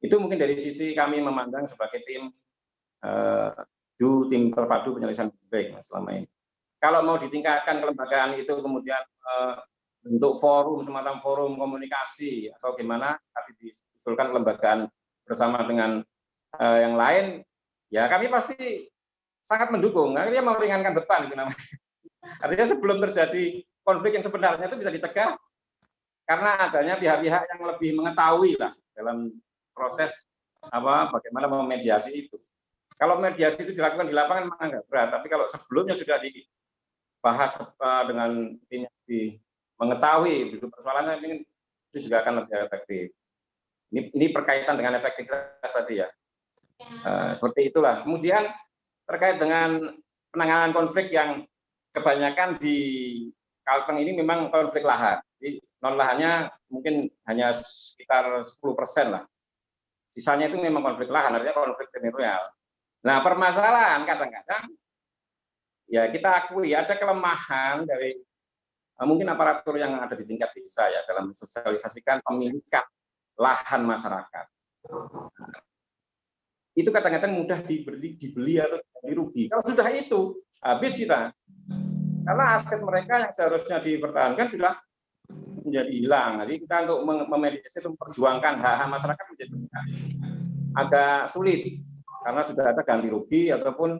Itu 0.00 0.16
mungkin 0.16 0.40
dari 0.40 0.56
sisi 0.56 0.96
kami 0.96 1.20
memandang 1.20 1.68
sebagai 1.68 2.00
tim 2.08 2.32
uh, 3.04 3.52
do 4.00 4.26
tim 4.32 4.48
terpadu 4.48 4.96
penyelesaian 4.96 5.28
konflik 5.28 5.76
selama 5.84 6.10
ini. 6.16 6.28
Kalau 6.80 7.04
mau 7.04 7.20
ditingkatkan 7.20 7.84
kelembagaan 7.84 8.40
itu 8.40 8.56
kemudian 8.56 9.04
uh, 9.04 9.60
bentuk 10.00 10.40
forum 10.40 10.80
semacam 10.80 11.20
forum 11.20 11.60
komunikasi 11.60 12.48
atau 12.56 12.72
gimana 12.72 13.20
tadi 13.36 13.52
diusulkan 13.60 14.32
kelembagaan 14.32 14.88
bersama 15.28 15.60
dengan 15.68 16.00
uh, 16.56 16.78
yang 16.80 16.96
lain, 16.96 17.44
ya 17.92 18.08
kami 18.08 18.32
pasti 18.32 18.88
sangat 19.44 19.68
mendukung. 19.68 20.16
Akhirnya 20.16 20.40
meringankan 20.40 20.96
beban 20.96 21.28
itu 21.28 21.36
namanya. 21.36 21.60
Artinya 22.44 22.66
sebelum 22.68 22.96
terjadi 23.04 23.60
konflik 23.84 24.16
yang 24.16 24.24
sebenarnya 24.24 24.64
itu 24.68 24.80
bisa 24.80 24.92
dicegah 24.92 25.36
karena 26.24 26.50
adanya 26.70 26.94
pihak-pihak 26.96 27.42
yang 27.52 27.60
lebih 27.68 27.90
mengetahui 28.00 28.54
lah 28.56 28.72
dalam 28.96 29.34
proses 29.72 30.28
apa 30.68 31.08
bagaimana 31.08 31.48
memediasi 31.48 32.12
itu. 32.12 32.36
Kalau 33.00 33.16
mediasi 33.16 33.64
itu 33.64 33.72
dilakukan 33.72 34.12
di 34.12 34.14
lapangan 34.14 34.44
memang 34.52 34.60
agak 34.60 34.84
berat, 34.92 35.08
tapi 35.08 35.26
kalau 35.32 35.48
sebelumnya 35.48 35.96
sudah 35.96 36.20
dibahas 36.20 37.56
uh, 37.80 38.04
dengan 38.04 38.60
tim 38.68 38.84
lebih 38.84 39.40
mengetahui 39.80 40.60
itu 40.60 40.68
persoalannya 40.68 41.14
ingin 41.24 41.40
itu 41.90 41.98
juga 42.04 42.20
akan 42.20 42.44
lebih 42.44 42.54
efektif. 42.60 43.04
Ini, 43.90 44.00
ini 44.12 44.26
berkaitan 44.30 44.76
dengan 44.76 45.00
efektivitas 45.00 45.72
tadi 45.72 46.04
ya. 46.04 46.08
Uh, 47.00 47.32
seperti 47.32 47.72
itulah. 47.72 48.04
Kemudian 48.04 48.52
terkait 49.08 49.40
dengan 49.40 49.96
penanganan 50.30 50.76
konflik 50.76 51.10
yang 51.10 51.48
kebanyakan 51.96 52.60
di 52.60 52.76
Kalteng 53.66 53.98
ini 54.02 54.16
memang 54.16 54.52
konflik 54.52 54.86
lahan. 54.86 55.20
Jadi 55.40 55.62
non 55.80 55.96
lahannya 55.96 56.52
mungkin 56.68 57.08
hanya 57.26 57.50
sekitar 57.54 58.28
10 58.28 58.60
persen 58.78 59.06
lah. 59.14 59.24
Sisanya 60.10 60.50
itu 60.50 60.58
memang 60.58 60.82
konflik 60.82 61.06
lahan, 61.06 61.38
artinya 61.38 61.54
konflik 61.54 61.86
teritorial. 61.94 62.50
Nah 63.06 63.22
permasalahan 63.22 64.02
kadang-kadang 64.02 64.74
ya 65.86 66.10
kita 66.10 66.28
akui 66.46 66.74
ada 66.74 66.98
kelemahan 66.98 67.86
dari 67.86 68.18
eh, 68.98 69.06
mungkin 69.06 69.30
aparatur 69.30 69.78
yang 69.78 70.02
ada 70.02 70.18
di 70.18 70.26
tingkat 70.26 70.50
desa 70.52 70.90
ya 70.90 71.06
dalam 71.06 71.30
mensosialisasikan 71.30 72.20
pemilikan 72.26 72.84
lahan 73.38 73.82
masyarakat. 73.86 74.46
itu 76.70 76.86
kadang-kadang 76.94 77.34
mudah 77.34 77.60
dibeli, 77.66 78.14
dibeli 78.16 78.56
atau 78.56 78.78
dirugi. 79.04 79.50
Kalau 79.50 79.60
sudah 79.60 79.84
itu 79.90 80.38
habis 80.62 80.96
kita 80.96 81.34
karena 82.24 82.44
aset 82.56 82.80
mereka 82.84 83.26
yang 83.26 83.32
seharusnya 83.34 83.82
dipertahankan 83.82 84.46
sudah 84.48 84.78
menjadi 85.64 85.90
hilang. 85.92 86.30
Jadi 86.44 86.54
kita 86.64 86.76
untuk 86.88 86.98
memediasi 87.06 87.78
itu 87.80 87.88
memperjuangkan 87.92 88.54
hak-hak 88.60 88.88
masyarakat 88.88 89.24
menjadi 89.30 89.54
agak 90.70 91.16
sulit 91.26 91.82
karena 92.22 92.42
sudah 92.44 92.64
ada 92.70 92.82
ganti 92.84 93.08
rugi 93.10 93.50
ataupun 93.50 93.98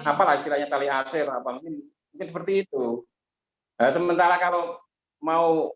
apalah 0.00 0.34
istilahnya 0.34 0.66
tali 0.70 0.88
asir 0.88 1.28
apa 1.28 1.48
mungkin 1.54 1.82
mungkin 2.14 2.26
seperti 2.26 2.66
itu. 2.66 3.04
Nah, 3.76 3.88
sementara 3.92 4.36
kalau 4.36 4.80
mau 5.20 5.72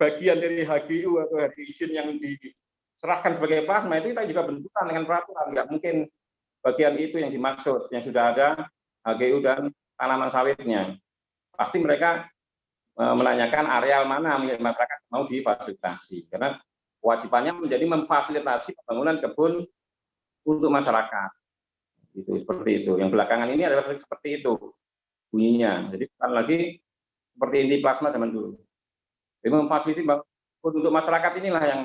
bagian 0.00 0.40
dari 0.40 0.64
HGU 0.64 1.20
atau 1.20 1.36
HGU 1.36 1.64
izin 1.70 1.90
yang 1.92 2.08
diserahkan 2.16 3.36
sebagai 3.36 3.68
plasma 3.68 4.00
itu 4.00 4.16
kita 4.16 4.24
juga 4.24 4.48
bentukan 4.48 4.84
dengan 4.88 5.04
peraturan 5.04 5.46
nggak 5.52 5.66
mungkin 5.68 5.96
bagian 6.64 6.94
itu 6.96 7.16
yang 7.20 7.30
dimaksud 7.32 7.92
yang 7.92 8.02
sudah 8.02 8.24
ada 8.32 8.48
HGU 9.04 9.44
dan 9.44 9.68
tanaman 10.00 10.32
sawitnya. 10.32 10.96
Pasti 11.52 11.76
mereka 11.80 12.24
menanyakan 13.00 13.64
areal 13.66 14.04
mana 14.04 14.36
milik 14.36 14.60
masyarakat 14.60 14.98
mau 15.08 15.24
difasilitasi. 15.24 16.28
Karena 16.28 16.58
kewajibannya 17.00 17.66
menjadi 17.66 17.84
memfasilitasi 17.88 18.76
pembangunan 18.82 19.16
kebun 19.22 19.64
untuk 20.44 20.70
masyarakat. 20.70 21.30
Itu 22.16 22.36
seperti 22.36 22.84
itu. 22.84 22.92
Yang 23.00 23.10
belakangan 23.16 23.48
ini 23.52 23.62
adalah 23.64 23.88
seperti 23.96 24.42
itu 24.42 24.56
bunyinya. 25.30 25.88
Jadi 25.94 26.04
bukan 26.10 26.30
lagi 26.34 26.58
seperti 27.32 27.56
inti 27.64 27.76
plasma 27.80 28.12
zaman 28.12 28.30
dulu. 28.34 28.58
Jadi 29.40 29.50
memfasilitasi 29.54 30.02
untuk 30.60 30.92
masyarakat 30.92 31.32
inilah 31.40 31.64
yang 31.64 31.80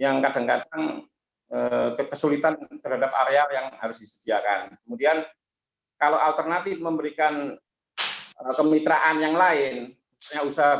yang 0.00 0.16
kadang-kadang 0.24 1.06
eh, 1.52 1.88
kesulitan 2.08 2.58
terhadap 2.80 3.12
area 3.28 3.44
yang 3.52 3.66
harus 3.78 4.00
disediakan. 4.00 4.74
Kemudian 4.82 5.22
kalau 6.00 6.16
alternatif 6.16 6.80
memberikan 6.80 7.60
uh, 8.40 8.54
kemitraan 8.56 9.20
yang 9.20 9.36
lain, 9.36 9.92
misalnya 10.20 10.42
usaha 10.44 10.72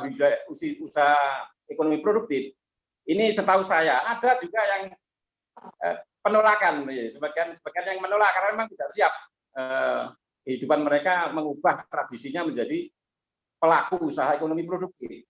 usaha, 0.85 1.25
ekonomi 1.65 2.05
produktif, 2.05 2.53
ini 3.09 3.33
setahu 3.33 3.65
saya 3.65 4.05
ada 4.05 4.37
juga 4.37 4.61
yang 4.61 4.83
uh, 5.57 5.97
penolakan, 6.21 6.85
sebagian 7.09 7.57
sebagian 7.57 7.97
yang 7.97 8.01
menolak 8.05 8.31
karena 8.37 8.49
memang 8.53 8.69
tidak 8.69 8.89
siap 8.93 9.13
uh, 9.57 10.13
kehidupan 10.45 10.85
mereka 10.85 11.33
mengubah 11.33 11.89
tradisinya 11.89 12.45
menjadi 12.45 12.93
pelaku 13.57 14.09
usaha 14.09 14.37
ekonomi 14.37 14.69
produktif. 14.69 15.25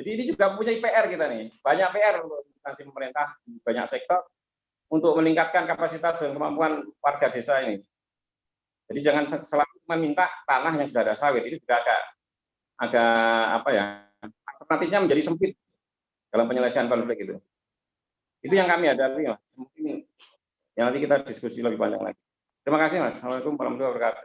Jadi 0.00 0.08
ini 0.16 0.22
juga 0.24 0.56
punya 0.56 0.72
PR 0.80 1.12
kita 1.12 1.28
nih, 1.28 1.52
banyak 1.60 1.88
PR 1.92 2.24
untuk 2.24 2.48
instansi 2.56 2.88
pemerintah 2.88 3.36
di 3.44 3.60
banyak 3.60 3.84
sektor 3.84 4.24
untuk 4.88 5.12
meningkatkan 5.20 5.68
kapasitas 5.68 6.18
dan 6.24 6.32
kemampuan 6.32 6.88
warga 7.04 7.28
desa 7.28 7.60
ini. 7.62 7.84
Jadi 8.90 9.00
jangan 9.06 9.24
selalu 9.28 9.76
meminta 9.86 10.26
tanah 10.48 10.74
yang 10.74 10.88
sudah 10.88 11.02
ada 11.06 11.14
sawit. 11.14 11.46
Itu 11.46 11.62
juga 11.62 11.78
agak 11.78 12.00
agak 12.80 13.12
apa 13.60 13.68
ya? 13.70 13.84
Alternatifnya 14.64 15.04
menjadi 15.04 15.22
sempit 15.28 15.52
dalam 16.32 16.48
penyelesaian 16.48 16.88
konflik 16.88 17.28
itu. 17.28 17.36
Itu 18.40 18.56
yang 18.56 18.72
kami 18.72 18.88
hadapi, 18.88 19.28
Mas. 19.28 19.42
Mungkin 19.52 20.08
yang 20.78 20.84
nanti 20.88 20.98
kita 21.04 21.20
diskusi 21.28 21.60
lebih 21.60 21.76
panjang 21.76 22.00
lagi. 22.00 22.20
Terima 22.64 22.80
kasih, 22.80 23.04
Mas. 23.04 23.20
Assalamualaikum 23.20 23.60
warahmatullahi 23.60 23.92
wabarakatuh. 23.92 24.22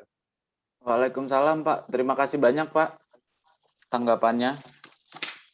Waalaikumsalam, 0.85 1.57
Pak. 1.67 1.79
Terima 1.91 2.15
kasih 2.15 2.37
banyak, 2.39 2.71
Pak. 2.71 2.89
Tanggapannya 3.91 4.55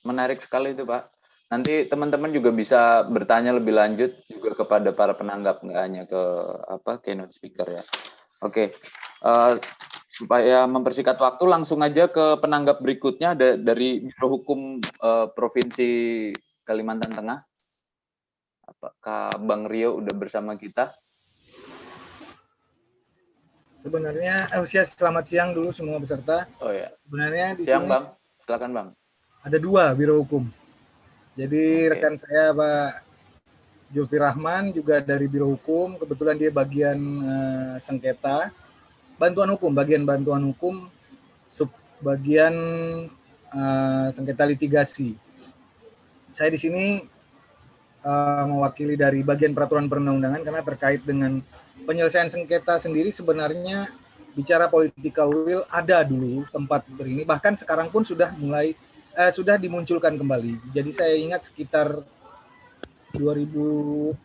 menarik 0.05 0.37
sekali 0.37 0.77
itu, 0.77 0.85
Pak. 0.85 1.09
Nanti 1.51 1.83
teman-teman 1.89 2.31
juga 2.31 2.53
bisa 2.55 3.03
bertanya 3.11 3.51
lebih 3.51 3.75
lanjut 3.75 4.11
juga 4.31 4.55
kepada 4.55 4.95
para 4.95 5.11
penanggap, 5.17 5.59
nggak 5.59 5.81
hanya 5.83 6.03
ke 6.07 6.23
apa 6.63 7.03
keynote 7.03 7.35
speaker 7.35 7.67
ya. 7.67 7.83
Oke, 8.39 8.71
uh, 9.27 9.59
supaya 10.21 10.69
mempersingkat 10.69 11.17
waktu, 11.17 11.49
langsung 11.49 11.81
aja 11.81 12.05
ke 12.05 12.37
penanggap 12.37 12.77
berikutnya 12.77 13.33
dari 13.57 14.05
Biro 14.05 14.37
Hukum 14.37 14.77
uh, 15.01 15.33
Provinsi 15.33 16.29
Kalimantan 16.61 17.17
Tengah. 17.17 17.41
Apakah 18.69 19.33
Bang 19.41 19.65
Rio 19.65 19.97
udah 19.97 20.13
bersama 20.13 20.53
kita? 20.61 20.93
Sebenarnya, 23.81 24.45
eh, 24.53 24.61
usia 24.61 24.85
selamat 24.85 25.25
siang 25.25 25.57
dulu 25.57 25.73
semua 25.73 25.97
peserta. 25.97 26.45
Oh 26.61 26.69
ya. 26.69 26.93
Sebenarnya 27.01 27.57
di 27.57 27.65
siang 27.65 27.89
sini 27.89 27.91
Bang, 27.97 28.05
silakan 28.45 28.71
Bang. 28.77 28.87
Ada 29.41 29.57
dua 29.57 29.89
Biro 29.97 30.21
Hukum. 30.21 30.45
Jadi 31.33 31.89
okay. 31.89 31.97
rekan 31.97 32.13
saya 32.13 32.53
Pak 32.53 33.09
Julfi 33.89 34.21
Rahman 34.21 34.69
juga 34.69 35.01
dari 35.01 35.25
Biro 35.25 35.49
Hukum, 35.49 35.97
kebetulan 35.97 36.37
dia 36.37 36.53
bagian 36.53 36.99
uh, 37.25 37.75
sengketa, 37.81 38.53
bantuan 39.21 39.53
hukum, 39.53 39.69
bagian 39.77 40.01
bantuan 40.01 40.41
hukum, 40.49 40.89
sub 41.45 41.69
bagian 42.01 42.55
uh, 43.53 44.09
sengketa 44.09 44.49
litigasi. 44.49 45.13
Saya 46.33 46.49
di 46.49 46.57
sini 46.57 46.85
uh, 48.01 48.43
mewakili 48.49 48.97
dari 48.97 49.21
bagian 49.21 49.53
peraturan 49.53 49.85
perundang-undangan 49.85 50.41
karena 50.41 50.61
terkait 50.65 51.01
dengan 51.05 51.37
penyelesaian 51.85 52.33
sengketa 52.33 52.81
sendiri 52.81 53.13
sebenarnya 53.13 53.93
bicara 54.33 54.65
political 54.65 55.29
will 55.29 55.67
ada 55.69 56.01
dulu 56.07 56.47
tempat 56.49 56.87
ini 57.03 57.27
bahkan 57.27 57.53
sekarang 57.53 57.91
pun 57.91 58.07
sudah 58.07 58.31
mulai 58.41 58.73
uh, 59.13 59.29
sudah 59.29 59.61
dimunculkan 59.61 60.17
kembali. 60.17 60.57
Jadi 60.73 60.91
saya 60.97 61.13
ingat 61.13 61.45
sekitar 61.45 62.01
2014 63.11 64.15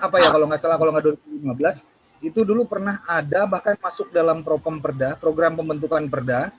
apa 0.00 0.16
ya 0.18 0.28
kalau 0.32 0.48
nggak 0.48 0.60
salah 0.60 0.80
kalau 0.80 0.90
nggak 0.96 1.14
2015 1.46 1.89
itu 2.20 2.44
dulu 2.44 2.68
pernah 2.68 3.00
ada 3.08 3.48
bahkan 3.48 3.76
masuk 3.80 4.12
dalam 4.12 4.44
program 4.44 4.76
perda 4.80 5.16
program 5.16 5.56
pembentukan 5.56 6.04
perda. 6.08 6.52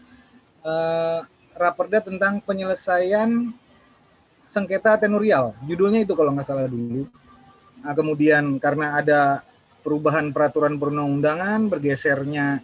Uh, 0.62 1.26
raperda 1.58 2.06
tentang 2.06 2.38
penyelesaian 2.42 3.50
sengketa 4.50 4.98
tenurial. 4.98 5.58
Judulnya 5.66 6.06
itu 6.06 6.14
kalau 6.14 6.34
nggak 6.34 6.48
salah 6.48 6.70
dulu. 6.70 7.10
Nah, 7.82 7.94
kemudian 7.98 8.62
karena 8.62 9.02
ada 9.02 9.42
perubahan 9.82 10.30
peraturan 10.30 10.78
perundang-undangan 10.78 11.66
bergesernya 11.66 12.62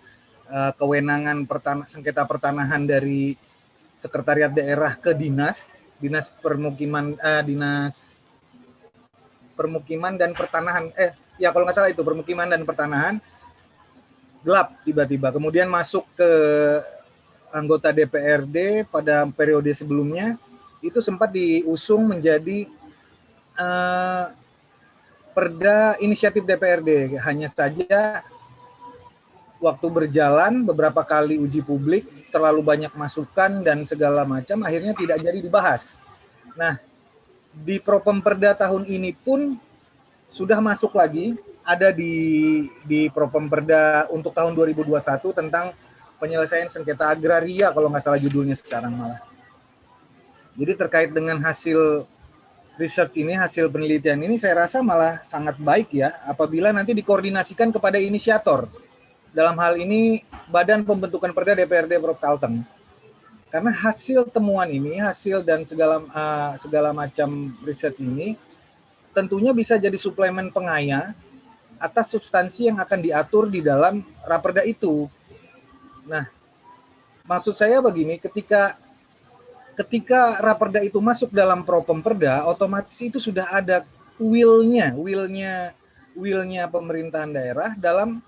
uh, 0.50 0.72
kewenangan 0.78 1.50
pertan 1.50 1.84
sengketa 1.90 2.24
pertanahan 2.30 2.86
dari 2.86 3.34
sekretariat 3.98 4.54
daerah 4.54 4.94
ke 4.94 5.18
dinas 5.18 5.74
dinas 5.98 6.30
permukiman 6.30 7.18
uh, 7.18 7.42
dinas 7.42 7.98
permukiman 9.58 10.14
dan 10.22 10.38
pertanahan 10.38 10.94
eh 10.94 11.18
ya 11.38 11.54
kalau 11.54 11.66
nggak 11.66 11.78
salah 11.78 11.90
itu 11.94 12.02
permukiman 12.06 12.50
dan 12.50 12.62
pertanahan 12.68 13.16
gelap 14.46 14.78
tiba-tiba 14.86 15.34
kemudian 15.34 15.70
masuk 15.70 16.06
ke 16.18 16.30
anggota 17.52 17.96
DPRD 17.96 18.86
pada 18.92 19.26
periode 19.32 19.72
sebelumnya 19.74 20.36
itu 20.84 21.02
sempat 21.02 21.34
diusung 21.34 22.06
menjadi 22.06 22.70
uh, 23.58 24.30
perda 25.34 25.98
inisiatif 26.02 26.46
DPRD. 26.46 27.18
Hanya 27.22 27.50
saja 27.50 28.26
waktu 29.58 29.88
berjalan 29.90 30.66
beberapa 30.66 31.02
kali 31.02 31.42
uji 31.42 31.66
publik 31.66 32.06
terlalu 32.30 32.62
banyak 32.62 32.94
masukan 32.94 33.66
dan 33.66 33.86
segala 33.90 34.22
macam 34.26 34.62
akhirnya 34.62 34.94
tidak 34.94 35.18
jadi 35.22 35.40
dibahas. 35.42 35.90
Nah, 36.54 36.78
di 37.54 37.82
Propem 37.82 38.22
Perda 38.22 38.54
tahun 38.54 38.86
ini 38.86 39.18
pun 39.18 39.58
sudah 40.38 40.62
masuk 40.62 40.94
lagi 40.94 41.34
ada 41.66 41.90
di 41.90 42.70
di 42.86 43.10
Propem 43.10 43.50
Perda 43.50 44.06
untuk 44.14 44.38
tahun 44.38 44.54
2021 44.54 44.94
tentang 45.34 45.74
penyelesaian 46.22 46.70
sengketa 46.70 47.10
agraria 47.10 47.74
kalau 47.74 47.90
nggak 47.90 48.06
salah 48.06 48.22
judulnya 48.22 48.54
sekarang 48.54 48.94
malah. 48.94 49.20
Jadi 50.54 50.74
terkait 50.78 51.10
dengan 51.10 51.42
hasil 51.42 52.06
research 52.78 53.18
ini, 53.18 53.34
hasil 53.34 53.70
penelitian 53.74 54.22
ini 54.22 54.38
saya 54.38 54.66
rasa 54.66 54.86
malah 54.86 55.26
sangat 55.26 55.58
baik 55.58 55.90
ya 55.94 56.14
apabila 56.30 56.70
nanti 56.70 56.94
dikoordinasikan 56.94 57.74
kepada 57.74 57.98
inisiator. 57.98 58.70
Dalam 59.34 59.58
hal 59.60 59.78
ini 59.78 60.26
Badan 60.50 60.82
Pembentukan 60.82 61.30
Perda 61.34 61.54
DPRD 61.54 62.00
Prof 62.02 62.18
Kalteng. 62.18 62.66
Karena 63.54 63.70
hasil 63.70 64.34
temuan 64.34 64.66
ini, 64.72 64.98
hasil 64.98 65.46
dan 65.46 65.62
segala 65.64 66.02
uh, 66.10 66.58
segala 66.58 66.90
macam 66.90 67.54
riset 67.62 67.96
ini 68.02 68.47
tentunya 69.18 69.50
bisa 69.50 69.82
jadi 69.82 69.98
suplemen 69.98 70.54
pengaya 70.54 71.18
atas 71.82 72.14
substansi 72.14 72.70
yang 72.70 72.78
akan 72.78 73.02
diatur 73.02 73.50
di 73.50 73.66
dalam 73.66 74.06
raperda 74.22 74.62
itu. 74.62 75.10
Nah, 76.06 76.30
maksud 77.26 77.58
saya 77.58 77.82
begini, 77.82 78.22
ketika 78.22 78.78
ketika 79.74 80.38
raperda 80.38 80.86
itu 80.86 81.02
masuk 81.02 81.34
dalam 81.34 81.66
propem 81.66 81.98
perda, 81.98 82.46
otomatis 82.46 82.98
itu 83.02 83.18
sudah 83.18 83.50
ada 83.50 83.82
will-nya, 84.22 84.94
will-nya, 84.94 85.74
will-nya 86.14 86.70
pemerintahan 86.70 87.34
daerah 87.34 87.74
dalam 87.74 88.22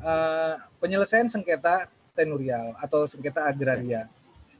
uh, 0.00 0.56
penyelesaian 0.80 1.28
sengketa 1.28 1.88
tenurial 2.16 2.72
atau 2.80 3.04
sengketa 3.04 3.44
agraria. 3.44 4.08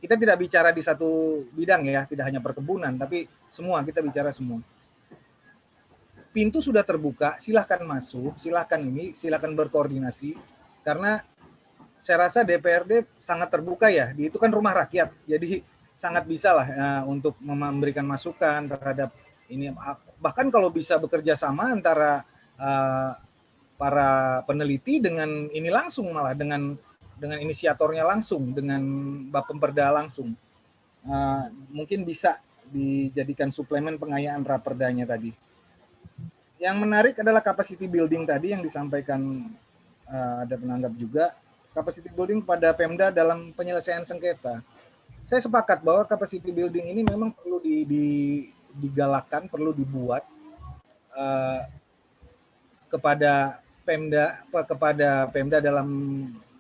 Kita 0.01 0.21
tidak 0.21 0.37
bicara 0.45 0.69
di 0.73 0.85
satu 0.85 1.41
bidang 1.57 1.89
ya, 1.89 2.05
tidak 2.05 2.29
hanya 2.29 2.41
perkebunan, 2.45 2.93
tapi 3.01 3.25
semua 3.49 3.81
kita 3.81 4.05
bicara 4.05 4.29
semua. 4.33 4.61
Pintu 6.35 6.59
sudah 6.59 6.83
terbuka, 6.83 7.39
silahkan 7.39 7.79
masuk, 7.87 8.35
silahkan 8.43 8.83
ini, 8.83 9.15
silahkan 9.23 9.55
berkoordinasi, 9.55 10.35
karena 10.83 11.23
saya 12.03 12.27
rasa 12.27 12.43
DPRD 12.43 13.07
sangat 13.23 13.55
terbuka 13.55 13.87
ya, 13.87 14.11
itu 14.19 14.35
kan 14.35 14.51
rumah 14.51 14.75
rakyat, 14.75 15.15
jadi 15.31 15.63
sangat 15.95 16.27
bisa 16.27 16.51
lah 16.51 16.67
uh, 16.69 17.03
untuk 17.07 17.39
memberikan 17.39 18.03
masukan 18.03 18.67
terhadap 18.67 19.15
ini. 19.47 19.71
Bahkan 20.19 20.51
kalau 20.51 20.75
bisa 20.75 20.99
bekerja 20.99 21.39
sama 21.39 21.71
antara 21.71 22.27
uh, 22.59 23.15
para 23.79 24.43
peneliti 24.45 24.99
dengan 24.99 25.49
ini 25.55 25.71
langsung 25.71 26.11
malah 26.13 26.35
dengan 26.35 26.75
dengan 27.15 27.39
inisiatornya 27.41 28.05
langsung 28.05 28.53
dengan 28.53 28.83
Bapemperda 29.31 29.95
langsung. 29.95 30.35
Uh, 31.05 31.47
mungkin 31.71 32.03
bisa 32.03 32.41
dijadikan 32.69 33.53
suplemen 33.53 34.01
pengayaan 34.01 34.43
raperdanya 34.43 35.05
tadi. 35.09 35.33
Yang 36.59 36.77
menarik 36.81 37.15
adalah 37.19 37.43
capacity 37.43 37.87
building 37.91 38.25
tadi 38.25 38.55
yang 38.55 38.63
disampaikan 38.63 39.51
uh, 40.07 40.47
ada 40.47 40.55
penanggap 40.55 40.93
juga 40.97 41.35
capacity 41.75 42.07
building 42.13 42.41
pada 42.41 42.71
Pemda 42.71 43.11
dalam 43.11 43.51
penyelesaian 43.51 44.07
sengketa 44.07 44.63
saya 45.25 45.41
sepakat 45.41 45.81
bahwa 45.81 46.05
capacity 46.05 46.53
building 46.53 46.93
ini 46.93 47.01
memang 47.01 47.33
perlu 47.33 47.57
di, 47.65 47.89
di, 47.89 48.07
digalakkan, 48.77 49.49
perlu 49.49 49.73
dibuat 49.73 50.25
uh, 51.17 51.65
kepada 52.93 53.61
Pemda 53.85 54.41
kepada 54.49 55.29
Pemda 55.29 55.61
dalam 55.61 55.89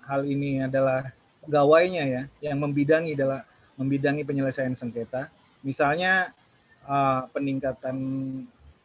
hal 0.04 0.24
ini 0.28 0.64
adalah 0.64 1.08
pegawainya 1.44 2.04
ya 2.04 2.22
yang 2.44 2.60
membidangi 2.60 3.16
adalah 3.16 3.44
membidangi 3.76 4.24
penyelesaian 4.24 4.76
sengketa. 4.76 5.28
Misalnya 5.60 6.32
uh, 6.88 7.28
peningkatan 7.32 7.96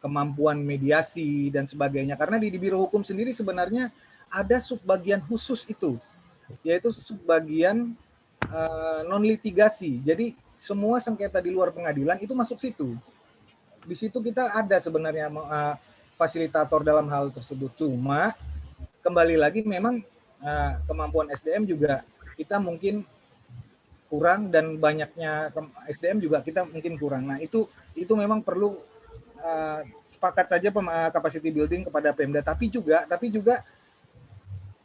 kemampuan 0.00 0.64
mediasi 0.64 1.52
dan 1.52 1.68
sebagainya. 1.68 2.16
Karena 2.16 2.40
di, 2.40 2.48
di 2.48 2.58
Biro 2.58 2.80
Hukum 2.80 3.04
sendiri 3.04 3.30
sebenarnya 3.36 3.92
ada 4.32 4.58
subbagian 4.58 5.20
khusus 5.28 5.68
itu, 5.68 6.00
yaitu 6.64 6.90
subbagian 6.90 7.92
uh, 8.48 9.04
non 9.06 9.22
litigasi. 9.22 10.00
Jadi 10.00 10.34
semua 10.60 10.98
sengketa 11.00 11.40
di 11.40 11.52
luar 11.52 11.70
pengadilan 11.70 12.16
itu 12.20 12.32
masuk 12.32 12.56
situ. 12.56 12.96
Di 13.84 13.96
situ 13.96 14.20
kita 14.20 14.56
ada 14.56 14.76
sebenarnya 14.80 15.28
uh, 15.32 15.74
fasilitator 16.16 16.80
dalam 16.84 17.08
hal 17.12 17.32
tersebut. 17.32 17.72
Cuma 17.76 18.32
kembali 19.04 19.36
lagi 19.36 19.64
memang 19.64 20.00
uh, 20.40 20.72
kemampuan 20.88 21.28
SDM 21.32 21.64
juga 21.68 22.04
kita 22.36 22.56
mungkin 22.56 23.04
kurang 24.10 24.50
dan 24.50 24.76
banyaknya 24.82 25.54
SDM 25.86 26.18
juga 26.18 26.42
kita 26.42 26.66
mungkin 26.66 26.98
kurang. 26.98 27.30
Nah 27.30 27.38
itu 27.38 27.70
itu 27.94 28.10
memang 28.18 28.42
perlu 28.42 28.74
uh, 29.40 29.80
sepakat 30.12 30.46
saja 30.52 30.68
capacity 31.10 31.48
building 31.50 31.88
kepada 31.88 32.12
Pemda. 32.12 32.40
Tapi 32.44 32.68
juga 32.68 33.04
tapi 33.08 33.32
juga 33.32 33.64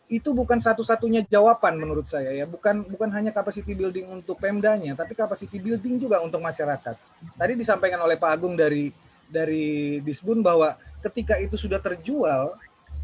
itu 0.06 0.38
bukan 0.38 0.62
satu-satunya 0.62 1.26
jawaban 1.26 1.82
menurut 1.82 2.06
saya 2.08 2.32
ya. 2.32 2.46
Bukan 2.46 2.86
bukan 2.88 3.10
hanya 3.12 3.34
capacity 3.34 3.74
building 3.76 4.08
untuk 4.10 4.38
Pemdanya 4.40 4.96
tapi 4.96 5.18
capacity 5.18 5.58
building 5.60 6.00
juga 6.00 6.22
untuk 6.22 6.40
masyarakat. 6.40 6.96
Tadi 7.36 7.54
disampaikan 7.58 8.00
oleh 8.02 8.16
Pak 8.16 8.32
Agung 8.32 8.56
dari 8.56 8.94
dari 9.26 10.00
Disbun 10.06 10.46
bahwa 10.46 10.78
ketika 11.02 11.38
itu 11.42 11.58
sudah 11.58 11.82
terjual 11.82 12.54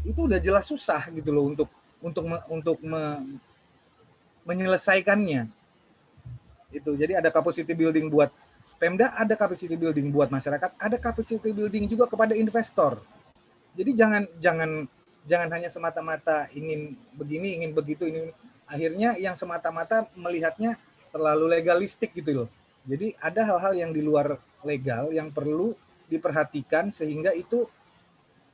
itu 0.02 0.26
udah 0.26 0.38
jelas 0.42 0.66
susah 0.66 1.06
gitu 1.14 1.30
loh 1.30 1.50
untuk 1.50 1.68
untuk 2.02 2.24
untuk 2.50 2.78
me, 2.82 3.22
menyelesaikannya. 4.46 5.46
Itu 6.74 6.98
jadi 6.98 7.22
ada 7.22 7.30
capacity 7.30 7.74
building 7.74 8.10
buat 8.10 8.30
Pemda 8.82 9.14
ada 9.14 9.38
capacity 9.38 9.78
building 9.78 10.10
buat 10.10 10.26
masyarakat 10.26 10.74
ada 10.74 10.96
capacity 10.98 11.54
building 11.54 11.86
juga 11.86 12.10
kepada 12.10 12.34
investor 12.34 12.98
jadi 13.72 13.90
jangan 13.96 14.22
jangan 14.42 14.70
jangan 15.24 15.48
hanya 15.54 15.68
semata-mata 15.70 16.50
ingin 16.52 16.98
begini, 17.16 17.62
ingin 17.62 17.72
begitu, 17.72 18.04
ini 18.08 18.28
akhirnya 18.68 19.16
yang 19.16 19.38
semata-mata 19.38 20.08
melihatnya 20.18 20.76
terlalu 21.12 21.56
legalistik 21.58 22.12
gitu 22.16 22.44
loh. 22.44 22.48
Jadi 22.84 23.14
ada 23.22 23.46
hal-hal 23.46 23.72
yang 23.78 23.90
di 23.94 24.02
luar 24.02 24.36
legal 24.66 25.14
yang 25.14 25.30
perlu 25.30 25.72
diperhatikan 26.10 26.90
sehingga 26.90 27.30
itu 27.32 27.64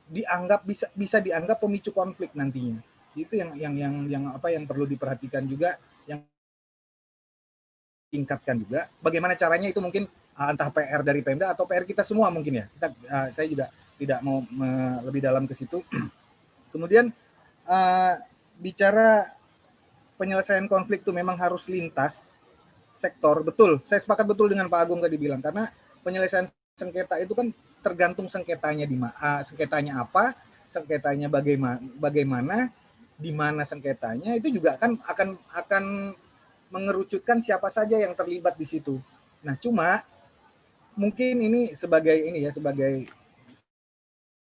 dianggap 0.09 0.65
bisa 0.65 0.87
bisa 0.93 1.17
dianggap 1.19 1.59
pemicu 1.59 1.91
konflik 1.91 2.31
nantinya. 2.37 2.79
Itu 3.17 3.35
yang 3.35 3.57
yang 3.57 3.73
yang 3.75 3.93
yang 4.05 4.23
apa 4.31 4.53
yang 4.53 4.69
perlu 4.69 4.85
diperhatikan 4.85 5.49
juga 5.49 5.75
yang 6.05 6.21
tingkatkan 8.13 8.61
juga. 8.61 8.87
Bagaimana 9.01 9.33
caranya 9.33 9.67
itu 9.69 9.81
mungkin 9.81 10.05
entah 10.39 10.71
PR 10.71 11.03
dari 11.03 11.19
Pemda 11.19 11.51
atau 11.51 11.67
PR 11.67 11.83
kita 11.83 12.07
semua 12.07 12.31
mungkin 12.31 12.63
ya. 12.63 12.65
Kita 12.71 12.87
uh, 13.11 13.27
saya 13.35 13.47
juga 13.51 13.65
tidak 13.99 14.23
mau 14.23 14.39
lebih 15.03 15.19
dalam 15.19 15.43
ke 15.43 15.51
situ. 15.51 15.83
Kemudian 16.73 17.11
uh, 17.67 18.13
bicara 18.55 19.35
penyelesaian 20.15 20.67
konflik 20.71 21.03
itu 21.03 21.11
memang 21.11 21.35
harus 21.35 21.67
lintas 21.67 22.15
sektor, 22.99 23.43
betul. 23.43 23.79
Saya 23.87 24.03
sepakat 24.03 24.27
betul 24.27 24.51
dengan 24.51 24.67
Pak 24.67 24.79
Agung 24.83 24.99
tadi 24.99 25.15
bilang 25.15 25.39
karena 25.39 25.71
penyelesaian 26.03 26.47
sengketa 26.75 27.19
itu 27.19 27.31
kan 27.35 27.51
tergantung 27.79 28.27
sengketanya 28.27 28.83
di 28.83 28.99
uh, 28.99 29.43
sengketanya 29.47 30.03
apa, 30.03 30.35
sengketanya 30.67 31.31
bagaimana, 31.31 31.79
bagaimana, 31.95 32.57
di 33.15 33.31
mana 33.31 33.63
sengketanya 33.63 34.35
itu 34.35 34.59
juga 34.59 34.75
kan 34.75 34.99
akan 35.07 35.39
akan 35.55 35.83
mengerucutkan 36.69 37.39
siapa 37.41 37.71
saja 37.71 37.97
yang 37.99 38.13
terlibat 38.13 38.55
di 38.59 38.67
situ. 38.67 38.99
Nah, 39.41 39.55
cuma 39.57 40.03
mungkin 40.99 41.39
ini 41.39 41.61
sebagai 41.79 42.19
ini 42.19 42.43
ya 42.43 42.51
sebagai 42.51 43.07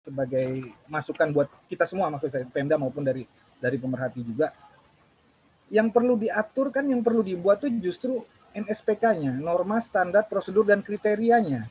sebagai 0.04 0.68
masukan 0.92 1.32
buat 1.32 1.48
kita 1.72 1.88
semua 1.88 2.12
maksud 2.12 2.28
saya 2.28 2.44
Pemda 2.52 2.76
maupun 2.76 3.08
dari 3.08 3.24
dari 3.64 3.80
pemerhati 3.80 4.20
juga. 4.20 4.52
Yang 5.72 5.96
perlu 5.96 6.20
diatur 6.20 6.68
kan 6.76 6.84
yang 6.84 7.00
perlu 7.00 7.24
dibuat 7.24 7.64
tuh 7.64 7.72
justru 7.80 8.20
NSPK-nya, 8.52 9.40
norma 9.40 9.80
standar 9.80 10.28
prosedur 10.28 10.68
dan 10.68 10.84
kriterianya. 10.84 11.66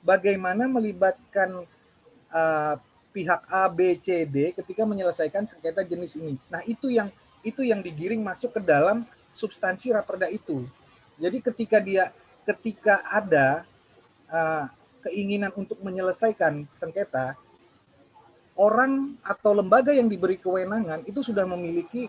Bagaimana 0.00 0.66
melibatkan 0.66 1.68
uh, 2.32 2.74
pihak 3.12 3.42
A, 3.52 3.68
B, 3.68 4.00
C, 4.00 4.24
D 4.24 4.56
ketika 4.56 4.82
menyelesaikan 4.88 5.46
sengketa 5.46 5.84
jenis 5.84 6.16
ini. 6.18 6.40
Nah, 6.48 6.64
itu 6.66 6.90
yang 6.90 7.12
itu 7.46 7.62
yang 7.62 7.84
digiring 7.84 8.24
masuk 8.24 8.56
ke 8.56 8.60
dalam 8.64 9.06
substansi 9.36 9.92
raperda 9.92 10.26
itu. 10.32 10.66
Jadi 11.20 11.38
ketika 11.44 11.78
dia 11.78 12.10
ketika 12.48 13.04
ada 13.06 13.62
uh, 14.30 14.66
keinginan 15.06 15.54
untuk 15.54 15.78
menyelesaikan 15.82 16.66
sengketa, 16.78 17.38
orang 18.56 19.14
atau 19.22 19.52
lembaga 19.52 19.92
yang 19.92 20.08
diberi 20.08 20.40
kewenangan 20.40 21.04
itu 21.04 21.20
sudah 21.20 21.44
memiliki 21.44 22.08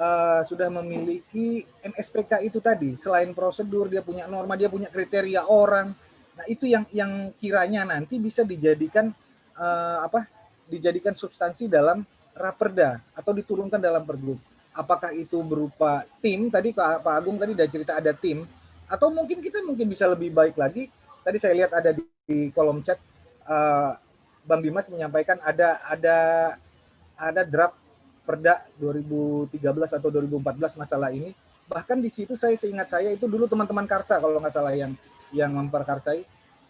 uh, 0.00 0.42
sudah 0.46 0.70
memiliki 0.72 1.66
MSPK 1.84 2.46
itu 2.46 2.58
tadi. 2.62 2.96
Selain 2.96 3.30
prosedur, 3.36 3.90
dia 3.90 4.00
punya 4.00 4.24
norma, 4.30 4.56
dia 4.56 4.72
punya 4.72 4.88
kriteria 4.88 5.44
orang. 5.50 5.92
Nah 6.38 6.44
itu 6.48 6.64
yang 6.64 6.88
yang 6.94 7.34
kiranya 7.36 7.84
nanti 7.84 8.16
bisa 8.16 8.46
dijadikan 8.46 9.12
uh, 9.58 10.06
apa? 10.06 10.24
Dijadikan 10.70 11.12
substansi 11.18 11.66
dalam 11.66 12.06
raperda 12.32 13.02
atau 13.12 13.34
diturunkan 13.34 13.82
dalam 13.82 14.06
pergub. 14.06 14.38
Apakah 14.70 15.10
itu 15.12 15.42
berupa 15.42 16.06
tim? 16.22 16.46
Tadi 16.46 16.70
Pak 16.70 17.02
Agung 17.02 17.36
tadi 17.36 17.52
sudah 17.58 17.68
cerita 17.68 17.92
ada 17.98 18.14
tim. 18.14 18.46
Atau 18.86 19.10
mungkin 19.10 19.42
kita 19.42 19.66
mungkin 19.66 19.90
bisa 19.90 20.06
lebih 20.06 20.30
baik 20.30 20.54
lagi. 20.54 20.86
Tadi 21.20 21.36
saya 21.36 21.52
lihat 21.56 21.72
ada 21.76 21.90
di, 21.92 22.02
di 22.24 22.48
kolom 22.52 22.80
chat 22.80 22.96
uh, 23.44 23.96
Bang 24.44 24.64
Dimas 24.64 24.88
menyampaikan 24.88 25.36
ada 25.44 25.80
ada 25.84 26.16
ada 27.20 27.42
draft 27.44 27.76
Perda 28.24 28.62
2013 28.78 29.58
atau 29.96 30.08
2014 30.08 30.80
masalah 30.80 31.10
ini. 31.12 31.34
Bahkan 31.66 31.98
di 32.02 32.10
situ 32.10 32.34
saya 32.34 32.54
seingat 32.56 32.90
saya 32.90 33.10
itu 33.12 33.26
dulu 33.26 33.46
teman-teman 33.46 33.84
Karsa 33.86 34.18
kalau 34.18 34.40
nggak 34.40 34.54
salah 34.54 34.74
yang 34.74 34.94
yang 35.30 35.54
memperkarsai, 35.54 36.26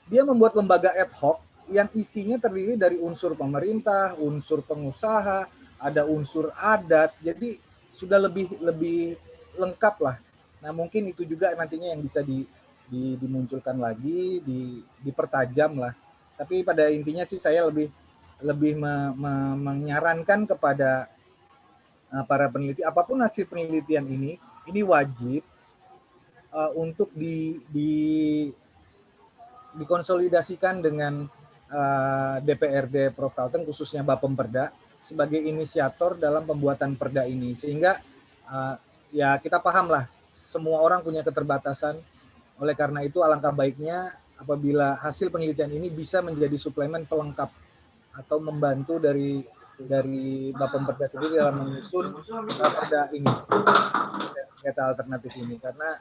dia 0.08 0.22
membuat 0.24 0.52
lembaga 0.56 0.92
ad 0.92 1.12
hoc 1.16 1.40
yang 1.70 1.88
isinya 1.96 2.36
terdiri 2.36 2.76
dari 2.76 2.98
unsur 3.00 3.38
pemerintah, 3.38 4.18
unsur 4.18 4.60
pengusaha, 4.66 5.46
ada 5.80 6.02
unsur 6.04 6.52
adat. 6.58 7.14
Jadi 7.22 7.56
sudah 7.94 8.20
lebih 8.20 8.56
lebih 8.60 9.16
lengkap 9.56 9.96
lah. 10.00 10.16
Nah 10.60 10.72
mungkin 10.76 11.08
itu 11.08 11.24
juga 11.24 11.52
nantinya 11.56 11.92
yang 11.92 12.04
bisa 12.04 12.20
di, 12.20 12.44
di, 12.90 13.14
dimunculkan 13.16 13.78
lagi, 13.78 14.42
di, 14.42 14.82
dipertajam 15.06 15.78
lah. 15.78 15.94
Tapi 16.34 16.66
pada 16.66 16.90
intinya 16.90 17.22
sih 17.22 17.38
saya 17.38 17.64
lebih 17.70 17.88
lebih 18.40 18.76
me, 18.76 19.12
me, 19.14 19.32
menyarankan 19.56 20.48
kepada 20.48 21.06
uh, 22.10 22.24
para 22.24 22.48
peneliti 22.48 22.80
apa 22.82 23.04
pun 23.04 23.20
hasil 23.20 23.46
penelitian 23.46 24.08
ini 24.08 24.40
ini 24.68 24.80
wajib 24.80 25.44
uh, 26.52 26.72
untuk 26.74 27.12
di, 27.12 27.60
di 27.68 27.92
dikonsolidasikan 29.76 30.82
dengan 30.82 31.28
uh, 31.70 32.36
DPRD 32.42 33.14
Prof 33.14 33.36
Kalteng 33.36 33.68
khususnya 33.68 34.02
Bapemperda 34.02 34.74
sebagai 35.04 35.38
inisiator 35.38 36.18
dalam 36.18 36.44
pembuatan 36.44 36.96
perda 36.98 37.28
ini 37.28 37.54
sehingga 37.54 38.00
uh, 38.48 38.74
ya 39.14 39.38
kita 39.38 39.62
paham 39.62 39.90
lah 39.90 40.08
semua 40.34 40.82
orang 40.82 41.02
punya 41.02 41.22
keterbatasan 41.22 41.98
oleh 42.60 42.76
karena 42.76 43.00
itu 43.00 43.24
alangkah 43.24 43.56
baiknya 43.56 44.12
apabila 44.36 45.00
hasil 45.00 45.32
penelitian 45.32 45.72
ini 45.72 45.88
bisa 45.88 46.20
menjadi 46.20 46.60
suplemen 46.60 47.08
pelengkap 47.08 47.48
atau 48.12 48.36
membantu 48.36 49.00
dari 49.00 49.40
dari 49.80 50.52
Bapemperda 50.52 51.08
sendiri 51.08 51.40
dalam 51.40 51.64
menyusun 51.64 52.12
perda 52.60 53.08
ini 53.16 53.32
kereta 54.60 54.92
alternatif 54.92 55.32
ini. 55.40 55.56
Karena 55.56 55.96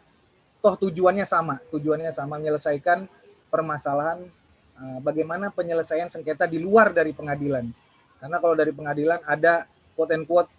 toh 0.60 0.76
tujuannya 0.76 1.24
sama 1.24 1.64
tujuannya 1.72 2.12
sama 2.12 2.36
menyelesaikan 2.36 3.08
permasalahan 3.48 4.28
uh, 4.76 5.00
bagaimana 5.00 5.56
penyelesaian 5.56 6.12
sengketa 6.12 6.44
di 6.44 6.60
luar 6.60 6.92
dari 6.92 7.16
pengadilan. 7.16 7.72
Karena 8.20 8.36
kalau 8.44 8.56
dari 8.60 8.76
pengadilan 8.76 9.24
ada 9.24 9.64
quote 9.96 10.12
and 10.12 10.28
quote 10.28 10.52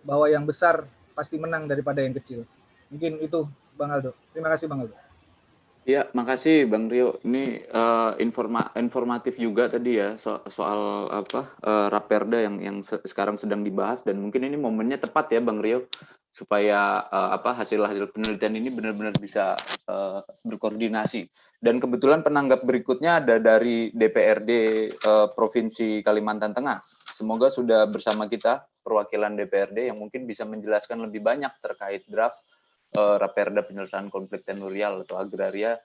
bahwa 0.00 0.32
yang 0.32 0.48
besar 0.48 0.88
pasti 1.12 1.36
menang 1.36 1.68
daripada 1.68 2.00
yang 2.00 2.16
kecil. 2.16 2.48
Mungkin 2.88 3.20
itu 3.20 3.44
Bang 3.76 3.92
Aldo. 3.92 4.16
Terima 4.32 4.48
kasih 4.48 4.64
Bang 4.64 4.88
Aldo 4.88 5.11
Ya, 5.82 6.06
makasih 6.14 6.70
Bang 6.70 6.86
Rio. 6.86 7.18
Ini 7.26 7.66
uh, 7.66 8.14
informa 8.22 8.70
informatif 8.78 9.34
juga 9.34 9.66
tadi 9.66 9.98
ya 9.98 10.14
so 10.14 10.38
soal 10.46 11.10
apa 11.10 11.58
uh, 11.58 11.90
Raperda 11.90 12.38
yang 12.38 12.62
yang 12.62 12.76
se 12.86 13.02
sekarang 13.02 13.34
sedang 13.34 13.66
dibahas 13.66 14.06
dan 14.06 14.22
mungkin 14.22 14.46
ini 14.46 14.54
momennya 14.54 15.02
tepat 15.02 15.34
ya 15.34 15.42
Bang 15.42 15.58
Rio 15.58 15.90
supaya 16.30 17.02
uh, 17.10 17.34
apa 17.34 17.58
hasil-hasil 17.58 18.14
penelitian 18.14 18.62
ini 18.62 18.70
benar-benar 18.70 19.18
bisa 19.18 19.58
uh, 19.90 20.22
berkoordinasi. 20.46 21.26
Dan 21.58 21.82
kebetulan 21.82 22.22
penanggap 22.22 22.62
berikutnya 22.62 23.18
ada 23.18 23.42
dari 23.42 23.90
DPRD 23.90 24.50
uh, 25.02 25.34
Provinsi 25.34 25.98
Kalimantan 26.06 26.54
Tengah. 26.54 26.78
Semoga 27.10 27.50
sudah 27.50 27.90
bersama 27.90 28.30
kita 28.30 28.62
perwakilan 28.86 29.34
DPRD 29.34 29.90
yang 29.90 29.98
mungkin 29.98 30.30
bisa 30.30 30.46
menjelaskan 30.46 31.02
lebih 31.10 31.26
banyak 31.26 31.50
terkait 31.58 32.06
draft 32.06 32.38
uh, 32.96 33.16
Raperda 33.20 33.64
penyelesaian 33.64 34.12
konflik 34.12 34.44
tenurial 34.44 35.04
atau 35.04 35.20
agraria 35.20 35.80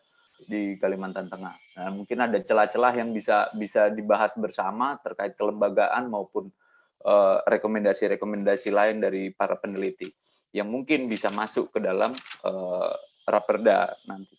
di 0.46 0.78
Kalimantan 0.78 1.32
Tengah. 1.34 1.56
Nah, 1.82 1.90
mungkin 1.90 2.22
ada 2.22 2.38
celah-celah 2.38 2.94
yang 2.94 3.10
bisa 3.10 3.50
bisa 3.58 3.90
dibahas 3.90 4.38
bersama 4.38 5.02
terkait 5.02 5.34
kelembagaan 5.34 6.14
maupun 6.14 6.54
eh, 7.02 7.38
rekomendasi-rekomendasi 7.42 8.70
uh, 8.70 8.76
lain 8.78 9.02
dari 9.02 9.34
para 9.34 9.58
peneliti 9.58 10.14
yang 10.54 10.70
mungkin 10.70 11.10
bisa 11.10 11.34
masuk 11.34 11.74
ke 11.74 11.80
dalam 11.82 12.14
uh, 12.46 12.94
Raperda 13.26 13.98
nanti. 14.06 14.38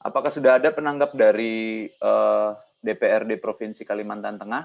Apakah 0.00 0.32
sudah 0.32 0.56
ada 0.60 0.72
penanggap 0.72 1.12
dari 1.12 1.88
uh, 2.00 2.56
DPRD 2.80 3.36
Provinsi 3.36 3.84
Kalimantan 3.84 4.40
Tengah 4.40 4.64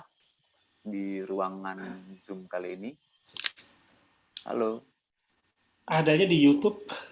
di 0.79 1.23
ruangan 1.23 2.07
Zoom 2.23 2.47
kali 2.47 2.75
ini? 2.75 2.91
Halo. 4.47 4.83
Adanya 5.87 6.27
di 6.27 6.39
YouTube. 6.39 7.08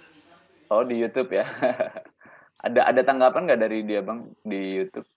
Oh 0.67 0.83
di 0.83 0.99
YouTube 0.99 1.31
ya. 1.31 1.45
ada 2.67 2.81
ada 2.89 3.01
tanggapan 3.05 3.47
nggak 3.47 3.61
dari 3.61 3.79
dia 3.85 4.01
bang 4.01 4.27
di 4.43 4.81
YouTube? 4.81 5.07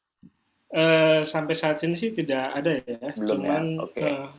Uh, 0.71 1.27
sampai 1.27 1.59
saat 1.59 1.83
ini 1.83 1.99
sih 1.99 2.15
tidak 2.15 2.55
ada 2.55 2.79
ya. 2.85 3.11
Belum 3.19 3.43
Cuman, 3.43 3.65
ya. 3.67 3.83
Oke. 3.83 3.95
Okay. 3.99 4.11
Uh, 4.11 4.31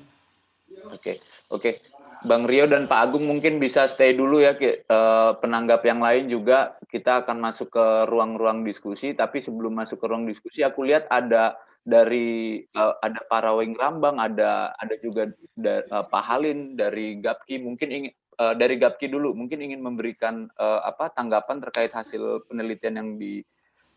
Oke 0.82 0.98
okay. 0.98 1.16
oke. 1.52 1.62
Okay. 1.62 1.74
Bang 2.22 2.46
Rio 2.46 2.70
dan 2.70 2.86
Pak 2.86 3.10
Agung 3.10 3.26
mungkin 3.26 3.58
bisa 3.58 3.90
stay 3.90 4.14
dulu 4.14 4.46
ya 4.46 4.54
uh, 4.54 5.34
penanggap 5.42 5.82
yang 5.90 6.06
lain 6.06 6.30
juga 6.30 6.78
kita 6.86 7.26
akan 7.26 7.42
masuk 7.42 7.74
ke 7.74 7.86
ruang-ruang 8.06 8.62
diskusi 8.62 9.18
tapi 9.18 9.42
sebelum 9.42 9.74
masuk 9.74 9.98
ke 9.98 10.06
ruang 10.06 10.30
diskusi 10.30 10.62
aku 10.62 10.86
lihat 10.86 11.10
ada 11.10 11.58
dari 11.82 12.62
uh, 12.78 12.94
ada 13.02 13.26
Paraweng 13.26 13.74
Rambang 13.74 14.22
ada 14.22 14.70
ada 14.78 14.96
juga 15.02 15.34
da, 15.58 15.82
uh, 15.90 16.06
Pak 16.06 16.22
Halin 16.22 16.78
dari 16.78 17.18
Gapki 17.18 17.58
mungkin 17.58 17.90
ingin 17.90 18.14
dari 18.58 18.76
Gapki 18.82 19.06
dulu. 19.12 19.38
Mungkin 19.38 19.62
ingin 19.62 19.82
memberikan 19.82 20.50
apa 20.60 21.14
tanggapan 21.14 21.62
terkait 21.62 21.94
hasil 21.94 22.46
penelitian 22.50 22.98
yang 22.98 23.10
di 23.22 23.46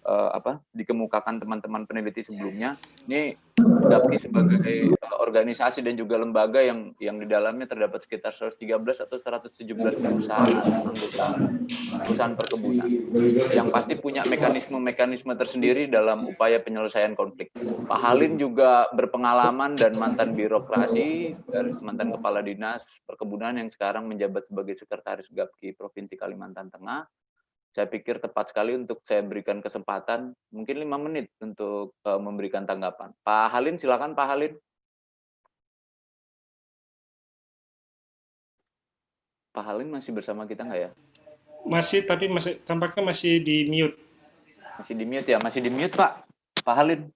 apa 0.05 0.61
dikemukakan 0.77 1.41
teman-teman 1.41 1.89
peneliti 1.89 2.21
sebelumnya. 2.21 2.77
Ini 3.09 3.37
Gapki 3.55 4.19
sebagai 4.19 4.99
uh, 4.99 5.17
organisasi 5.23 5.87
dan 5.87 5.95
juga 5.95 6.19
lembaga 6.19 6.59
yang 6.59 6.91
yang 6.99 7.23
di 7.23 7.27
dalamnya 7.31 7.71
terdapat 7.71 8.03
sekitar 8.03 8.35
113 8.35 8.75
atau 9.07 9.15
117 9.15 9.55
perusahaan 10.03 10.59
anggota 10.59 11.27
perusahaan 12.03 12.35
perkebunan 12.35 12.89
yang 13.55 13.71
pasti 13.71 13.95
punya 13.95 14.27
mekanisme-mekanisme 14.27 15.39
tersendiri 15.39 15.87
dalam 15.87 16.27
upaya 16.27 16.59
penyelesaian 16.59 17.15
konflik. 17.15 17.55
Pak 17.87 18.01
Halim 18.03 18.37
juga 18.43 18.91
berpengalaman 18.91 19.79
dan 19.79 19.95
mantan 19.95 20.35
birokrasi 20.35 21.39
dari 21.47 21.71
mantan 21.79 22.11
kepala 22.11 22.43
dinas 22.43 22.83
perkebunan 23.07 23.55
yang 23.55 23.71
sekarang 23.71 24.11
menjabat 24.11 24.51
sebagai 24.51 24.75
sekretaris 24.75 25.31
Gapki 25.31 25.79
Provinsi 25.79 26.19
Kalimantan 26.19 26.75
Tengah 26.75 27.07
saya 27.75 27.91
pikir 27.91 28.23
tepat 28.23 28.55
sekali 28.55 28.79
untuk 28.79 29.03
saya 29.03 29.27
berikan 29.27 29.59
kesempatan 29.59 30.31
mungkin 30.55 30.79
lima 30.79 30.95
menit 30.95 31.27
untuk 31.43 31.99
uh, 32.07 32.23
memberikan 32.23 32.63
tanggapan. 32.63 33.11
Pak 33.27 33.51
Halin, 33.51 33.83
silakan 33.83 34.15
Pak 34.15 34.27
Halin. 34.31 34.55
Pak 39.51 39.65
Halin 39.67 39.91
masih 39.91 40.15
bersama 40.15 40.47
kita 40.47 40.63
nggak 40.63 40.81
ya? 40.87 40.91
Masih, 41.67 42.07
tapi 42.07 42.31
masih 42.31 42.63
tampaknya 42.63 43.11
masih 43.11 43.43
di 43.43 43.67
mute. 43.67 43.99
Masih 44.79 44.95
di 44.95 45.05
mute 45.07 45.29
ya, 45.35 45.39
masih 45.43 45.61
di 45.67 45.71
mute 45.75 45.99
Pak. 45.99 46.31
Pak 46.63 46.75
Halin. 46.79 47.11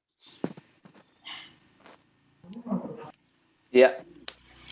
Ya, 3.71 3.95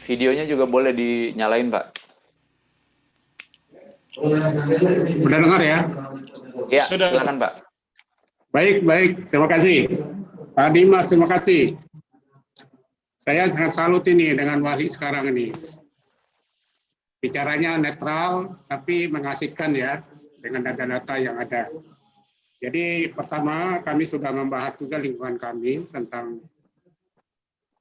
videonya 0.03 0.51
juga 0.51 0.67
boleh 0.67 0.91
dinyalain 0.91 1.71
Pak. 1.71 1.96
Sudah 4.17 5.39
dengar 5.45 5.61
ya? 5.61 5.79
Ya, 6.73 6.85
Sudah. 6.89 7.13
silakan 7.13 7.37
Pak. 7.37 7.53
Baik, 8.57 8.77
baik. 8.89 9.29
Terima 9.29 9.49
kasih. 9.53 9.93
Pak 10.57 10.73
Dimas, 10.73 11.05
terima 11.13 11.29
kasih. 11.29 11.77
Saya 13.21 13.45
sangat 13.53 13.77
salut 13.77 14.09
ini 14.09 14.33
dengan 14.33 14.65
Wahid 14.65 14.97
sekarang 14.97 15.29
ini. 15.29 15.53
Bicaranya 17.21 17.77
netral, 17.77 18.57
tapi 18.65 19.05
mengasihkan 19.13 19.77
ya 19.77 20.01
dengan 20.41 20.65
data-data 20.65 21.15
yang 21.21 21.37
ada. 21.37 21.69
Jadi 22.63 23.13
pertama 23.13 23.85
kami 23.85 24.09
sudah 24.09 24.33
membahas 24.33 24.81
juga 24.81 24.97
lingkungan 24.97 25.37
kami 25.37 25.85
tentang 25.93 26.41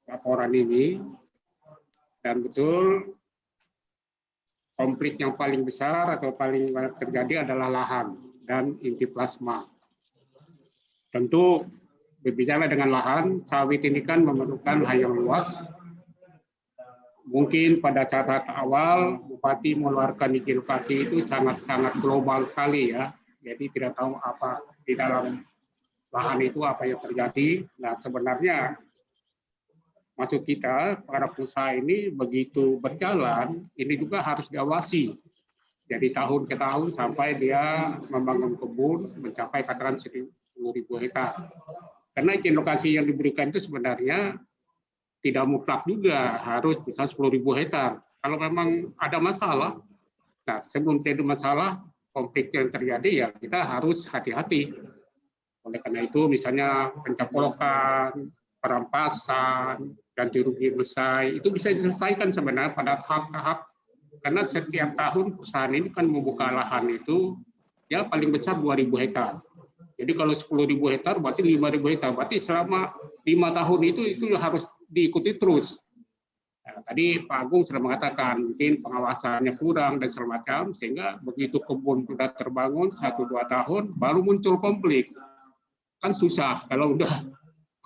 laporan 0.04 0.52
ini. 0.52 1.00
Dan 2.20 2.44
betul 2.44 3.16
konflik 4.76 5.16
yang 5.16 5.34
paling 5.34 5.64
besar 5.64 6.20
atau 6.20 6.36
paling 6.36 6.70
banyak 6.70 6.94
terjadi 7.00 7.48
adalah 7.48 7.72
lahan 7.72 8.16
dan 8.44 8.76
inti 8.84 9.08
plasma. 9.08 9.64
Tentu 11.10 11.64
berbicara 12.20 12.68
dengan 12.68 12.92
lahan, 12.92 13.40
sawit 13.48 13.82
ini 13.88 14.04
kan 14.04 14.20
memerlukan 14.20 14.84
yang 14.92 15.16
luas 15.16 15.72
mungkin 17.26 17.82
pada 17.82 18.06
saat-saat 18.06 18.46
awal 18.54 19.18
Bupati 19.26 19.74
mengeluarkan 19.74 20.38
izin 20.38 20.62
lokasi 20.62 21.10
itu 21.10 21.18
sangat-sangat 21.18 21.98
global 21.98 22.46
sekali 22.46 22.94
ya. 22.94 23.10
Jadi 23.42 23.70
tidak 23.70 23.98
tahu 23.98 24.18
apa 24.18 24.62
di 24.82 24.94
dalam 24.94 25.42
lahan 26.10 26.38
itu 26.42 26.62
apa 26.62 26.86
yang 26.86 26.98
terjadi. 27.02 27.66
Nah 27.82 27.94
sebenarnya 27.98 28.78
maksud 30.16 30.42
kita 30.48 31.04
para 31.04 31.28
pengusaha 31.30 31.76
ini 31.76 32.08
begitu 32.10 32.80
berjalan 32.80 33.68
ini 33.76 33.94
juga 34.00 34.24
harus 34.24 34.48
diawasi. 34.48 35.14
Jadi 35.86 36.10
tahun 36.10 36.50
ke 36.50 36.58
tahun 36.58 36.90
sampai 36.90 37.38
dia 37.38 37.94
membangun 38.10 38.58
kebun 38.58 39.22
mencapai 39.22 39.62
katakan 39.62 39.94
10.000 39.94 40.26
hektar. 40.98 41.46
Karena 42.10 42.34
izin 42.34 42.58
lokasi 42.58 42.98
yang 42.98 43.06
diberikan 43.06 43.54
itu 43.54 43.62
sebenarnya 43.62 44.34
tidak 45.22 45.46
mutlak 45.46 45.86
juga 45.86 46.42
harus 46.42 46.80
bisa 46.82 47.06
10.000 47.06 47.38
hektar. 47.54 48.02
Kalau 48.18 48.38
memang 48.42 48.90
ada 48.98 49.22
masalah, 49.22 49.78
nah 50.42 50.58
sebelum 50.58 51.06
terjadi 51.06 51.22
masalah, 51.22 51.78
konflik 52.10 52.50
yang 52.50 52.72
terjadi 52.72 53.10
ya 53.12 53.26
kita 53.30 53.62
harus 53.62 54.08
hati-hati. 54.10 54.74
Oleh 55.62 55.78
karena 55.78 56.02
itu 56.02 56.26
misalnya 56.26 56.90
pencaplokan, 57.04 58.32
perampasan, 58.58 59.94
ganti 60.16 60.40
rugi 60.40 60.72
besar, 60.72 61.28
itu 61.28 61.52
bisa 61.52 61.70
diselesaikan 61.70 62.32
sebenarnya 62.32 62.72
pada 62.72 62.96
tahap-tahap 63.04 63.68
karena 64.24 64.42
setiap 64.48 64.96
tahun 64.96 65.36
perusahaan 65.36 65.72
ini 65.76 65.92
kan 65.92 66.08
membuka 66.08 66.48
lahan 66.48 66.88
itu 66.88 67.36
ya 67.92 68.08
paling 68.08 68.32
besar 68.32 68.56
2.000 68.58 68.88
hektar. 68.96 69.38
Jadi 69.96 70.12
kalau 70.12 70.32
10.000 70.32 70.92
hektar 70.92 71.14
berarti 71.20 71.40
5.000 71.44 71.92
hektar. 71.92 72.10
Berarti 72.12 72.36
selama 72.40 72.92
lima 73.24 73.48
tahun 73.52 73.80
itu 73.92 74.02
itu 74.16 74.24
harus 74.36 74.64
diikuti 74.88 75.36
terus. 75.40 75.80
Nah, 76.66 76.82
tadi 76.82 77.22
Pak 77.22 77.38
Agung 77.46 77.62
sudah 77.62 77.80
mengatakan 77.80 78.52
mungkin 78.52 78.82
pengawasannya 78.82 79.54
kurang 79.56 80.02
dan 80.02 80.08
segala 80.10 80.42
macam 80.42 80.74
sehingga 80.74 81.22
begitu 81.22 81.62
kebun 81.62 82.04
sudah 82.04 82.34
terbangun 82.34 82.90
satu 82.90 83.24
dua 83.24 83.46
tahun 83.46 83.94
baru 83.94 84.20
muncul 84.20 84.58
konflik 84.58 85.14
kan 86.02 86.10
susah 86.10 86.66
kalau 86.66 86.98
udah 86.98 87.08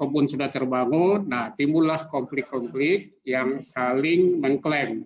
kebun 0.01 0.24
sudah 0.24 0.48
terbangun 0.48 1.28
nah 1.28 1.52
timbullah 1.52 2.09
konflik-konflik 2.09 3.20
yang 3.28 3.60
saling 3.60 4.40
mengklaim 4.40 5.05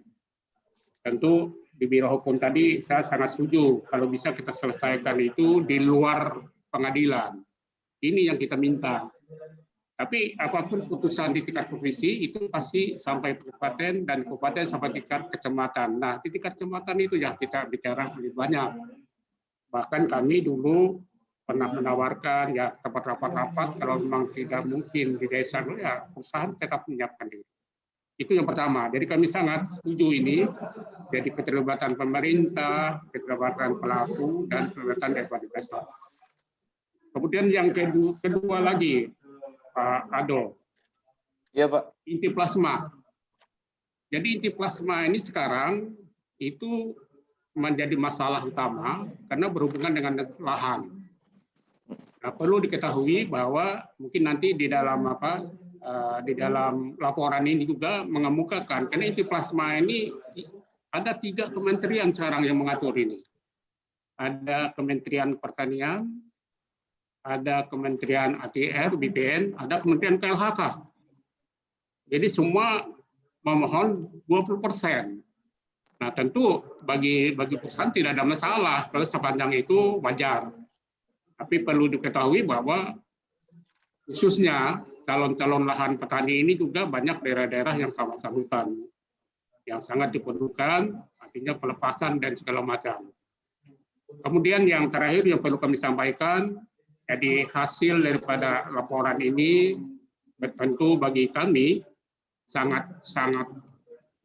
tentu 1.02 1.58
di 1.74 1.90
biro 1.90 2.06
hukum 2.14 2.38
tadi 2.38 2.78
saya 2.78 3.02
sangat 3.02 3.34
setuju 3.34 3.82
kalau 3.90 4.06
bisa 4.06 4.30
kita 4.30 4.54
selesaikan 4.54 5.18
itu 5.18 5.66
di 5.66 5.82
luar 5.82 6.38
pengadilan 6.70 7.42
ini 8.06 8.30
yang 8.30 8.38
kita 8.38 8.54
minta 8.54 9.10
tapi 9.94 10.34
apa 10.34 10.66
pun 10.66 10.90
putusan 10.90 11.30
di 11.30 11.46
tingkat 11.46 11.70
provinsi 11.70 12.26
itu 12.26 12.50
pasti 12.50 12.98
sampai 12.98 13.38
kabupaten 13.38 14.02
dan 14.02 14.26
kabupaten 14.26 14.66
sampai 14.66 14.90
tingkat 14.90 15.30
kecamatan. 15.30 16.02
Nah, 16.02 16.18
di 16.18 16.34
tingkat 16.34 16.58
kecamatan 16.58 16.98
itu 16.98 17.14
ya 17.14 17.38
kita 17.38 17.70
bicara 17.70 18.10
lebih 18.18 18.34
banyak. 18.34 18.74
Bahkan 19.70 20.10
kami 20.10 20.42
dulu 20.42 20.98
pernah 21.44 21.68
menawarkan 21.68 22.56
ya 22.56 22.72
tempat 22.80 23.14
rapat-rapat 23.14 23.68
kalau 23.76 24.00
memang 24.00 24.32
tidak 24.32 24.64
mungkin 24.64 25.20
di 25.20 25.26
desa 25.28 25.60
ya 25.76 26.08
perusahaan 26.08 26.56
tetap 26.56 26.88
menyiapkan 26.88 27.28
diri. 27.28 27.44
Itu 28.14 28.32
yang 28.38 28.46
pertama. 28.46 28.86
Jadi 28.88 29.04
kami 29.10 29.26
sangat 29.26 29.68
setuju 29.68 30.14
ini. 30.14 30.46
Jadi 31.12 31.28
keterlibatan 31.30 31.98
pemerintah, 31.98 33.02
keterlibatan 33.10 33.78
pelaku 33.78 34.46
dan 34.48 34.70
keterlibatan 34.70 35.10
daripada 35.14 35.42
investor. 35.44 35.84
Kemudian 37.14 37.46
yang 37.46 37.70
kedua, 37.70 38.18
kedua 38.18 38.58
lagi, 38.58 39.06
Pak 39.74 40.10
Ado. 40.10 40.58
Iya 41.54 41.70
Pak. 41.70 41.94
Inti 42.10 42.28
plasma. 42.34 42.90
Jadi 44.10 44.38
inti 44.38 44.50
plasma 44.50 45.06
ini 45.06 45.18
sekarang 45.22 45.94
itu 46.38 46.94
menjadi 47.54 47.94
masalah 47.94 48.42
utama 48.42 49.06
karena 49.30 49.46
berhubungan 49.46 49.94
dengan 49.94 50.14
lahan. 50.42 51.03
Nah, 52.24 52.32
perlu 52.32 52.56
diketahui 52.56 53.28
bahwa 53.28 53.84
mungkin 54.00 54.24
nanti 54.24 54.56
di 54.56 54.64
dalam 54.64 55.04
apa 55.04 55.44
uh, 55.84 56.18
di 56.24 56.32
dalam 56.32 56.96
laporan 56.96 57.44
ini 57.44 57.68
juga 57.68 58.00
mengemukakan 58.00 58.88
karena 58.88 59.04
inti 59.04 59.28
plasma 59.28 59.76
ini 59.76 60.08
ada 60.88 61.20
tiga 61.20 61.52
kementerian 61.52 62.08
sekarang 62.08 62.48
yang 62.48 62.56
mengatur 62.56 62.96
ini. 62.96 63.20
Ada 64.16 64.72
Kementerian 64.72 65.36
Pertanian, 65.36 66.06
ada 67.28 67.68
Kementerian 67.68 68.40
ATR, 68.40 68.96
BPN, 68.96 69.60
ada 69.60 69.84
Kementerian 69.84 70.16
KLHK. 70.16 70.80
Jadi 72.08 72.26
semua 72.32 72.88
memohon 73.44 74.08
20 74.32 74.64
persen. 74.64 75.20
Nah 76.00 76.08
tentu 76.16 76.64
bagi 76.88 77.36
bagi 77.36 77.60
perusahaan 77.60 77.92
tidak 77.92 78.16
ada 78.16 78.24
masalah 78.24 78.88
kalau 78.88 79.04
sepanjang 79.04 79.52
itu 79.60 80.00
wajar. 80.00 80.63
Tapi 81.34 81.66
perlu 81.66 81.90
diketahui 81.90 82.46
bahwa 82.46 82.94
khususnya 84.06 84.84
calon-calon 85.04 85.66
lahan 85.66 85.98
petani 85.98 86.40
ini 86.40 86.54
juga 86.56 86.86
banyak 86.86 87.20
daerah-daerah 87.20 87.74
yang 87.76 87.92
kawasan 87.92 88.32
hutan 88.32 88.68
yang 89.64 89.80
sangat 89.80 90.12
diperlukan, 90.12 90.92
artinya 91.20 91.56
pelepasan 91.56 92.20
dan 92.20 92.36
segala 92.36 92.60
macam. 92.60 93.08
Kemudian 94.20 94.68
yang 94.68 94.92
terakhir 94.92 95.24
yang 95.24 95.40
perlu 95.40 95.56
kami 95.56 95.74
sampaikan, 95.74 96.60
jadi 97.08 97.48
hasil 97.48 98.00
daripada 98.04 98.68
laporan 98.72 99.20
ini 99.20 99.76
tentu 100.60 101.00
bagi 101.00 101.32
kami 101.32 101.80
sangat 102.44 103.00
sangat 103.00 103.48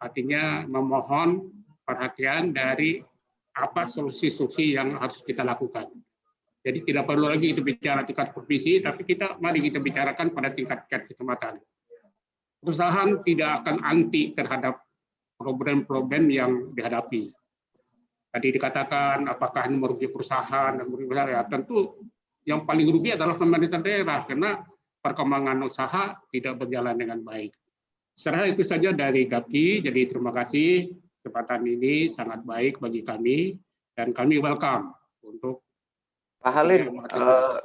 artinya 0.04 0.68
memohon 0.68 1.48
perhatian 1.88 2.52
dari 2.52 3.00
apa 3.56 3.88
solusi-solusi 3.88 4.76
yang 4.76 4.96
harus 5.00 5.24
kita 5.24 5.44
lakukan. 5.44 5.88
Jadi 6.60 6.80
tidak 6.84 7.08
perlu 7.08 7.32
lagi 7.32 7.56
itu 7.56 7.64
bicara 7.64 8.04
tingkat 8.04 8.36
provinsi, 8.36 8.84
tapi 8.84 9.08
kita 9.08 9.40
mari 9.40 9.64
kita 9.64 9.80
bicarakan 9.80 10.36
pada 10.36 10.52
tingkat-tingkat 10.52 11.16
kecamatan. 11.16 11.56
Perusahaan 12.60 13.24
tidak 13.24 13.64
akan 13.64 13.80
anti 13.88 14.36
terhadap 14.36 14.84
problem-problem 15.40 16.28
yang 16.28 16.52
dihadapi. 16.76 17.32
Tadi 18.30 18.48
dikatakan 18.52 19.24
apakah 19.32 19.72
ini 19.72 19.80
merugi 19.80 20.12
perusahaan 20.12 20.76
dan 20.76 20.84
merugi 20.84 21.08
perusahaan, 21.08 21.32
ya 21.32 21.42
tentu 21.48 21.96
yang 22.44 22.68
paling 22.68 22.92
rugi 22.92 23.16
adalah 23.16 23.40
pemerintah 23.40 23.80
daerah 23.80 24.28
karena 24.28 24.60
perkembangan 25.00 25.64
usaha 25.64 26.20
tidak 26.28 26.60
berjalan 26.60 27.00
dengan 27.00 27.24
baik. 27.24 27.56
Setelah 28.20 28.52
itu 28.52 28.68
saja 28.68 28.92
dari 28.92 29.24
GAPI, 29.24 29.88
jadi 29.88 30.02
terima 30.12 30.36
kasih 30.36 30.92
kesempatan 31.16 31.64
ini 31.64 32.12
sangat 32.12 32.44
baik 32.44 32.84
bagi 32.84 33.00
kami 33.08 33.56
dan 33.96 34.12
kami 34.12 34.44
welcome 34.44 34.92
untuk 35.24 35.64
Pak 36.40 36.54
Halim, 36.56 37.04
uh, 37.04 37.60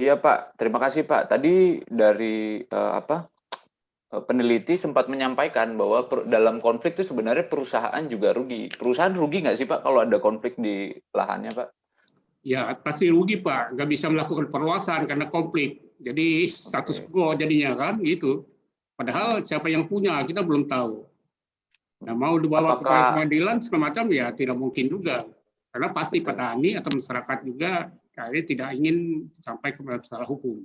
iya 0.00 0.16
Pak, 0.16 0.56
terima 0.56 0.80
kasih 0.80 1.04
Pak. 1.04 1.28
Tadi 1.28 1.84
dari 1.84 2.64
uh, 2.64 2.92
apa 2.96 3.28
eh, 4.08 4.22
peneliti 4.24 4.80
sempat 4.80 5.12
menyampaikan 5.12 5.76
bahwa 5.76 6.08
per, 6.08 6.24
dalam 6.32 6.64
konflik 6.64 6.96
itu 6.96 7.12
sebenarnya 7.12 7.44
perusahaan 7.44 8.04
juga 8.08 8.32
rugi. 8.32 8.72
Perusahaan 8.72 9.12
rugi 9.12 9.44
nggak 9.44 9.58
sih 9.60 9.68
Pak 9.68 9.84
kalau 9.84 10.00
ada 10.00 10.16
konflik 10.16 10.56
di 10.56 10.96
lahannya 11.12 11.52
Pak? 11.52 11.68
ya 12.48 12.72
pasti 12.80 13.10
rugi 13.10 13.40
Pak, 13.44 13.76
nggak 13.76 13.88
bisa 13.90 14.06
melakukan 14.08 14.48
perluasan 14.48 15.04
karena 15.04 15.26
konflik. 15.28 15.82
Jadi 15.98 16.46
status 16.46 17.02
quo 17.04 17.34
jadinya 17.34 17.74
kan 17.74 18.00
gitu. 18.00 18.46
Padahal 18.96 19.42
siapa 19.42 19.68
yang 19.70 19.86
punya 19.86 20.22
kita 20.24 20.42
belum 20.42 20.64
tahu. 20.64 21.06
Nah 22.06 22.14
mau 22.14 22.38
dibawa 22.38 22.78
Apakah... 22.78 22.86
ke 22.86 22.98
pengadilan 23.18 23.56
semacam 23.62 24.04
ya 24.14 24.26
tidak 24.32 24.56
mungkin 24.56 24.86
juga. 24.88 25.26
Karena 25.68 25.88
pasti 25.92 26.24
petani 26.24 26.74
atau 26.74 26.90
masyarakat 26.92 27.38
juga 27.44 27.92
kayaknya 28.16 28.42
tidak 28.48 28.68
ingin 28.74 28.96
sampai 29.36 29.76
ke 29.76 29.80
masalah 29.84 30.26
hukum. 30.26 30.64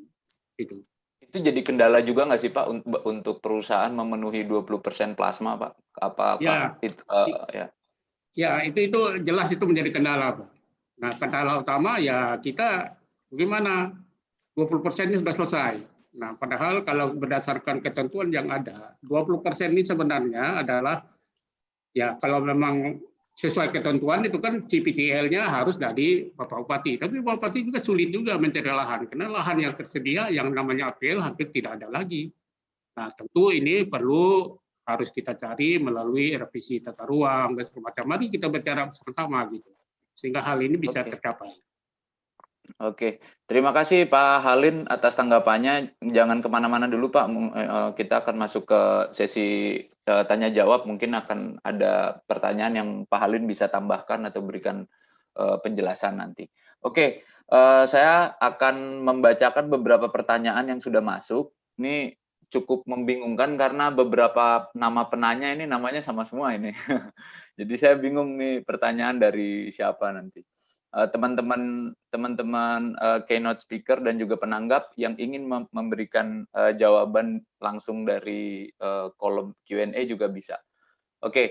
Gitu. 0.55 0.81
Itu 1.21 1.37
jadi 1.41 1.59
kendala 1.61 2.01
juga 2.01 2.29
nggak 2.29 2.41
sih 2.41 2.51
Pak 2.53 2.65
untuk 3.03 3.41
perusahaan 3.43 3.91
memenuhi 3.91 4.47
20% 4.47 5.17
plasma 5.17 5.59
Pak? 5.59 5.71
Apa, 6.01 6.23
apa 6.37 6.41
ya, 6.41 6.57
itu, 6.81 7.01
uh, 7.09 7.27
ya. 7.53 7.65
ya 8.33 8.51
itu 8.65 8.89
itu 8.89 8.99
jelas 9.21 9.49
itu 9.53 9.63
menjadi 9.65 9.93
kendala 9.93 10.39
Pak. 10.39 10.49
Nah, 11.03 11.11
kendala 11.19 11.61
utama 11.61 11.99
ya 11.99 12.37
kita 12.39 12.95
bagaimana 13.33 13.93
20 14.55 14.85
persen 14.85 15.09
ini 15.09 15.17
sudah 15.19 15.35
selesai. 15.35 15.73
Nah, 16.13 16.37
padahal 16.37 16.85
kalau 16.85 17.17
berdasarkan 17.17 17.81
ketentuan 17.81 18.29
yang 18.29 18.53
ada, 18.53 18.93
20 19.01 19.41
persen 19.41 19.73
ini 19.73 19.81
sebenarnya 19.81 20.61
adalah 20.61 21.01
ya 21.97 22.13
kalau 22.21 22.45
memang 22.45 23.01
sesuai 23.33 23.73
ketentuan 23.73 24.21
itu 24.21 24.37
kan 24.37 24.61
CPTL-nya 24.69 25.49
harus 25.49 25.81
dari 25.81 26.29
Bapak 26.29 26.69
Bupati. 26.69 27.01
Tapi 27.01 27.17
Bapak 27.19 27.49
Bupati 27.49 27.59
juga 27.65 27.79
sulit 27.81 28.13
juga 28.13 28.37
mencari 28.37 28.69
lahan 28.69 29.09
karena 29.09 29.25
lahan 29.33 29.57
yang 29.57 29.73
tersedia 29.73 30.29
yang 30.29 30.53
namanya 30.53 30.93
APL 30.93 31.17
hampir 31.21 31.49
tidak 31.49 31.81
ada 31.81 31.89
lagi. 31.89 32.29
Nah, 32.93 33.09
tentu 33.09 33.49
ini 33.49 33.89
perlu 33.89 34.53
harus 34.85 35.09
kita 35.09 35.33
cari 35.33 35.81
melalui 35.81 36.37
revisi 36.37 36.77
tata 36.77 37.09
ruang 37.09 37.57
dan 37.57 37.65
semacam. 37.65 38.03
Mari 38.15 38.25
kita 38.29 38.53
bicara 38.53 38.85
bersama-sama 38.85 39.49
gitu 39.49 39.71
sehingga 40.13 40.45
hal 40.45 40.61
ini 40.61 40.77
bisa 40.77 41.01
okay. 41.01 41.17
tercapai. 41.17 41.51
Oke, 42.79 43.19
terima 43.43 43.75
kasih 43.75 44.07
Pak 44.07 44.39
Halin 44.39 44.87
atas 44.87 45.19
tanggapannya. 45.19 45.99
Jangan 45.99 46.39
ke 46.39 46.47
mana-mana 46.47 46.87
dulu 46.87 47.11
Pak, 47.11 47.25
eh, 47.31 47.89
kita 47.99 48.23
akan 48.23 48.35
masuk 48.39 48.63
ke 48.71 48.81
sesi 49.11 49.79
eh, 49.83 50.23
tanya 50.31 50.47
jawab. 50.47 50.87
Mungkin 50.87 51.11
akan 51.11 51.59
ada 51.59 52.23
pertanyaan 52.23 52.73
yang 52.79 52.89
Pak 53.03 53.19
Halin 53.19 53.43
bisa 53.51 53.67
tambahkan 53.67 54.23
atau 54.31 54.39
berikan 54.47 54.87
eh, 55.35 55.57
penjelasan 55.59 56.23
nanti. 56.23 56.47
Oke, 56.83 57.23
saya 57.87 58.35
akan 58.43 59.07
membacakan 59.07 59.71
beberapa 59.71 60.11
pertanyaan 60.11 60.67
yang 60.67 60.79
sudah 60.83 60.99
masuk. 60.99 61.55
Ini 61.79 62.11
cukup 62.51 62.83
membingungkan 62.83 63.55
karena 63.55 63.87
beberapa 63.89 64.67
nama 64.75 65.07
penanya 65.07 65.55
ini 65.55 65.63
namanya 65.63 66.03
sama 66.03 66.27
semua 66.27 66.51
ini. 66.53 66.75
Jadi 67.59 67.73
saya 67.79 67.95
bingung 67.95 68.35
nih 68.35 68.67
pertanyaan 68.67 69.15
dari 69.15 69.71
siapa 69.71 70.11
nanti. 70.11 70.43
Eh, 70.93 71.09
teman-teman 71.09 71.89
teman-teman 72.13 72.93
uh, 73.01 73.25
keynote 73.25 73.57
speaker 73.57 73.97
dan 73.97 74.21
juga 74.21 74.37
penanggap 74.37 74.93
yang 74.93 75.17
ingin 75.17 75.49
memberikan 75.49 76.45
uh, 76.53 76.69
jawaban 76.69 77.41
langsung 77.57 78.05
dari 78.05 78.69
uh, 78.77 79.09
kolom 79.17 79.57
Q&A 79.65 80.05
juga 80.05 80.29
bisa. 80.29 80.61
Oke, 81.25 81.33
okay. 81.33 81.47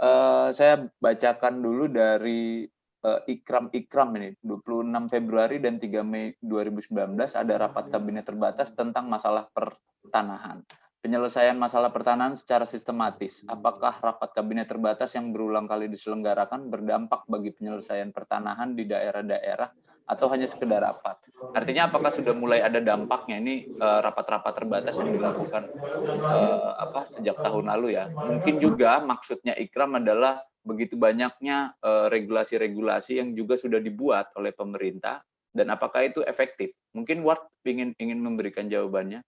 uh, 0.00 0.48
saya 0.56 0.88
bacakan 0.96 1.60
dulu 1.60 1.92
dari 1.92 2.64
uh, 3.04 3.20
Ikram 3.28 3.68
Ikram 3.68 4.16
ini 4.16 4.32
26 4.40 5.12
Februari 5.12 5.60
dan 5.60 5.76
3 5.76 6.00
Mei 6.00 6.32
2019 6.40 7.20
ada 7.36 7.54
rapat 7.60 7.92
kabinet 7.92 8.24
terbatas 8.24 8.72
tentang 8.72 9.12
masalah 9.12 9.44
pertanahan 9.52 10.64
penyelesaian 11.00 11.56
masalah 11.56 11.88
pertanahan 11.88 12.36
secara 12.36 12.68
sistematis. 12.68 13.44
Apakah 13.48 13.96
rapat 14.00 14.36
kabinet 14.36 14.68
terbatas 14.68 15.16
yang 15.16 15.32
berulang 15.32 15.64
kali 15.64 15.88
diselenggarakan 15.88 16.68
berdampak 16.68 17.24
bagi 17.26 17.52
penyelesaian 17.56 18.12
pertanahan 18.12 18.76
di 18.76 18.84
daerah-daerah 18.84 19.68
atau 20.04 20.28
hanya 20.28 20.44
sekedar 20.44 20.84
rapat? 20.84 21.16
Artinya 21.56 21.88
apakah 21.88 22.12
sudah 22.12 22.36
mulai 22.36 22.60
ada 22.60 22.84
dampaknya 22.84 23.40
ini 23.40 23.64
eh, 23.72 24.00
rapat-rapat 24.04 24.52
terbatas 24.52 25.00
yang 25.00 25.16
dilakukan 25.16 25.72
uh, 26.20 26.76
apa 26.76 27.08
sejak 27.08 27.40
tahun 27.40 27.72
lalu 27.72 27.96
ya? 27.96 28.12
Mungkin 28.12 28.60
juga 28.60 29.00
maksudnya 29.00 29.56
Ikram 29.56 29.96
adalah 29.96 30.44
begitu 30.60 31.00
banyaknya 31.00 31.72
eh, 31.80 32.06
regulasi-regulasi 32.12 33.16
uh, 33.16 33.18
yang 33.24 33.28
juga 33.32 33.56
sudah 33.56 33.80
dibuat 33.80 34.36
oleh 34.36 34.52
pemerintah 34.52 35.24
dan 35.50 35.66
apakah 35.74 36.06
itu 36.06 36.22
efektif? 36.22 36.70
Mungkin 36.94 37.26
Ward 37.26 37.42
ingin 37.66 37.94
ingin 37.98 38.22
memberikan 38.22 38.70
jawabannya. 38.70 39.22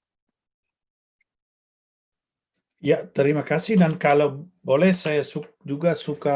Ya, 2.82 3.06
terima 3.06 3.46
kasih 3.46 3.78
dan 3.78 3.94
kalau 3.94 4.50
boleh 4.66 4.90
saya 4.90 5.22
su 5.22 5.46
juga 5.62 5.94
suka 5.94 6.34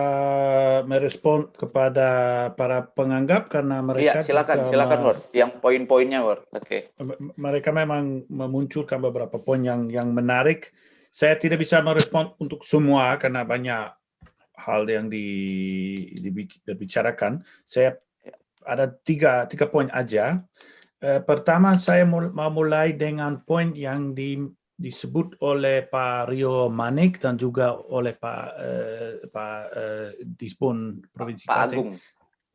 merespon 0.86 1.50
kepada 1.50 2.06
para 2.54 2.86
penganggap 2.94 3.50
karena 3.50 3.82
mereka 3.82 4.22
Iya, 4.22 4.30
silakan, 4.30 4.56
silakan 4.70 4.98
Word. 5.02 5.20
Yang 5.34 5.58
poin-poinnya 5.58 6.22
Word. 6.22 6.46
Oke. 6.54 6.94
Okay. 6.94 7.34
Mereka 7.34 7.74
memang 7.74 8.30
memunculkan 8.30 9.02
beberapa 9.02 9.42
poin 9.42 9.66
yang 9.66 9.90
yang 9.90 10.14
menarik. 10.14 10.70
Saya 11.10 11.34
tidak 11.34 11.66
bisa 11.66 11.82
merespon 11.82 12.30
untuk 12.38 12.62
semua 12.62 13.18
karena 13.18 13.42
banyak 13.42 13.90
hal 14.54 14.86
yang 14.86 15.10
di, 15.10 15.26
dibicarakan. 16.62 17.42
Saya 17.66 17.98
ada 18.62 18.94
tiga 19.02 19.50
tiga 19.50 19.66
poin 19.66 19.90
aja. 19.90 20.46
Uh, 21.02 21.18
pertama 21.26 21.74
saya 21.74 22.06
mau 22.06 22.30
mulai 22.54 22.94
dengan 22.94 23.42
poin 23.42 23.74
yang 23.74 24.14
di 24.14 24.46
disebut 24.76 25.40
oleh 25.40 25.88
Pak 25.88 26.28
Rio 26.28 26.68
Manik 26.68 27.20
dan 27.24 27.40
juga 27.40 27.76
oleh 27.76 28.12
Pak 28.12 28.44
uh, 28.60 29.12
Pak 29.32 29.60
uh, 29.72 30.08
Dispun 30.36 31.00
Provinsi 31.16 31.48
Pak 31.48 31.72
Agung. 31.72 31.96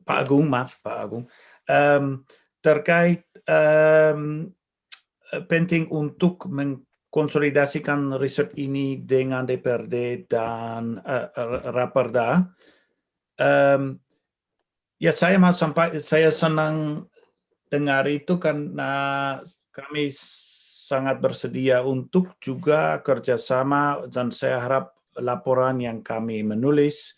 Pak 0.02 0.18
Agung, 0.26 0.46
maaf 0.50 0.82
Pak 0.82 0.98
Agung, 0.98 1.24
um, 1.70 2.26
terkait 2.58 3.22
um, 3.46 4.50
penting 5.46 5.86
untuk 5.94 6.42
mengkonsolidasikan 6.50 8.18
riset 8.18 8.50
ini 8.58 8.98
dengan 8.98 9.46
DPRD 9.46 10.26
dan 10.26 10.98
uh, 11.06 11.30
Raperda. 11.70 12.50
Um, 13.38 14.02
ya 14.98 15.14
saya 15.14 15.38
mau 15.38 15.54
sampai 15.54 16.02
saya 16.02 16.30
senang 16.34 17.06
dengar 17.72 18.04
itu 18.10 18.36
karena 18.36 18.92
kami 19.72 20.12
sangat 20.92 21.24
bersedia 21.24 21.80
untuk 21.80 22.36
juga 22.36 23.00
kerjasama 23.00 24.04
dan 24.12 24.28
saya 24.28 24.60
harap 24.60 24.92
laporan 25.16 25.80
yang 25.80 26.04
kami 26.04 26.44
menulis 26.44 27.16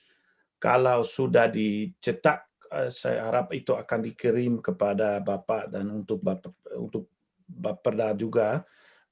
kalau 0.62 1.02
sudah 1.02 1.50
dicetak 1.50 2.46
eh, 2.70 2.88
saya 2.94 3.26
harap 3.26 3.50
itu 3.50 3.74
akan 3.74 4.00
dikirim 4.06 4.62
kepada 4.62 5.18
Bapak 5.18 5.74
dan 5.74 5.90
untuk 5.90 6.22
Bapak 6.22 6.54
untuk 6.78 7.10
Bapak 7.50 8.14
juga. 8.16 8.62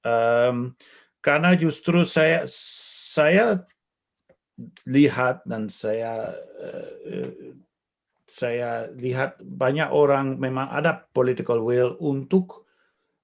Um, 0.03 0.75
karena 1.23 1.55
justru 1.55 2.03
saya 2.03 2.47
saya 2.47 3.63
lihat 4.87 5.47
dan 5.47 5.71
saya 5.71 6.35
uh, 6.59 7.31
saya 8.27 8.89
lihat 8.97 9.39
banyak 9.43 9.93
orang 9.93 10.41
memang 10.41 10.67
ada 10.73 11.05
political 11.13 11.63
will 11.63 11.95
untuk 12.01 12.62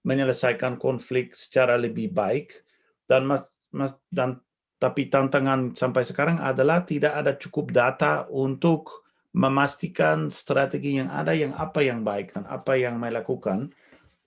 menyelesaikan 0.09 0.80
konflik 0.80 1.36
secara 1.36 1.76
lebih 1.76 2.09
baik 2.16 2.64
dan 3.12 3.28
mas, 3.28 3.44
mas, 3.68 3.93
dan 4.09 4.40
tapi 4.80 5.10
tantangan 5.10 5.76
sampai 5.76 6.06
sekarang 6.06 6.40
adalah 6.40 6.86
tidak 6.86 7.12
ada 7.12 7.36
cukup 7.36 7.74
data 7.74 8.24
untuk 8.32 9.05
memastikan 9.36 10.32
strategi 10.32 11.02
yang 11.02 11.10
ada 11.12 11.35
yang 11.36 11.52
apa 11.52 11.85
yang 11.85 12.06
baik 12.06 12.32
dan 12.32 12.48
apa 12.48 12.78
yang 12.78 12.97
melakukan. 12.97 13.74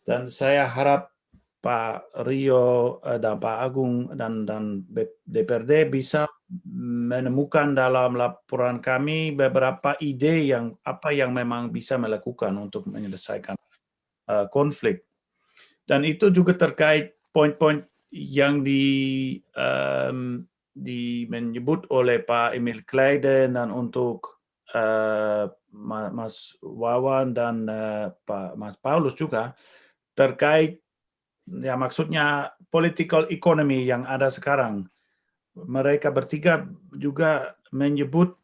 Dan 0.05 0.27
saya 0.27 0.67
harap 0.67 1.11
Pak 1.61 2.25
Rio 2.25 2.99
eh, 3.05 3.21
dan 3.21 3.37
Pak 3.37 3.57
Agung 3.63 4.11
dan 4.17 4.43
dan 4.49 4.83
DPRD 5.29 5.87
bisa 5.87 6.27
menemukan 6.75 7.77
dalam 7.77 8.17
laporan 8.17 8.81
kami 8.81 9.31
beberapa 9.31 9.95
ide 10.03 10.51
yang 10.51 10.75
apa 10.83 11.15
yang 11.15 11.31
memang 11.31 11.71
bisa 11.71 11.95
melakukan 11.95 12.51
untuk 12.59 12.91
menyelesaikan 12.91 13.55
uh, 14.27 14.51
konflik 14.51 15.07
dan 15.91 16.07
itu 16.07 16.31
juga 16.31 16.55
terkait 16.55 17.19
poin-poin 17.35 17.84
yang 18.15 18.63
di, 18.63 19.35
um, 19.59 20.47
di 20.72 21.27
menyebut 21.27 21.84
oleh 21.91 22.23
Pak 22.23 22.55
Emil 22.55 22.80
Kleiden 22.88 23.59
dan 23.59 23.76
untuk 23.76 24.39
uh, 24.72 25.51
Mas 25.76 26.55
Wawan 26.63 27.35
dan 27.35 27.68
uh, 27.68 28.15
Pak 28.23 28.55
Mas 28.55 28.80
Paulus 28.80 29.19
juga 29.19 29.51
terkait 30.15 30.80
ya 31.59 31.76
maksudnya 31.76 32.55
political 32.72 33.27
economy 33.27 33.84
yang 33.84 34.07
ada 34.07 34.31
sekarang. 34.31 34.88
Mereka 35.51 36.15
bertiga 36.15 36.63
juga 36.95 37.59
menyebut 37.76 38.39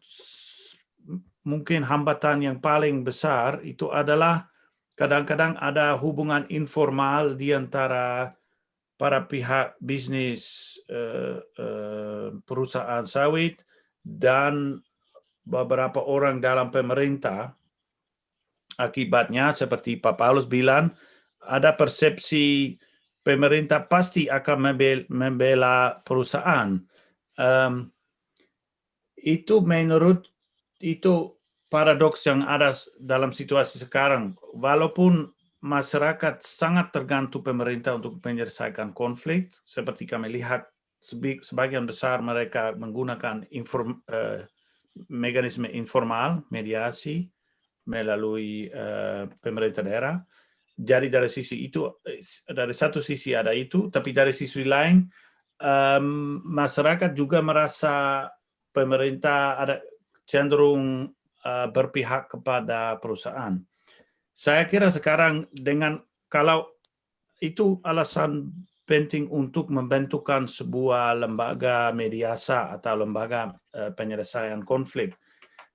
mungkin 1.47 1.79
hambatan 1.79 2.43
yang 2.43 2.59
paling 2.59 3.07
besar 3.07 3.63
itu 3.63 3.87
adalah 3.87 4.51
kadang-kadang 4.97 5.55
ada 5.61 5.93
hubungan 5.93 6.49
informal 6.49 7.37
di 7.37 7.53
antara 7.53 8.33
para 8.97 9.29
pihak 9.29 9.77
bisnis 9.85 10.73
uh, 10.89 11.37
uh, 11.61 12.33
perusahaan 12.49 13.05
sawit 13.05 13.61
dan 14.01 14.81
beberapa 15.45 16.01
orang 16.01 16.41
dalam 16.41 16.73
pemerintah. 16.73 17.53
Akibatnya 18.81 19.53
seperti 19.53 19.97
Pak 20.01 20.17
Paulus 20.21 20.49
bilang, 20.49 20.93
ada 21.45 21.73
persepsi 21.77 22.77
pemerintah 23.21 23.85
pasti 23.85 24.29
akan 24.29 24.77
membela 25.09 26.01
perusahaan. 26.05 26.77
Um, 27.37 27.93
itu 29.17 29.61
menurut 29.61 30.25
itu 30.81 31.36
paradoks 31.67 32.23
yang 32.27 32.43
ada 32.47 32.71
dalam 32.99 33.35
situasi 33.35 33.83
sekarang. 33.83 34.35
Walaupun 34.55 35.31
masyarakat 35.63 36.39
sangat 36.43 36.93
tergantung 36.93 37.43
pemerintah 37.43 37.97
untuk 37.97 38.21
menyelesaikan 38.23 38.93
konflik, 38.95 39.51
seperti 39.67 40.07
kami 40.07 40.31
lihat 40.31 40.69
sebagian 41.43 41.85
besar 41.85 42.23
mereka 42.23 42.73
menggunakan 42.73 43.45
inform, 43.53 44.01
uh, 44.09 44.43
mekanisme 45.11 45.69
informal, 45.69 46.41
mediasi 46.49 47.29
melalui 47.87 48.67
uh, 48.73 49.29
pemerintah 49.43 49.83
daerah. 49.85 50.15
Jadi 50.77 51.09
dari 51.09 51.25
sisi 51.25 51.65
itu, 51.65 51.89
dari 52.45 52.75
satu 52.75 53.01
sisi 53.01 53.33
ada 53.33 53.49
itu, 53.49 53.89
tapi 53.89 54.13
dari 54.13 54.29
sisi 54.29 54.61
lain 54.61 55.09
um, 55.57 56.37
masyarakat 56.45 57.17
juga 57.17 57.41
merasa 57.41 58.29
pemerintah 58.69 59.57
ada 59.57 59.81
cenderung 60.29 61.09
uh, 61.47 61.71
berpihak 61.71 62.27
kepada 62.27 62.99
perusahaan. 62.99 63.55
Saya 64.35 64.67
kira 64.67 64.91
sekarang 64.91 65.47
dengan 65.55 66.03
kalau 66.27 66.67
itu 67.39 67.79
alasan 67.87 68.51
penting 68.83 69.31
untuk 69.31 69.71
membentukkan 69.71 70.47
sebuah 70.47 71.23
lembaga 71.23 71.95
mediasa 71.95 72.75
atau 72.75 72.99
lembaga 73.07 73.55
uh, 73.79 73.95
penyelesaian 73.95 74.67
konflik 74.67 75.15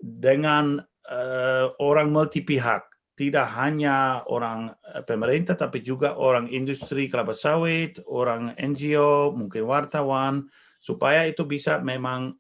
dengan 0.05 0.85
uh, 1.09 1.73
orang 1.81 2.12
multi 2.12 2.44
pihak 2.44 2.93
tidak 3.12 3.44
hanya 3.55 4.24
orang 4.27 4.73
eh, 4.89 5.05
pemerintah 5.05 5.53
tapi 5.55 5.85
juga 5.85 6.16
orang 6.16 6.49
industri 6.49 7.07
kelapa 7.07 7.36
sawit, 7.36 8.01
orang 8.09 8.57
NGO, 8.57 9.36
mungkin 9.36 9.69
wartawan 9.69 10.49
supaya 10.82 11.28
itu 11.28 11.44
bisa 11.47 11.78
memang 11.85 12.35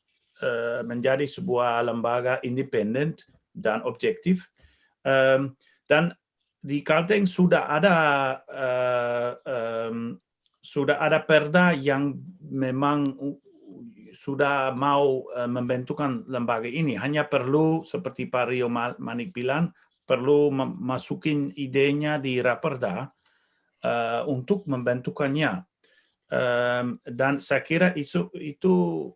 menjadi 0.82 1.22
sebuah 1.22 1.86
lembaga 1.86 2.42
independen 2.42 3.14
dan 3.54 3.78
objektif. 3.86 4.50
Dan 5.86 6.14
di 6.62 6.78
Kalteng 6.82 7.26
sudah 7.26 7.66
ada 7.70 7.96
um, 9.46 10.18
sudah 10.62 10.98
ada 11.02 11.22
perda 11.22 11.74
yang 11.74 12.18
memang 12.42 13.18
sudah 14.14 14.70
mau 14.74 15.26
uh, 15.34 15.50
membentukkan 15.50 16.26
lembaga 16.30 16.70
ini. 16.70 16.94
Hanya 16.94 17.26
perlu 17.26 17.82
seperti 17.82 18.30
Pak 18.30 18.50
Rio 18.50 18.70
Manik 18.72 19.34
bilang 19.34 19.74
perlu 20.02 20.50
masukin 20.54 21.54
idenya 21.54 22.18
di 22.18 22.42
Raperda 22.42 23.06
untuk 24.26 24.66
membentukannya. 24.70 25.62
Dan 27.02 27.32
saya 27.42 27.62
kira 27.66 27.90
itu, 27.98 28.30
itu 28.38 29.08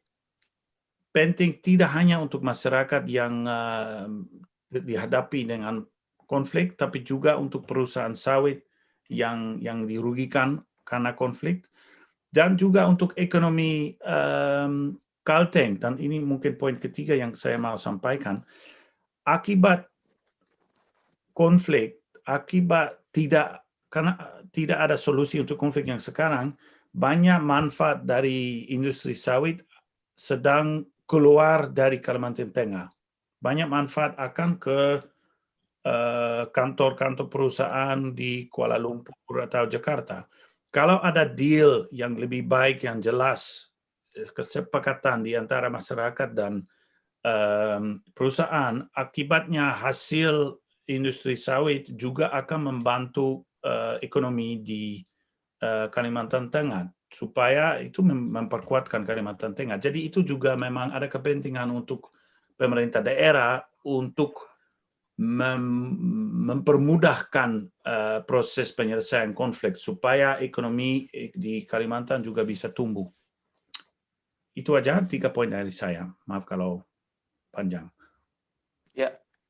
penting 1.16 1.56
tidak 1.64 1.88
hanya 1.96 2.20
untuk 2.20 2.44
masyarakat 2.44 3.08
yang 3.08 3.48
uh, 3.48 4.04
dihadapi 4.68 5.48
dengan 5.48 5.88
konflik, 6.28 6.76
tapi 6.76 7.00
juga 7.00 7.40
untuk 7.40 7.64
perusahaan 7.64 8.12
sawit 8.12 8.60
yang 9.08 9.56
yang 9.64 9.88
dirugikan 9.88 10.60
karena 10.84 11.16
konflik, 11.16 11.64
dan 12.36 12.60
juga 12.60 12.84
untuk 12.84 13.16
ekonomi 13.16 13.96
um, 14.04 15.00
Kalteng. 15.24 15.80
Dan 15.80 15.96
ini 15.96 16.20
mungkin 16.20 16.60
poin 16.60 16.76
ketiga 16.76 17.16
yang 17.16 17.32
saya 17.32 17.56
mau 17.56 17.80
sampaikan. 17.80 18.44
Akibat 19.24 19.88
konflik 21.32 22.00
akibat 22.26 22.98
tidak 23.14 23.62
karena 23.92 24.18
tidak 24.50 24.78
ada 24.82 24.96
solusi 24.98 25.38
untuk 25.38 25.56
konflik 25.56 25.86
yang 25.86 26.02
sekarang 26.02 26.52
banyak 26.96 27.38
manfaat 27.38 28.02
dari 28.04 28.66
industri 28.66 29.14
sawit 29.14 29.62
sedang 30.18 30.84
keluar 31.06 31.70
dari 31.70 32.02
Kalimantan 32.02 32.50
Tengah. 32.50 32.90
Banyak 33.38 33.70
manfaat 33.70 34.18
akan 34.18 34.50
ke 34.58 35.00
eh, 35.86 36.44
kantor-kantor 36.50 37.30
perusahaan 37.30 38.10
di 38.12 38.50
Kuala 38.50 38.76
Lumpur 38.76 39.42
atau 39.42 39.70
Jakarta. 39.70 40.26
Kalau 40.74 41.00
ada 41.00 41.24
deal 41.24 41.88
yang 41.94 42.18
lebih 42.18 42.44
baik, 42.44 42.84
yang 42.84 43.00
jelas, 43.00 43.70
kesepakatan 44.12 45.24
di 45.24 45.32
antara 45.32 45.72
masyarakat 45.72 46.36
dan 46.36 46.64
um, 47.24 48.04
perusahaan, 48.12 48.84
akibatnya 48.92 49.72
hasil 49.72 50.60
industri 50.88 51.32
sawit 51.32 51.88
juga 51.96 52.28
akan 52.28 52.76
membantu 52.76 53.44
uh, 53.64 53.96
ekonomi 54.04 54.60
di 54.60 55.00
Kalimantan 55.56 56.52
Tengah 56.52 56.84
supaya 57.16 57.80
itu 57.80 58.04
memperkuatkan 58.04 59.08
Kalimantan 59.08 59.56
Tengah. 59.56 59.80
Jadi 59.80 60.04
itu 60.12 60.20
juga 60.20 60.52
memang 60.52 60.92
ada 60.92 61.08
kepentingan 61.08 61.72
untuk 61.72 62.12
pemerintah 62.60 63.00
daerah 63.00 63.64
untuk 63.88 64.44
mem 65.16 65.64
mempermudahkan 66.46 67.50
uh, 67.88 68.20
proses 68.28 68.68
penyelesaian 68.76 69.32
konflik 69.32 69.80
supaya 69.80 70.36
ekonomi 70.36 71.08
di 71.32 71.64
Kalimantan 71.64 72.20
juga 72.20 72.44
bisa 72.44 72.68
tumbuh. 72.68 73.08
Itu 74.52 74.76
aja 74.76 75.00
tiga 75.08 75.32
poin 75.32 75.48
dari 75.48 75.72
saya. 75.72 76.04
Maaf 76.28 76.44
kalau 76.44 76.84
panjang. 77.48 77.88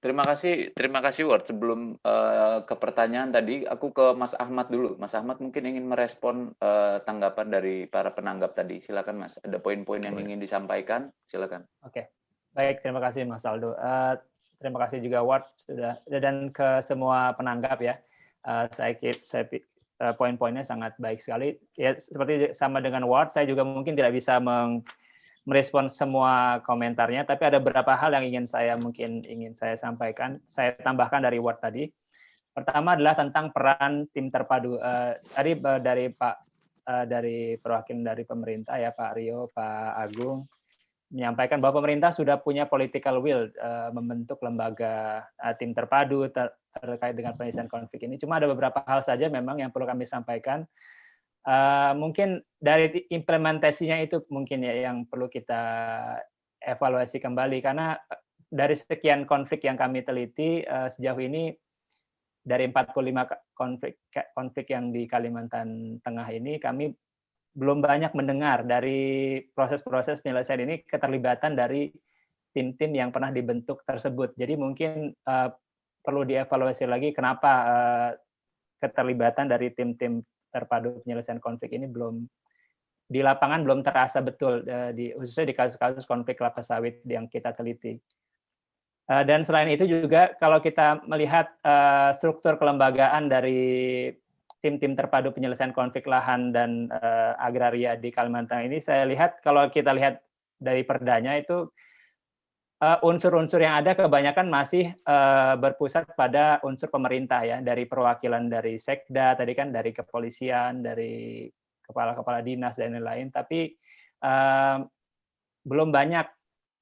Terima 0.06 0.22
kasih, 0.22 0.70
terima 0.78 1.02
kasih 1.02 1.26
Ward. 1.26 1.50
Sebelum 1.50 1.98
uh, 2.06 2.62
ke 2.62 2.78
pertanyaan 2.78 3.34
tadi, 3.34 3.66
aku 3.66 3.90
ke 3.90 4.14
Mas 4.14 4.38
Ahmad 4.38 4.70
dulu. 4.70 4.94
Mas 5.02 5.10
Ahmad 5.18 5.42
mungkin 5.42 5.66
ingin 5.66 5.82
merespon 5.90 6.54
uh, 6.62 7.02
tanggapan 7.02 7.50
dari 7.50 7.90
para 7.90 8.14
penanggap 8.14 8.54
tadi. 8.54 8.78
Silakan 8.78 9.26
Mas. 9.26 9.34
Ada 9.42 9.58
poin-poin 9.58 9.98
yang 9.98 10.14
ingin 10.14 10.38
disampaikan. 10.38 11.10
Silakan. 11.26 11.66
Oke, 11.82 12.06
baik. 12.54 12.86
Terima 12.86 13.02
kasih 13.02 13.26
Mas 13.26 13.42
Aldo. 13.42 13.74
Uh, 13.82 14.14
terima 14.62 14.86
kasih 14.86 15.02
juga 15.02 15.26
Ward 15.26 15.42
sudah 15.66 15.98
dan 16.06 16.54
ke 16.54 16.78
semua 16.86 17.34
penanggap 17.34 17.82
ya. 17.82 17.98
Uh, 18.46 18.70
saya 18.78 18.94
saya 19.26 19.42
uh, 20.06 20.14
poin-poinnya 20.14 20.62
sangat 20.62 20.94
baik 21.02 21.18
sekali. 21.18 21.58
Ya 21.74 21.98
seperti 21.98 22.54
sama 22.54 22.78
dengan 22.78 23.10
Ward, 23.10 23.34
saya 23.34 23.50
juga 23.50 23.66
mungkin 23.66 23.98
tidak 23.98 24.14
bisa 24.14 24.38
meng 24.38 24.86
merespon 25.46 25.86
semua 25.86 26.58
komentarnya, 26.66 27.22
tapi 27.22 27.46
ada 27.46 27.62
beberapa 27.62 27.94
hal 27.94 28.12
yang 28.18 28.26
ingin 28.26 28.46
saya 28.50 28.74
mungkin 28.74 29.22
ingin 29.22 29.54
saya 29.54 29.78
sampaikan, 29.78 30.42
saya 30.50 30.74
tambahkan 30.82 31.22
dari 31.22 31.38
Word 31.38 31.62
tadi. 31.62 31.86
Pertama 32.50 32.98
adalah 32.98 33.14
tentang 33.14 33.54
peran 33.54 34.10
tim 34.10 34.26
terpadu. 34.28 34.82
Uh, 34.82 35.14
tadi 35.38 35.54
uh, 35.54 35.78
dari 35.78 36.10
Pak 36.10 36.36
uh, 36.90 37.04
dari 37.06 37.54
perwakilan 37.62 38.02
dari 38.02 38.26
pemerintah 38.26 38.74
ya 38.74 38.90
Pak 38.90 39.10
Rio, 39.14 39.46
Pak 39.54 39.90
Agung 40.02 40.50
menyampaikan 41.06 41.62
bahwa 41.62 41.78
pemerintah 41.78 42.10
sudah 42.10 42.42
punya 42.42 42.66
political 42.66 43.22
will 43.22 43.46
uh, 43.62 43.94
membentuk 43.94 44.42
lembaga 44.42 45.22
uh, 45.38 45.54
tim 45.54 45.70
terpadu 45.70 46.26
ter 46.34 46.50
terkait 46.76 47.14
dengan 47.14 47.38
penyelesaian 47.38 47.70
konflik 47.70 48.04
ini. 48.04 48.18
Cuma 48.18 48.42
ada 48.42 48.50
beberapa 48.50 48.82
hal 48.84 49.06
saja 49.06 49.30
memang 49.30 49.62
yang 49.62 49.70
perlu 49.70 49.86
kami 49.86 50.04
sampaikan 50.04 50.66
mungkin 51.94 52.42
dari 52.58 53.06
implementasinya 53.06 54.02
itu 54.02 54.26
mungkin 54.34 54.66
ya 54.66 54.90
yang 54.90 55.06
perlu 55.06 55.30
kita 55.30 55.62
evaluasi 56.58 57.22
kembali 57.22 57.62
karena 57.62 57.94
eh, 57.94 58.20
dari 58.50 58.74
sekian 58.74 59.26
konflik 59.26 59.62
yang 59.66 59.78
kami 59.78 60.02
teliti 60.02 60.62
uh, 60.66 60.90
sejauh 60.90 61.18
ini 61.18 61.54
dari 62.46 62.70
45 62.70 63.58
konflik 63.58 63.98
konflik 64.34 64.70
yang 64.70 64.94
di 64.94 65.06
Kalimantan 65.10 65.98
Tengah 65.98 66.28
ini 66.30 66.62
kami 66.62 66.94
belum 67.56 67.82
banyak 67.82 68.14
mendengar 68.14 68.62
dari 68.62 69.40
proses-proses 69.50 70.22
penyelesaian 70.22 70.62
ini 70.62 70.86
keterlibatan 70.86 71.58
dari 71.58 71.90
tim-tim 72.52 72.92
yang 72.92 73.10
pernah 73.10 73.32
dibentuk 73.32 73.82
tersebut. 73.82 74.36
Jadi 74.36 74.54
mungkin 74.60 75.10
uh, 75.24 75.48
perlu 76.04 76.22
dievaluasi 76.22 76.84
lagi 76.84 77.10
kenapa 77.16 77.52
uh, 77.66 78.10
keterlibatan 78.78 79.48
dari 79.48 79.72
tim-tim 79.72 80.20
terpadu 80.56 81.04
penyelesaian 81.04 81.36
konflik 81.36 81.76
ini 81.76 81.84
belum 81.84 82.24
di 83.06 83.20
lapangan 83.20 83.62
belum 83.62 83.84
terasa 83.84 84.24
betul 84.24 84.64
uh, 84.64 84.90
di 84.96 85.12
khususnya 85.12 85.52
di 85.52 85.54
kasus-kasus 85.54 86.08
konflik 86.08 86.40
kelapa 86.40 86.64
sawit 86.64 87.04
yang 87.04 87.28
kita 87.28 87.52
teliti. 87.52 88.00
Uh, 89.06 89.22
dan 89.22 89.46
selain 89.46 89.70
itu 89.70 89.86
juga 89.86 90.34
kalau 90.42 90.58
kita 90.58 91.04
melihat 91.06 91.46
uh, 91.62 92.10
struktur 92.16 92.58
kelembagaan 92.58 93.30
dari 93.30 94.10
tim-tim 94.64 94.98
terpadu 94.98 95.30
penyelesaian 95.30 95.70
konflik 95.70 96.10
lahan 96.10 96.50
dan 96.50 96.90
agraria 97.38 97.94
di 97.94 98.10
Kalimantan 98.10 98.66
ini, 98.66 98.82
saya 98.82 99.06
lihat 99.06 99.38
kalau 99.38 99.70
kita 99.70 99.94
lihat 99.94 100.18
dari 100.58 100.82
perdanya 100.82 101.38
itu 101.38 101.70
unsur-unsur 102.76 103.56
uh, 103.60 103.64
yang 103.64 103.74
ada 103.80 103.96
kebanyakan 103.96 104.52
masih 104.52 104.92
uh, 105.08 105.56
berpusat 105.56 106.12
pada 106.12 106.60
unsur 106.60 106.92
pemerintah 106.92 107.40
ya. 107.40 107.64
Dari 107.64 107.88
perwakilan 107.88 108.52
dari 108.52 108.76
sekda 108.76 109.32
tadi 109.32 109.56
kan 109.56 109.72
dari 109.72 109.96
kepolisian 109.96 110.84
dari 110.84 111.48
kepala-kepala 111.80 112.44
dinas 112.44 112.76
dan 112.76 112.92
lain-lain. 113.00 113.32
Tapi 113.32 113.72
uh, 114.24 114.84
belum 115.64 115.90
banyak. 115.92 116.26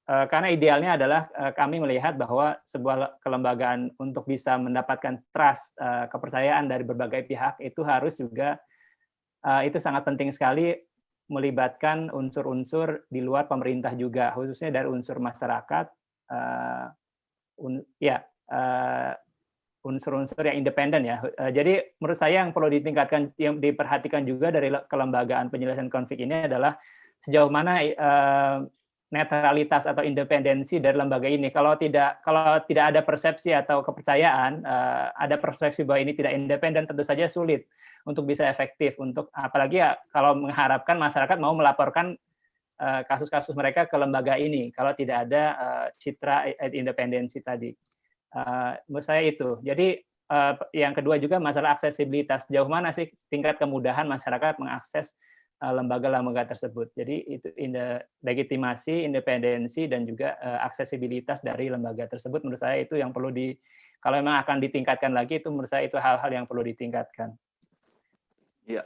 Karena 0.05 0.53
idealnya 0.53 1.01
adalah 1.01 1.25
kami 1.57 1.81
melihat 1.81 2.13
bahwa 2.13 2.53
sebuah 2.61 3.17
kelembagaan 3.25 3.89
untuk 3.97 4.29
bisa 4.29 4.53
mendapatkan 4.53 5.17
trust 5.33 5.73
kepercayaan 5.81 6.69
dari 6.69 6.85
berbagai 6.85 7.25
pihak 7.25 7.57
itu 7.57 7.81
harus 7.81 8.13
juga 8.21 8.53
itu 9.65 9.81
sangat 9.81 10.05
penting 10.05 10.29
sekali 10.29 10.77
melibatkan 11.25 12.13
unsur-unsur 12.13 13.09
di 13.09 13.21
luar 13.21 13.49
pemerintah 13.49 13.97
juga, 13.97 14.29
khususnya 14.37 14.81
dari 14.81 14.87
unsur 14.89 15.17
masyarakat, 15.17 15.85
uh, 16.29 16.85
un, 17.65 17.81
ya 17.97 18.21
uh, 18.53 19.13
unsur-unsur 19.85 20.41
yang 20.45 20.61
independen 20.61 21.05
ya. 21.05 21.21
Uh, 21.37 21.49
jadi 21.49 21.81
menurut 21.97 22.17
saya 22.17 22.45
yang 22.45 22.53
perlu 22.53 22.69
ditingkatkan, 22.69 23.33
yang 23.41 23.57
diperhatikan 23.57 24.25
juga 24.25 24.53
dari 24.53 24.69
kelembagaan 24.85 25.49
penyelesaian 25.49 25.89
konflik 25.89 26.21
ini 26.21 26.45
adalah 26.45 26.77
sejauh 27.25 27.49
mana 27.49 27.81
uh, 27.81 28.57
netralitas 29.09 29.85
atau 29.85 30.01
independensi 30.05 30.77
dari 30.77 30.97
lembaga 30.97 31.25
ini. 31.25 31.49
Kalau 31.49 31.77
tidak 31.77 32.21
kalau 32.21 32.61
tidak 32.69 32.93
ada 32.93 33.01
persepsi 33.01 33.49
atau 33.53 33.81
kepercayaan, 33.81 34.61
uh, 34.61 35.09
ada 35.17 35.41
persepsi 35.41 35.81
bahwa 35.85 36.05
ini 36.05 36.13
tidak 36.13 36.37
independen, 36.37 36.85
tentu 36.85 37.01
saja 37.01 37.25
sulit 37.25 37.65
untuk 38.05 38.29
bisa 38.29 38.45
efektif 38.45 38.95
untuk 39.01 39.33
apalagi 39.33 39.81
ya 39.81 39.97
kalau 40.13 40.37
mengharapkan 40.37 40.95
masyarakat 40.95 41.37
mau 41.41 41.57
melaporkan 41.57 42.13
eh, 42.77 43.01
kasus-kasus 43.09 43.57
mereka 43.57 43.89
ke 43.89 43.97
lembaga 43.97 44.37
ini 44.37 44.69
kalau 44.69 44.93
tidak 44.93 45.25
ada 45.25 45.43
uh, 45.57 45.87
citra 45.97 46.45
independensi 46.71 47.41
tadi. 47.41 47.73
Uh, 48.35 48.75
menurut 48.91 49.05
saya 49.07 49.23
itu. 49.23 49.63
Jadi 49.63 49.95
uh, 50.27 50.59
yang 50.75 50.91
kedua 50.91 51.15
juga 51.15 51.39
masalah 51.39 51.79
aksesibilitas. 51.79 52.45
Jauh 52.51 52.67
mana 52.67 52.91
sih 52.91 53.07
tingkat 53.31 53.55
kemudahan 53.55 54.03
masyarakat 54.05 54.59
mengakses 54.59 55.15
lembaga-lembaga 55.63 56.51
tersebut. 56.51 56.91
Jadi 56.99 57.39
itu 57.39 57.47
inde, 57.55 58.03
legitimasi, 58.21 59.07
independensi 59.07 59.87
dan 59.87 60.03
juga 60.03 60.35
uh, 60.43 60.67
aksesibilitas 60.67 61.39
dari 61.39 61.71
lembaga 61.71 62.11
tersebut 62.11 62.43
menurut 62.43 62.59
saya 62.59 62.83
itu 62.83 62.99
yang 62.99 63.15
perlu 63.15 63.31
di 63.31 63.55
kalau 64.03 64.21
memang 64.21 64.37
akan 64.45 64.61
ditingkatkan 64.61 65.17
lagi 65.17 65.41
itu 65.41 65.49
menurut 65.49 65.71
saya 65.71 65.87
itu 65.87 65.97
hal-hal 65.97 66.29
yang 66.29 66.45
perlu 66.45 66.61
ditingkatkan. 66.61 67.33
Ya, 68.65 68.83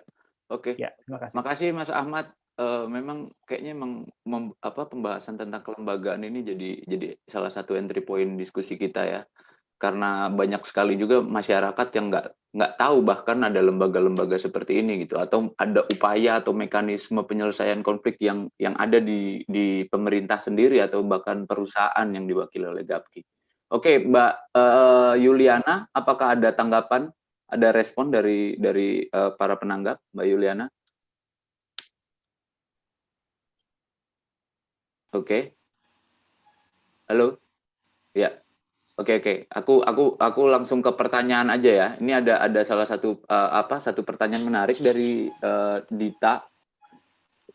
oke. 0.52 0.76
Ya, 0.76 0.92
terima 1.04 1.20
kasih. 1.24 1.36
Makasih 1.36 1.70
Mas 1.76 1.92
Ahmad. 1.92 2.28
Uh, 2.60 2.92
memang 2.92 3.32
kayaknya 3.48 3.72
memang 3.72 4.04
mem, 4.28 4.52
apa 4.60 4.84
pembahasan 4.92 5.40
tentang 5.40 5.64
kelembagaan 5.64 6.28
ini 6.28 6.44
jadi 6.44 6.84
jadi 6.84 7.16
salah 7.24 7.48
satu 7.48 7.72
entry 7.72 8.04
point 8.04 8.36
diskusi 8.36 8.76
kita 8.76 9.00
ya 9.08 9.22
karena 9.80 10.28
banyak 10.28 10.68
sekali 10.68 11.00
juga 11.00 11.24
masyarakat 11.24 11.88
yang 11.96 12.12
nggak 12.12 12.36
nggak 12.50 12.76
tahu 12.76 13.00
bahkan 13.00 13.40
ada 13.48 13.64
lembaga-lembaga 13.64 14.36
seperti 14.36 14.84
ini 14.84 15.08
gitu 15.08 15.16
atau 15.16 15.56
ada 15.56 15.88
upaya 15.88 16.44
atau 16.44 16.52
mekanisme 16.52 17.24
penyelesaian 17.24 17.80
konflik 17.80 18.20
yang 18.20 18.52
yang 18.60 18.76
ada 18.76 19.00
di 19.00 19.48
di 19.48 19.88
pemerintah 19.88 20.44
sendiri 20.44 20.84
atau 20.84 21.00
bahkan 21.08 21.48
perusahaan 21.48 22.08
yang 22.12 22.28
diwakili 22.28 22.68
oleh 22.68 22.84
Gapki. 22.84 23.24
Oke, 23.70 24.02
Mbak 24.02 24.34
uh, 24.58 25.14
Yuliana, 25.22 25.86
apakah 25.94 26.34
ada 26.34 26.50
tanggapan, 26.58 27.14
ada 27.50 27.74
respon 27.74 28.14
dari 28.14 28.56
dari 28.56 29.04
uh, 29.10 29.34
para 29.34 29.58
penanggap, 29.58 29.98
Mbak 30.14 30.28
Yuliana? 30.30 30.66
Oke. 35.18 35.58
Halo. 37.10 37.42
Ya. 38.14 38.38
Oke 39.00 39.16
oke, 39.24 39.48
aku 39.48 39.80
aku 39.80 40.20
aku 40.20 40.42
langsung 40.52 40.84
ke 40.84 40.92
pertanyaan 40.92 41.48
aja 41.48 41.72
ya. 41.72 41.88
Ini 42.04 42.20
ada 42.20 42.44
ada 42.44 42.68
salah 42.68 42.84
satu 42.84 43.24
uh, 43.32 43.50
apa 43.56 43.80
satu 43.80 44.04
pertanyaan 44.04 44.44
menarik 44.44 44.76
dari 44.76 45.32
uh, 45.40 45.80
Dita 45.88 46.44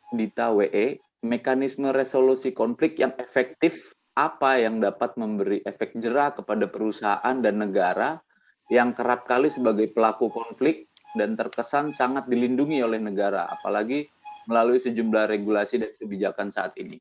Dita 0.08 0.56
WE, 0.56 0.96
mekanisme 1.20 1.92
resolusi 1.92 2.56
konflik 2.56 2.96
yang 2.96 3.12
efektif 3.20 3.92
apa 4.16 4.62
yang 4.62 4.80
dapat 4.80 5.20
memberi 5.20 5.60
efek 5.68 5.98
jerah 6.00 6.32
kepada 6.32 6.64
perusahaan 6.64 7.36
dan 7.42 7.60
negara 7.60 8.24
yang 8.72 8.96
kerap 8.96 9.28
kali 9.28 9.52
sebagai 9.52 9.92
pelaku 9.92 10.32
konflik 10.32 10.88
dan 11.14 11.36
terkesan 11.36 11.92
sangat 11.92 12.26
dilindungi 12.26 12.80
oleh 12.80 12.98
negara, 12.98 13.46
apalagi 13.46 14.08
melalui 14.48 14.80
sejumlah 14.80 15.30
regulasi 15.30 15.80
dan 15.80 15.92
kebijakan 15.96 16.48
saat 16.52 16.76
ini. 16.80 17.00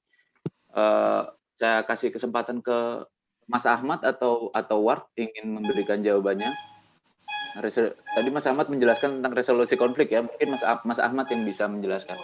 Uh, 0.73 1.27
saya 1.59 1.85
kasih 1.85 2.09
kesempatan 2.11 2.59
ke 2.59 3.05
Mas 3.47 3.67
Ahmad 3.67 4.01
atau 4.03 4.49
atau 4.55 4.79
Ward 4.83 5.07
ingin 5.19 5.59
memberikan 5.59 5.99
jawabannya? 5.99 6.51
Tadi 7.53 8.29
Mas 8.33 8.49
Ahmad 8.49 8.65
menjelaskan 8.71 9.21
tentang 9.21 9.33
resolusi 9.37 9.77
konflik 9.77 10.09
ya, 10.09 10.25
mungkin 10.25 10.57
Mas, 10.57 10.63
Mas 10.81 10.99
Ahmad 10.99 11.29
yang 11.29 11.45
bisa 11.45 11.69
menjelaskan, 11.69 12.17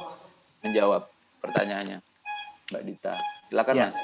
menjawab 0.65 1.05
pertanyaannya, 1.45 2.01
Mbak 2.73 2.83
Dita. 2.85 3.13
Silakan 3.53 3.73
ya. 3.77 3.87
Mas. 3.93 3.97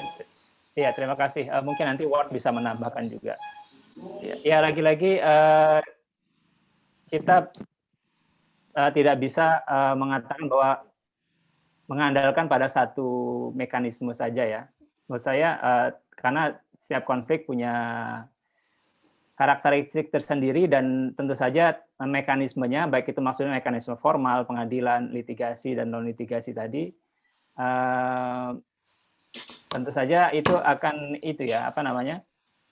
Iya, 0.76 0.90
terima 0.92 1.16
kasih. 1.16 1.48
Uh, 1.50 1.64
mungkin 1.64 1.88
nanti 1.88 2.04
Ward 2.06 2.30
bisa 2.30 2.52
menambahkan 2.52 3.08
juga. 3.10 3.34
Ya, 4.20 4.36
ya 4.44 4.58
lagi-lagi 4.60 5.16
uh, 5.24 5.80
kita 7.08 7.48
uh, 8.76 8.90
tidak 8.92 9.16
bisa 9.24 9.64
uh, 9.64 9.96
mengatakan 9.96 10.52
bahwa 10.52 10.84
mengandalkan 11.88 12.46
pada 12.50 12.68
satu 12.68 13.50
mekanisme 13.56 14.12
saja 14.12 14.44
ya. 14.44 14.62
Menurut 15.08 15.24
saya 15.24 15.56
uh, 15.62 15.88
karena 16.12 16.60
setiap 16.84 17.08
konflik 17.08 17.48
punya 17.48 17.74
karakteristik 19.36 20.12
tersendiri 20.12 20.68
dan 20.68 21.12
tentu 21.12 21.36
saja 21.36 21.76
mekanismenya 22.00 22.88
baik 22.88 23.12
itu 23.12 23.20
maksudnya 23.20 23.60
mekanisme 23.60 23.96
formal 24.00 24.48
pengadilan 24.48 25.12
litigasi 25.12 25.76
dan 25.76 25.92
non 25.92 26.08
litigasi 26.08 26.56
tadi 26.56 26.88
uh, 27.60 28.56
tentu 29.68 29.90
saja 29.92 30.32
itu 30.32 30.56
akan 30.56 31.20
itu 31.20 31.52
ya 31.52 31.68
apa 31.68 31.84
namanya 31.84 32.24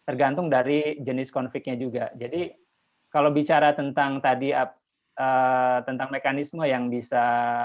tergantung 0.05 0.53
dari 0.53 1.01
jenis 1.01 1.33
konfliknya 1.33 1.77
juga. 1.81 2.13
Jadi 2.17 2.53
kalau 3.09 3.33
bicara 3.33 3.73
tentang 3.73 4.21
tadi 4.21 4.53
uh, 4.53 5.79
tentang 5.85 6.09
mekanisme 6.13 6.63
yang 6.65 6.93
bisa 6.93 7.65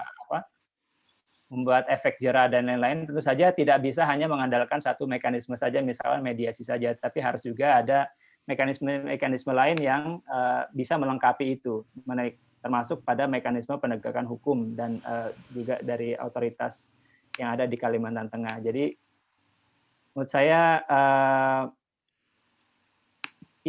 membuat 1.49 1.89
efek 1.89 2.21
jerah 2.21 2.45
dan 2.45 2.69
lain-lain 2.69 3.09
tentu 3.09 3.25
saja 3.25 3.49
tidak 3.49 3.81
bisa 3.81 4.05
hanya 4.05 4.29
mengandalkan 4.29 4.77
satu 4.77 5.09
mekanisme 5.09 5.57
saja 5.57 5.81
misalnya 5.81 6.21
mediasi 6.21 6.61
saja. 6.61 6.93
Tapi 6.93 7.19
harus 7.19 7.41
juga 7.41 7.81
ada 7.81 8.05
mekanisme-mekanisme 8.45 9.49
lain 9.49 9.77
yang 9.81 10.21
uh, 10.29 10.69
bisa 10.71 10.95
melengkapi 10.95 11.57
itu. 11.57 11.81
Termasuk 12.59 13.01
pada 13.01 13.25
mekanisme 13.25 13.73
penegakan 13.81 14.29
hukum 14.29 14.77
dan 14.77 15.01
uh, 15.09 15.33
juga 15.49 15.81
dari 15.81 16.13
otoritas 16.21 16.93
yang 17.41 17.57
ada 17.57 17.65
di 17.65 17.77
Kalimantan 17.79 18.29
Tengah. 18.29 18.61
Jadi 18.61 18.93
menurut 20.13 20.29
saya 20.29 20.85
uh, 20.85 21.63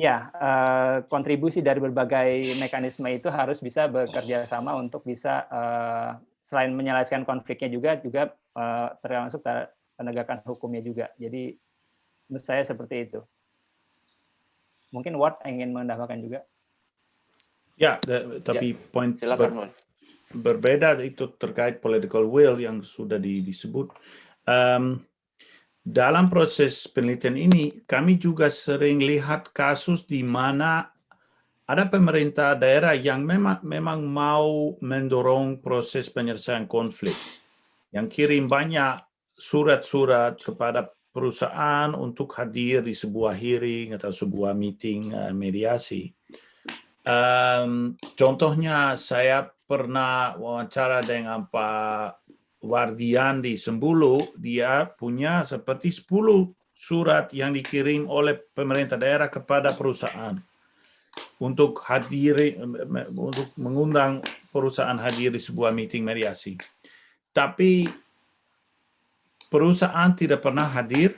ya 0.01 0.33
uh, 0.33 0.97
kontribusi 1.13 1.61
dari 1.61 1.77
berbagai 1.77 2.57
mekanisme 2.57 3.05
itu 3.13 3.29
harus 3.29 3.61
bisa 3.61 3.85
bekerja 3.85 4.49
sama 4.49 4.73
untuk 4.81 5.05
bisa 5.05 5.45
uh, 5.53 6.17
selain 6.41 6.73
menyelesaikan 6.73 7.29
konfliknya 7.29 7.69
juga 7.69 8.01
juga 8.01 8.23
uh, 8.57 8.97
termasuk 9.05 9.45
penegakan 10.01 10.41
hukumnya 10.49 10.81
juga. 10.81 11.07
Jadi 11.21 11.53
menurut 12.33 12.45
saya 12.49 12.65
seperti 12.65 13.13
itu. 13.13 13.21
Mungkin 14.91 15.21
Ward 15.21 15.45
ingin 15.45 15.77
menambahkan 15.77 16.19
juga. 16.25 16.41
Ya, 17.79 18.01
tapi 18.43 18.75
ya. 18.75 18.81
poin 18.93 19.15
ber, 19.17 19.73
berbeda 20.35 20.99
itu 21.05 21.31
terkait 21.37 21.81
political 21.81 22.27
will 22.27 22.59
yang 22.59 22.83
sudah 22.83 23.17
di, 23.17 23.41
disebut. 23.45 23.93
Um, 24.49 25.05
dalam 25.81 26.29
proses 26.29 26.85
penelitian 26.85 27.41
ini, 27.41 27.81
kami 27.89 28.21
juga 28.21 28.53
sering 28.53 29.01
lihat 29.01 29.51
kasus 29.57 30.05
di 30.05 30.21
mana 30.21 30.93
ada 31.71 31.87
pemerintah 31.87 32.59
daerah 32.59 32.99
yang 32.99 33.23
memang, 33.25 33.63
memang 33.63 34.05
mau 34.05 34.75
mendorong 34.83 35.63
proses 35.63 36.11
penyelesaian 36.11 36.67
konflik, 36.67 37.15
yang 37.95 38.11
kirim 38.11 38.51
banyak 38.51 39.01
surat-surat 39.41 40.37
kepada 40.37 40.93
perusahaan 41.11 41.97
untuk 41.97 42.35
hadir 42.37 42.85
di 42.85 42.93
sebuah 42.93 43.35
hearing 43.35 43.97
atau 43.97 44.13
sebuah 44.13 44.53
meeting 44.53 45.15
uh, 45.17 45.33
mediasi. 45.33 46.13
Um, 47.09 47.97
contohnya 48.15 48.95
saya 49.01 49.49
pernah 49.65 50.37
wawancara 50.37 51.01
dengan 51.01 51.49
Pak 51.49 52.21
Wardian 52.61 53.41
di 53.41 53.57
Sembulu, 53.57 54.37
dia 54.37 54.85
punya 54.85 55.45
seperti 55.49 55.89
10 55.89 56.53
surat 56.77 57.29
yang 57.33 57.53
dikirim 57.57 58.09
oleh 58.09 58.37
pemerintah 58.57 58.97
daerah 58.97 59.29
kepada 59.29 59.77
perusahaan 59.77 60.37
untuk 61.41 61.81
hadir 61.85 62.37
untuk 63.17 63.49
mengundang 63.57 64.21
perusahaan 64.53 64.97
hadir 64.97 65.33
di 65.33 65.41
sebuah 65.41 65.73
meeting 65.73 66.05
mediasi. 66.05 66.57
Tapi 67.33 67.89
perusahaan 69.49 70.13
tidak 70.17 70.45
pernah 70.45 70.69
hadir 70.69 71.17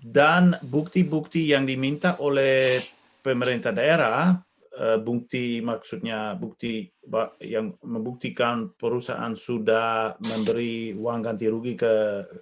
dan 0.00 0.56
bukti-bukti 0.64 1.52
yang 1.52 1.68
diminta 1.68 2.16
oleh 2.20 2.80
pemerintah 3.20 3.72
daerah, 3.72 4.32
bukti 5.02 5.58
maksudnya 5.58 6.38
bukti 6.38 6.86
yang 7.42 7.74
membuktikan 7.82 8.70
perusahaan 8.78 9.34
sudah 9.34 10.14
memberi 10.22 10.94
uang 10.94 11.26
ganti 11.26 11.50
rugi 11.50 11.74
ke 11.74 11.94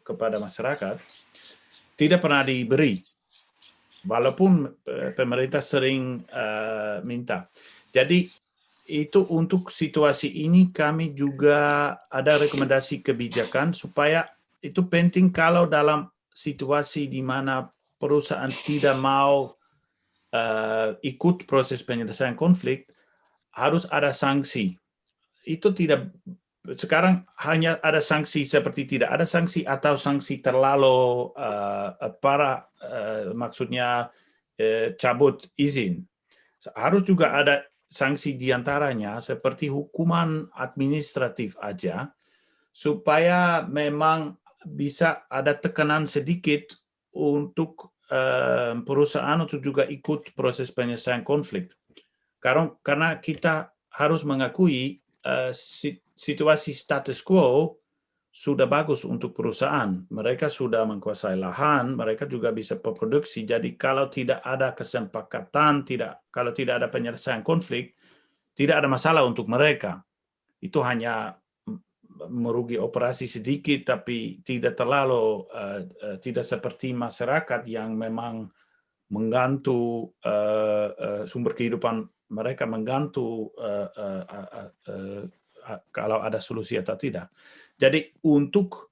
kepada 0.05 0.37
masyarakat, 0.37 1.01
tidak 1.97 2.21
pernah 2.23 2.45
diberi 2.45 3.01
walaupun 4.07 4.71
eh, 4.87 5.11
pemerintah 5.17 5.59
sering 5.59 6.23
uh, 6.31 7.03
minta. 7.03 7.51
Jadi 7.91 8.31
itu 8.89 9.21
untuk 9.29 9.69
situasi 9.69 10.49
ini 10.49 10.73
kami 10.73 11.13
juga 11.13 11.93
ada 12.09 12.41
rekomendasi 12.41 13.05
kebijakan 13.05 13.77
supaya 13.77 14.25
itu 14.65 14.81
penting 14.89 15.29
kalau 15.29 15.69
dalam 15.69 16.09
situasi 16.33 17.05
di 17.11 17.21
mana 17.21 17.69
perusahaan 18.01 18.49
tidak 18.65 18.97
mau 18.97 19.57
uh, 20.33 20.97
ikut 21.01 21.49
proses 21.49 21.81
penyelesaian 21.85 22.37
konflik 22.37 22.89
harus 23.55 23.89
ada 23.91 24.13
sanksi. 24.13 24.77
Itu 25.45 25.73
tidak 25.73 26.13
sekarang 26.77 27.25
hanya 27.41 27.81
ada 27.81 28.03
sanksi 28.03 28.45
seperti 28.45 28.99
tidak 28.99 29.09
ada 29.09 29.25
sanksi 29.25 29.65
atau 29.65 29.97
sanksi 29.97 30.45
terlalu 30.45 31.33
uh, 31.33 31.97
para 32.21 32.69
uh, 32.85 33.33
maksudnya 33.33 34.13
uh, 34.61 34.87
cabut 35.01 35.49
izin. 35.57 36.05
Harus 36.77 37.07
juga 37.07 37.33
ada 37.33 37.65
sanksi 37.89 38.37
di 38.37 38.53
antaranya 38.53 39.17
seperti 39.25 39.73
hukuman 39.73 40.53
administratif 40.53 41.57
aja 41.65 42.13
supaya 42.77 43.65
memang 43.65 44.37
bisa 44.69 45.25
ada 45.33 45.57
tekanan 45.57 46.05
sedikit 46.05 46.77
untuk 47.17 47.91
perusahaan 48.89 49.36
untuk 49.36 49.60
juga 49.60 49.85
ikut 49.85 50.32
proses 50.32 50.72
penyelesaian 50.72 51.22
konflik. 51.22 51.76
Karena, 52.40 53.18
kita 53.18 53.74
harus 53.93 54.22
mengakui 54.22 55.02
uh, 55.26 55.51
situasi 56.14 56.70
status 56.70 57.20
quo 57.20 57.76
sudah 58.39 58.70
bagus 58.70 59.02
untuk 59.02 59.35
perusahaan. 59.35 59.98
Mereka 60.14 60.47
sudah 60.47 60.86
menguasai 60.86 61.35
lahan, 61.35 61.98
mereka 61.98 62.30
juga 62.30 62.55
bisa 62.55 62.78
produksi. 62.78 63.43
Jadi 63.43 63.74
kalau 63.74 64.06
tidak 64.06 64.39
ada 64.47 64.70
kesepakatan, 64.78 65.82
tidak 65.82 66.22
kalau 66.30 66.55
tidak 66.55 66.78
ada 66.78 66.89
penyelesaian 66.93 67.43
konflik, 67.43 67.98
tidak 68.55 68.85
ada 68.85 68.89
masalah 68.89 69.26
untuk 69.26 69.51
mereka. 69.51 70.06
Itu 70.62 70.86
hanya 70.86 71.35
merugi 72.27 72.74
operasi 72.74 73.31
sedikit, 73.31 73.86
tapi 73.86 74.43
tidak 74.43 74.74
terlalu 74.74 75.47
uh, 75.55 75.86
uh, 76.03 76.16
tidak 76.19 76.43
seperti 76.43 76.90
masyarakat 76.90 77.62
yang 77.70 77.95
memang 77.95 78.51
menggantu 79.09 80.11
uh, 80.27 80.90
uh, 80.93 81.23
sumber 81.24 81.55
kehidupan 81.55 82.11
mereka 82.28 82.69
menggantu 82.69 83.49
uh, 83.57 83.89
uh, 83.97 84.23
uh, 84.28 84.70
uh, 84.90 85.23
kalau 85.95 86.20
ada 86.20 86.43
solusi 86.43 86.77
atau 86.77 86.97
tidak. 86.97 87.32
Jadi 87.78 88.12
untuk 88.27 88.89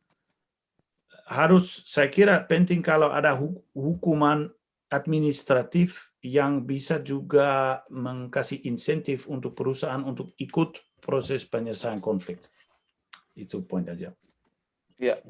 harus 1.27 1.82
saya 1.85 2.07
kira 2.07 2.47
penting 2.47 2.81
kalau 2.81 3.11
ada 3.11 3.35
hukuman 3.74 4.48
administratif 4.94 6.15
yang 6.23 6.62
bisa 6.62 7.03
juga 7.03 7.82
mengkasih 7.90 8.62
insentif 8.62 9.27
untuk 9.27 9.59
perusahaan 9.59 10.03
untuk 10.07 10.31
ikut 10.39 10.78
proses 11.03 11.43
penyelesaian 11.43 11.98
konflik. 11.98 12.39
Itu 13.37 13.63
poin 13.63 13.85
aja. 13.85 14.11
Ya, 14.97 15.21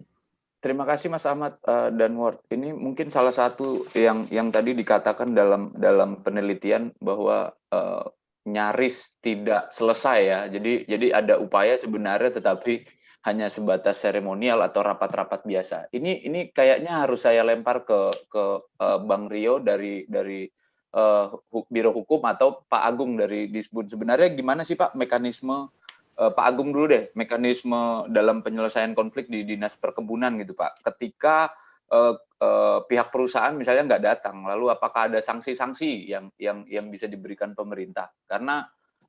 terima 0.62 0.86
kasih 0.86 1.10
Mas 1.10 1.26
Ahmad 1.26 1.58
uh, 1.66 1.90
dan 1.90 2.14
Ward. 2.14 2.38
Ini 2.48 2.70
mungkin 2.70 3.10
salah 3.10 3.34
satu 3.34 3.82
yang 3.98 4.30
yang 4.30 4.54
tadi 4.54 4.72
dikatakan 4.78 5.34
dalam 5.34 5.74
dalam 5.74 6.22
penelitian 6.22 6.94
bahwa 7.02 7.50
uh, 7.74 8.06
nyaris 8.46 9.18
tidak 9.20 9.74
selesai 9.74 10.18
ya. 10.22 10.40
Jadi 10.46 10.86
jadi 10.86 11.18
ada 11.18 11.34
upaya 11.42 11.76
sebenarnya 11.82 12.38
tetapi 12.38 12.86
hanya 13.26 13.50
sebatas 13.50 13.98
seremonial 13.98 14.62
atau 14.62 14.86
rapat-rapat 14.86 15.42
biasa. 15.42 15.90
Ini 15.90 16.30
ini 16.30 16.54
kayaknya 16.54 17.02
harus 17.02 17.26
saya 17.26 17.42
lempar 17.42 17.82
ke 17.82 18.14
ke 18.30 18.44
uh, 18.62 18.98
Bang 19.02 19.26
Rio 19.26 19.58
dari 19.58 20.06
dari 20.06 20.46
uh, 20.94 21.34
Biro 21.66 21.90
Hukum 21.90 22.22
atau 22.22 22.62
Pak 22.70 22.82
Agung 22.86 23.18
dari 23.18 23.50
Disbun. 23.50 23.90
Sebenarnya 23.90 24.30
gimana 24.30 24.62
sih 24.62 24.78
Pak 24.78 24.94
mekanisme 24.94 25.74
Pak 26.16 26.46
Agung 26.48 26.72
dulu 26.72 26.88
deh, 26.88 27.12
mekanisme 27.12 28.08
dalam 28.08 28.40
penyelesaian 28.40 28.96
konflik 28.96 29.28
di 29.28 29.44
Dinas 29.44 29.76
Perkebunan 29.76 30.40
gitu 30.40 30.56
Pak. 30.56 30.80
Ketika 30.80 31.52
uh, 31.92 32.16
uh, 32.40 32.78
pihak 32.88 33.12
perusahaan 33.12 33.54
misalnya 33.54 33.94
nggak 33.94 34.04
datang, 34.04 34.42
lalu 34.48 34.72
apakah 34.72 35.12
ada 35.12 35.20
sanksi-sanksi 35.20 36.08
yang 36.08 36.32
yang 36.40 36.64
yang 36.66 36.88
bisa 36.88 37.06
diberikan 37.06 37.52
pemerintah? 37.52 38.10
Karena 38.24 38.64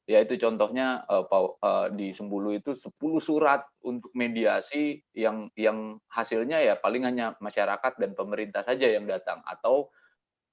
ya 0.07 0.23
itu 0.23 0.39
contohnya 0.39 1.03
uh, 1.07 1.25
uh, 1.27 1.87
di 1.91 2.11
Sembulu 2.11 2.55
itu 2.55 2.71
10 2.75 2.91
surat 3.19 3.63
untuk 3.83 4.11
mediasi 4.15 4.99
yang 5.15 5.51
yang 5.55 5.99
hasilnya 6.11 6.63
ya 6.63 6.75
paling 6.79 7.03
hanya 7.03 7.35
masyarakat 7.43 7.99
dan 7.99 8.15
pemerintah 8.15 8.63
saja 8.63 8.87
yang 8.87 9.07
datang 9.07 9.43
atau 9.43 9.91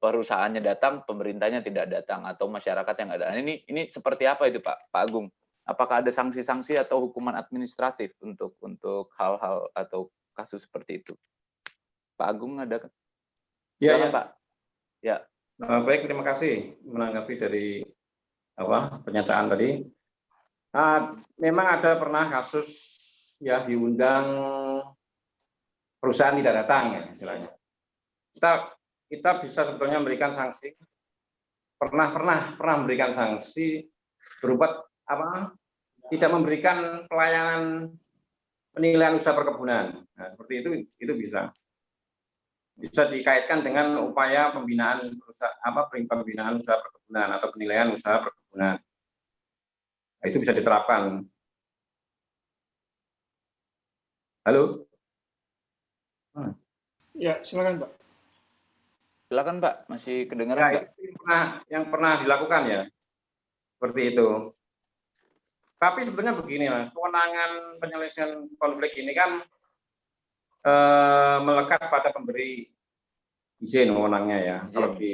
perusahaannya 0.02 0.60
datang, 0.60 1.00
pemerintahnya 1.08 1.64
tidak 1.64 1.88
datang 1.88 2.28
atau 2.28 2.44
masyarakat 2.50 2.94
yang 3.00 3.10
ada. 3.14 3.32
Ini 3.32 3.64
ini 3.70 3.82
seperti 3.88 4.28
apa 4.28 4.50
itu 4.52 4.60
Pak 4.60 4.92
Pak 4.92 5.02
Agung? 5.08 5.32
Apakah 5.64 6.04
ada 6.04 6.12
sanksi-sanksi 6.12 6.76
atau 6.76 7.08
hukuman 7.08 7.32
administratif 7.40 8.12
untuk 8.20 8.52
untuk 8.60 9.08
hal-hal 9.16 9.72
atau 9.72 10.12
kasus 10.36 10.68
seperti 10.68 11.00
itu? 11.00 11.16
Pak 12.20 12.28
Agung 12.28 12.60
ada 12.60 12.84
kan? 12.84 12.92
Ya, 13.80 13.96
ya. 13.96 14.12
Pak. 14.12 14.26
Ya. 15.00 15.16
Uh, 15.56 15.80
baik, 15.86 16.04
terima 16.04 16.20
kasih 16.20 16.76
menanggapi 16.84 17.34
dari 17.40 17.68
apa 18.60 19.00
pernyataan 19.02 19.46
tadi. 19.50 19.70
Uh, 20.74 21.22
memang 21.40 21.80
ada 21.80 21.96
pernah 21.96 22.28
kasus 22.28 22.68
ya 23.40 23.64
diundang 23.64 24.26
perusahaan 25.96 26.36
tidak 26.36 26.66
datang 26.66 26.84
ya 26.92 27.02
istilahnya. 27.08 27.50
Kita 28.36 28.68
kita 29.08 29.30
bisa 29.40 29.64
sebetulnya 29.64 29.96
memberikan 30.02 30.34
sanksi 30.34 30.76
pernah 31.78 32.08
pernah 32.12 32.38
pernah 32.56 32.74
memberikan 32.82 33.12
sanksi 33.12 33.84
berupa 34.40 34.82
apa 35.04 35.52
tidak 36.12 36.30
memberikan 36.32 37.08
pelayanan 37.08 37.92
penilaian 38.74 39.14
usaha 39.16 39.32
perkebunan. 39.32 40.04
Nah, 40.18 40.26
seperti 40.28 40.52
itu 40.60 40.70
itu 41.00 41.12
bisa 41.14 41.54
bisa 42.74 43.06
dikaitkan 43.06 43.62
dengan 43.62 44.02
upaya 44.02 44.50
pembinaan 44.50 44.98
usaha, 45.22 45.50
apa 45.62 45.86
pembinaan 45.94 46.58
usaha 46.58 46.74
perkebunan 46.82 47.28
atau 47.38 47.48
penilaian 47.54 47.88
usaha 47.94 48.18
perkebunan. 48.18 48.82
Nah, 50.18 50.26
itu 50.26 50.42
bisa 50.42 50.50
diterapkan. 50.50 51.22
Halo? 54.44 54.84
Hmm. 56.34 56.52
Ya, 57.14 57.38
silakan 57.46 57.86
Pak. 57.86 57.90
Silakan 59.30 59.56
Pak, 59.62 59.74
masih 59.88 60.28
kedengaran 60.28 60.60
ya, 60.68 60.82
yang 60.98 61.14
pernah, 61.16 61.42
yang 61.70 61.84
pernah 61.88 62.12
dilakukan 62.20 62.62
ya, 62.66 62.82
seperti 63.78 64.00
itu. 64.12 64.52
Tapi 65.78 66.00
sebenarnya 66.06 66.38
begini 66.38 66.70
mas, 66.70 66.88
kewenangan 66.88 67.82
penyelesaian 67.82 68.48
konflik 68.56 68.96
ini 68.96 69.12
kan 69.12 69.42
eh, 70.64 71.36
melekat 71.44 71.90
pada 71.92 72.14
pemberi 72.14 72.64
izin 73.60 73.92
wewenangnya 73.92 74.38
ya. 74.40 74.58
Izin. 74.64 74.72
Kalau 74.72 74.90
di 74.96 75.12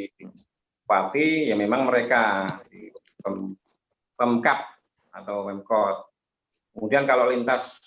Bupati 0.85 1.47
ya 1.47 1.55
memang 1.55 1.87
mereka 1.87 2.47
di 2.67 2.91
pem, 3.23 3.55
Pemkap 4.19 4.77
atau 5.15 5.49
Pemkot. 5.49 5.97
Kemudian 6.77 7.09
kalau 7.09 7.31
lintas 7.31 7.83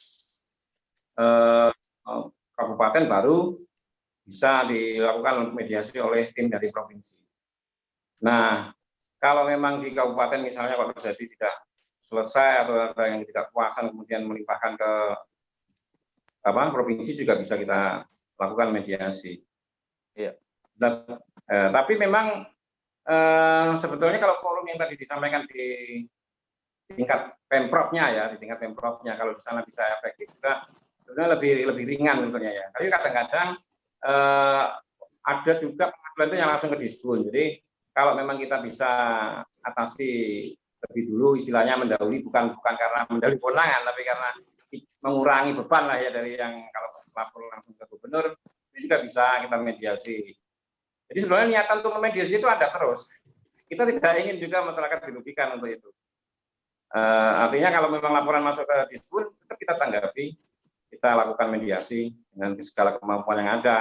eh, 1.19 1.71
kabupaten 2.57 3.05
baru 3.05 3.59
bisa 4.23 4.63
dilakukan 4.67 5.51
mediasi 5.51 5.99
oleh 5.99 6.31
tim 6.31 6.47
dari 6.47 6.71
provinsi. 6.71 7.19
Nah, 8.23 8.71
kalau 9.19 9.47
memang 9.51 9.83
di 9.83 9.91
kabupaten 9.91 10.39
misalnya 10.39 10.79
kalau 10.79 10.95
terjadi 10.95 11.23
tidak 11.35 11.55
selesai 12.03 12.67
atau 12.67 12.75
ada 12.91 13.03
yang 13.07 13.23
tidak 13.23 13.49
puasan 13.55 13.89
kemudian 13.89 14.27
melimpahkan 14.27 14.75
ke 14.75 14.91
apa 16.43 16.75
provinsi 16.75 17.15
juga 17.15 17.39
bisa 17.39 17.55
kita 17.55 18.03
lakukan 18.35 18.75
mediasi. 18.75 19.39
Iya. 20.13 20.35
Dan, 20.75 21.07
eh, 21.47 21.69
tapi 21.71 21.95
memang 21.95 22.43
eh, 23.07 23.71
sebetulnya 23.79 24.19
kalau 24.19 24.43
forum 24.43 24.67
yang 24.67 24.79
tadi 24.79 24.99
disampaikan 24.99 25.47
di 25.47 25.99
tingkat 26.91 27.39
pemprovnya 27.47 28.11
ya, 28.11 28.23
di 28.35 28.37
tingkat 28.37 28.59
pemprovnya 28.59 29.15
kalau 29.15 29.31
di 29.31 29.41
sana 29.41 29.63
bisa 29.63 29.87
efektif 29.99 30.27
juga, 30.35 30.67
sebenarnya 31.03 31.39
lebih 31.39 31.51
lebih 31.71 31.85
ringan 31.87 32.27
sebetulnya 32.27 32.51
ya. 32.51 32.65
Tapi 32.75 32.85
kadang-kadang 32.91 33.49
eh, 34.03 34.65
ada 35.23 35.53
juga 35.55 35.95
pengaduan 35.95 36.27
itu 36.27 36.35
yang 36.35 36.51
langsung 36.51 36.71
ke 36.75 36.77
diskun. 36.83 37.23
Jadi 37.31 37.63
kalau 37.95 38.19
memang 38.19 38.35
kita 38.35 38.59
bisa 38.59 38.91
atasi 39.63 40.43
lebih 40.89 41.03
dulu 41.09 41.39
istilahnya 41.39 41.79
mendahului 41.79 42.19
bukan 42.27 42.59
bukan 42.59 42.73
karena 42.75 42.99
mendahului 43.07 43.39
kewenangan 43.39 43.81
tapi 43.87 44.01
karena 44.03 44.29
mengurangi 45.03 45.51
beban 45.53 45.83
lah 45.85 45.97
ya 45.99 46.09
dari 46.09 46.39
yang 46.39 46.65
kalau 46.71 46.89
lapor 47.13 47.45
langsung 47.51 47.75
ke 47.77 47.85
gubernur 47.87 48.33
itu 48.73 48.89
juga 48.89 49.05
bisa 49.05 49.23
kita 49.45 49.57
mediasi. 49.61 50.33
Jadi 51.11 51.19
sebenarnya 51.21 51.47
niatan 51.61 51.85
untuk 51.85 51.93
memediasi 51.99 52.41
itu 52.41 52.47
ada 52.49 52.73
terus. 52.73 53.05
Kita 53.69 53.85
tidak 53.85 54.13
ingin 54.23 54.41
juga 54.41 54.65
masyarakat 54.65 54.97
dirugikan 55.11 55.59
untuk 55.59 55.69
itu. 55.69 55.89
Uh, 56.93 57.49
artinya 57.49 57.69
kalau 57.73 57.89
memang 57.89 58.13
laporan 58.13 58.41
masuk 58.45 58.65
ke 58.65 58.77
dispun, 58.93 59.29
tetap 59.45 59.57
kita 59.57 59.73
tanggapi, 59.77 60.37
kita 60.93 61.09
lakukan 61.13 61.47
mediasi 61.49 62.13
dengan 62.33 62.57
segala 62.61 62.97
kemampuan 62.97 63.41
yang 63.45 63.51
ada. 63.61 63.77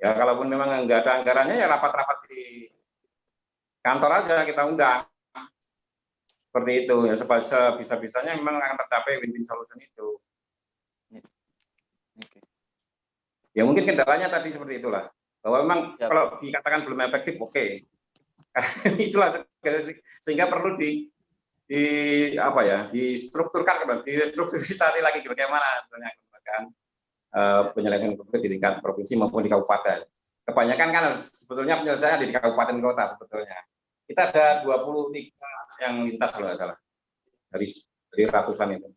Ya 0.00 0.16
kalaupun 0.16 0.48
memang 0.48 0.88
nggak 0.88 1.04
ada 1.04 1.20
anggarannya 1.20 1.60
ya 1.60 1.68
rapat-rapat 1.68 2.24
di 2.28 2.72
kantor 3.84 4.24
aja 4.24 4.48
kita 4.48 4.64
undang 4.64 5.09
seperti 6.50 6.72
itu 6.82 6.96
ya 7.06 7.14
sebisa-bisanya 7.14 8.34
memang 8.34 8.58
akan 8.58 8.76
tercapai 8.82 9.22
win-win 9.22 9.46
solution 9.46 9.78
itu. 9.78 10.18
Ya 13.54 13.62
mungkin 13.62 13.86
kendalanya 13.86 14.26
tadi 14.26 14.50
seperti 14.50 14.82
itulah 14.82 15.14
bahwa 15.46 15.58
memang 15.62 15.80
ya. 15.94 16.10
kalau 16.10 16.34
dikatakan 16.42 16.82
belum 16.90 17.00
efektif 17.06 17.38
oke 17.38 17.54
okay. 17.54 17.86
itulah 19.06 19.30
sehingga 20.20 20.50
perlu 20.50 20.74
di 20.74 21.06
di 21.70 21.84
apa 22.34 22.60
ya 22.66 22.78
distrukturkan 22.90 23.86
kembali 23.86 24.02
distrukturisasi 24.02 24.98
lagi 24.98 25.22
bagaimana 25.22 25.86
sebenarnya 25.86 26.18
kan 26.42 26.62
uh, 27.30 27.62
penyelesaian 27.78 28.18
konflik 28.18 28.42
di 28.42 28.58
tingkat 28.58 28.82
provinsi 28.82 29.14
maupun 29.14 29.46
di 29.46 29.50
kabupaten 29.54 30.02
kebanyakan 30.50 30.88
kan 30.90 31.04
sebetulnya 31.14 31.78
penyelesaian 31.78 32.18
di 32.18 32.34
kabupaten 32.34 32.74
kota 32.82 33.06
sebetulnya 33.06 33.58
kita 34.10 34.34
ada 34.34 34.66
23 34.66 35.30
yang 35.80 35.94
lintas 36.06 36.30
kalau 36.30 36.52
nggak 36.52 36.60
salah 36.60 36.78
dari 37.50 37.66
dari 38.10 38.22
ratusan 38.28 38.68
itu. 38.76 38.88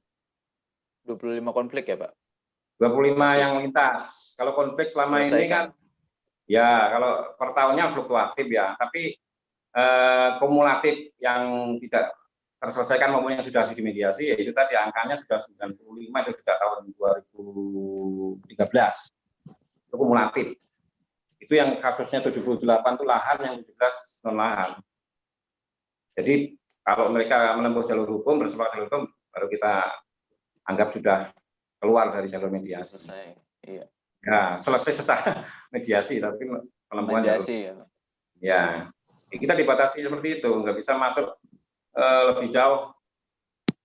25 1.03 1.43
konflik 1.51 1.84
ya 1.89 1.97
Pak? 1.99 2.11
25 2.80 3.41
yang 3.41 3.53
lintas. 3.60 4.35
Kalau 4.35 4.51
konflik 4.55 4.88
selama 4.88 5.23
Selesai, 5.23 5.35
ini 5.35 5.45
kan, 5.51 5.65
ya 6.47 6.91
kalau 6.95 7.11
per 7.35 7.49
tahunnya 7.51 7.91
fluktuatif 7.91 8.47
ya, 8.47 8.76
tapi 8.80 9.15
eh, 9.73 10.30
kumulatif 10.39 11.11
yang 11.19 11.76
tidak 11.84 12.14
terselesaikan 12.64 13.11
maupun 13.11 13.35
yang 13.35 13.43
sudah 13.43 13.68
dimediasi 13.68 14.31
ya 14.31 14.39
itu 14.39 14.55
tadi 14.55 14.80
angkanya 14.80 15.19
sudah 15.19 15.35
95 15.35 15.99
itu 15.99 16.31
sejak 16.39 16.55
tahun 16.64 16.95
2013 16.95 18.55
itu 19.84 19.95
kumulatif 19.99 20.55
itu 21.43 21.53
yang 21.60 21.76
kasusnya 21.84 22.23
78 22.23 22.64
itu 22.64 23.03
lahan 23.03 23.38
yang 23.43 23.55
17 23.68 24.23
non 24.23 24.39
lahan 24.39 24.80
jadi 26.15 26.55
kalau 26.84 27.11
mereka 27.11 27.55
menempuh 27.55 27.84
jalur 27.88 28.07
hukum 28.07 28.43
bersama 28.43 28.68
jalur 28.76 28.88
hukum 28.91 29.03
baru 29.31 29.47
kita 29.49 29.73
anggap 30.68 30.91
sudah 30.91 31.18
keluar 31.80 32.11
dari 32.11 32.27
jalur 32.27 32.51
mediasi 32.51 32.99
selesai 32.99 33.26
iya 33.68 33.85
ya 34.23 34.55
selesai 34.55 34.91
secara 35.03 35.43
mediasi 35.73 36.19
tapi 36.19 36.47
penemuan 36.88 37.23
mediasi 37.23 37.72
jalur, 37.72 37.88
ya. 38.39 38.88
ya 39.31 39.38
kita 39.39 39.57
dibatasi 39.57 40.05
seperti 40.05 40.39
itu 40.39 40.49
nggak 40.49 40.77
bisa 40.77 40.93
masuk 40.95 41.34
uh, 41.97 42.22
lebih 42.34 42.53
jauh 42.53 42.93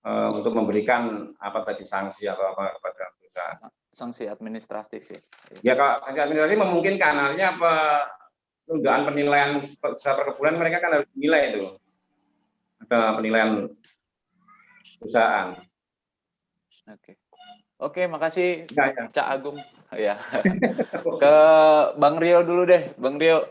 uh, 0.05 0.29
untuk 0.37 0.53
memberikan 0.53 1.33
apa 1.41 1.65
tadi 1.65 1.85
sanksi 1.85 2.29
atau 2.29 2.53
apa 2.53 2.77
kepada 2.79 3.13
perusahaan. 3.17 3.59
Sanksi 3.93 4.25
administratif 4.31 5.03
ya. 5.11 5.21
Ya 5.65 5.75
kalau 5.75 6.05
sanksi 6.05 6.21
administratif 6.21 6.59
memungkinkan 6.61 7.15
artinya 7.17 7.49
apa 7.57 7.73
penundaan 8.69 9.03
penilaian 9.09 9.51
usaha 9.65 10.13
perkebunan 10.13 10.61
mereka 10.61 10.85
kan 10.85 11.01
harus 11.01 11.09
dinilai 11.17 11.57
itu. 11.57 11.77
Ada 12.87 13.19
penilaian 13.19 13.67
perusahaan. 15.03 15.49
Oke. 16.89 17.13
Oke, 17.79 18.03
makasih 18.11 18.67
ya, 18.75 18.91
ya. 18.91 19.05
Cak 19.11 19.27
Agung. 19.39 19.59
Ya. 19.95 20.19
Ke 21.23 21.35
Bang 21.99 22.19
Rio 22.19 22.43
dulu 22.43 22.67
deh. 22.67 22.91
Bang 22.99 23.19
Rio. 23.19 23.51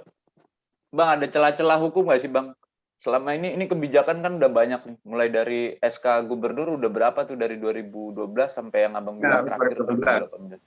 Bang 0.91 1.19
ada 1.19 1.25
celah-celah 1.27 1.79
hukum 1.79 2.07
nggak 2.07 2.21
sih 2.23 2.31
Bang 2.31 2.55
selama 2.97 3.37
ini 3.37 3.53
ini 3.53 3.69
kebijakan 3.69 4.25
kan 4.25 4.33
udah 4.41 4.49
banyak 4.49 4.81
nih 4.81 4.97
mulai 5.05 5.29
dari 5.29 5.77
SK 5.77 6.25
gubernur 6.25 6.81
udah 6.81 6.89
berapa 6.89 7.19
tuh 7.29 7.37
dari 7.37 7.61
2012 7.61 8.25
sampai 8.49 8.89
yang 8.89 8.97
abang 8.97 9.21
bilang 9.21 9.45
nah, 9.45 9.53
terakhir 9.53 9.85
2018 9.85 10.57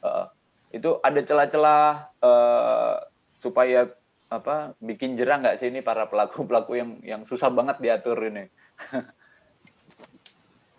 uh, 0.00 0.26
itu 0.72 0.90
ada 1.04 1.20
celah-celah 1.20 1.84
uh, 2.24 2.96
supaya 3.36 3.92
apa 4.34 4.74
bikin 4.82 5.14
jerah 5.14 5.38
nggak 5.38 5.62
sih 5.62 5.70
ini 5.70 5.80
para 5.80 6.10
pelaku 6.10 6.42
pelaku 6.44 6.76
yang 6.76 6.90
yang 7.06 7.22
susah 7.22 7.48
banget 7.48 7.78
diatur 7.78 8.18
ini 8.26 8.50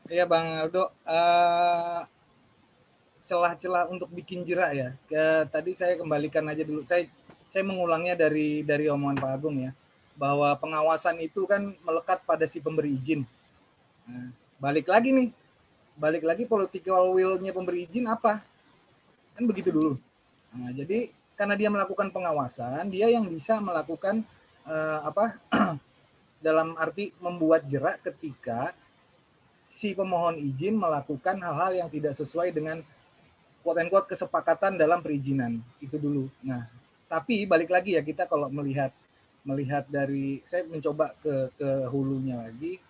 Iya 0.06 0.30
Bang 0.30 0.45
Aldo, 0.61 0.94
uh, 1.10 2.06
celah-celah 3.26 3.90
untuk 3.90 4.06
bikin 4.14 4.45
jerah 4.45 4.69
ya. 4.69 4.94
Ke, 5.10 5.49
tadi 5.49 5.73
saya 5.73 5.98
kembalikan 5.98 6.45
aja 6.45 6.61
dulu. 6.61 6.86
Saya 6.86 7.10
saya 7.49 7.65
mengulangnya 7.65 8.14
dari 8.14 8.61
dari 8.61 8.86
omongan 8.86 9.18
Pak 9.18 9.32
Agung 9.34 9.57
ya 9.65 9.73
bahwa 10.14 10.53
pengawasan 10.61 11.18
itu 11.26 11.49
kan 11.49 11.73
melekat 11.82 12.22
pada 12.22 12.45
si 12.45 12.61
pemberi 12.61 12.94
izin. 12.94 13.26
Nah, 14.06 14.30
balik 14.61 14.88
lagi 14.94 15.10
nih, 15.10 15.34
balik 15.98 16.22
lagi 16.22 16.45
political 16.45 17.18
will-nya 17.18 17.49
pemberi 17.49 17.90
izin 17.90 18.06
apa? 18.06 18.45
Kan 19.34 19.49
begitu 19.49 19.73
dulu. 19.73 19.94
Nah, 20.53 20.69
jadi 20.69 21.10
karena 21.36 21.56
dia 21.60 21.70
melakukan 21.72 22.12
pengawasan, 22.12 22.88
dia 22.91 23.12
yang 23.12 23.28
bisa 23.28 23.60
melakukan 23.60 24.24
uh, 24.68 25.07
apa? 25.07 25.40
dalam 26.45 26.76
arti 26.78 27.10
membuat 27.24 27.66
jerak 27.66 28.03
ketika 28.06 28.76
si 29.66 29.91
pemohon 29.98 30.38
izin 30.40 30.78
melakukan 30.78 31.41
hal-hal 31.41 31.74
yang 31.74 31.90
tidak 31.91 32.16
sesuai 32.16 32.53
dengan 32.53 32.80
quote 33.66 33.82
unquote 33.82 34.14
kesepakatan 34.14 34.78
dalam 34.78 35.02
perizinan 35.02 35.57
itu 35.82 35.98
dulu. 35.98 36.30
Nah, 36.45 36.70
tapi 37.10 37.49
balik 37.49 37.74
lagi 37.74 37.98
ya 37.98 38.06
kita 38.06 38.30
kalau 38.30 38.48
melihat 38.48 38.94
melihat 39.45 39.86
dari 39.90 40.41
saya 40.49 40.66
mencoba 40.66 41.14
ke 41.22 41.53
ke 41.53 41.70
hulunya 41.90 42.40
lagi 42.45 42.82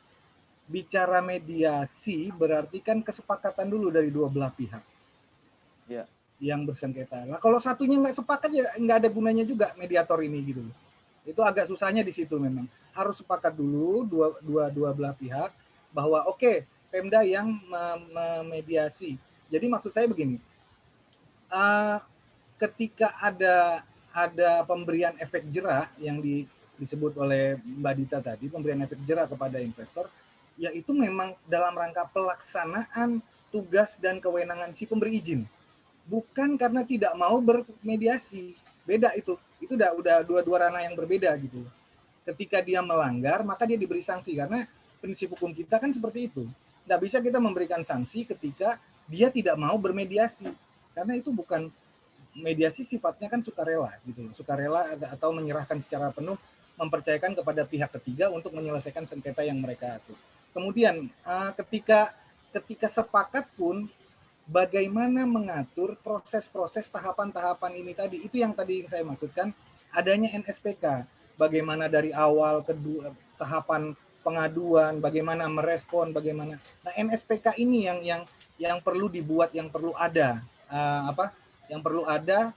bicara 0.65 1.19
mediasi 1.19 2.31
berarti 2.31 2.80
kan 2.81 3.03
kesepakatan 3.03 3.69
dulu 3.69 3.91
dari 3.91 4.09
dua 4.09 4.27
belah 4.31 4.51
pihak 4.51 4.84
ya. 5.88 6.03
Yang 6.39 6.67
bersengketa. 6.67 7.23
Nah 7.27 7.39
kalau 7.39 7.59
satunya 7.63 7.95
nggak 7.99 8.15
sepakat 8.15 8.51
ya 8.51 8.65
nggak 8.75 8.97
ada 9.05 9.09
gunanya 9.11 9.43
juga 9.47 9.71
mediator 9.79 10.19
ini 10.19 10.39
gitu 10.43 10.61
Itu 11.25 11.41
agak 11.41 11.71
susahnya 11.71 12.05
di 12.05 12.13
situ 12.13 12.35
memang 12.37 12.67
harus 12.95 13.19
sepakat 13.19 13.55
dulu 13.55 14.05
dua 14.07 14.27
dua 14.39 14.63
dua 14.71 14.89
belah 14.95 15.15
pihak 15.15 15.51
bahwa 15.95 16.27
oke 16.27 16.39
okay, 16.39 16.57
Pemda 16.95 17.27
yang 17.27 17.59
memediasi. 18.15 19.19
Jadi 19.51 19.65
maksud 19.67 19.91
saya 19.91 20.07
begini, 20.07 20.39
uh, 21.51 21.99
ketika 22.55 23.11
ada 23.19 23.83
ada 24.15 24.63
pemberian 24.63 25.11
efek 25.19 25.43
jerah 25.51 25.91
yang 25.99 26.23
di, 26.23 26.47
disebut 26.79 27.19
oleh 27.19 27.59
Mbak 27.59 27.93
Dita 27.99 28.19
tadi, 28.23 28.47
pemberian 28.47 28.79
efek 28.87 29.03
jerah 29.03 29.27
kepada 29.27 29.59
investor, 29.59 30.07
yaitu 30.55 30.95
memang 30.95 31.35
dalam 31.51 31.75
rangka 31.75 32.07
pelaksanaan 32.15 33.19
tugas 33.51 33.99
dan 33.99 34.23
kewenangan 34.23 34.71
si 34.71 34.87
pemberi 34.87 35.19
izin. 35.19 35.43
Bukan 36.06 36.56
karena 36.56 36.86
tidak 36.86 37.14
mau 37.18 37.41
bermediasi. 37.41 38.53
Beda 38.86 39.14
itu. 39.18 39.38
Itu 39.57 39.73
udah 39.73 39.98
udah 39.98 40.15
dua-dua 40.22 40.69
ranah 40.69 40.86
yang 40.86 40.94
berbeda 40.94 41.34
gitu. 41.41 41.65
Ketika 42.26 42.61
dia 42.61 42.82
melanggar, 42.82 43.41
maka 43.45 43.65
dia 43.65 43.77
diberi 43.77 44.02
sanksi 44.02 44.38
karena 44.38 44.65
prinsip 45.02 45.34
hukum 45.34 45.53
kita 45.53 45.77
kan 45.77 45.90
seperti 45.94 46.30
itu. 46.30 46.45
Tidak 46.86 46.99
bisa 47.02 47.18
kita 47.22 47.41
memberikan 47.41 47.82
sanksi 47.82 48.26
ketika 48.30 48.77
dia 49.10 49.34
tidak 49.34 49.57
mau 49.57 49.77
bermediasi. 49.77 50.49
Karena 50.94 51.18
itu 51.18 51.34
bukan 51.34 51.69
mediasi 52.36 52.84
sifatnya 52.84 53.32
kan 53.32 53.40
sukarela 53.40 53.95
gitu 54.03 54.27
sukarela 54.36 54.91
atau 55.07 55.32
menyerahkan 55.32 55.80
secara 55.80 56.11
penuh 56.11 56.36
mempercayakan 56.76 57.32
kepada 57.40 57.64
pihak 57.64 57.88
ketiga 57.95 58.27
untuk 58.27 58.52
menyelesaikan 58.52 59.07
sengketa 59.07 59.48
yang 59.48 59.64
mereka 59.64 59.95
atur. 59.95 60.19
Kemudian 60.52 61.07
eh, 61.07 61.52
ketika 61.64 62.11
ketika 62.52 62.91
sepakat 62.91 63.48
pun 63.56 63.88
bagaimana 64.45 65.26
mengatur 65.26 65.97
proses-proses 66.01 66.85
tahapan-tahapan 66.89 67.72
ini 67.81 67.91
tadi 67.97 68.17
itu 68.22 68.41
yang 68.41 68.53
tadi 68.53 68.85
saya 68.85 69.01
maksudkan 69.01 69.51
adanya 69.93 70.30
NSPK 70.38 71.05
bagaimana 71.35 71.89
dari 71.89 72.13
awal 72.13 72.61
kedua 72.61 73.11
tahapan 73.35 73.97
pengaduan 74.22 75.01
bagaimana 75.01 75.45
merespon 75.49 76.13
bagaimana 76.13 76.57
nah 76.81 76.93
NSPK 76.93 77.57
ini 77.61 77.89
yang 77.89 77.99
yang 78.01 78.22
yang 78.57 78.77
perlu 78.81 79.09
dibuat 79.09 79.53
yang 79.53 79.69
perlu 79.69 79.93
ada 79.97 80.41
uh, 80.69 81.09
apa 81.09 81.34
yang 81.69 81.81
perlu 81.81 82.05
ada 82.05 82.53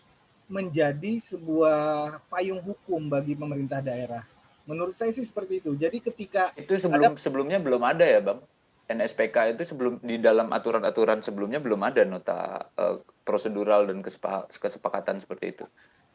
menjadi 0.49 1.21
sebuah 1.21 2.17
payung 2.33 2.65
hukum 2.65 3.13
bagi 3.13 3.37
pemerintah 3.37 3.85
daerah. 3.85 4.25
Menurut 4.65 4.97
saya 4.97 5.13
sih 5.13 5.25
seperti 5.25 5.61
itu. 5.61 5.77
Jadi 5.77 6.01
ketika 6.01 6.53
itu 6.57 6.77
sebelum 6.77 7.17
ada, 7.17 7.21
sebelumnya 7.21 7.61
belum 7.61 7.85
ada 7.85 8.05
ya, 8.05 8.21
Bang. 8.21 8.41
NSPK 8.89 9.53
itu 9.53 9.63
sebelum 9.69 10.01
di 10.01 10.17
dalam 10.17 10.49
aturan-aturan 10.49 11.21
sebelumnya 11.21 11.61
belum 11.61 11.85
ada 11.85 12.09
nota 12.09 12.73
uh, 12.73 13.05
prosedural 13.23 13.85
dan 13.85 14.01
kesepakatan 14.49 15.21
seperti 15.21 15.53
itu. 15.53 15.65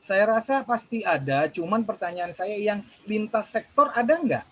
Saya 0.04 0.28
rasa 0.28 0.66
pasti 0.66 1.06
ada, 1.06 1.48
cuman 1.48 1.86
pertanyaan 1.86 2.34
saya 2.34 2.58
yang 2.58 2.82
lintas 3.08 3.54
sektor 3.54 3.94
ada 3.94 4.20
nggak? 4.20 4.46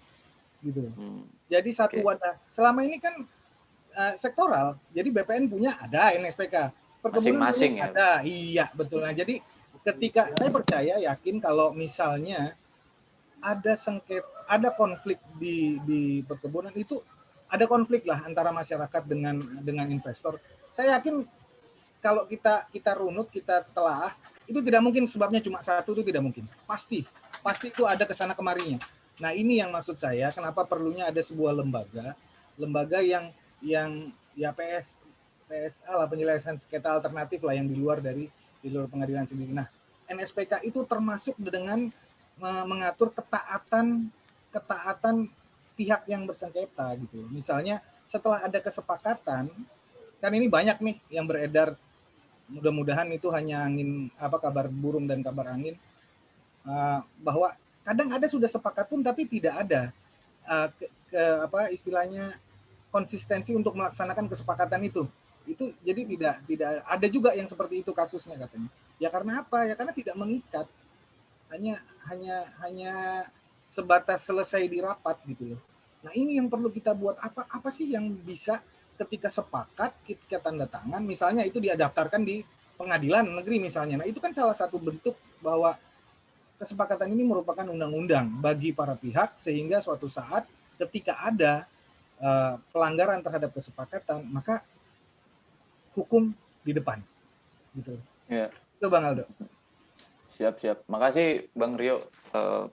Gitu. 0.61 0.85
Hmm. 0.93 1.25
Jadi 1.49 1.69
satu 1.73 1.99
okay. 1.99 2.05
wadah. 2.05 2.35
Selama 2.53 2.85
ini 2.85 3.01
kan 3.01 3.25
uh, 3.97 4.13
sektoral, 4.21 4.77
jadi 4.93 5.09
BPN 5.09 5.49
punya 5.49 5.75
ada 5.81 6.13
NSPK 6.15 6.71
masing-masing 7.01 7.81
ya. 7.81 7.89
Ada, 7.89 8.09
iya 8.21 8.65
betul. 8.77 9.01
Nah, 9.01 9.17
jadi 9.17 9.41
ketika 9.81 10.29
saya 10.37 10.53
percaya 10.53 10.93
yakin 11.01 11.41
kalau 11.41 11.73
misalnya 11.73 12.53
ada 13.41 13.73
sengket, 13.73 14.21
ada 14.45 14.69
konflik 14.77 15.17
di 15.41 15.81
di 15.81 16.21
perkebunan 16.21 16.71
itu 16.77 17.01
ada 17.51 17.67
konflik 17.67 18.07
lah 18.07 18.23
antara 18.23 18.55
masyarakat 18.55 19.03
dengan 19.03 19.35
dengan 19.59 19.91
investor. 19.91 20.39
Saya 20.71 20.97
yakin 20.97 21.27
kalau 21.99 22.23
kita 22.25 22.71
kita 22.71 22.95
runut, 22.95 23.27
kita 23.27 23.67
telah 23.75 24.15
itu 24.47 24.63
tidak 24.63 24.81
mungkin 24.81 25.05
sebabnya 25.05 25.43
cuma 25.43 25.59
satu 25.59 25.91
itu 25.93 26.07
tidak 26.07 26.23
mungkin. 26.23 26.47
Pasti, 26.63 27.03
pasti 27.43 27.69
itu 27.69 27.83
ada 27.83 28.07
ke 28.07 28.15
sana 28.15 28.33
kemarinya. 28.33 28.79
Nah 29.19 29.35
ini 29.35 29.59
yang 29.59 29.69
maksud 29.69 29.99
saya, 29.99 30.31
kenapa 30.31 30.63
perlunya 30.65 31.11
ada 31.11 31.19
sebuah 31.19 31.53
lembaga, 31.53 32.15
lembaga 32.55 33.03
yang 33.03 33.29
yang 33.61 34.09
ya 34.33 34.55
PS 34.55 34.97
PSA 35.51 35.91
lah 35.91 36.07
penyelesaian 36.07 36.55
sengketa 36.55 36.95
alternatif 36.95 37.43
lah 37.43 37.53
yang 37.53 37.67
di 37.67 37.75
luar 37.75 37.99
dari 37.99 38.31
di 38.63 38.67
luar 38.71 38.87
pengadilan 38.87 39.27
sendiri. 39.27 39.51
Nah, 39.51 39.67
NSPK 40.07 40.63
itu 40.63 40.87
termasuk 40.87 41.35
dengan 41.37 41.91
mengatur 42.41 43.13
ketaatan 43.13 44.09
ketaatan 44.49 45.29
pihak 45.81 46.05
yang 46.05 46.29
bersengketa 46.29 46.93
gitu. 47.01 47.25
Misalnya 47.33 47.81
setelah 48.05 48.45
ada 48.45 48.61
kesepakatan, 48.61 49.49
kan 50.21 50.31
ini 50.37 50.45
banyak 50.45 50.77
nih 50.77 50.95
yang 51.09 51.25
beredar. 51.25 51.73
Mudah-mudahan 52.53 53.09
itu 53.09 53.33
hanya 53.33 53.65
angin 53.65 54.13
apa 54.21 54.37
kabar 54.37 54.69
burung 54.69 55.09
dan 55.09 55.25
kabar 55.25 55.49
angin. 55.49 55.73
Uh, 56.61 57.01
bahwa 57.17 57.57
kadang 57.81 58.13
ada 58.13 58.29
sudah 58.29 58.45
sepakat 58.45 58.85
pun 58.85 59.01
tapi 59.01 59.25
tidak 59.25 59.65
ada 59.65 59.89
uh, 60.45 60.69
ke, 60.69 60.85
ke 61.09 61.23
apa 61.49 61.73
istilahnya 61.73 62.37
konsistensi 62.93 63.57
untuk 63.57 63.73
melaksanakan 63.73 64.29
kesepakatan 64.29 64.85
itu. 64.85 65.09
Itu 65.49 65.73
jadi 65.81 66.05
tidak 66.05 66.35
tidak 66.45 66.71
ada 66.85 67.07
juga 67.09 67.33
yang 67.33 67.49
seperti 67.49 67.81
itu 67.81 67.89
kasusnya 67.89 68.37
katanya. 68.37 68.69
Ya 69.01 69.09
karena 69.09 69.41
apa? 69.41 69.65
Ya 69.65 69.73
karena 69.73 69.97
tidak 69.97 70.13
mengikat. 70.13 70.69
Hanya 71.49 71.81
hanya 72.05 72.45
hanya 72.61 72.93
sebatas 73.73 74.21
selesai 74.29 74.69
di 74.69 74.77
rapat 74.77 75.17
gitu 75.25 75.57
loh 75.57 75.70
Nah 76.01 76.11
ini 76.17 76.41
yang 76.41 76.49
perlu 76.49 76.73
kita 76.73 76.97
buat 76.97 77.17
apa 77.21 77.45
apa 77.45 77.69
sih 77.69 77.93
yang 77.93 78.09
bisa 78.25 78.61
ketika 78.97 79.29
sepakat 79.29 79.93
kita 80.05 80.41
tanda 80.41 80.69
tangan 80.69 81.01
misalnya 81.01 81.41
itu 81.45 81.57
diadaptarkan 81.57 82.21
di 82.21 82.41
pengadilan 82.77 83.29
negeri 83.29 83.61
misalnya. 83.61 84.01
Nah 84.01 84.07
itu 84.09 84.17
kan 84.17 84.33
salah 84.33 84.57
satu 84.57 84.81
bentuk 84.81 85.13
bahwa 85.41 85.77
kesepakatan 86.57 87.09
ini 87.13 87.25
merupakan 87.25 87.65
undang-undang 87.65 88.29
bagi 88.41 88.73
para 88.73 88.93
pihak 88.97 89.37
sehingga 89.41 89.81
suatu 89.81 90.09
saat 90.09 90.45
ketika 90.77 91.17
ada 91.21 91.65
uh, 92.21 92.57
pelanggaran 92.73 93.21
terhadap 93.21 93.53
kesepakatan 93.53 94.25
maka 94.29 94.65
hukum 95.93 96.33
di 96.65 96.73
depan 96.73 97.01
gitu. 97.77 97.97
Ya. 98.29 98.49
Itu 98.77 98.89
Bang 98.89 99.05
Aldo. 99.05 99.25
Siap 100.37 100.57
siap. 100.57 100.77
Makasih 100.89 101.53
Bang 101.53 101.77
Rio. 101.77 102.09
Uh, 102.33 102.69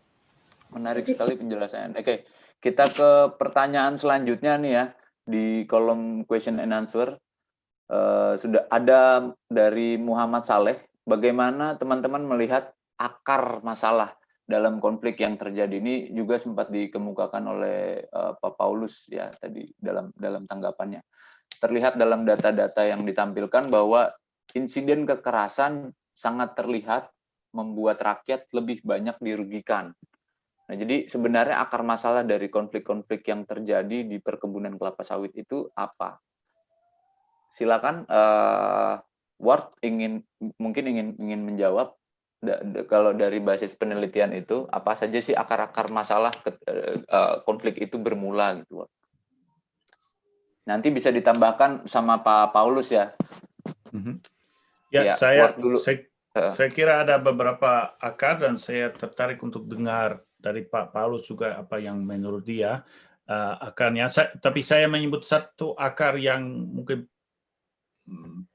menarik 0.73 1.09
sekali 1.09 1.33
penjelasannya. 1.37 1.97
Oke, 1.97 2.29
kita 2.59 2.91
ke 2.91 3.11
pertanyaan 3.39 3.95
selanjutnya 3.95 4.59
nih 4.59 4.73
ya 4.73 4.85
di 5.23 5.69
kolom 5.69 6.25
question 6.25 6.59
and 6.59 6.75
answer. 6.75 7.15
Uh, 7.89 8.37
sudah 8.37 8.69
ada 8.69 9.33
dari 9.49 9.97
Muhammad 9.97 10.45
Saleh. 10.45 10.77
Bagaimana 11.09 11.81
teman-teman 11.81 12.21
melihat 12.21 12.77
akar 13.01 13.65
masalah 13.65 14.13
dalam 14.45 14.81
konflik 14.81 15.21
yang 15.21 15.41
terjadi 15.41 15.81
ini 15.81 16.13
juga 16.13 16.37
sempat 16.37 16.69
dikemukakan 16.69 17.45
oleh 17.49 18.05
uh, 18.13 18.37
Pak 18.37 18.61
Paulus 18.61 19.09
ya 19.09 19.33
tadi 19.33 19.73
dalam 19.77 20.13
dalam 20.17 20.45
tanggapannya. 20.45 21.01
Terlihat 21.49 21.97
dalam 21.97 22.29
data-data 22.29 22.85
yang 22.85 23.09
ditampilkan 23.09 23.73
bahwa 23.73 24.13
insiden 24.53 25.09
kekerasan 25.09 25.93
sangat 26.13 26.57
terlihat 26.61 27.09
membuat 27.57 28.05
rakyat 28.05 28.49
lebih 28.53 28.85
banyak 28.85 29.17
dirugikan. 29.21 29.97
Nah, 30.69 30.77
jadi 30.77 31.09
sebenarnya 31.09 31.65
akar 31.65 31.81
masalah 31.81 32.28
dari 32.28 32.53
konflik-konflik 32.53 33.24
yang 33.24 33.49
terjadi 33.49 34.05
di 34.05 34.20
perkebunan 34.20 34.77
kelapa 34.77 35.01
sawit 35.01 35.32
itu 35.32 35.65
apa? 35.73 36.20
Silakan 37.57 38.05
uh, 38.05 39.01
Ward 39.40 39.73
ingin 39.81 40.20
mungkin 40.61 40.85
ingin 40.93 41.09
ingin 41.16 41.40
menjawab 41.49 41.97
da, 42.45 42.61
da, 42.61 42.85
kalau 42.85 43.16
dari 43.16 43.40
basis 43.40 43.73
penelitian 43.81 44.36
itu 44.36 44.69
apa 44.69 44.93
saja 44.93 45.16
sih 45.24 45.32
akar-akar 45.32 45.89
masalah 45.89 46.36
ke, 46.36 46.53
uh, 47.09 47.40
konflik 47.49 47.81
itu 47.81 47.97
bermula 47.97 48.61
gitu. 48.61 48.85
Ward. 48.85 48.93
Nanti 50.69 50.93
bisa 50.93 51.09
ditambahkan 51.09 51.89
sama 51.89 52.20
Pak 52.20 52.53
Paulus 52.53 52.93
ya. 52.93 53.16
Mm 53.89 54.01
-hmm. 54.05 54.15
Ya, 54.93 55.01
ya 55.01 55.15
saya 55.16 55.57
dulu. 55.57 55.81
Saya, 55.81 56.05
saya 56.53 56.69
kira 56.69 57.09
ada 57.09 57.16
beberapa 57.16 57.97
akar 58.05 58.45
dan 58.45 58.61
saya 58.61 58.93
tertarik 58.93 59.40
untuk 59.40 59.65
dengar 59.65 60.28
dari 60.39 60.62
Pak 60.65 60.94
Paulus 60.94 61.27
juga 61.27 61.59
apa 61.59 61.82
yang 61.82 62.06
menurut 62.06 62.47
dia 62.47 62.86
uh, 63.27 63.55
akarnya. 63.59 64.09
Saya, 64.09 64.32
tapi 64.39 64.62
saya 64.62 64.86
menyebut 64.86 65.27
satu 65.27 65.74
akar 65.74 66.16
yang 66.16 66.47
mungkin 66.73 67.10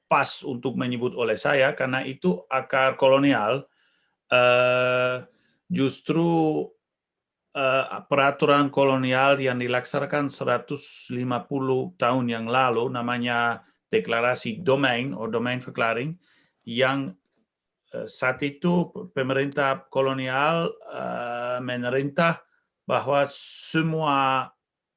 pas 0.09 0.41
untuk 0.41 0.73
menyebut 0.79 1.13
oleh 1.13 1.37
saya 1.37 1.75
karena 1.75 2.01
itu 2.07 2.41
akar 2.47 2.95
kolonial. 2.95 3.67
Uh, 4.33 5.21
justru 5.69 6.65
uh, 7.53 7.85
peraturan 8.09 8.73
kolonial 8.73 9.37
yang 9.37 9.61
dilaksanakan 9.61 10.31
150 10.31 11.13
tahun 12.01 12.25
yang 12.25 12.45
lalu 12.49 12.89
namanya 12.89 13.61
deklarasi 13.93 14.65
domain 14.65 15.13
atau 15.13 15.29
domain 15.29 15.61
verklaring 15.61 16.17
yang 16.65 17.13
Eh, 17.93 18.09
saat 18.09 18.41
itu 18.41 18.89
pemerintah 19.13 19.85
kolonial 19.93 20.73
memerintah 21.61 22.41
bahwa 22.87 23.27
semua 23.29 24.49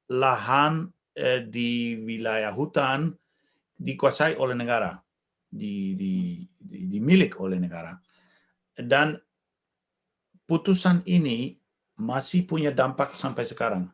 lahan 0.07 0.89
uh, 1.19 1.41
di 1.45 1.99
wilayah 2.01 2.55
hutan 2.55 3.13
dikuasai 3.77 4.39
oleh 4.39 4.57
negara, 4.57 4.97
di, 5.51 5.93
di, 5.93 6.41
di, 6.57 6.89
dimiliki 6.89 7.37
oleh 7.37 7.61
negara. 7.61 7.93
Dan 8.73 9.17
putusan 10.47 11.03
ini 11.05 11.57
masih 11.97 12.45
punya 12.45 12.71
dampak 12.73 13.13
sampai 13.13 13.43
sekarang. 13.45 13.89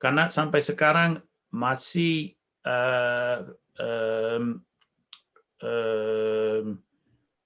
Karena 0.00 0.28
sampai 0.28 0.60
sekarang 0.60 1.10
masih 1.52 2.34
uh, 2.66 3.46
um, 3.78 4.64
um, 5.62 6.64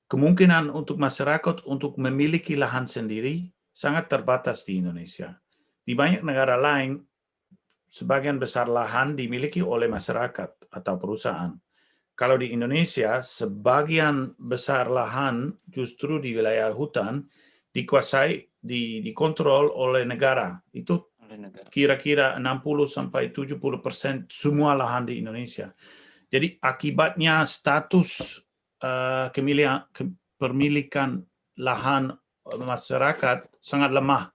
kemungkinan 0.06 0.70
untuk 0.70 0.96
masyarakat 0.96 1.66
untuk 1.66 1.98
memiliki 1.98 2.54
lahan 2.54 2.86
sendiri 2.86 3.50
sangat 3.76 4.08
terbatas 4.08 4.64
di 4.64 4.80
Indonesia. 4.80 5.36
Di 5.84 5.92
banyak 5.92 6.24
negara 6.24 6.56
lain, 6.56 6.96
sebagian 7.92 8.40
besar 8.40 8.72
lahan 8.72 9.20
dimiliki 9.20 9.60
oleh 9.60 9.84
masyarakat 9.84 10.72
atau 10.72 10.94
perusahaan. 10.96 11.52
Kalau 12.16 12.40
di 12.40 12.56
Indonesia, 12.56 13.20
sebagian 13.20 14.32
besar 14.40 14.88
lahan 14.88 15.52
justru 15.68 16.16
di 16.16 16.32
wilayah 16.32 16.72
hutan 16.72 17.28
dikuasai, 17.76 18.48
di, 18.56 19.04
dikontrol 19.04 19.68
oleh 19.68 20.08
negara. 20.08 20.56
Itu 20.72 21.12
kira-kira 21.68 22.40
60 22.40 22.88
sampai 22.88 23.28
70 23.36 23.60
persen 23.84 24.24
semua 24.32 24.72
lahan 24.72 25.04
di 25.04 25.20
Indonesia. 25.20 25.68
Jadi 26.32 26.56
akibatnya 26.64 27.44
status 27.44 28.40
uh, 28.80 29.28
kepemilikan 29.28 31.20
lahan 31.60 32.16
masyarakat 32.46 33.55
sangat 33.66 33.90
lemah. 33.90 34.30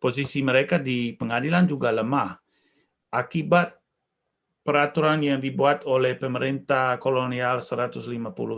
Posisi 0.00 0.40
mereka 0.40 0.80
di 0.80 1.12
pengadilan 1.12 1.68
juga 1.68 1.92
lemah. 1.92 2.32
Akibat 3.12 3.76
peraturan 4.64 5.20
yang 5.20 5.44
dibuat 5.44 5.84
oleh 5.84 6.16
pemerintah 6.16 6.96
kolonial 6.96 7.60
150 7.60 8.08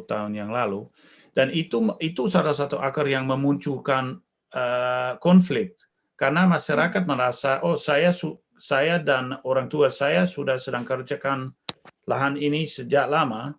tahun 0.06 0.32
yang 0.38 0.54
lalu. 0.54 0.86
Dan 1.34 1.50
itu 1.50 1.90
itu 1.98 2.30
salah 2.30 2.54
satu 2.54 2.78
akar 2.78 3.10
yang 3.10 3.26
memunculkan 3.26 4.22
uh, 4.54 5.18
konflik 5.18 5.74
karena 6.22 6.46
masyarakat 6.46 7.02
merasa 7.08 7.58
oh 7.66 7.74
saya 7.74 8.14
saya 8.60 9.02
dan 9.02 9.42
orang 9.42 9.66
tua 9.66 9.90
saya 9.90 10.22
sudah 10.22 10.60
sedang 10.60 10.86
kerjakan 10.86 11.50
lahan 12.06 12.38
ini 12.38 12.68
sejak 12.68 13.10
lama 13.10 13.56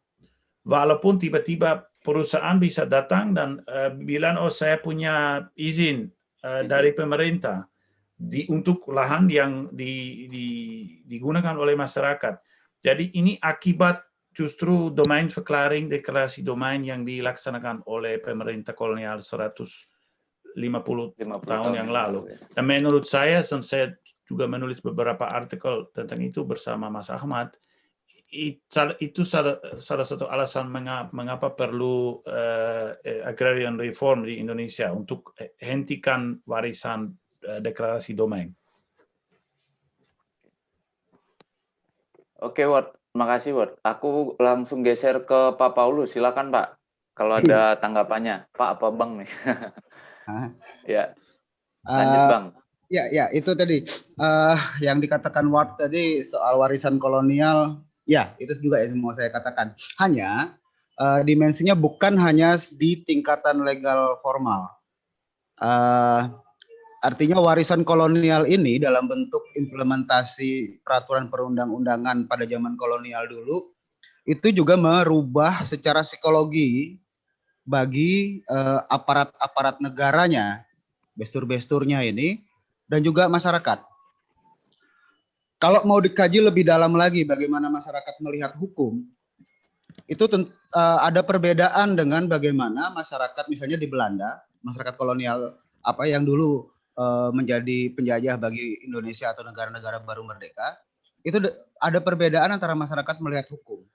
walaupun 0.63 1.19
tiba-tiba 1.19 1.83
perusahaan 2.03 2.59
bisa 2.59 2.83
datang 2.85 3.31
dan 3.31 3.63
uh, 3.71 3.95
bilang 3.95 4.35
oh 4.37 4.51
saya 4.51 4.77
punya 4.77 5.47
izin 5.55 6.11
uh, 6.43 6.61
dari 6.67 6.91
pemerintah 6.91 7.65
di 8.13 8.45
untuk 8.51 8.85
lahan 8.91 9.25
yang 9.27 9.73
di, 9.73 10.27
di, 10.29 10.47
digunakan 11.07 11.57
oleh 11.57 11.73
masyarakat. 11.73 12.39
Jadi 12.83 13.15
ini 13.15 13.39
akibat 13.39 14.03
justru 14.35 14.91
domain 14.91 15.29
verklaring 15.31 15.87
deklarasi 15.87 16.43
domain 16.43 16.81
yang 16.83 17.07
dilaksanakan 17.07 17.85
oleh 17.87 18.19
pemerintah 18.19 18.75
kolonial 18.75 19.23
150 19.23 19.87
50 20.53 21.17
tahun 21.49 21.71
yang 21.73 21.89
lalu. 21.89 22.29
Ya. 22.29 22.37
Dan 22.59 22.65
menurut 22.69 23.05
saya, 23.09 23.41
saya 23.41 23.93
juga 24.23 24.45
menulis 24.47 24.79
beberapa 24.79 25.25
artikel 25.27 25.89
tentang 25.91 26.21
itu 26.23 26.45
bersama 26.45 26.87
Mas 26.87 27.09
Ahmad, 27.11 27.53
itu 28.97 29.21
salah, 29.21 29.61
salah 29.77 30.03
satu 30.03 30.25
alasan 30.25 30.73
mengapa, 31.13 31.53
perlu 31.53 32.25
uh, 32.25 32.97
agrarian 33.23 33.77
reform 33.77 34.25
di 34.25 34.41
Indonesia 34.41 34.89
untuk 34.89 35.37
hentikan 35.61 36.41
warisan 36.49 37.13
uh, 37.45 37.61
deklarasi 37.61 38.17
domain. 38.17 38.49
Oke, 42.43 42.67
Ward. 42.67 42.91
Makasih, 43.13 43.53
Ward. 43.55 43.71
Aku 43.85 44.35
langsung 44.41 44.83
geser 44.83 45.23
ke 45.23 45.55
Pak 45.55 45.77
Paulus. 45.77 46.11
Silakan, 46.11 46.51
Pak. 46.51 46.75
Kalau 47.13 47.39
ada 47.39 47.77
tanggapannya. 47.77 48.49
Pak, 48.51 48.69
apa 48.81 48.87
Bang 48.91 49.21
nih? 49.21 49.29
ya. 50.97 51.13
Lanjut, 51.87 52.19
uh, 52.19 52.27
Bang. 52.27 52.45
Ya, 52.91 53.09
ya, 53.09 53.25
itu 53.31 53.55
tadi 53.57 53.87
uh, 54.21 54.59
yang 54.83 54.99
dikatakan 54.99 55.49
Ward 55.49 55.81
tadi 55.81 56.21
soal 56.21 56.61
warisan 56.61 57.01
kolonial 57.01 57.81
Ya, 58.03 58.35
itu 58.35 58.51
juga 58.59 58.83
yang 58.83 58.99
mau 58.99 59.15
saya 59.15 59.31
katakan. 59.31 59.75
Hanya 59.99 60.59
uh, 60.99 61.23
dimensinya 61.23 61.73
bukan 61.73 62.19
hanya 62.19 62.59
di 62.75 62.99
tingkatan 63.03 63.63
legal 63.63 64.19
formal. 64.19 64.67
Uh, 65.61 66.27
artinya 67.03 67.39
warisan 67.39 67.83
kolonial 67.87 68.47
ini 68.47 68.79
dalam 68.79 69.07
bentuk 69.07 69.43
implementasi 69.55 70.83
peraturan 70.83 71.27
perundang-undangan 71.27 72.27
pada 72.31 72.47
zaman 72.47 72.79
kolonial 72.79 73.27
dulu 73.27 73.71
itu 74.23 74.55
juga 74.55 74.79
merubah 74.79 75.67
secara 75.67 75.99
psikologi 75.99 76.95
bagi 77.63 78.43
eh, 78.43 78.79
aparat-aparat 78.91 79.79
uh, 79.79 79.81
negaranya, 79.83 80.67
bestur-besturnya 81.15 82.03
ini 82.03 82.43
dan 82.87 83.03
juga 83.03 83.31
masyarakat 83.31 83.83
kalau 85.63 85.79
mau 85.87 86.03
dikaji 86.03 86.43
lebih 86.43 86.67
dalam 86.67 86.91
lagi 86.91 87.23
bagaimana 87.23 87.71
masyarakat 87.71 88.19
melihat 88.19 88.51
hukum, 88.59 88.99
itu 90.11 90.27
uh, 90.27 90.99
ada 90.99 91.23
perbedaan 91.23 91.95
dengan 91.95 92.27
bagaimana 92.27 92.91
masyarakat 92.91 93.47
misalnya 93.47 93.79
di 93.79 93.87
Belanda, 93.87 94.43
masyarakat 94.59 94.99
kolonial 94.99 95.55
apa 95.87 96.03
yang 96.03 96.27
dulu 96.27 96.67
uh, 96.99 97.31
menjadi 97.31 97.95
penjajah 97.95 98.35
bagi 98.35 98.83
Indonesia 98.83 99.31
atau 99.31 99.47
negara-negara 99.47 100.03
baru 100.03 100.27
merdeka, 100.27 100.83
itu 101.23 101.39
ada 101.79 101.99
perbedaan 102.03 102.51
antara 102.51 102.75
masyarakat 102.75 103.23
melihat 103.23 103.47
hukum. 103.47 103.87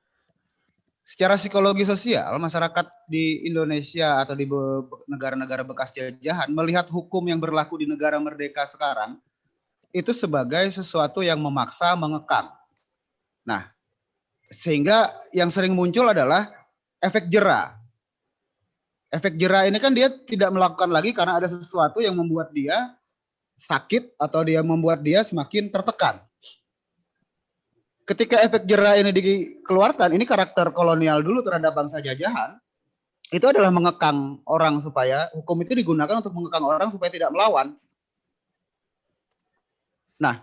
Secara 1.05 1.37
psikologi 1.37 1.85
sosial, 1.85 2.33
masyarakat 2.41 3.13
di 3.13 3.45
Indonesia 3.45 4.25
atau 4.25 4.33
di 4.33 4.49
negara-negara 5.05 5.69
bekas 5.69 5.93
jajahan 5.93 6.49
melihat 6.49 6.89
hukum 6.89 7.29
yang 7.29 7.37
berlaku 7.37 7.77
di 7.77 7.85
negara 7.85 8.17
merdeka 8.17 8.65
sekarang 8.65 9.21
itu 9.93 10.13
sebagai 10.13 10.69
sesuatu 10.73 11.25
yang 11.25 11.41
memaksa, 11.41 11.97
mengekang. 11.97 12.53
Nah, 13.49 13.69
sehingga 14.53 15.09
yang 15.33 15.49
sering 15.49 15.73
muncul 15.73 16.09
adalah 16.09 16.49
efek 17.01 17.29
jera. 17.33 17.77
Efek 19.09 19.41
jera 19.41 19.65
ini 19.65 19.81
kan 19.81 19.97
dia 19.97 20.13
tidak 20.13 20.53
melakukan 20.53 20.93
lagi 20.93 21.17
karena 21.17 21.41
ada 21.41 21.49
sesuatu 21.49 22.05
yang 22.05 22.13
membuat 22.13 22.53
dia 22.53 22.93
sakit 23.57 24.15
atau 24.21 24.45
dia 24.45 24.61
membuat 24.61 25.01
dia 25.01 25.25
semakin 25.25 25.73
tertekan. 25.73 26.21
Ketika 28.09 28.41
efek 28.41 28.65
jera 28.65 28.97
ini 28.97 29.13
dikeluarkan, 29.13 30.17
ini 30.17 30.25
karakter 30.25 30.73
kolonial 30.73 31.21
dulu 31.21 31.45
terhadap 31.45 31.77
bangsa 31.77 32.01
jajahan, 32.01 32.57
itu 33.29 33.45
adalah 33.45 33.69
mengekang 33.69 34.41
orang 34.49 34.81
supaya 34.81 35.29
hukum 35.37 35.61
itu 35.61 35.77
digunakan 35.77 36.17
untuk 36.17 36.33
mengekang 36.33 36.65
orang 36.65 36.89
supaya 36.89 37.13
tidak 37.13 37.29
melawan. 37.29 37.77
Nah, 40.19 40.43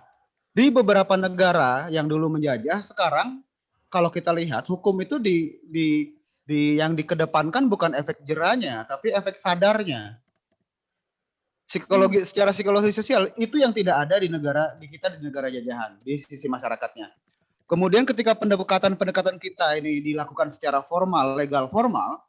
di 0.55 0.71
beberapa 0.71 1.19
negara 1.19 1.91
yang 1.91 2.07
dulu 2.07 2.31
menjajah, 2.39 2.79
sekarang 2.79 3.43
kalau 3.91 4.07
kita 4.07 4.31
lihat 4.31 4.63
hukum 4.67 4.95
itu 5.03 5.19
di, 5.19 5.59
di 5.67 6.15
di 6.45 6.77
yang 6.77 6.93
dikedepankan 6.93 7.65
bukan 7.65 7.97
efek 7.97 8.21
jeranya, 8.23 8.85
tapi 8.85 9.09
efek 9.11 9.41
sadarnya. 9.41 10.21
Psikologi 11.65 12.21
hmm. 12.21 12.29
secara 12.29 12.53
psikologi 12.53 12.93
sosial 12.93 13.33
itu 13.41 13.57
yang 13.57 13.73
tidak 13.73 14.05
ada 14.05 14.21
di 14.21 14.29
negara 14.29 14.77
di 14.77 14.85
kita 14.85 15.17
di 15.17 15.25
negara 15.25 15.49
jajahan 15.49 15.97
di 16.05 16.13
sisi 16.21 16.45
masyarakatnya. 16.45 17.09
Kemudian 17.65 18.05
ketika 18.05 18.37
pendekatan-pendekatan 18.37 19.41
kita 19.41 19.73
ini 19.81 19.97
dilakukan 20.05 20.53
secara 20.53 20.85
formal, 20.85 21.33
legal 21.33 21.65
formal, 21.73 22.21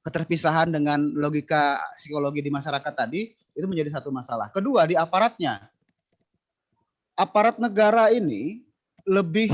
keterpisahan 0.00 0.72
dengan 0.72 1.12
logika 1.12 1.76
psikologi 2.00 2.40
di 2.40 2.48
masyarakat 2.48 2.92
tadi 2.96 3.28
itu 3.28 3.66
menjadi 3.68 4.00
satu 4.00 4.08
masalah. 4.08 4.48
Kedua 4.48 4.88
di 4.88 4.96
aparatnya. 4.96 5.68
Aparat 7.18 7.60
negara 7.60 8.08
ini 8.12 8.64
lebih 9.04 9.50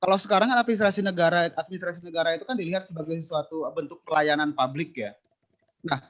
kalau 0.00 0.16
sekarang 0.16 0.48
kan 0.48 0.56
administrasi 0.64 1.04
negara 1.04 1.52
administrasi 1.52 2.00
negara 2.00 2.32
itu 2.32 2.48
kan 2.48 2.56
dilihat 2.56 2.88
sebagai 2.88 3.20
suatu 3.28 3.68
bentuk 3.76 4.00
pelayanan 4.08 4.56
publik 4.56 4.96
ya. 4.96 5.12
Nah, 5.84 6.00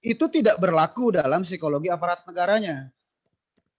itu 0.00 0.24
tidak 0.32 0.56
berlaku 0.56 1.12
dalam 1.12 1.44
psikologi 1.44 1.92
aparat 1.92 2.24
negaranya. 2.24 2.88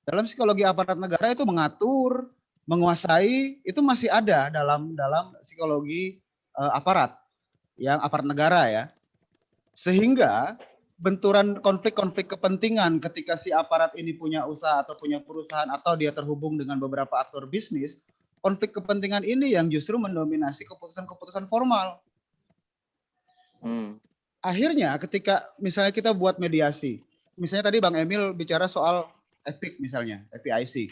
Dalam 0.06 0.30
psikologi 0.30 0.62
aparat 0.62 0.98
negara 0.98 1.34
itu 1.34 1.42
mengatur, 1.42 2.30
menguasai 2.70 3.66
itu 3.66 3.82
masih 3.82 4.14
ada 4.14 4.54
dalam 4.54 4.94
dalam 4.94 5.34
psikologi 5.42 6.22
uh, 6.54 6.78
aparat 6.78 7.18
yang 7.82 7.98
aparat 7.98 8.26
negara 8.30 8.62
ya. 8.70 8.84
Sehingga 9.74 10.62
benturan 11.02 11.58
konflik-konflik 11.66 12.30
kepentingan 12.30 13.02
ketika 13.02 13.34
si 13.34 13.50
aparat 13.50 13.98
ini 13.98 14.14
punya 14.14 14.46
usaha 14.46 14.86
atau 14.86 14.94
punya 14.94 15.18
perusahaan 15.18 15.66
atau 15.74 15.98
dia 15.98 16.14
terhubung 16.14 16.62
dengan 16.62 16.78
beberapa 16.78 17.18
aktor 17.18 17.50
bisnis 17.50 17.98
konflik 18.42 18.74
kepentingan 18.74 19.26
ini 19.26 19.54
yang 19.58 19.70
justru 19.70 19.98
mendominasi 19.98 20.66
keputusan-keputusan 20.66 21.50
formal. 21.50 22.02
Hmm. 23.62 24.02
Akhirnya 24.42 24.98
ketika 24.98 25.54
misalnya 25.62 25.94
kita 25.94 26.14
buat 26.18 26.42
mediasi, 26.42 27.06
misalnya 27.38 27.70
tadi 27.70 27.78
Bang 27.78 27.94
Emil 27.94 28.34
bicara 28.34 28.66
soal 28.66 29.06
epic 29.46 29.78
misalnya, 29.78 30.26
FPIC. 30.34 30.90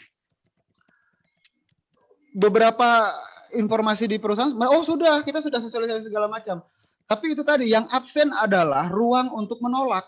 Beberapa 2.30 3.10
informasi 3.50 4.06
di 4.06 4.22
perusahaan, 4.22 4.54
oh 4.54 4.86
sudah, 4.86 5.26
kita 5.26 5.42
sudah 5.42 5.58
sosialisasi 5.58 6.06
segala 6.06 6.30
macam. 6.30 6.62
Tapi 7.10 7.34
itu 7.34 7.42
tadi, 7.42 7.66
yang 7.66 7.90
absen 7.90 8.30
adalah 8.30 8.86
ruang 8.86 9.34
untuk 9.34 9.58
menolak. 9.58 10.06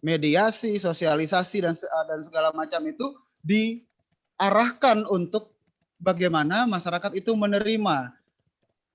Mediasi, 0.00 0.80
sosialisasi, 0.80 1.60
dan, 1.60 1.76
dan 2.08 2.24
segala 2.24 2.56
macam 2.56 2.80
itu 2.88 3.12
diarahkan 3.44 5.04
untuk 5.12 5.52
bagaimana 6.00 6.64
masyarakat 6.64 7.12
itu 7.20 7.36
menerima. 7.36 8.16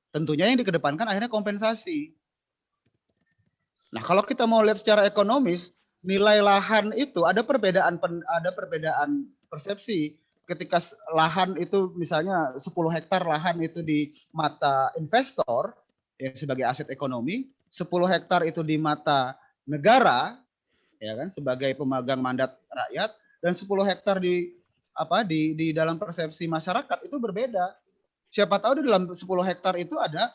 Tentunya 0.10 0.50
yang 0.50 0.58
dikedepankan 0.58 1.06
akhirnya 1.06 1.30
kompensasi. 1.30 2.10
Nah, 3.94 4.02
kalau 4.02 4.26
kita 4.26 4.50
mau 4.50 4.66
lihat 4.66 4.82
secara 4.82 5.06
ekonomis, 5.06 5.78
nilai 6.02 6.42
lahan 6.42 6.90
itu 6.98 7.22
ada 7.22 7.46
perbedaan 7.46 8.02
ada 8.34 8.50
perbedaan 8.50 9.30
persepsi. 9.46 10.18
Ketika 10.50 10.82
lahan 11.14 11.54
itu 11.62 11.94
misalnya 11.94 12.58
10 12.58 12.66
hektar 12.98 13.22
lahan 13.26 13.62
itu 13.62 13.86
di 13.86 14.10
mata 14.34 14.90
investor 14.98 15.85
ya 16.16 16.32
sebagai 16.36 16.66
aset 16.68 16.88
ekonomi, 16.92 17.50
10 17.72 17.88
hektar 18.08 18.48
itu 18.48 18.64
di 18.64 18.80
mata 18.80 19.36
negara 19.68 20.40
ya 21.02 21.14
kan 21.18 21.28
sebagai 21.28 21.76
pemegang 21.76 22.24
mandat 22.24 22.56
rakyat 22.72 23.12
dan 23.44 23.54
10 23.54 23.68
hektar 23.84 24.18
di 24.24 24.56
apa 24.96 25.28
di 25.28 25.52
di 25.54 25.76
dalam 25.76 26.00
persepsi 26.00 26.48
masyarakat 26.48 27.04
itu 27.04 27.20
berbeda. 27.20 27.76
Siapa 28.32 28.60
tahu 28.60 28.80
di 28.80 28.84
dalam 28.88 29.12
10 29.12 29.20
hektar 29.22 29.76
itu 29.76 30.00
ada 30.00 30.32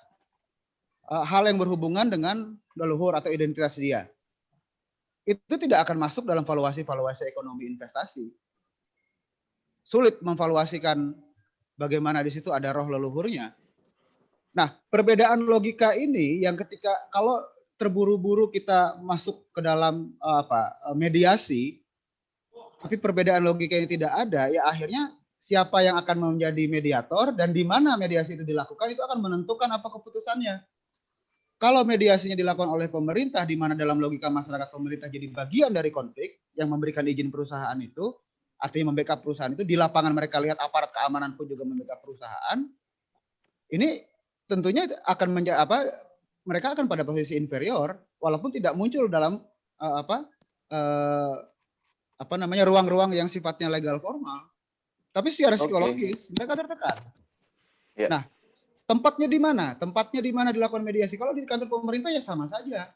uh, 1.09 1.25
hal 1.25 1.49
yang 1.49 1.57
berhubungan 1.57 2.07
dengan 2.09 2.55
leluhur 2.77 3.17
atau 3.17 3.33
identitas 3.33 3.77
dia. 3.77 4.09
Itu 5.25 5.61
tidak 5.61 5.89
akan 5.89 6.01
masuk 6.01 6.25
dalam 6.25 6.45
valuasi-valuasi 6.45 7.29
ekonomi 7.29 7.69
investasi. 7.69 8.29
Sulit 9.85 10.21
memvaluasikan 10.23 11.13
bagaimana 11.77 12.25
di 12.25 12.33
situ 12.33 12.53
ada 12.53 12.73
roh 12.73 12.89
leluhurnya. 12.89 13.53
Nah, 14.51 14.75
perbedaan 14.91 15.47
logika 15.47 15.95
ini 15.95 16.43
yang 16.43 16.59
ketika 16.59 16.91
kalau 17.15 17.39
terburu-buru 17.79 18.51
kita 18.51 18.99
masuk 19.01 19.47
ke 19.55 19.63
dalam 19.63 20.13
uh, 20.21 20.45
apa 20.45 20.77
mediasi 20.93 21.81
tapi 22.81 22.97
perbedaan 22.97 23.45
logika 23.45 23.77
ini 23.77 23.89
tidak 23.89 24.13
ada, 24.17 24.49
ya 24.49 24.65
akhirnya 24.65 25.13
siapa 25.37 25.85
yang 25.85 26.01
akan 26.01 26.37
menjadi 26.37 26.65
mediator 26.65 27.37
dan 27.37 27.53
di 27.53 27.61
mana 27.61 27.97
mediasi 27.97 28.37
itu 28.37 28.45
dilakukan 28.45 28.89
itu 28.93 29.05
akan 29.05 29.21
menentukan 29.21 29.69
apa 29.69 29.89
keputusannya. 29.93 30.65
Kalau 31.61 31.85
mediasinya 31.85 32.33
dilakukan 32.33 32.73
oleh 32.73 32.89
pemerintah, 32.89 33.45
di 33.45 33.53
mana 33.53 33.77
dalam 33.77 34.01
logika 34.01 34.33
masyarakat 34.33 34.73
pemerintah 34.73 35.13
jadi 35.13 35.29
bagian 35.29 35.77
dari 35.77 35.93
konflik 35.93 36.41
yang 36.57 36.73
memberikan 36.73 37.05
izin 37.05 37.29
perusahaan 37.29 37.77
itu, 37.77 38.17
artinya 38.57 38.97
membackup 38.97 39.21
perusahaan 39.21 39.53
itu, 39.53 39.69
di 39.69 39.77
lapangan 39.77 40.17
mereka 40.17 40.41
lihat 40.41 40.57
aparat 40.57 40.89
keamanan 40.89 41.37
pun 41.37 41.45
juga 41.45 41.69
membackup 41.69 42.01
perusahaan, 42.01 42.65
ini 43.77 44.01
tentunya 44.51 44.91
akan 45.07 45.29
menjadi 45.31 45.63
apa? 45.63 45.87
Mereka 46.43 46.75
akan 46.75 46.91
pada 46.91 47.07
posisi 47.07 47.39
inferior, 47.39 47.95
walaupun 48.19 48.51
tidak 48.51 48.75
muncul 48.75 49.07
dalam 49.07 49.39
uh, 49.79 49.95
apa 50.03 50.27
uh, 50.75 51.35
apa 52.19 52.35
namanya 52.37 52.67
ruang-ruang 52.67 53.15
yang 53.15 53.31
sifatnya 53.31 53.71
legal 53.71 54.03
formal. 54.03 54.51
Tapi 55.15 55.31
secara 55.31 55.55
psikologis 55.55 56.27
okay. 56.27 56.35
mereka 56.35 56.53
tertekan. 56.59 56.99
Yeah. 57.99 58.11
Nah, 58.11 58.23
tempatnya 58.87 59.27
di 59.27 59.39
mana? 59.43 59.75
Tempatnya 59.79 60.21
di 60.23 60.31
mana 60.31 60.51
dilakukan 60.51 60.83
mediasi? 60.83 61.19
Kalau 61.19 61.35
di 61.35 61.43
kantor 61.47 61.71
pemerintah 61.81 62.11
ya 62.11 62.23
sama 62.23 62.47
saja. 62.47 62.91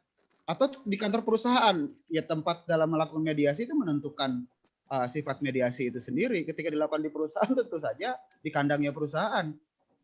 Atau 0.44 0.68
di 0.84 1.00
kantor 1.00 1.24
perusahaan, 1.24 1.88
ya 2.12 2.20
tempat 2.20 2.68
dalam 2.68 2.92
melakukan 2.92 3.24
mediasi 3.24 3.64
itu 3.64 3.72
menentukan 3.72 4.44
uh, 4.92 5.08
sifat 5.08 5.40
mediasi 5.40 5.88
itu 5.88 5.98
sendiri. 5.98 6.44
Ketika 6.44 6.68
dilakukan 6.68 7.00
di 7.00 7.10
perusahaan 7.10 7.50
tentu 7.50 7.80
saja 7.80 8.14
di 8.44 8.50
kandangnya 8.52 8.92
perusahaan. 8.92 9.50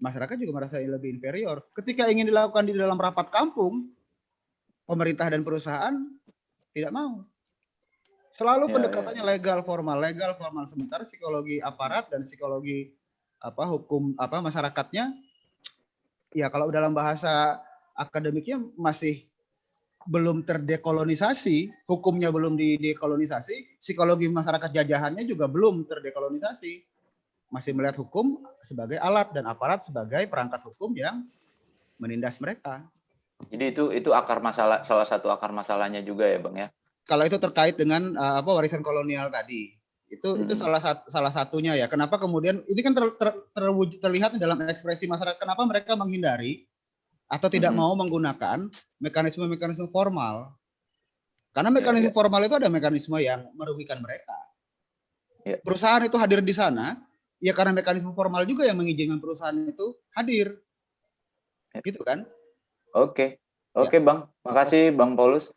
Masyarakat 0.00 0.36
juga 0.40 0.52
merasa 0.64 0.80
lebih 0.80 1.20
inferior. 1.20 1.60
Ketika 1.76 2.08
ingin 2.08 2.32
dilakukan 2.32 2.64
di 2.64 2.72
dalam 2.72 2.96
rapat 2.96 3.28
kampung, 3.28 3.92
pemerintah 4.88 5.28
dan 5.28 5.44
perusahaan 5.44 5.94
tidak 6.72 6.90
mau. 6.90 7.22
Selalu 8.34 8.64
ya, 8.66 8.72
pendekatannya 8.80 9.24
ya. 9.26 9.30
legal 9.36 9.58
formal, 9.62 10.00
legal 10.00 10.32
formal. 10.40 10.64
Sementara 10.64 11.04
psikologi 11.04 11.60
aparat 11.60 12.08
dan 12.08 12.24
psikologi 12.24 12.90
apa 13.40 13.64
hukum 13.68 14.16
apa 14.20 14.40
masyarakatnya 14.40 15.16
ya 16.36 16.46
kalau 16.52 16.68
dalam 16.68 16.92
bahasa 16.92 17.60
akademiknya 17.96 18.60
masih 18.76 19.28
belum 20.08 20.48
terdekolonisasi, 20.48 21.84
hukumnya 21.84 22.32
belum 22.32 22.56
didekolonisasi, 22.56 23.76
psikologi 23.84 24.32
masyarakat 24.32 24.72
jajahannya 24.72 25.28
juga 25.28 25.44
belum 25.44 25.84
terdekolonisasi. 25.84 26.80
Masih 27.50 27.74
melihat 27.74 27.98
hukum 27.98 28.46
sebagai 28.62 28.96
alat 29.02 29.34
dan 29.34 29.44
aparat 29.50 29.82
sebagai 29.82 30.22
perangkat 30.30 30.62
hukum 30.62 30.94
yang 30.94 31.26
menindas 31.98 32.38
mereka. 32.38 32.86
Jadi 33.50 33.74
itu 33.74 33.90
itu 33.90 34.10
akar 34.14 34.38
masalah 34.38 34.86
salah 34.86 35.04
satu 35.04 35.28
akar 35.28 35.50
masalahnya 35.50 36.00
juga 36.00 36.30
ya, 36.30 36.38
Bang 36.38 36.56
ya 36.56 36.70
kalau 37.10 37.26
itu 37.26 37.42
terkait 37.42 37.74
dengan 37.74 38.14
uh, 38.14 38.38
apa 38.38 38.50
warisan 38.54 38.86
kolonial 38.86 39.34
tadi 39.34 39.74
itu 40.10 40.28
hmm. 40.30 40.46
itu 40.46 40.54
salah 40.54 40.78
satu 40.78 41.10
salah 41.10 41.34
satunya 41.34 41.74
ya 41.74 41.90
kenapa 41.90 42.18
kemudian 42.22 42.62
ini 42.70 42.80
kan 42.86 42.94
ter, 42.94 43.10
ter, 43.18 43.34
terwujud 43.50 43.98
terlihat 43.98 44.38
dalam 44.38 44.62
ekspresi 44.70 45.10
masyarakat 45.10 45.38
kenapa 45.42 45.66
mereka 45.66 45.98
menghindari 45.98 46.70
atau 47.26 47.50
tidak 47.50 47.74
hmm. 47.74 47.78
mau 47.78 47.92
menggunakan 47.98 48.70
mekanisme-mekanisme 49.02 49.90
formal 49.90 50.54
Karena 51.50 51.66
mekanisme 51.74 52.10
ya, 52.10 52.14
ya. 52.14 52.18
formal 52.18 52.46
itu 52.46 52.54
ada 52.62 52.70
mekanisme 52.70 53.18
yang 53.18 53.42
merugikan 53.58 53.98
mereka. 53.98 54.38
Ya. 55.42 55.58
Perusahaan 55.58 55.98
itu 56.06 56.14
hadir 56.14 56.38
di 56.46 56.54
sana, 56.54 56.94
ya 57.40 57.56
karena 57.56 57.72
mekanisme 57.72 58.12
formal 58.12 58.44
juga 58.44 58.68
yang 58.68 58.78
mengizinkan 58.78 59.18
perusahaan 59.18 59.56
itu 59.56 59.96
hadir. 60.12 60.60
Ya. 61.72 61.80
Gitu 61.80 62.00
kan? 62.04 62.28
Oke. 62.92 63.40
Oke, 63.74 63.98
ya. 63.98 64.04
Bang. 64.04 64.28
Makasih 64.44 64.92
Bang 64.94 65.16
Paulus. 65.16 65.50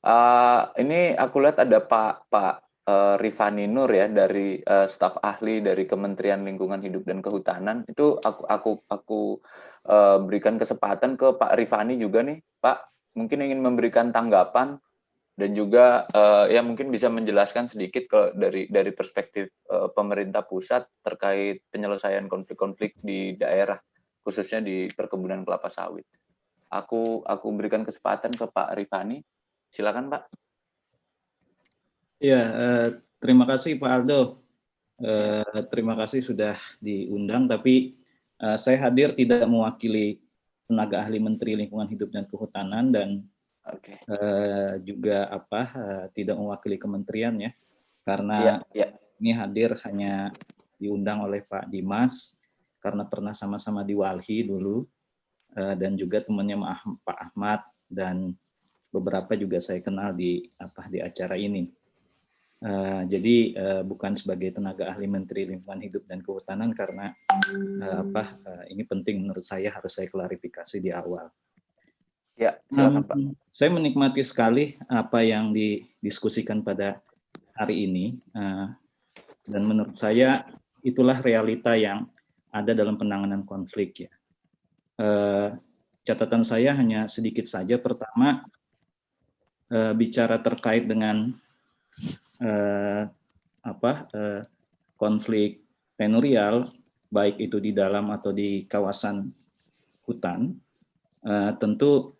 Uh, 0.00 0.72
ini 0.80 1.12
aku 1.12 1.44
lihat 1.44 1.60
ada 1.60 1.76
Pak 1.84 2.32
Pak 2.32 2.54
uh, 2.88 3.14
Rifani 3.20 3.68
Nur 3.68 3.92
ya 3.92 4.08
dari 4.08 4.56
uh, 4.64 4.88
staf 4.88 5.20
ahli 5.20 5.60
dari 5.60 5.84
Kementerian 5.84 6.40
Lingkungan 6.44 6.80
Hidup 6.80 7.04
dan 7.04 7.20
Kehutanan. 7.20 7.84
Itu 7.84 8.16
aku 8.20 8.42
aku 8.48 8.70
aku 8.88 9.20
uh, 9.86 10.18
berikan 10.24 10.56
kesempatan 10.56 11.20
ke 11.20 11.36
Pak 11.36 11.52
Rifani 11.56 12.00
juga 12.00 12.24
nih, 12.24 12.40
Pak. 12.60 12.78
Mungkin 13.16 13.42
ingin 13.42 13.60
memberikan 13.60 14.14
tanggapan 14.14 14.78
dan 15.40 15.56
juga 15.56 16.04
uh, 16.12 16.44
ya 16.52 16.60
mungkin 16.60 16.92
bisa 16.92 17.08
menjelaskan 17.08 17.72
sedikit 17.72 18.04
ke 18.12 18.20
dari 18.36 18.68
dari 18.68 18.92
perspektif 18.92 19.48
uh, 19.72 19.88
pemerintah 19.88 20.44
pusat 20.44 20.84
terkait 21.00 21.64
penyelesaian 21.72 22.28
konflik-konflik 22.28 23.00
di 23.00 23.40
daerah 23.40 23.80
khususnya 24.20 24.60
di 24.60 24.92
perkebunan 24.92 25.48
kelapa 25.48 25.72
sawit. 25.72 26.04
Aku 26.68 27.24
aku 27.24 27.46
berikan 27.56 27.88
kesempatan 27.88 28.36
ke 28.36 28.44
Pak 28.52 28.76
Rifani. 28.76 29.24
Silakan 29.72 30.12
Pak. 30.12 30.28
Ya, 32.20 32.42
uh, 32.52 32.88
terima 33.16 33.48
kasih 33.48 33.80
Pak 33.80 33.90
Aldo. 33.90 34.44
Uh, 35.00 35.64
terima 35.72 35.96
kasih 35.96 36.20
sudah 36.20 36.60
diundang, 36.84 37.48
tapi 37.48 37.96
uh, 38.44 38.60
saya 38.60 38.76
hadir 38.76 39.16
tidak 39.16 39.48
mewakili 39.48 40.20
tenaga 40.68 41.00
ahli 41.00 41.16
Menteri 41.16 41.56
Lingkungan 41.56 41.88
Hidup 41.88 42.12
dan 42.12 42.28
Kehutanan 42.28 42.92
dan 42.92 43.24
juga 44.80 45.28
apa 45.28 45.62
uh, 45.76 46.06
tidak 46.16 46.36
mewakili 46.40 46.80
kementerian 46.80 47.36
ya 47.38 47.52
karena 48.02 48.64
yeah, 48.72 48.88
yeah. 48.88 48.90
ini 49.20 49.30
hadir 49.36 49.76
hanya 49.84 50.32
diundang 50.80 51.22
oleh 51.28 51.44
Pak 51.44 51.68
Dimas 51.68 52.40
karena 52.80 53.04
pernah 53.04 53.36
sama-sama 53.36 53.84
di 53.84 53.92
Walhi 53.92 54.48
dulu 54.48 54.82
uh, 55.54 55.74
dan 55.76 55.94
juga 56.00 56.24
temannya 56.24 56.56
Pak 57.04 57.18
Ahmad 57.30 57.60
dan 57.86 58.32
beberapa 58.90 59.36
juga 59.38 59.60
saya 59.62 59.84
kenal 59.84 60.16
di 60.16 60.48
apa 60.58 60.88
di 60.90 60.98
acara 60.98 61.38
ini. 61.38 61.70
Uh, 62.60 63.08
jadi 63.08 63.36
uh, 63.56 63.82
bukan 63.88 64.12
sebagai 64.12 64.52
tenaga 64.52 64.92
ahli 64.92 65.08
Menteri 65.08 65.48
Lingkungan 65.48 65.80
Hidup 65.80 66.04
dan 66.04 66.20
Kehutanan 66.20 66.76
karena 66.76 67.08
uh, 67.80 68.04
apa 68.04 68.36
uh, 68.44 68.64
ini 68.68 68.84
penting 68.84 69.24
menurut 69.24 69.40
saya 69.40 69.72
harus 69.72 69.96
saya 69.96 70.08
klarifikasi 70.12 70.76
di 70.76 70.92
awal. 70.92 71.32
Ya, 72.40 72.56
silakan 72.72 73.04
Pak. 73.04 73.16
Saya 73.52 73.68
menikmati 73.68 74.24
sekali 74.24 74.72
apa 74.88 75.20
yang 75.20 75.52
didiskusikan 75.52 76.64
pada 76.64 77.04
hari 77.52 77.84
ini, 77.84 78.16
uh, 78.32 78.72
dan 79.44 79.62
menurut 79.68 80.00
saya 80.00 80.48
itulah 80.80 81.20
realita 81.20 81.76
yang 81.76 82.08
ada 82.48 82.72
dalam 82.72 82.96
penanganan 82.96 83.44
konflik 83.44 84.08
ya. 84.08 84.12
Uh, 84.96 85.52
catatan 86.08 86.40
saya 86.40 86.72
hanya 86.72 87.04
sedikit 87.04 87.44
saja. 87.44 87.76
Pertama, 87.76 88.48
uh, 89.68 89.92
bicara 89.92 90.40
terkait 90.40 90.88
dengan 90.88 91.36
apa 93.60 94.08
konflik 94.96 95.60
tenurial, 96.00 96.72
baik 97.12 97.36
itu 97.36 97.60
di 97.60 97.76
dalam 97.76 98.08
atau 98.08 98.32
di 98.32 98.64
kawasan 98.64 99.28
hutan, 100.08 100.56
tentu 101.60 102.16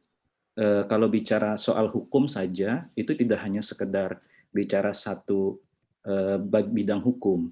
kalau 0.58 1.06
bicara 1.06 1.54
soal 1.56 1.88
hukum 1.88 2.26
saja 2.26 2.84
itu 2.98 3.14
tidak 3.16 3.40
hanya 3.40 3.62
sekedar 3.64 4.20
bicara 4.50 4.90
satu 4.90 5.58
e, 6.04 6.36
bidang 6.70 7.00
hukum. 7.00 7.48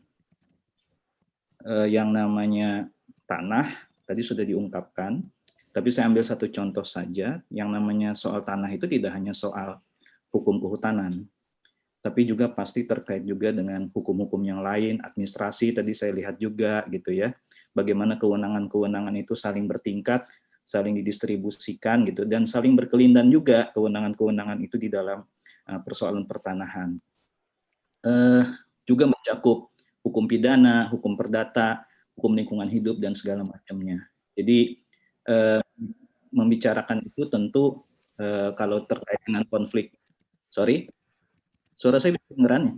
E, 1.62 1.75
yang 1.89 2.11
namanya 2.11 2.91
tanah 3.25 3.70
tadi 4.05 4.23
sudah 4.23 4.45
diungkapkan, 4.45 5.23
tapi 5.70 5.89
saya 5.95 6.11
ambil 6.11 6.27
satu 6.27 6.51
contoh 6.51 6.85
saja. 6.85 7.39
Yang 7.49 7.69
namanya 7.70 8.11
soal 8.19 8.43
tanah 8.43 8.70
itu 8.75 8.91
tidak 8.91 9.15
hanya 9.15 9.33
soal 9.33 9.79
hukum 10.35 10.61
kehutanan, 10.61 11.25
tapi 12.05 12.29
juga 12.29 12.53
pasti 12.53 12.85
terkait 12.85 13.25
juga 13.25 13.51
dengan 13.55 13.89
hukum-hukum 13.91 14.43
yang 14.45 14.61
lain, 14.61 15.01
administrasi 15.01 15.73
tadi 15.73 15.97
saya 15.97 16.12
lihat 16.15 16.37
juga 16.37 16.85
gitu 16.93 17.15
ya. 17.15 17.33
Bagaimana 17.73 18.19
kewenangan-kewenangan 18.20 19.15
itu 19.16 19.33
saling 19.39 19.65
bertingkat 19.70 20.27
saling 20.69 21.01
didistribusikan 21.01 22.05
gitu 22.05 22.28
dan 22.28 22.45
saling 22.45 22.77
berkelindan 22.77 23.32
juga 23.32 23.73
kewenangan-kewenangan 23.73 24.61
itu 24.61 24.77
di 24.77 24.93
dalam 24.93 25.24
uh, 25.65 25.81
persoalan 25.81 26.28
pertanahan. 26.28 27.01
Uh, 28.05 28.45
juga 28.85 29.09
mencakup 29.09 29.73
hukum 30.05 30.28
pidana, 30.28 30.93
hukum 30.93 31.16
perdata, 31.16 31.89
hukum 32.20 32.36
lingkungan 32.36 32.69
hidup 32.69 33.01
dan 33.01 33.16
segala 33.16 33.49
macamnya. 33.49 34.05
Jadi 34.36 34.77
uh, 35.32 35.65
membicarakan 36.28 37.01
itu 37.09 37.24
tentu 37.32 37.81
uh, 38.20 38.53
kalau 38.53 38.85
terkait 38.85 39.24
dengan 39.24 39.49
konflik, 39.49 39.97
sorry, 40.53 40.93
suara 41.73 41.97
saya 41.97 42.20
kedengeran 42.28 42.62
ya? 42.69 42.74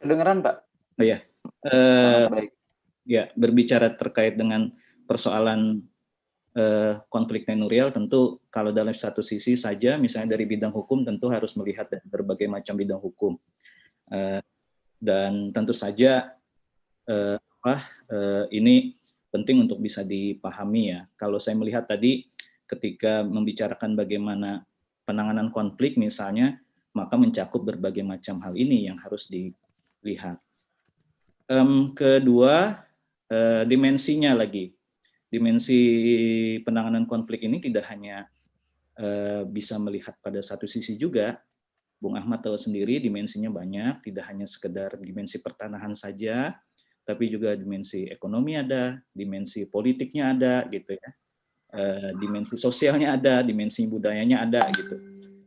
Kedengeran 0.00 0.40
Pak. 0.40 0.56
Oh 0.96 1.04
ya. 1.04 1.20
Uh, 1.60 2.48
ya 3.06 3.30
berbicara 3.36 3.92
terkait 3.94 4.34
dengan 4.40 4.72
persoalan 5.06 5.84
konflik 7.12 7.44
tenurial 7.44 7.92
tentu 7.92 8.40
kalau 8.48 8.72
dalam 8.72 8.96
satu 8.96 9.20
sisi 9.20 9.60
saja 9.60 10.00
misalnya 10.00 10.40
dari 10.40 10.48
bidang 10.48 10.72
hukum 10.72 11.04
tentu 11.04 11.28
harus 11.28 11.52
melihat 11.52 11.84
dari 11.92 12.06
berbagai 12.08 12.48
macam 12.48 12.80
bidang 12.80 12.96
hukum. 12.96 13.36
Eh, 14.08 14.40
dan 14.96 15.52
tentu 15.52 15.76
saja 15.76 16.32
eh, 17.04 17.36
apa 17.36 17.74
ini 18.54 18.94
penting 19.28 19.68
untuk 19.68 19.82
bisa 19.82 20.00
dipahami 20.06 20.96
ya. 20.96 21.04
Kalau 21.18 21.36
saya 21.36 21.58
melihat 21.58 21.84
tadi 21.84 22.24
ketika 22.64 23.20
membicarakan 23.20 23.92
bagaimana 23.98 24.64
penanganan 25.04 25.52
konflik 25.52 26.00
misalnya 26.00 26.56
maka 26.96 27.20
mencakup 27.20 27.66
berbagai 27.68 28.00
macam 28.00 28.40
hal 28.40 28.56
ini 28.56 28.88
yang 28.88 28.96
harus 29.02 29.28
dilihat. 29.28 30.40
Kedua 31.98 32.80
dimensinya 33.66 34.38
lagi 34.38 34.75
dimensi 35.36 35.80
penanganan 36.64 37.04
konflik 37.04 37.44
ini 37.44 37.60
tidak 37.60 37.84
hanya 37.92 38.24
uh, 38.96 39.44
bisa 39.44 39.76
melihat 39.76 40.16
pada 40.24 40.40
satu 40.40 40.64
sisi 40.64 40.96
juga. 40.96 41.36
Bung 42.00 42.16
Ahmad 42.16 42.40
tahu 42.40 42.56
sendiri 42.56 42.96
dimensinya 43.00 43.52
banyak, 43.52 44.00
tidak 44.04 44.24
hanya 44.32 44.48
sekedar 44.48 44.96
dimensi 44.96 45.40
pertanahan 45.44 45.92
saja, 45.92 46.56
tapi 47.04 47.28
juga 47.28 47.52
dimensi 47.52 48.08
ekonomi 48.08 48.56
ada, 48.56 48.96
dimensi 49.12 49.68
politiknya 49.68 50.32
ada, 50.32 50.54
gitu 50.72 50.96
ya, 50.96 51.10
uh, 51.76 52.10
dimensi 52.16 52.56
sosialnya 52.56 53.20
ada, 53.20 53.44
dimensi 53.44 53.84
budayanya 53.84 54.48
ada, 54.48 54.72
gitu. 54.72 54.96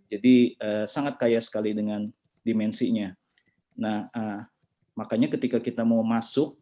Jadi 0.10 0.58
uh, 0.62 0.86
sangat 0.86 1.18
kaya 1.18 1.42
sekali 1.42 1.74
dengan 1.74 2.10
dimensinya. 2.46 3.14
Nah, 3.80 4.12
makanya 4.92 5.32
ketika 5.32 5.64
kita 5.64 5.88
mau 5.88 6.04
masuk 6.04 6.59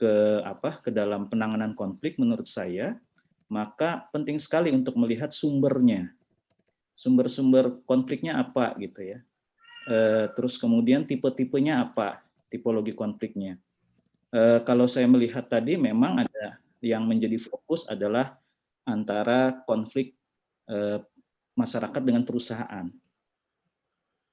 ke 0.00 0.40
apa 0.40 0.80
ke 0.80 0.88
dalam 0.88 1.28
penanganan 1.28 1.76
konflik 1.76 2.16
menurut 2.16 2.48
saya 2.48 2.96
maka 3.50 4.06
penting 4.14 4.38
sekali 4.38 4.70
untuk 4.70 4.94
melihat 4.94 5.34
sumbernya. 5.34 6.14
Sumber-sumber 6.94 7.82
konfliknya 7.84 8.38
apa 8.38 8.78
gitu 8.78 9.02
ya. 9.02 9.18
E, 9.90 10.30
terus 10.38 10.54
kemudian 10.56 11.02
tipe-tipenya 11.04 11.90
apa 11.90 12.22
tipologi 12.46 12.94
konfliknya. 12.94 13.58
E, 14.30 14.62
kalau 14.62 14.86
saya 14.86 15.10
melihat 15.10 15.50
tadi 15.50 15.74
memang 15.74 16.22
ada 16.22 16.62
yang 16.78 17.04
menjadi 17.10 17.42
fokus 17.42 17.90
adalah 17.90 18.38
antara 18.86 19.66
konflik 19.66 20.14
e, 20.70 21.02
masyarakat 21.58 22.02
dengan 22.06 22.22
perusahaan. 22.22 22.86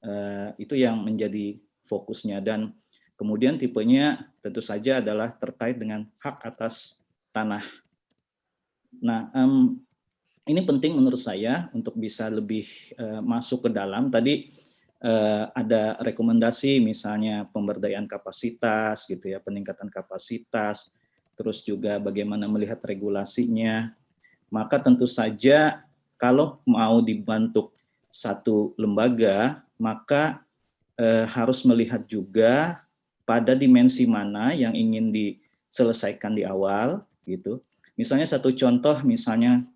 E, 0.06 0.14
itu 0.62 0.78
yang 0.78 1.02
menjadi 1.02 1.58
fokusnya 1.90 2.44
dan 2.46 2.76
Kemudian 3.18 3.58
tipenya 3.58 4.30
tentu 4.46 4.62
saja 4.62 5.02
adalah 5.02 5.34
terkait 5.34 5.82
dengan 5.82 6.06
hak 6.22 6.46
atas 6.46 7.02
tanah. 7.34 7.66
Nah, 9.02 9.34
um, 9.34 9.82
ini 10.46 10.62
penting 10.64 10.96
menurut 10.96 11.20
saya 11.20 11.68
untuk 11.74 11.98
bisa 11.98 12.30
lebih 12.30 12.70
uh, 13.02 13.20
masuk 13.26 13.68
ke 13.68 13.70
dalam. 13.74 14.14
Tadi 14.14 14.54
uh, 15.02 15.50
ada 15.52 15.98
rekomendasi 16.00 16.78
misalnya 16.78 17.50
pemberdayaan 17.50 18.06
kapasitas, 18.06 19.10
gitu 19.10 19.34
ya, 19.34 19.42
peningkatan 19.42 19.90
kapasitas, 19.90 20.94
terus 21.34 21.66
juga 21.66 21.98
bagaimana 21.98 22.46
melihat 22.46 22.80
regulasinya. 22.86 23.92
Maka 24.54 24.80
tentu 24.80 25.10
saja 25.10 25.84
kalau 26.22 26.62
mau 26.70 27.02
dibentuk 27.02 27.74
satu 28.14 28.78
lembaga, 28.78 29.66
maka 29.82 30.46
uh, 31.02 31.26
harus 31.28 31.66
melihat 31.68 32.06
juga 32.06 32.86
pada 33.28 33.52
dimensi 33.52 34.08
mana 34.08 34.56
yang 34.56 34.72
ingin 34.72 35.12
diselesaikan 35.12 36.40
di 36.40 36.48
awal 36.48 37.04
gitu. 37.28 37.60
Misalnya 38.00 38.24
satu 38.24 38.56
contoh 38.56 39.04
misalnya 39.04 39.68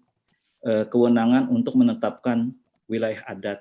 eh, 0.64 0.88
kewenangan 0.88 1.52
untuk 1.52 1.76
menetapkan 1.76 2.56
wilayah 2.88 3.20
adat 3.28 3.60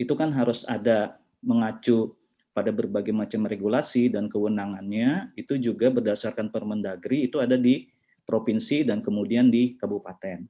itu 0.00 0.16
kan 0.16 0.32
harus 0.32 0.64
ada 0.66 1.20
mengacu 1.44 2.16
pada 2.54 2.70
berbagai 2.70 3.10
macam 3.10 3.44
regulasi 3.44 4.08
dan 4.08 4.30
kewenangannya 4.30 5.34
itu 5.34 5.58
juga 5.58 5.90
berdasarkan 5.90 6.48
Permendagri 6.54 7.26
itu 7.26 7.42
ada 7.42 7.58
di 7.58 7.90
provinsi 8.24 8.86
dan 8.86 9.04
kemudian 9.04 9.50
di 9.50 9.74
kabupaten. 9.76 10.46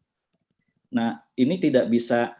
Nah, 0.94 1.18
ini 1.34 1.58
tidak 1.58 1.90
bisa 1.90 2.38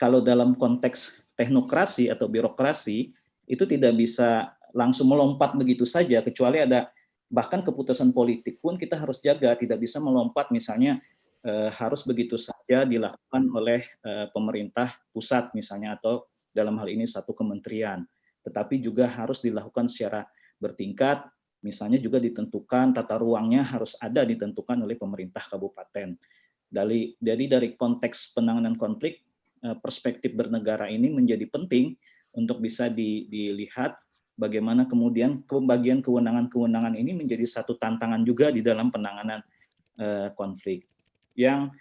kalau 0.00 0.18
dalam 0.18 0.58
konteks 0.58 1.22
teknokrasi 1.38 2.10
atau 2.10 2.26
birokrasi 2.26 3.14
itu 3.46 3.64
tidak 3.68 3.94
bisa 3.94 4.56
langsung 4.72 5.08
melompat 5.08 5.54
begitu 5.56 5.84
saja 5.84 6.20
kecuali 6.24 6.64
ada 6.64 6.88
bahkan 7.32 7.64
keputusan 7.64 8.12
politik 8.12 8.60
pun 8.60 8.76
kita 8.76 9.00
harus 9.00 9.24
jaga 9.24 9.56
tidak 9.56 9.80
bisa 9.80 9.96
melompat 9.96 10.52
misalnya 10.52 11.00
eh, 11.48 11.72
harus 11.72 12.04
begitu 12.04 12.36
saja 12.36 12.84
dilakukan 12.84 13.48
oleh 13.56 13.80
eh, 14.04 14.26
pemerintah 14.36 14.92
pusat 15.16 15.48
misalnya 15.56 15.96
atau 15.96 16.28
dalam 16.52 16.76
hal 16.76 16.92
ini 16.92 17.08
satu 17.08 17.32
kementerian. 17.32 18.04
Tetapi 18.44 18.84
juga 18.84 19.08
harus 19.08 19.40
dilakukan 19.40 19.88
secara 19.88 20.28
bertingkat 20.60 21.24
misalnya 21.62 21.96
juga 21.96 22.18
ditentukan 22.18 22.90
tata 22.92 23.16
ruangnya 23.16 23.62
harus 23.62 23.94
ada 24.02 24.26
ditentukan 24.26 24.82
oleh 24.82 24.98
pemerintah 24.98 25.46
kabupaten. 25.46 26.18
Dari 26.68 27.14
jadi 27.22 27.58
dari 27.58 27.78
konteks 27.78 28.36
penanganan 28.36 28.76
konflik 28.76 29.24
eh, 29.64 29.76
perspektif 29.80 30.36
bernegara 30.36 30.90
ini 30.92 31.08
menjadi 31.08 31.48
penting 31.48 31.96
untuk 32.36 32.60
bisa 32.60 32.88
di, 32.88 33.28
dilihat 33.30 33.96
bagaimana 34.36 34.88
kemudian 34.88 35.44
pembagian 35.44 36.00
kewenangan-kewenangan 36.00 36.96
ini 36.96 37.12
menjadi 37.16 37.44
satu 37.44 37.76
tantangan 37.76 38.24
juga 38.24 38.48
di 38.48 38.64
dalam 38.64 38.88
penanganan 38.88 39.40
uh, 40.00 40.32
konflik. 40.34 40.88
Yang 41.36 41.72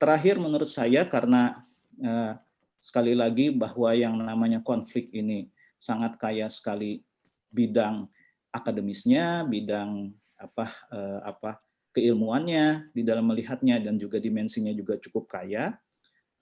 terakhir 0.00 0.40
menurut 0.40 0.68
saya 0.68 1.04
karena 1.06 1.64
uh, 2.00 2.32
sekali 2.78 3.12
lagi 3.12 3.50
bahwa 3.50 3.90
yang 3.92 4.14
namanya 4.16 4.62
konflik 4.62 5.10
ini 5.10 5.50
sangat 5.78 6.16
kaya 6.16 6.46
sekali 6.46 7.02
bidang 7.50 8.06
akademisnya, 8.54 9.46
bidang 9.46 10.14
apa 10.38 10.70
uh, 10.94 11.20
apa 11.26 11.58
keilmuannya 11.92 12.94
di 12.94 13.02
dalam 13.02 13.26
melihatnya 13.26 13.82
dan 13.82 13.98
juga 13.98 14.22
dimensinya 14.22 14.70
juga 14.70 14.94
cukup 15.02 15.26
kaya, 15.26 15.74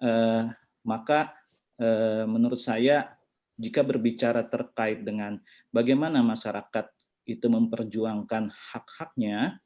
uh, 0.04 0.52
maka 0.84 1.32
uh, 1.80 2.28
menurut 2.28 2.60
saya 2.60 3.15
jika 3.56 3.80
berbicara 3.80 4.44
terkait 4.46 5.00
dengan 5.02 5.40
bagaimana 5.72 6.20
masyarakat 6.20 6.92
itu 7.26 7.46
memperjuangkan 7.50 8.52
hak-haknya, 8.52 9.58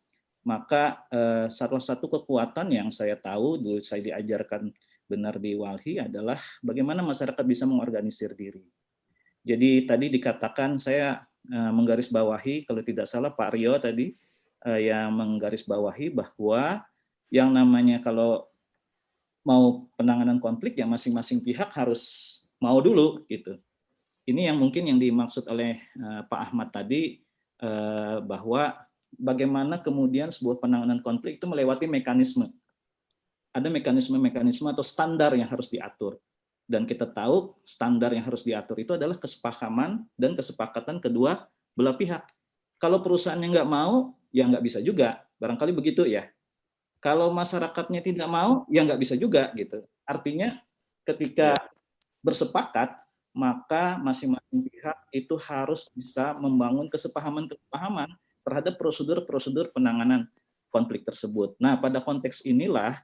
maka 0.47 1.05
eh, 1.13 1.47
salah 1.53 1.83
satu 1.83 2.09
kekuatan 2.09 2.73
yang 2.73 2.89
saya 2.89 3.19
tahu 3.21 3.61
dulu 3.61 3.83
saya 3.85 4.01
diajarkan 4.01 4.73
benar 5.05 5.37
di 5.37 5.59
Walhi 5.59 6.01
adalah 6.01 6.39
bagaimana 6.65 7.05
masyarakat 7.05 7.45
bisa 7.45 7.69
mengorganisir 7.69 8.33
diri. 8.33 8.65
Jadi 9.45 9.85
tadi 9.85 10.07
dikatakan 10.09 10.81
saya 10.81 11.21
eh, 11.51 11.73
menggarisbawahi 11.75 12.65
kalau 12.65 12.81
tidak 12.81 13.11
salah 13.11 13.35
Pak 13.35 13.59
Rio 13.59 13.77
tadi 13.77 14.15
eh, 14.65 14.81
yang 14.89 15.13
menggarisbawahi 15.19 16.15
bahwa 16.15 16.81
yang 17.29 17.53
namanya 17.53 18.01
kalau 18.01 18.49
mau 19.45 19.89
penanganan 19.97 20.39
konflik 20.41 20.77
ya 20.77 20.85
masing-masing 20.85 21.41
pihak 21.41 21.73
harus 21.73 22.37
mau 22.61 22.77
dulu 22.81 23.25
gitu 23.29 23.57
ini 24.29 24.49
yang 24.49 24.61
mungkin 24.61 24.91
yang 24.91 24.99
dimaksud 25.01 25.49
oleh 25.49 25.81
uh, 25.97 26.27
Pak 26.29 26.41
Ahmad 26.51 26.69
tadi 26.75 27.21
uh, 27.65 28.21
bahwa 28.21 28.77
bagaimana 29.17 29.81
kemudian 29.81 30.29
sebuah 30.31 30.61
penanganan 30.61 31.01
konflik 31.01 31.41
itu 31.41 31.47
melewati 31.49 31.89
mekanisme. 31.89 32.53
Ada 33.51 33.67
mekanisme-mekanisme 33.67 34.71
atau 34.71 34.85
standar 34.87 35.35
yang 35.35 35.51
harus 35.51 35.73
diatur. 35.73 36.21
Dan 36.71 36.87
kita 36.87 37.11
tahu 37.11 37.59
standar 37.67 38.15
yang 38.15 38.23
harus 38.23 38.47
diatur 38.47 38.79
itu 38.79 38.95
adalah 38.95 39.19
kesepahaman 39.19 40.07
dan 40.15 40.39
kesepakatan 40.39 41.03
kedua 41.03 41.51
belah 41.75 41.99
pihak. 41.99 42.23
Kalau 42.79 43.03
perusahaannya 43.03 43.51
nggak 43.51 43.67
mau, 43.67 44.15
ya 44.31 44.47
nggak 44.47 44.63
bisa 44.63 44.79
juga. 44.79 45.27
Barangkali 45.43 45.75
begitu 45.75 46.07
ya. 46.07 46.31
Kalau 47.03 47.35
masyarakatnya 47.35 48.05
tidak 48.07 48.29
mau, 48.31 48.69
ya 48.71 48.87
nggak 48.87 49.03
bisa 49.03 49.19
juga 49.19 49.51
gitu. 49.59 49.83
Artinya 50.07 50.63
ketika 51.03 51.59
bersepakat, 52.23 53.00
maka 53.31 53.97
masing-masing 54.03 54.67
pihak 54.67 54.97
itu 55.15 55.35
harus 55.39 55.87
bisa 55.95 56.35
membangun 56.39 56.91
kesepahaman-kesepahaman 56.91 58.11
terhadap 58.43 58.75
prosedur-prosedur 58.81 59.71
penanganan 59.71 60.27
konflik 60.75 61.07
tersebut. 61.07 61.55
Nah, 61.63 61.79
pada 61.79 62.03
konteks 62.03 62.47
inilah 62.47 62.99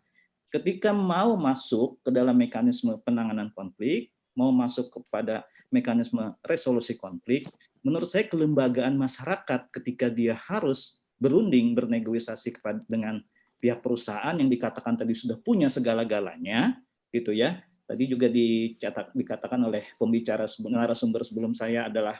ketika 0.51 0.95
mau 0.95 1.35
masuk 1.39 1.99
ke 2.03 2.11
dalam 2.11 2.39
mekanisme 2.39 2.95
penanganan 3.03 3.51
konflik, 3.55 4.11
mau 4.39 4.51
masuk 4.51 4.91
kepada 4.93 5.47
mekanisme 5.75 6.35
resolusi 6.47 6.95
konflik, 6.95 7.47
menurut 7.83 8.07
saya 8.07 8.31
kelembagaan 8.31 8.95
masyarakat 8.95 9.67
ketika 9.75 10.07
dia 10.07 10.39
harus 10.39 11.03
berunding 11.19 11.75
bernegosiasi 11.75 12.55
dengan 12.87 13.19
pihak 13.59 13.81
perusahaan 13.83 14.37
yang 14.37 14.53
dikatakan 14.53 14.95
tadi 14.95 15.17
sudah 15.17 15.41
punya 15.43 15.67
segala-galanya, 15.67 16.77
gitu 17.11 17.33
ya, 17.33 17.59
tadi 17.87 18.05
juga 18.11 18.27
dikatakan 18.29 19.63
oleh 19.63 19.95
pembicara 19.97 20.45
narasumber 20.59 21.23
sebelum 21.23 21.55
saya 21.55 21.87
adalah 21.87 22.19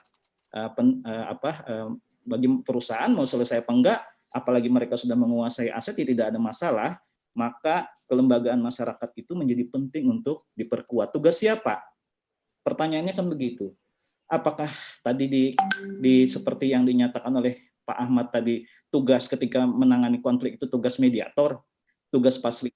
pen, 0.73 1.03
uh, 1.03 1.27
apa 1.35 1.51
uh, 1.67 1.89
bagi 2.27 2.47
perusahaan 2.63 3.11
mau 3.11 3.27
selesai 3.27 3.67
apa 3.67 3.73
enggak 3.75 4.01
apalagi 4.31 4.71
mereka 4.71 4.95
sudah 4.95 5.19
menguasai 5.19 5.71
aset 5.71 5.99
ya 5.99 6.07
tidak 6.07 6.27
ada 6.35 6.39
masalah 6.39 6.91
maka 7.37 7.91
kelembagaan 8.09 8.63
masyarakat 8.63 9.11
itu 9.19 9.37
menjadi 9.37 9.69
penting 9.69 10.09
untuk 10.09 10.49
diperkuat. 10.57 11.13
Tugas 11.13 11.43
siapa? 11.43 11.85
Pertanyaannya 12.65 13.13
kan 13.13 13.29
begitu. 13.29 13.77
Apakah 14.27 14.73
tadi 15.05 15.29
di, 15.29 15.45
di 16.01 16.27
seperti 16.27 16.73
yang 16.73 16.89
dinyatakan 16.89 17.31
oleh 17.31 17.61
Pak 17.87 17.99
Ahmad 17.99 18.35
tadi 18.35 18.67
tugas 18.91 19.31
ketika 19.31 19.63
menangani 19.69 20.19
konflik 20.19 20.59
itu 20.59 20.67
tugas 20.67 20.99
mediator 20.99 21.63
tugas 22.11 22.39
fasilitator 22.39 22.76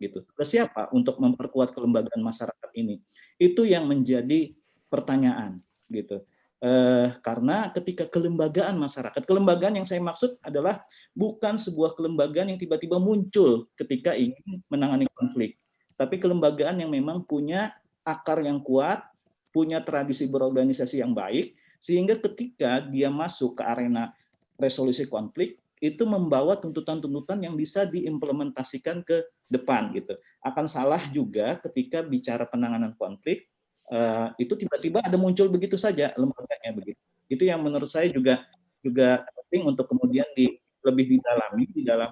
gitu. 0.00 0.24
Tugas 0.24 0.48
siapa 0.48 0.88
untuk 0.94 1.20
memperkuat 1.20 1.76
kelembagaan 1.76 2.22
masyarakat 2.22 2.70
ini? 2.78 3.02
Itu 3.36 3.66
yang 3.68 3.86
menjadi 3.86 4.54
pertanyaan 4.88 5.60
gitu. 5.92 6.24
Eh, 6.62 7.08
karena 7.26 7.74
ketika 7.74 8.06
kelembagaan 8.06 8.78
masyarakat, 8.78 9.26
kelembagaan 9.26 9.82
yang 9.82 9.86
saya 9.88 9.98
maksud 9.98 10.38
adalah 10.46 10.86
bukan 11.10 11.58
sebuah 11.58 11.98
kelembagaan 11.98 12.54
yang 12.54 12.60
tiba-tiba 12.62 13.02
muncul 13.02 13.66
ketika 13.74 14.14
ingin 14.14 14.62
menangani 14.70 15.10
konflik, 15.18 15.58
tapi 15.98 16.22
kelembagaan 16.22 16.78
yang 16.78 16.94
memang 16.94 17.26
punya 17.26 17.74
akar 18.06 18.46
yang 18.46 18.62
kuat, 18.62 19.02
punya 19.50 19.82
tradisi 19.82 20.30
berorganisasi 20.30 21.02
yang 21.02 21.18
baik, 21.18 21.58
sehingga 21.82 22.22
ketika 22.22 22.86
dia 22.86 23.10
masuk 23.10 23.58
ke 23.58 23.62
arena 23.66 24.14
resolusi 24.54 25.10
konflik, 25.10 25.58
itu 25.82 26.06
membawa 26.06 26.54
tuntutan-tuntutan 26.62 27.42
yang 27.42 27.58
bisa 27.58 27.82
diimplementasikan 27.90 29.02
ke 29.02 29.26
depan 29.50 29.90
gitu. 29.98 30.14
Akan 30.46 30.70
salah 30.70 31.02
juga 31.10 31.58
ketika 31.58 32.06
bicara 32.06 32.46
penanganan 32.46 32.94
konflik 32.94 33.50
uh, 33.90 34.30
itu 34.38 34.54
tiba-tiba 34.54 35.02
ada 35.02 35.18
muncul 35.18 35.50
begitu 35.50 35.74
saja 35.74 36.14
lembaganya 36.14 36.70
begitu. 36.70 37.02
Itu 37.26 37.42
yang 37.50 37.66
menurut 37.66 37.90
saya 37.90 38.06
juga 38.14 38.46
juga 38.78 39.26
penting 39.42 39.66
untuk 39.66 39.90
kemudian 39.90 40.26
di 40.38 40.54
lebih 40.86 41.18
didalami 41.18 41.66
di 41.74 41.82
dalam 41.82 42.10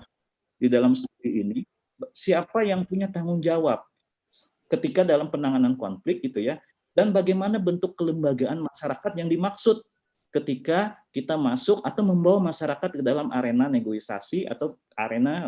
di 0.58 0.66
dalam 0.66 0.92
studi 0.98 1.30
ini 1.46 1.62
siapa 2.14 2.66
yang 2.66 2.86
punya 2.86 3.10
tanggung 3.10 3.42
jawab 3.42 3.82
ketika 4.70 5.02
dalam 5.02 5.30
penanganan 5.30 5.74
konflik 5.74 6.22
gitu 6.22 6.38
ya 6.38 6.58
dan 6.94 7.10
bagaimana 7.10 7.58
bentuk 7.58 7.98
kelembagaan 7.98 8.62
masyarakat 8.62 9.12
yang 9.18 9.26
dimaksud 9.26 9.82
ketika 10.30 10.94
kita 11.10 11.34
masuk 11.34 11.82
atau 11.82 12.06
membawa 12.06 12.38
masyarakat 12.50 12.90
ke 12.94 13.02
dalam 13.02 13.30
arena 13.34 13.66
negosiasi 13.66 14.46
atau 14.46 14.78
arena 14.94 15.46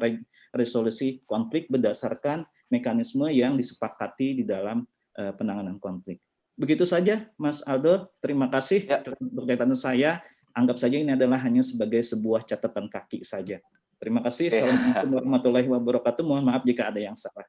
resolusi 0.52 1.22
konflik 1.24 1.70
berdasarkan 1.70 2.42
mekanisme 2.68 3.30
yang 3.30 3.54
disepakati 3.54 4.42
di 4.42 4.44
dalam 4.44 4.82
uh, 5.18 5.32
penanganan 5.38 5.78
konflik. 5.78 6.18
Begitu 6.58 6.84
saja, 6.84 7.30
Mas 7.40 7.64
Aldo. 7.64 8.10
Terima 8.20 8.50
kasih 8.50 8.84
ya. 8.84 9.00
berkaitan 9.18 9.72
saya. 9.72 10.20
Anggap 10.52 10.76
saja 10.76 11.00
ini 11.00 11.16
adalah 11.16 11.40
hanya 11.40 11.64
sebagai 11.64 12.04
sebuah 12.04 12.44
catatan 12.44 12.92
kaki 12.92 13.24
saja. 13.24 13.56
Terima 13.96 14.20
kasih. 14.20 14.52
Assalamualaikum 14.52 15.14
warahmatullahi 15.16 15.68
wabarakatuh. 15.72 16.22
Mohon 16.26 16.44
maaf 16.52 16.62
jika 16.68 16.92
ada 16.92 17.00
yang 17.00 17.16
salah. 17.16 17.48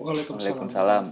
Waalaikumsalam. 0.00 0.42
Waalaikumsalam. 0.42 1.04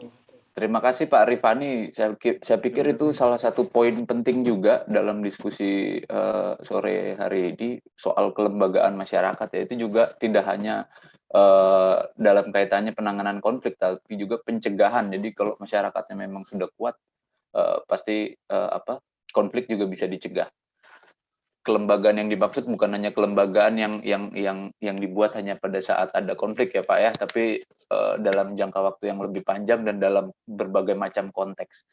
Terima 0.50 0.82
kasih 0.82 1.06
Pak 1.06 1.30
Rifani. 1.30 1.94
Saya, 1.94 2.18
saya 2.42 2.58
pikir 2.58 2.82
itu 2.90 3.14
salah 3.14 3.38
satu 3.38 3.70
poin 3.70 4.02
penting 4.02 4.42
juga 4.42 4.82
dalam 4.90 5.22
diskusi 5.22 6.02
uh, 6.10 6.58
sore 6.66 7.14
hari 7.14 7.54
ini 7.54 7.78
soal 7.94 8.34
kelembagaan 8.34 8.98
masyarakat. 8.98 9.48
Ya 9.54 9.60
itu 9.62 9.86
juga 9.86 10.10
tidak 10.18 10.50
hanya 10.50 10.90
uh, 11.30 12.02
dalam 12.18 12.50
kaitannya 12.50 12.90
penanganan 12.98 13.38
konflik, 13.38 13.78
tapi 13.78 14.18
juga 14.18 14.42
pencegahan. 14.42 15.14
Jadi 15.14 15.30
kalau 15.38 15.54
masyarakatnya 15.62 16.18
memang 16.18 16.42
sudah 16.42 16.66
kuat, 16.74 16.98
uh, 17.54 17.86
pasti 17.86 18.34
uh, 18.50 18.74
apa 18.74 18.98
konflik 19.30 19.70
juga 19.70 19.86
bisa 19.86 20.10
dicegah 20.10 20.50
kelembagaan 21.60 22.16
yang 22.16 22.28
dimaksud 22.32 22.64
bukan 22.64 22.96
hanya 22.96 23.12
kelembagaan 23.12 23.76
yang 23.76 23.94
yang 24.00 24.32
yang 24.32 24.58
yang 24.80 24.96
dibuat 24.96 25.36
hanya 25.36 25.60
pada 25.60 25.76
saat 25.84 26.08
ada 26.16 26.32
konflik 26.32 26.72
ya 26.72 26.80
Pak 26.80 26.98
ya, 26.98 27.10
tapi 27.12 27.60
uh, 27.92 28.16
dalam 28.16 28.56
jangka 28.56 28.80
waktu 28.80 29.12
yang 29.12 29.20
lebih 29.20 29.44
panjang 29.44 29.84
dan 29.84 30.00
dalam 30.00 30.32
berbagai 30.48 30.96
macam 30.96 31.28
konteks. 31.28 31.84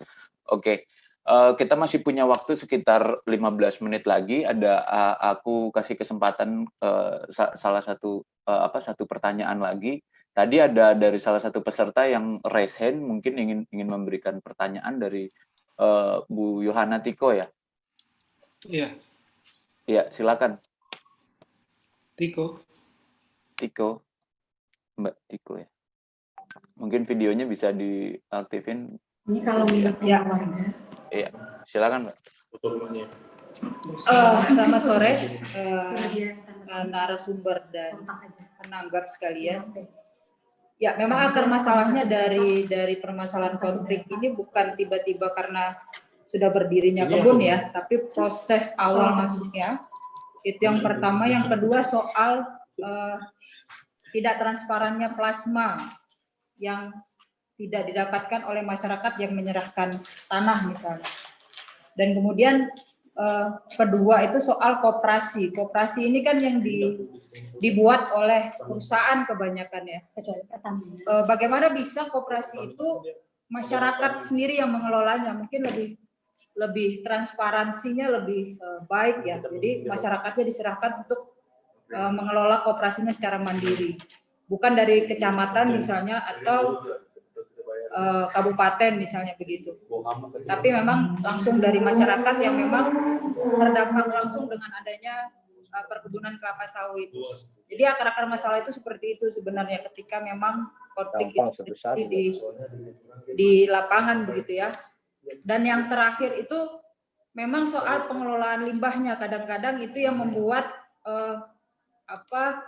Oke. 0.48 0.88
Uh, 1.28 1.60
kita 1.60 1.76
masih 1.76 2.08
punya 2.08 2.24
waktu 2.24 2.56
sekitar 2.56 3.20
15 3.28 3.84
menit 3.84 4.08
lagi. 4.08 4.48
Ada 4.48 4.88
uh, 4.88 5.16
aku 5.36 5.76
kasih 5.76 6.00
kesempatan 6.00 6.64
uh, 6.80 7.28
sa 7.28 7.52
salah 7.60 7.84
satu 7.84 8.24
uh, 8.48 8.62
apa 8.72 8.80
satu 8.80 9.04
pertanyaan 9.04 9.60
lagi. 9.60 10.00
Tadi 10.32 10.64
ada 10.64 10.96
dari 10.96 11.20
salah 11.20 11.44
satu 11.44 11.60
peserta 11.60 12.08
yang 12.08 12.40
raise 12.48 12.80
hand 12.80 13.04
mungkin 13.04 13.36
ingin 13.36 13.60
ingin 13.76 13.90
memberikan 13.92 14.40
pertanyaan 14.40 14.96
dari 14.96 15.28
uh, 15.84 16.24
Bu 16.32 16.64
Yohana 16.64 17.04
Tiko 17.04 17.36
ya. 17.36 17.44
Iya. 18.64 19.07
Iya, 19.88 20.12
silakan. 20.12 20.60
Tiko. 22.20 22.60
Tiko. 23.56 24.04
Mbak 25.00 25.16
Tiko 25.32 25.64
ya. 25.64 25.68
Mungkin 26.76 27.08
videonya 27.08 27.48
bisa 27.48 27.72
diaktifin. 27.72 29.00
Ini 29.32 29.40
kalau 29.48 29.64
ya. 30.04 30.28
Iya, 31.08 31.30
silakan 31.64 32.12
Mbak. 32.12 32.18
Uh, 34.06 34.38
selamat 34.46 34.82
sore, 34.86 35.12
uh, 35.56 36.84
narasumber 36.92 37.66
dan 37.72 38.04
penanggap 38.62 39.08
sekalian. 39.16 39.72
Ya, 40.78 40.94
memang 41.00 41.32
akar 41.32 41.50
masalahnya 41.50 42.06
dari 42.06 42.70
dari 42.70 43.02
permasalahan 43.02 43.58
konflik 43.58 44.06
ini 44.14 44.36
bukan 44.36 44.78
tiba-tiba 44.78 45.34
karena 45.34 45.74
sudah 46.28 46.50
berdirinya 46.52 47.08
kebun 47.08 47.40
ya, 47.40 47.72
tapi 47.72 48.04
proses 48.12 48.76
awal 48.78 49.16
masuknya 49.16 49.84
itu 50.48 50.64
yang 50.64 50.80
pertama, 50.80 51.28
yang 51.28 51.52
kedua 51.52 51.84
soal 51.84 52.48
uh, 52.80 53.18
tidak 54.16 54.40
transparannya 54.40 55.12
plasma 55.12 55.76
yang 56.56 56.96
tidak 57.58 57.90
didapatkan 57.90 58.46
oleh 58.46 58.62
masyarakat 58.62 59.14
yang 59.18 59.34
menyerahkan 59.34 59.98
tanah 60.30 60.60
misalnya. 60.70 61.10
Dan 61.98 62.14
kemudian 62.14 62.70
eh, 63.18 63.50
kedua 63.74 64.30
itu 64.30 64.38
soal 64.38 64.78
koperasi. 64.78 65.50
Koperasi 65.58 66.06
ini 66.06 66.22
kan 66.22 66.38
yang 66.38 66.62
di, 66.62 67.10
dibuat 67.58 68.14
oleh 68.14 68.54
perusahaan 68.62 69.26
kebanyakan 69.26 69.84
ya. 69.90 70.00
Eh, 71.10 71.24
bagaimana 71.26 71.74
bisa 71.74 72.06
koperasi 72.14 72.74
itu 72.74 73.02
masyarakat 73.50 74.30
sendiri 74.30 74.62
yang 74.62 74.70
mengelolanya? 74.70 75.34
Mungkin 75.34 75.66
lebih 75.66 75.98
lebih 76.58 77.06
transparansinya 77.06 78.10
lebih 78.22 78.58
eh, 78.58 78.82
baik 78.90 79.24
ya. 79.24 79.38
Jadi 79.40 79.86
masyarakatnya 79.86 80.44
diserahkan 80.50 81.06
untuk 81.06 81.38
eh, 81.94 82.12
mengelola 82.12 82.66
koperasinya 82.66 83.14
secara 83.14 83.38
mandiri. 83.38 83.96
Bukan 84.48 84.74
dari 84.74 85.06
kecamatan 85.06 85.76
misalnya 85.76 86.24
atau 86.24 86.82
uh, 87.94 88.26
kabupaten 88.32 88.96
misalnya 89.00 89.34
begitu. 89.36 89.76
Tapi 90.48 90.68
memang 90.72 91.20
langsung 91.20 91.60
dari 91.60 91.80
masyarakat 91.84 92.36
yang 92.40 92.56
memang 92.56 92.86
terdampak 93.36 94.08
langsung 94.08 94.48
dengan 94.48 94.72
adanya 94.80 95.32
uh, 95.76 95.86
perkebunan 95.88 96.40
kelapa 96.40 96.66
sawit. 96.68 97.12
Jadi 97.68 97.84
akar-akar 97.84 98.26
masalah 98.32 98.64
itu 98.64 98.72
seperti 98.72 99.20
itu 99.20 99.28
sebenarnya 99.32 99.84
ketika 99.92 100.24
memang 100.24 100.72
konflik 100.96 101.36
itu 101.36 102.08
di 102.08 102.24
di 103.36 103.52
lapangan 103.68 104.26
begitu 104.26 104.64
ya. 104.64 104.72
Dan 105.44 105.68
yang 105.68 105.92
terakhir 105.92 106.36
itu 106.40 106.58
memang 107.38 107.70
soal 107.70 108.10
pengelolaan 108.10 108.66
limbahnya 108.66 109.20
kadang-kadang 109.22 109.84
itu 109.84 110.02
yang 110.02 110.18
membuat 110.18 110.66
uh, 111.06 111.46
apa 112.08 112.64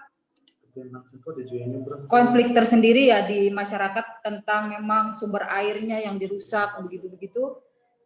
konflik 2.06 2.54
tersendiri 2.54 3.10
ya 3.10 3.26
di 3.26 3.50
masyarakat 3.50 4.22
tentang 4.22 4.70
memang 4.70 5.18
sumber 5.18 5.50
airnya 5.50 5.98
yang 6.06 6.22
dirusak 6.22 6.78
begitu-begitu 6.86 7.58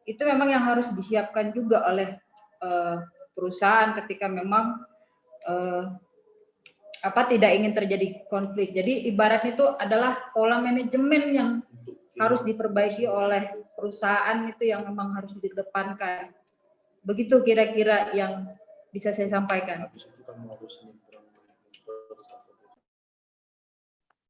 itu 0.07 0.21
memang 0.23 0.51
yang 0.51 0.63
harus 0.63 0.87
disiapkan 0.95 1.51
juga 1.51 1.83
oleh 1.87 2.15
uh, 2.63 3.03
perusahaan 3.35 3.95
ketika 4.03 4.31
memang 4.31 4.79
uh, 5.47 5.91
apa 7.03 7.21
tidak 7.27 7.51
ingin 7.51 7.75
terjadi 7.75 8.07
konflik. 8.31 8.71
Jadi 8.71 9.11
ibarat 9.11 9.43
itu 9.43 9.63
adalah 9.75 10.31
pola 10.31 10.63
manajemen 10.63 11.23
yang 11.35 11.49
harus 12.17 12.45
diperbaiki 12.45 13.09
oleh 13.09 13.65
perusahaan 13.73 14.45
itu 14.45 14.69
yang 14.69 14.85
memang 14.85 15.17
harus 15.17 15.33
dikedepankan. 15.37 16.29
Begitu 17.03 17.41
kira-kira 17.41 18.13
yang 18.13 18.47
bisa 18.93 19.11
saya 19.11 19.27
sampaikan. 19.33 19.89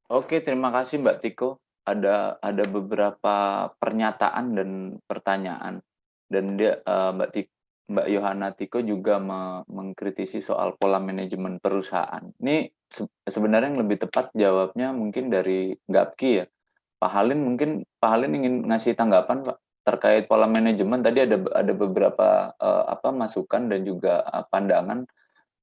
Oke, 0.08 0.40
terima 0.40 0.72
kasih 0.72 1.00
Mbak 1.00 1.18
Tiko. 1.20 1.60
Ada 1.84 2.40
ada 2.40 2.64
beberapa 2.64 3.68
pernyataan 3.76 4.56
dan 4.56 4.70
pertanyaan 5.04 5.84
dan 6.32 6.56
dia 6.56 6.80
uh, 6.88 7.12
Mbak 7.12 7.30
Tiko, 7.36 7.52
Mbak 7.84 8.08
Yohana 8.08 8.48
Tiko 8.56 8.78
juga 8.80 9.20
me 9.20 9.60
mengkritisi 9.68 10.40
soal 10.40 10.72
pola 10.80 10.96
manajemen 10.96 11.60
perusahaan. 11.60 12.24
Ini 12.40 12.72
se 12.88 13.04
sebenarnya 13.28 13.76
yang 13.76 13.84
lebih 13.84 14.08
tepat 14.08 14.32
jawabnya 14.32 14.96
mungkin 14.96 15.28
dari 15.28 15.76
Gapki 15.84 16.30
ya. 16.40 16.44
Pak 17.04 17.12
Halin 17.12 17.44
mungkin 17.44 17.84
Pak 18.00 18.10
Halin 18.16 18.32
ingin 18.32 18.64
ngasih 18.64 18.96
tanggapan 18.96 19.44
Pak 19.44 19.60
terkait 19.84 20.24
pola 20.24 20.48
manajemen 20.48 21.04
tadi 21.04 21.28
ada 21.28 21.36
ada 21.52 21.72
beberapa 21.76 22.56
uh, 22.56 22.84
apa 22.88 23.12
masukan 23.12 23.68
dan 23.68 23.84
juga 23.84 24.24
uh, 24.24 24.40
pandangan 24.48 25.04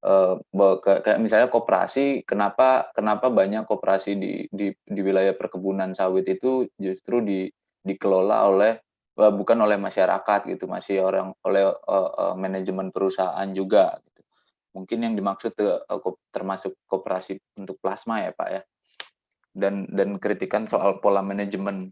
uh, 0.06 0.38
kayak 0.78 1.18
misalnya 1.18 1.50
koperasi 1.50 2.22
kenapa 2.30 2.94
kenapa 2.94 3.34
banyak 3.34 3.66
koperasi 3.66 4.22
di 4.22 4.45
di 4.53 4.70
di 4.70 5.02
wilayah 5.02 5.34
perkebunan 5.34 5.98
sawit 5.98 6.30
itu 6.30 6.70
justru 6.78 7.26
di 7.26 7.50
dikelola 7.82 8.45
oleh 8.45 8.78
bukan 9.18 9.58
oleh 9.66 9.82
masyarakat 9.82 10.53
gitu 10.53 10.70
masih 10.70 11.02
orang 11.02 11.34
oleh 11.42 11.66
uh, 11.66 12.10
uh, 12.32 12.36
manajemen 12.38 12.94
perusahaan 12.94 13.50
juga 13.50 13.98
gitu. 14.06 14.22
mungkin 14.78 14.98
yang 15.02 15.14
dimaksud 15.18 15.58
uh, 15.58 15.98
termasuk 16.30 16.78
koperasi 16.86 17.42
untuk 17.58 17.82
plasma 17.82 18.22
ya 18.22 18.32
pak 18.38 18.50
ya 18.53 18.61
dan 19.51 19.88
dan 19.91 20.15
kritikan 20.23 20.63
soal 20.67 20.99
pola 21.03 21.21
manajemen 21.21 21.91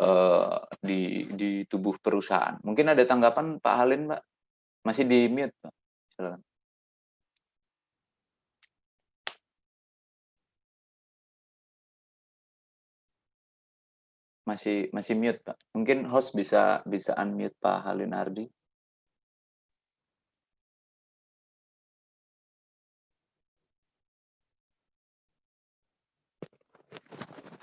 uh, 0.00 0.60
di 0.82 1.24
di 1.32 1.64
tubuh 1.70 1.96
perusahaan. 2.04 2.56
Mungkin 2.66 2.92
ada 2.92 3.04
tanggapan 3.08 3.60
pak 3.60 3.74
Halin 3.78 4.02
pak 4.12 4.22
masih 4.86 5.04
di 5.08 5.28
mute 5.28 5.54
pak. 5.62 5.74
Silakan. 6.14 6.42
Masih 14.48 14.76
masih 14.96 15.14
mute 15.16 15.40
pak. 15.44 15.56
Mungkin 15.76 15.98
host 16.08 16.32
bisa 16.38 16.80
bisa 16.88 17.12
unmute 17.20 17.56
pak 17.60 17.84
Halinardi 17.84 18.48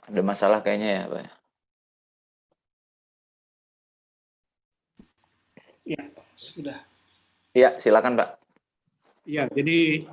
ada 0.05 0.21
masalah 0.21 0.61
kayaknya 0.61 0.89
ya 0.89 1.03
pak 1.09 1.21
ya? 1.21 1.31
Sudah. 6.35 6.79
Ya 7.55 7.69
silakan 7.79 8.19
pak. 8.19 8.29
Ya 9.25 9.47
jadi 9.49 10.05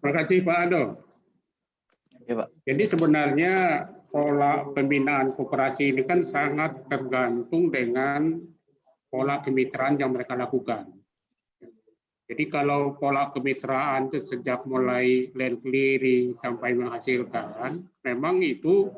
terima 0.00 0.12
kasih 0.16 0.42
pak 0.42 0.58
Ado. 0.68 0.82
Ya 2.26 2.34
pak. 2.42 2.48
Jadi 2.66 2.82
sebenarnya 2.88 3.54
pola 4.12 4.66
pembinaan 4.72 5.32
koperasi 5.36 5.92
ini 5.94 6.02
kan 6.04 6.24
sangat 6.26 6.84
tergantung 6.88 7.72
dengan 7.72 8.40
pola 9.12 9.40
kemitraan 9.44 10.00
yang 10.00 10.12
mereka 10.12 10.36
lakukan. 10.36 11.01
Jadi 12.30 12.44
kalau 12.48 12.94
pola 12.96 13.34
kemitraan 13.34 14.08
itu 14.08 14.22
sejak 14.22 14.64
mulai 14.64 15.28
land 15.34 15.58
clearing 15.60 16.38
sampai 16.38 16.72
menghasilkan, 16.78 17.82
memang 18.06 18.40
itu 18.40 18.88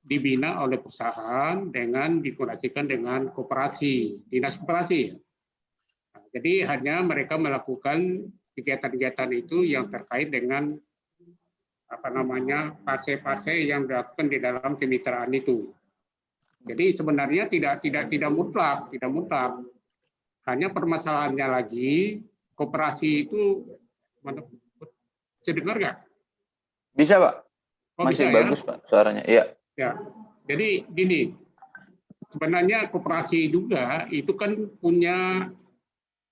dibina 0.00 0.62
oleh 0.64 0.80
perusahaan 0.80 1.68
dengan 1.68 2.22
dikurasikan 2.22 2.88
dengan 2.88 3.28
koperasi, 3.34 4.24
dinas 4.32 4.56
koperasi. 4.56 5.12
Nah, 6.14 6.24
jadi 6.32 6.66
hanya 6.72 7.04
mereka 7.04 7.36
melakukan 7.36 8.30
kegiatan-kegiatan 8.56 9.30
itu 9.34 9.66
yang 9.66 9.90
terkait 9.92 10.32
dengan 10.32 10.78
apa 11.90 12.08
namanya 12.08 12.78
fase-fase 12.86 13.66
yang 13.66 13.84
dilakukan 13.90 14.30
di 14.30 14.38
dalam 14.38 14.78
kemitraan 14.78 15.34
itu. 15.34 15.74
Jadi 16.62 16.94
sebenarnya 16.94 17.50
tidak 17.50 17.82
tidak 17.82 18.06
tidak 18.08 18.30
mutlak, 18.30 18.88
tidak 18.94 19.10
mutlak. 19.10 19.58
Hanya 20.46 20.72
permasalahannya 20.72 21.46
lagi 21.50 22.20
koperasi 22.60 23.24
itu 23.24 23.64
bisa 25.40 25.50
dengar 25.56 25.76
nggak? 25.80 25.96
Bisa 26.92 27.16
pak. 27.16 27.34
Oh, 27.96 28.04
Masih 28.04 28.28
bisa, 28.28 28.32
ya? 28.32 28.36
bagus 28.36 28.60
ya? 28.60 28.66
pak 28.68 28.76
suaranya. 28.84 29.22
Iya. 29.24 29.44
Ya. 29.80 29.90
Jadi 30.44 30.84
gini, 30.92 31.32
sebenarnya 32.28 32.92
koperasi 32.92 33.48
juga 33.48 34.04
itu 34.12 34.36
kan 34.36 34.68
punya 34.76 35.48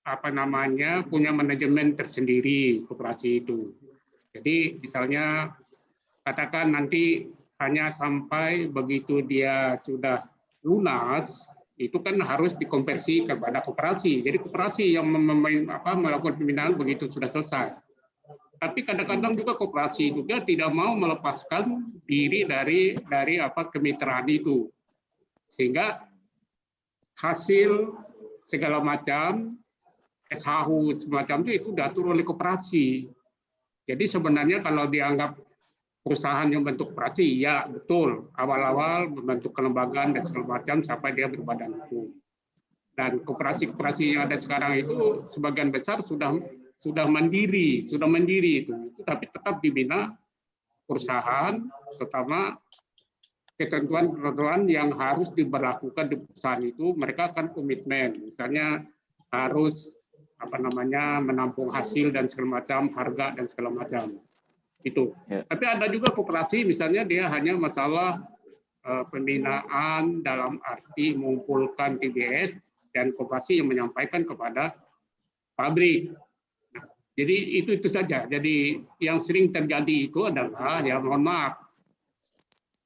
apa 0.04 0.28
namanya 0.32 1.04
punya 1.04 1.32
manajemen 1.32 1.92
tersendiri 1.92 2.80
koperasi 2.88 3.44
itu 3.44 3.76
jadi 4.32 4.78
misalnya 4.80 5.56
katakan 6.24 6.72
nanti 6.76 7.28
hanya 7.58 7.90
sampai 7.90 8.68
begitu 8.68 9.24
dia 9.24 9.74
sudah 9.80 10.28
lunas, 10.62 11.47
itu 11.78 12.02
kan 12.02 12.18
harus 12.18 12.58
dikonversi 12.58 13.22
kepada 13.22 13.62
koperasi. 13.62 14.26
Jadi 14.26 14.42
koperasi 14.42 14.98
yang 14.98 15.06
apa, 15.70 15.94
melakukan 15.94 16.34
pembinaan 16.34 16.74
begitu 16.74 17.06
sudah 17.06 17.30
selesai. 17.30 17.78
Tapi 18.58 18.82
kadang-kadang 18.82 19.38
juga 19.38 19.54
koperasi 19.54 20.10
juga 20.10 20.42
tidak 20.42 20.74
mau 20.74 20.98
melepaskan 20.98 21.94
diri 22.10 22.42
dari 22.42 22.98
dari 23.06 23.38
apa 23.38 23.70
kemitraan 23.70 24.26
itu, 24.26 24.66
sehingga 25.46 26.02
hasil 27.22 27.94
segala 28.42 28.82
macam 28.82 29.54
SHU 30.34 30.98
semacam 30.98 31.46
itu 31.46 31.50
itu 31.62 31.68
diatur 31.70 32.10
oleh 32.10 32.26
koperasi. 32.26 33.06
Jadi 33.86 34.04
sebenarnya 34.10 34.58
kalau 34.58 34.90
dianggap 34.90 35.38
perusahaan 36.08 36.48
yang 36.48 36.64
bentuk 36.64 36.96
koperasi, 36.96 37.44
ya 37.44 37.68
betul. 37.68 38.32
Awal-awal 38.32 39.12
membentuk 39.12 39.52
kelembagaan 39.52 40.16
dan 40.16 40.24
segala 40.24 40.56
macam 40.56 40.80
sampai 40.80 41.12
dia 41.12 41.28
berbadan 41.28 41.76
hukum. 41.76 42.08
Dan 42.96 43.20
koperasi-koperasi 43.22 44.16
yang 44.16 44.26
ada 44.26 44.40
sekarang 44.40 44.80
itu 44.80 45.22
sebagian 45.28 45.68
besar 45.68 46.00
sudah 46.00 46.32
sudah 46.80 47.04
mandiri, 47.04 47.84
sudah 47.84 48.08
mandiri 48.08 48.64
itu, 48.64 48.74
tapi 49.04 49.28
tetap 49.28 49.60
dibina 49.60 50.16
perusahaan, 50.88 51.60
terutama 51.98 52.56
ketentuan-ketentuan 53.58 54.64
yang 54.70 54.94
harus 54.94 55.28
diberlakukan 55.34 56.06
di 56.08 56.16
perusahaan 56.22 56.62
itu, 56.62 56.94
mereka 56.94 57.34
akan 57.34 57.50
komitmen, 57.50 58.30
misalnya 58.30 58.86
harus 59.34 59.98
apa 60.38 60.54
namanya 60.56 61.18
menampung 61.18 61.68
hasil 61.74 62.14
dan 62.14 62.30
segala 62.30 62.62
macam, 62.62 62.88
harga 62.94 63.34
dan 63.34 63.44
segala 63.50 63.74
macam 63.74 64.22
itu. 64.86 65.14
Ya. 65.26 65.42
Tapi 65.46 65.64
ada 65.66 65.86
juga 65.90 66.14
kooperasi 66.14 66.62
misalnya 66.62 67.02
dia 67.02 67.26
hanya 67.26 67.58
masalah 67.58 68.22
uh, 68.86 69.04
pembinaan 69.10 70.22
dalam 70.22 70.62
arti 70.62 71.14
mengumpulkan 71.18 71.98
TBS 71.98 72.54
dan 72.94 73.10
kooperasi 73.14 73.58
yang 73.58 73.68
menyampaikan 73.70 74.22
kepada 74.22 74.78
pabrik. 75.58 76.14
Nah, 76.74 76.84
jadi 77.18 77.36
itu 77.58 77.74
itu 77.74 77.88
saja. 77.90 78.24
Jadi 78.30 78.78
yang 79.02 79.18
sering 79.18 79.50
terjadi 79.50 80.10
itu 80.10 80.30
adalah 80.30 80.82
ya 80.86 81.02
mohon 81.02 81.26
maaf 81.26 81.58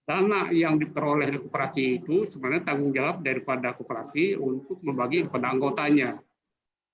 dana 0.02 0.50
yang 0.50 0.82
diperoleh 0.82 1.30
dari 1.30 1.38
kooperasi 1.38 2.02
itu 2.02 2.26
sebenarnya 2.26 2.74
tanggung 2.74 2.90
jawab 2.90 3.22
daripada 3.22 3.76
kooperasi 3.76 4.34
untuk 4.34 4.80
membagi 4.82 5.28
kepada 5.28 5.52
anggotanya. 5.52 6.18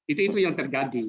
Itu 0.09 0.25
itu 0.25 0.39
yang 0.41 0.57
terjadi 0.57 1.09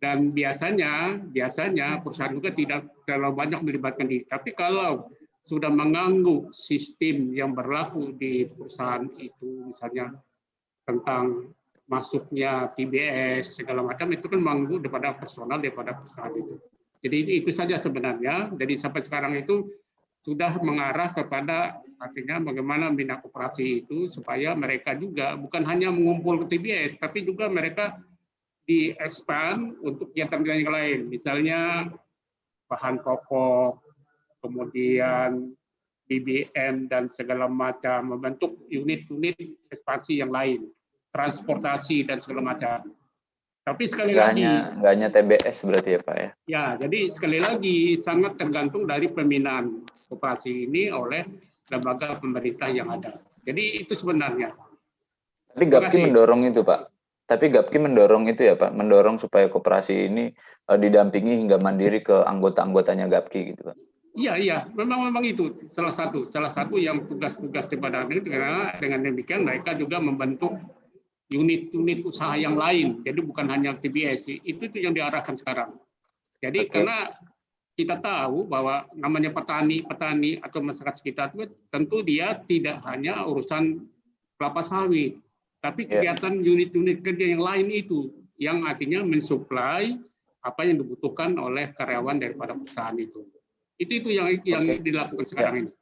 dan 0.00 0.32
biasanya 0.32 1.20
biasanya 1.28 2.00
perusahaan 2.00 2.32
juga 2.32 2.50
tidak 2.56 2.88
terlalu 3.04 3.36
banyak 3.36 3.60
melibatkan 3.60 4.08
diri. 4.08 4.24
Tapi 4.24 4.56
kalau 4.56 5.12
sudah 5.44 5.68
mengganggu 5.68 6.48
sistem 6.52 7.32
yang 7.36 7.52
berlaku 7.52 8.16
di 8.16 8.48
perusahaan 8.48 9.04
itu, 9.20 9.68
misalnya 9.72 10.16
tentang 10.88 11.52
masuknya 11.84 12.72
TBS 12.72 13.52
segala 13.52 13.84
macam 13.84 14.08
itu 14.16 14.24
kan 14.24 14.40
mengganggu 14.40 14.88
daripada 14.88 15.16
personal 15.20 15.60
daripada 15.60 15.96
perusahaan 16.00 16.32
itu. 16.32 16.54
Jadi 17.00 17.18
itu 17.44 17.50
saja 17.52 17.76
sebenarnya. 17.76 18.52
Jadi 18.56 18.74
sampai 18.80 19.04
sekarang 19.04 19.36
itu 19.36 19.68
sudah 20.20 20.60
mengarah 20.60 21.16
kepada 21.16 21.80
artinya 22.00 22.40
bagaimana 22.52 22.92
membina 22.92 23.20
koperasi 23.20 23.84
itu 23.84 24.04
supaya 24.08 24.52
mereka 24.52 24.92
juga 24.96 25.36
bukan 25.36 25.64
hanya 25.64 25.88
mengumpul 25.88 26.44
TBS, 26.44 27.00
tapi 27.00 27.24
juga 27.24 27.48
mereka 27.48 27.96
di 28.70 28.94
expand 29.02 29.74
untuk 29.82 30.14
kegiatan 30.14 30.46
yang 30.46 30.70
lain, 30.70 31.10
misalnya 31.10 31.90
bahan 32.70 33.02
pokok, 33.02 33.82
kemudian 34.38 35.50
BBM 36.06 36.86
dan 36.86 37.10
segala 37.10 37.50
macam 37.50 38.14
membentuk 38.14 38.62
unit-unit 38.70 39.34
ekspansi 39.74 40.22
yang 40.22 40.30
lain, 40.30 40.70
transportasi 41.10 42.06
dan 42.06 42.22
segala 42.22 42.54
macam. 42.54 42.94
Tapi 43.66 43.90
sekali 43.90 44.14
nggak 44.14 44.30
lagi, 44.38 44.46
nggak 44.78 44.92
hanya 44.94 45.08
TBS 45.10 45.56
berarti 45.66 45.90
ya 45.90 46.00
Pak 46.06 46.16
ya? 46.16 46.28
Ya, 46.46 46.64
jadi 46.78 47.10
sekali 47.10 47.38
lagi 47.42 47.98
sangat 47.98 48.38
tergantung 48.38 48.86
dari 48.86 49.10
pembinaan 49.10 49.82
operasi 50.14 50.70
ini 50.70 50.94
oleh 50.94 51.26
lembaga 51.74 52.22
pemerintah 52.22 52.70
yang 52.70 52.86
ada. 52.86 53.18
Jadi 53.42 53.82
itu 53.82 53.98
sebenarnya. 53.98 54.54
Tapi 55.50 55.66
GAPKI 55.66 56.06
mendorong 56.06 56.46
itu 56.46 56.62
Pak, 56.62 56.89
tapi 57.30 57.46
Gapki 57.46 57.78
mendorong 57.78 58.26
itu 58.26 58.42
ya 58.42 58.58
Pak, 58.58 58.74
mendorong 58.74 59.22
supaya 59.22 59.46
koperasi 59.46 60.10
ini 60.10 60.34
uh, 60.66 60.74
didampingi 60.74 61.38
hingga 61.46 61.62
mandiri 61.62 62.02
ke 62.02 62.26
anggota-anggotanya 62.26 63.06
Gapki 63.06 63.54
gitu 63.54 63.70
Pak. 63.70 63.78
Iya 64.18 64.34
iya, 64.34 64.58
memang 64.74 65.06
memang 65.06 65.22
itu 65.22 65.54
salah 65.70 65.94
satu 65.94 66.26
salah 66.26 66.50
satu 66.50 66.74
yang 66.82 67.06
tugas-tugas 67.06 67.70
daripada 67.70 68.02
itu 68.10 68.26
karena 68.26 68.74
dengan 68.82 69.06
demikian 69.06 69.46
mereka 69.46 69.78
juga 69.78 70.02
membentuk 70.02 70.58
unit-unit 71.30 72.02
usaha 72.02 72.34
yang 72.34 72.58
lain. 72.58 73.06
Jadi 73.06 73.22
bukan 73.22 73.46
hanya 73.46 73.78
TBS, 73.78 74.26
itu 74.42 74.66
itu 74.66 74.82
yang 74.82 74.98
diarahkan 74.98 75.38
sekarang. 75.38 75.78
Jadi 76.42 76.66
okay. 76.66 76.82
karena 76.82 77.14
kita 77.78 78.02
tahu 78.02 78.50
bahwa 78.50 78.90
namanya 78.98 79.30
petani-petani 79.30 80.42
atau 80.42 80.58
masyarakat 80.58 80.98
sekitar 80.98 81.30
itu 81.38 81.46
tentu 81.70 82.02
dia 82.02 82.34
tidak 82.50 82.82
hanya 82.90 83.22
urusan 83.30 83.86
kelapa 84.34 84.66
sawit, 84.66 85.22
tapi 85.60 85.84
ya. 85.86 86.00
kegiatan 86.00 86.40
unit-unit 86.40 87.04
kerja 87.04 87.36
yang 87.36 87.44
lain 87.44 87.68
itu 87.68 88.08
yang 88.40 88.64
artinya 88.64 89.04
mensuplai 89.04 90.00
apa 90.40 90.60
yang 90.64 90.80
dibutuhkan 90.80 91.36
oleh 91.36 91.76
karyawan 91.76 92.16
daripada 92.16 92.56
perusahaan 92.56 92.96
itu. 92.96 93.28
Itu 93.76 93.92
itu 94.00 94.08
yang 94.16 94.32
yang 94.44 94.80
dilakukan 94.80 95.28
sekarang 95.28 95.54
ya. 95.56 95.60
ini. 95.68 95.72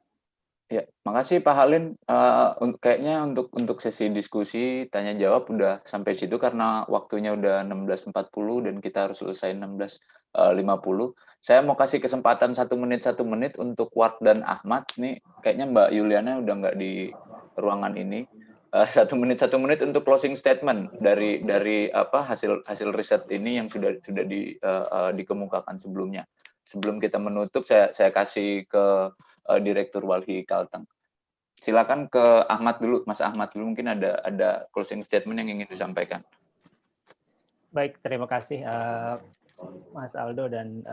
Ya, 0.69 0.83
makasih 1.01 1.41
Pak 1.41 1.55
Halin. 1.57 1.97
Uh, 2.05 2.77
kayaknya 2.77 3.25
untuk 3.25 3.49
untuk 3.57 3.81
sesi 3.81 4.05
diskusi 4.13 4.85
tanya 4.93 5.17
jawab 5.17 5.49
udah 5.49 5.81
sampai 5.81 6.13
situ 6.13 6.37
karena 6.37 6.85
waktunya 6.85 7.33
udah 7.33 7.65
16.40 7.65 8.13
dan 8.69 8.75
kita 8.77 9.09
harus 9.09 9.17
selesai 9.17 9.57
16.50. 9.57 9.97
Uh, 10.37 11.09
Saya 11.41 11.65
mau 11.65 11.73
kasih 11.73 12.03
kesempatan 12.03 12.53
satu 12.53 12.77
menit 12.77 13.01
satu 13.01 13.25
menit 13.25 13.57
untuk 13.57 13.89
Ward 13.97 14.21
dan 14.21 14.45
Ahmad. 14.45 14.85
Nih 15.01 15.23
kayaknya 15.41 15.65
Mbak 15.73 15.89
Yuliana 15.89 16.37
udah 16.37 16.53
nggak 16.61 16.77
di 16.77 17.09
ruangan 17.57 17.97
ini 17.97 18.29
satu 18.69 19.17
menit 19.17 19.41
satu 19.41 19.57
menit 19.57 19.81
untuk 19.81 20.05
closing 20.05 20.37
statement 20.37 20.93
dari 21.01 21.41
dari 21.41 21.89
apa 21.89 22.21
hasil 22.21 22.61
hasil 22.69 22.93
riset 22.93 23.25
ini 23.33 23.57
yang 23.57 23.65
sudah 23.65 23.97
sudah 24.05 24.21
di, 24.21 24.53
uh, 24.61 24.85
uh, 24.89 25.11
dikemukakan 25.13 25.81
sebelumnya. 25.81 26.29
Sebelum 26.69 27.01
kita 27.01 27.17
menutup, 27.17 27.65
saya 27.65 27.89
saya 27.89 28.13
kasih 28.13 28.69
ke 28.69 28.85
uh, 29.49 29.59
Direktur 29.59 30.05
Walhi 30.05 30.45
Kalteng. 30.45 30.85
Silakan 31.57 32.13
ke 32.13 32.21
Ahmad 32.45 32.77
dulu, 32.77 33.01
Mas 33.09 33.19
Ahmad 33.25 33.49
dulu 33.49 33.73
mungkin 33.73 33.89
ada 33.89 34.21
ada 34.21 34.69
closing 34.69 35.01
statement 35.01 35.41
yang 35.41 35.49
ingin 35.49 35.67
disampaikan. 35.67 36.21
Baik, 37.73 37.97
terima 38.05 38.29
kasih 38.29 38.61
uh, 38.69 39.17
Mas 39.97 40.13
Aldo 40.13 40.45
dan 40.45 40.85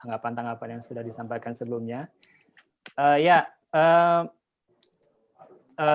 tanggapan-tanggapan 0.00 0.68
uh, 0.68 0.72
yang 0.80 0.82
sudah 0.82 1.04
disampaikan 1.04 1.52
sebelumnya. 1.52 2.08
Uh, 2.96 3.20
ya, 3.20 3.44
uh, 3.76 4.24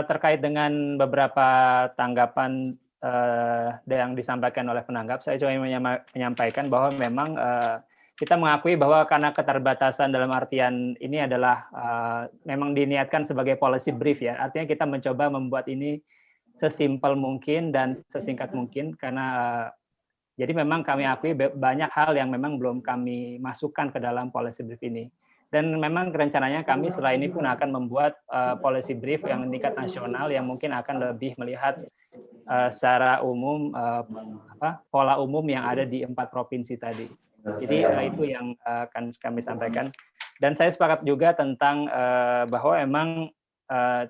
terkait 0.09 0.41
dengan 0.41 0.97
beberapa 0.97 1.47
tanggapan 1.93 2.73
uh, 3.05 3.77
yang 3.85 4.17
disampaikan 4.17 4.65
oleh 4.65 4.81
penanggap, 4.81 5.21
saya 5.21 5.37
coba 5.37 5.53
menyampaikan 6.13 6.67
bahwa 6.71 6.89
memang 6.97 7.37
uh, 7.37 7.77
kita 8.15 8.39
mengakui 8.39 8.79
bahwa 8.79 9.03
karena 9.05 9.35
keterbatasan 9.35 10.15
dalam 10.15 10.31
artian 10.31 10.95
ini 11.03 11.27
adalah 11.27 11.67
memang 12.47 12.71
diniatkan 12.71 13.27
sebagai 13.27 13.59
policy 13.59 13.91
brief 13.91 14.23
ya. 14.23 14.39
Artinya 14.39 14.71
kita 14.71 14.87
mencoba 14.87 15.27
membuat 15.27 15.67
ini 15.67 15.99
sesimpel 16.55 17.19
mungkin 17.19 17.75
dan 17.75 17.99
sesingkat 18.07 18.55
mungkin 18.55 18.95
karena 18.95 19.67
jadi 20.39 20.55
memang 20.55 20.87
kami 20.87 21.03
akui 21.03 21.35
banyak 21.35 21.91
hal 21.91 22.15
yang 22.15 22.31
memang 22.31 22.55
belum 22.55 22.79
kami 22.79 23.35
masukkan 23.43 23.91
ke 23.91 23.99
dalam 23.99 24.31
policy 24.31 24.63
brief 24.63 24.79
ini. 24.83 25.11
Dan 25.53 25.77
memang 25.77 26.11
rencananya 26.11 26.65
kami 26.65 26.89
setelah 26.89 27.15
ini 27.15 27.29
pun 27.29 27.45
akan 27.45 27.69
membuat 27.69 28.17
uh, 28.33 28.57
policy 28.59 28.97
brief 28.97 29.23
yang 29.23 29.47
tingkat 29.53 29.77
nasional 29.77 30.27
yang 30.27 30.49
mungkin 30.49 30.73
akan 30.73 31.13
lebih 31.13 31.37
melihat 31.37 31.79
uh, 32.49 32.67
secara 32.73 33.21
umum 33.21 33.71
uh, 33.71 34.03
apa, 34.57 34.81
pola 34.89 35.21
umum 35.21 35.45
yang 35.45 35.63
ada 35.63 35.85
di 35.85 36.01
empat 36.01 36.33
provinsi 36.33 36.75
tadi. 36.75 37.07
Jadi 37.45 37.85
uh, 37.85 38.03
itu 38.03 38.25
yang 38.25 38.57
uh, 38.65 38.89
akan 38.89 39.13
kami 39.21 39.39
sampaikan. 39.45 39.93
Dan 40.41 40.57
saya 40.57 40.73
sepakat 40.73 41.05
juga 41.07 41.31
tentang 41.31 41.87
uh, 41.87 42.43
bahwa 42.49 42.81
memang 42.81 43.09
uh, 43.71 44.03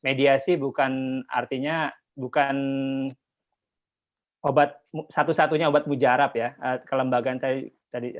mediasi 0.00 0.56
bukan 0.56 1.22
artinya 1.28 1.92
bukan 2.16 2.56
obat 4.40 4.80
satu-satunya 5.12 5.68
obat 5.68 5.84
mujarab 5.84 6.32
ya. 6.32 6.56
Kelembagaan 6.88 7.36
tadi 7.36 7.68
tadi 7.92 8.16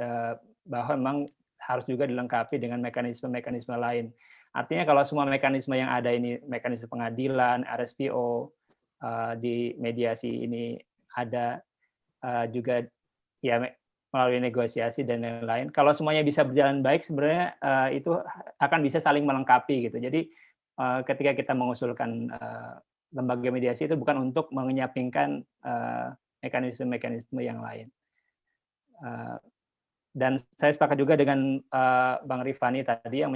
bahwa 0.68 0.92
memang 1.00 1.16
harus 1.60 1.84
juga 1.84 2.08
dilengkapi 2.08 2.56
dengan 2.56 2.80
mekanisme-mekanisme 2.80 3.76
lain. 3.76 4.10
Artinya 4.50 4.82
kalau 4.82 5.02
semua 5.06 5.28
mekanisme 5.28 5.78
yang 5.78 5.92
ada 5.92 6.10
ini, 6.10 6.42
mekanisme 6.48 6.90
pengadilan, 6.90 7.62
RSPO, 7.62 8.50
uh, 9.04 9.32
di 9.38 9.78
mediasi 9.78 10.42
ini 10.42 10.74
ada 11.14 11.62
uh, 12.26 12.50
juga 12.50 12.82
ya 13.40 13.62
melalui 14.10 14.42
negosiasi 14.42 15.06
dan 15.06 15.22
lain-lain. 15.22 15.70
Kalau 15.70 15.94
semuanya 15.94 16.26
bisa 16.26 16.42
berjalan 16.42 16.82
baik, 16.82 17.06
sebenarnya 17.06 17.54
uh, 17.62 17.88
itu 17.94 18.10
akan 18.58 18.80
bisa 18.82 18.98
saling 18.98 19.22
melengkapi 19.22 19.86
gitu. 19.86 20.02
Jadi 20.02 20.26
uh, 20.82 21.06
ketika 21.06 21.38
kita 21.38 21.52
mengusulkan 21.54 22.26
uh, 22.34 22.82
lembaga 23.14 23.54
mediasi 23.54 23.86
itu 23.86 23.98
bukan 23.98 24.30
untuk 24.30 24.54
menyampingkan 24.54 25.42
mekanisme-mekanisme 26.46 27.42
yang 27.42 27.58
lain. 27.58 27.90
Dan 30.10 30.42
saya 30.58 30.74
sepakat 30.74 30.98
juga 30.98 31.14
dengan 31.14 31.62
Bang 32.26 32.42
Rifani 32.42 32.82
tadi 32.82 33.22
yang 33.22 33.30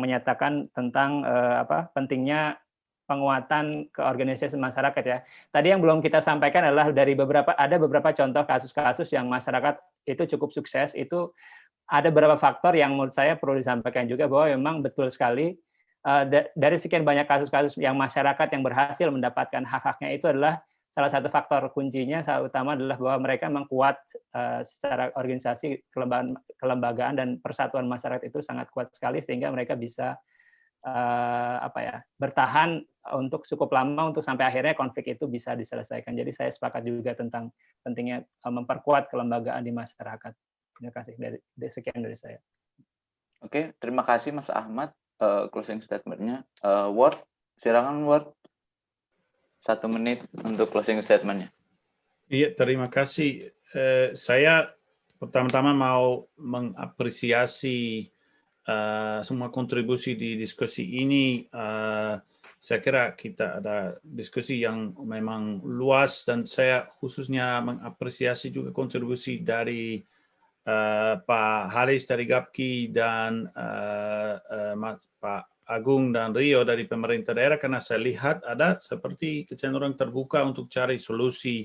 menyatakan, 0.00 0.72
tentang 0.72 1.20
apa 1.26 1.92
pentingnya 1.92 2.56
penguatan 3.04 3.92
ke 3.92 4.00
organisasi 4.00 4.56
masyarakat 4.56 5.04
ya. 5.04 5.18
Tadi 5.52 5.66
yang 5.68 5.84
belum 5.84 6.00
kita 6.00 6.24
sampaikan 6.24 6.64
adalah 6.64 6.88
dari 6.90 7.12
beberapa 7.12 7.52
ada 7.52 7.76
beberapa 7.76 8.10
contoh 8.16 8.42
kasus-kasus 8.48 9.12
yang 9.12 9.28
masyarakat 9.28 9.76
itu 10.08 10.36
cukup 10.36 10.52
sukses 10.52 10.96
itu 10.96 11.32
ada 11.88 12.08
beberapa 12.08 12.40
faktor 12.40 12.72
yang 12.72 12.96
menurut 12.96 13.12
saya 13.12 13.36
perlu 13.36 13.60
disampaikan 13.60 14.08
juga 14.08 14.24
bahwa 14.24 14.56
memang 14.56 14.76
betul 14.80 15.12
sekali 15.12 15.52
uh, 16.08 16.24
dari 16.56 16.76
sekian 16.80 17.04
banyak 17.04 17.28
kasus-kasus 17.28 17.76
yang 17.76 17.92
masyarakat 17.96 18.48
yang 18.48 18.64
berhasil 18.64 19.08
mendapatkan 19.12 19.62
hak-haknya 19.68 20.16
itu 20.16 20.24
adalah 20.28 20.64
salah 20.94 21.10
satu 21.10 21.26
faktor 21.26 21.74
kuncinya 21.74 22.22
utama 22.38 22.78
adalah 22.78 22.94
bahwa 22.94 23.26
mereka 23.26 23.50
memang 23.50 23.66
kuat 23.66 23.98
uh, 24.30 24.62
secara 24.62 25.10
organisasi 25.18 25.90
kelembagaan, 26.62 27.18
dan 27.18 27.42
persatuan 27.42 27.90
masyarakat 27.90 28.22
itu 28.22 28.38
sangat 28.38 28.70
kuat 28.70 28.94
sekali 28.94 29.18
sehingga 29.18 29.50
mereka 29.50 29.74
bisa 29.74 30.14
uh, 30.86 31.56
apa 31.66 31.78
ya 31.82 31.96
bertahan 32.14 32.78
untuk 33.18 33.42
cukup 33.42 33.74
lama 33.74 34.14
untuk 34.14 34.22
sampai 34.22 34.46
akhirnya 34.46 34.78
konflik 34.78 35.18
itu 35.18 35.26
bisa 35.26 35.58
diselesaikan. 35.58 36.14
Jadi 36.14 36.30
saya 36.30 36.54
sepakat 36.54 36.86
juga 36.86 37.18
tentang 37.18 37.50
pentingnya 37.82 38.22
uh, 38.46 38.54
memperkuat 38.54 39.10
kelembagaan 39.10 39.66
di 39.66 39.74
masyarakat. 39.74 40.32
Terima 40.78 40.92
kasih 40.94 41.14
dari, 41.18 41.38
dari 41.58 41.72
sekian 41.74 42.00
dari 42.06 42.14
saya. 42.14 42.38
Oke, 43.42 43.74
terima 43.82 44.06
kasih 44.06 44.30
Mas 44.30 44.48
Ahmad 44.48 44.94
uh, 45.18 45.50
closing 45.50 45.82
statementnya. 45.82 46.46
Uh, 46.62 46.88
Word, 46.94 47.18
silakan 47.58 48.06
Word. 48.06 48.30
Satu 49.64 49.88
menit 49.88 50.20
untuk 50.44 50.68
closing 50.68 51.00
statementnya. 51.00 51.48
Iya, 52.28 52.52
terima 52.52 52.92
kasih. 52.92 53.48
Uh, 53.72 54.12
saya 54.12 54.76
pertama-tama 55.16 55.72
mau 55.72 56.28
mengapresiasi 56.36 58.12
uh, 58.68 59.24
semua 59.24 59.48
kontribusi 59.48 60.20
di 60.20 60.36
diskusi 60.36 61.00
ini. 61.00 61.48
Uh, 61.48 62.20
saya 62.60 62.84
kira 62.84 63.16
kita 63.16 63.64
ada 63.64 63.96
diskusi 64.04 64.60
yang 64.60 64.92
memang 65.00 65.64
luas 65.64 66.28
dan 66.28 66.44
saya 66.44 66.84
khususnya 67.00 67.64
mengapresiasi 67.64 68.52
juga 68.52 68.68
kontribusi 68.68 69.40
dari 69.40 69.96
uh, 70.68 71.24
Pak 71.24 71.72
Haris 71.72 72.04
dari 72.04 72.28
GAPKI 72.28 72.72
dan 72.92 73.48
uh, 73.48 74.36
uh, 74.76 74.96
Pak 75.24 75.53
Agung 75.64 76.12
dan 76.12 76.36
Rio 76.36 76.60
dari 76.60 76.84
pemerintah 76.84 77.32
daerah 77.32 77.56
karena 77.56 77.80
saya 77.80 78.04
lihat 78.04 78.44
ada 78.44 78.76
seperti 78.84 79.48
kecenderungan 79.48 79.96
terbuka 79.96 80.44
untuk 80.44 80.68
cari 80.68 81.00
solusi 81.00 81.64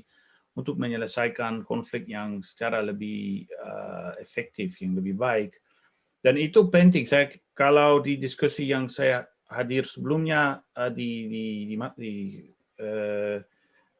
untuk 0.55 0.79
menyelesaikan 0.79 1.67
konflik 1.67 2.07
yang 2.07 2.39
secara 2.39 2.79
lebih 2.79 3.47
uh, 3.59 4.15
efektif, 4.19 4.79
yang 4.79 4.95
lebih 4.95 5.19
baik. 5.19 5.59
Dan 6.23 6.35
itu 6.39 6.67
penting. 6.71 7.07
Saya 7.07 7.31
kalau 7.55 7.99
di 7.99 8.15
diskusi 8.15 8.67
yang 8.67 8.87
saya 8.87 9.27
hadir 9.51 9.83
sebelumnya 9.83 10.63
uh, 10.79 10.91
di, 10.91 11.27
di, 11.27 11.45
di, 11.95 12.13
uh, 12.79 13.39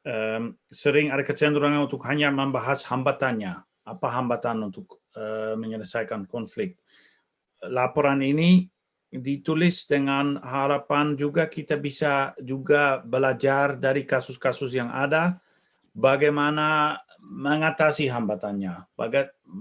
um, 0.07 0.55
sering 0.71 1.11
ada 1.11 1.23
kecenderungan 1.23 1.87
untuk 1.87 2.03
hanya 2.07 2.31
membahas 2.31 2.83
hambatannya, 2.87 3.59
apa 3.87 4.07
hambatan 4.07 4.63
untuk 4.63 4.99
uh, 5.15 5.55
menyelesaikan 5.59 6.27
konflik. 6.27 6.79
Laporan 7.67 8.23
ini 8.23 8.67
ditulis 9.09 9.89
dengan 9.89 10.38
harapan 10.45 11.17
juga 11.17 11.49
kita 11.49 11.81
bisa 11.81 12.38
juga 12.45 13.01
belajar 13.01 13.73
dari 13.73 14.05
kasus-kasus 14.05 14.77
yang 14.77 14.93
ada, 14.93 15.41
bagaimana 15.97 17.01
mengatasi 17.19 18.05
hambatannya, 18.05 18.85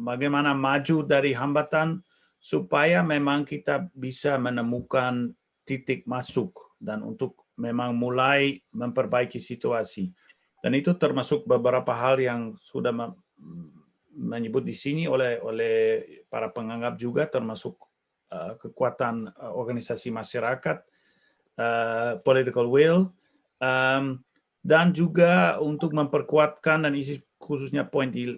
bagaimana 0.04 0.52
maju 0.52 1.02
dari 1.02 1.32
hambatan 1.32 2.04
supaya 2.38 3.00
memang 3.02 3.48
kita 3.48 3.88
bisa 3.96 4.36
menemukan 4.38 5.32
titik 5.66 6.06
masuk 6.06 6.54
dan 6.78 7.02
untuk 7.02 7.34
memang 7.58 7.98
mulai 7.98 8.62
memperbaiki 8.70 9.42
situasi. 9.42 10.12
Dan 10.62 10.74
itu 10.76 10.94
termasuk 10.94 11.46
beberapa 11.48 11.90
hal 11.94 12.20
yang 12.20 12.54
sudah 12.62 12.94
menyebut 14.14 14.66
di 14.66 14.74
sini 14.74 15.06
oleh 15.06 15.38
oleh 15.42 16.02
para 16.26 16.50
penganggap 16.50 16.98
juga 16.98 17.30
termasuk 17.30 17.87
kekuatan 18.32 19.32
uh, 19.32 19.52
organisasi 19.52 20.12
masyarakat, 20.12 20.84
uh, 21.58 22.20
political 22.22 22.68
will, 22.68 23.08
um, 23.60 24.20
dan 24.66 24.92
juga 24.92 25.56
untuk 25.62 25.96
memperkuatkan 25.96 26.84
dan 26.84 26.92
isi 26.92 27.22
khususnya 27.38 27.86
poin 27.86 28.10
di 28.10 28.34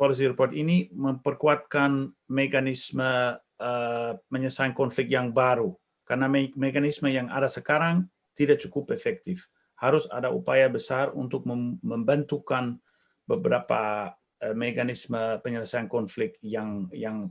policy 0.00 0.26
report 0.26 0.56
ini 0.56 0.88
memperkuatkan 0.90 2.10
mekanisme 2.32 3.36
uh, 3.36 4.12
menyelesaikan 4.32 4.74
konflik 4.74 5.12
yang 5.12 5.30
baru 5.30 5.76
karena 6.08 6.24
me 6.24 6.48
mekanisme 6.56 7.12
yang 7.12 7.28
ada 7.28 7.52
sekarang 7.52 8.08
tidak 8.32 8.64
cukup 8.64 8.94
efektif. 8.96 9.44
Harus 9.78 10.08
ada 10.10 10.32
upaya 10.32 10.66
besar 10.66 11.12
untuk 11.14 11.44
mem 11.44 11.76
membentukkan 11.84 12.80
beberapa 13.28 14.14
uh, 14.40 14.54
mekanisme 14.56 15.38
penyelesaian 15.44 15.86
konflik 15.86 16.40
yang 16.40 16.88
yang 16.96 17.28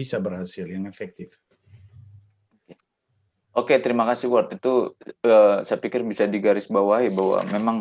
bisa 0.00 0.16
berhasil, 0.16 0.64
yang 0.64 0.88
efektif. 0.88 1.36
Oke, 3.52 3.76
terima 3.84 4.08
kasih 4.08 4.32
Ward. 4.32 4.56
Itu 4.56 4.96
uh, 5.26 5.60
saya 5.66 5.78
pikir 5.82 6.00
bisa 6.06 6.24
digarisbawahi 6.24 7.12
bahwa 7.12 7.38
memang 7.50 7.76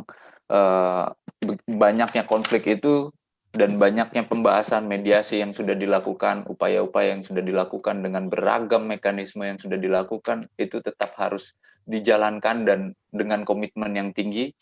uh, 0.51 1.13
banyaknya 1.69 2.27
konflik 2.27 2.67
itu 2.67 3.13
dan 3.55 3.79
banyaknya 3.81 4.27
pembahasan 4.27 4.85
mediasi 4.85 5.41
yang 5.41 5.55
sudah 5.55 5.73
dilakukan, 5.73 6.45
upaya-upaya 6.45 7.17
yang 7.17 7.23
sudah 7.25 7.41
dilakukan 7.41 8.03
dengan 8.03 8.27
beragam 8.27 8.85
mekanisme 8.85 9.45
yang 9.45 9.57
sudah 9.57 9.77
dilakukan 9.77 10.51
itu 10.59 10.83
tetap 10.83 11.15
harus 11.17 11.55
dijalankan 11.89 12.65
dan 12.69 12.79
dengan 13.09 13.41
komitmen 13.41 13.97
yang 13.97 14.09
tinggi 14.13 14.53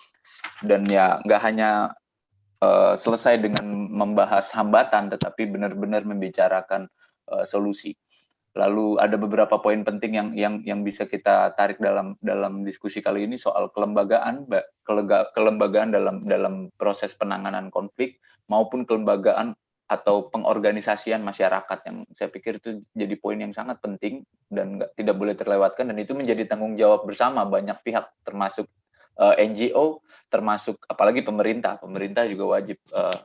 dan 0.63 0.87
ya 0.87 1.19
nggak 1.27 1.41
hanya 1.43 1.91
uh, 2.63 2.95
selesai 2.95 3.43
dengan 3.43 3.91
membahas 3.91 4.47
hambatan 4.55 5.11
tetapi 5.11 5.51
benar-benar 5.51 6.07
membicarakan 6.07 6.87
solusi. 7.45 7.91
Lalu 8.57 8.97
ada 8.97 9.21
beberapa 9.21 9.61
poin 9.61 9.85
penting 9.85 10.17
yang 10.17 10.29
yang 10.33 10.53
yang 10.65 10.79
bisa 10.81 11.05
kita 11.05 11.53
tarik 11.53 11.77
dalam 11.77 12.17
dalam 12.25 12.65
diskusi 12.65 13.05
kali 13.05 13.29
ini 13.29 13.37
soal 13.37 13.69
kelembagaan 13.69 14.49
kelembagaan 15.37 15.93
dalam 15.93 16.25
dalam 16.25 16.73
proses 16.73 17.13
penanganan 17.13 17.69
konflik 17.69 18.17
maupun 18.49 18.89
kelembagaan 18.89 19.53
atau 19.87 20.27
pengorganisasian 20.27 21.23
masyarakat 21.23 21.79
yang 21.87 22.03
saya 22.11 22.27
pikir 22.27 22.59
itu 22.59 22.83
jadi 22.91 23.15
poin 23.23 23.39
yang 23.39 23.55
sangat 23.55 23.79
penting 23.79 24.27
dan 24.51 24.83
gak, 24.83 24.91
tidak 24.99 25.15
boleh 25.15 25.31
terlewatkan 25.31 25.87
dan 25.87 25.97
itu 26.01 26.11
menjadi 26.11 26.43
tanggung 26.43 26.75
jawab 26.75 27.07
bersama 27.07 27.47
banyak 27.47 27.79
pihak 27.87 28.03
termasuk 28.27 28.67
uh, 29.15 29.31
eh, 29.39 29.47
NGO 29.47 30.03
termasuk 30.27 30.75
apalagi 30.91 31.23
pemerintah 31.23 31.79
pemerintah 31.79 32.27
juga 32.27 32.59
wajib 32.59 32.83
uh, 32.91 33.15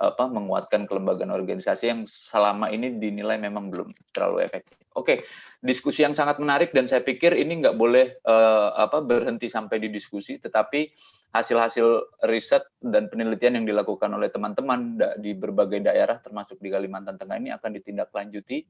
apa 0.00 0.24
menguatkan 0.28 0.88
kelembagaan 0.88 1.30
organisasi 1.30 1.84
yang 1.88 2.00
selama 2.08 2.72
ini 2.72 2.96
dinilai 2.96 3.36
memang 3.36 3.68
belum 3.68 3.92
terlalu 4.14 4.44
efektif. 4.44 4.76
Oke, 4.92 5.24
diskusi 5.64 6.04
yang 6.04 6.12
sangat 6.12 6.36
menarik 6.36 6.76
dan 6.76 6.84
saya 6.84 7.00
pikir 7.00 7.32
ini 7.32 7.64
nggak 7.64 7.76
boleh 7.80 8.20
uh, 8.28 8.76
apa 8.76 9.00
berhenti 9.00 9.48
sampai 9.48 9.80
di 9.80 9.88
diskusi, 9.88 10.36
tetapi 10.36 10.92
hasil-hasil 11.32 12.20
riset 12.28 12.60
dan 12.84 13.08
penelitian 13.08 13.56
yang 13.56 13.64
dilakukan 13.64 14.12
oleh 14.12 14.28
teman-teman 14.28 15.00
di 15.16 15.32
berbagai 15.32 15.80
daerah 15.80 16.20
termasuk 16.20 16.60
di 16.60 16.68
Kalimantan 16.68 17.16
Tengah 17.16 17.40
ini 17.40 17.48
akan 17.56 17.72
ditindaklanjuti 17.72 18.68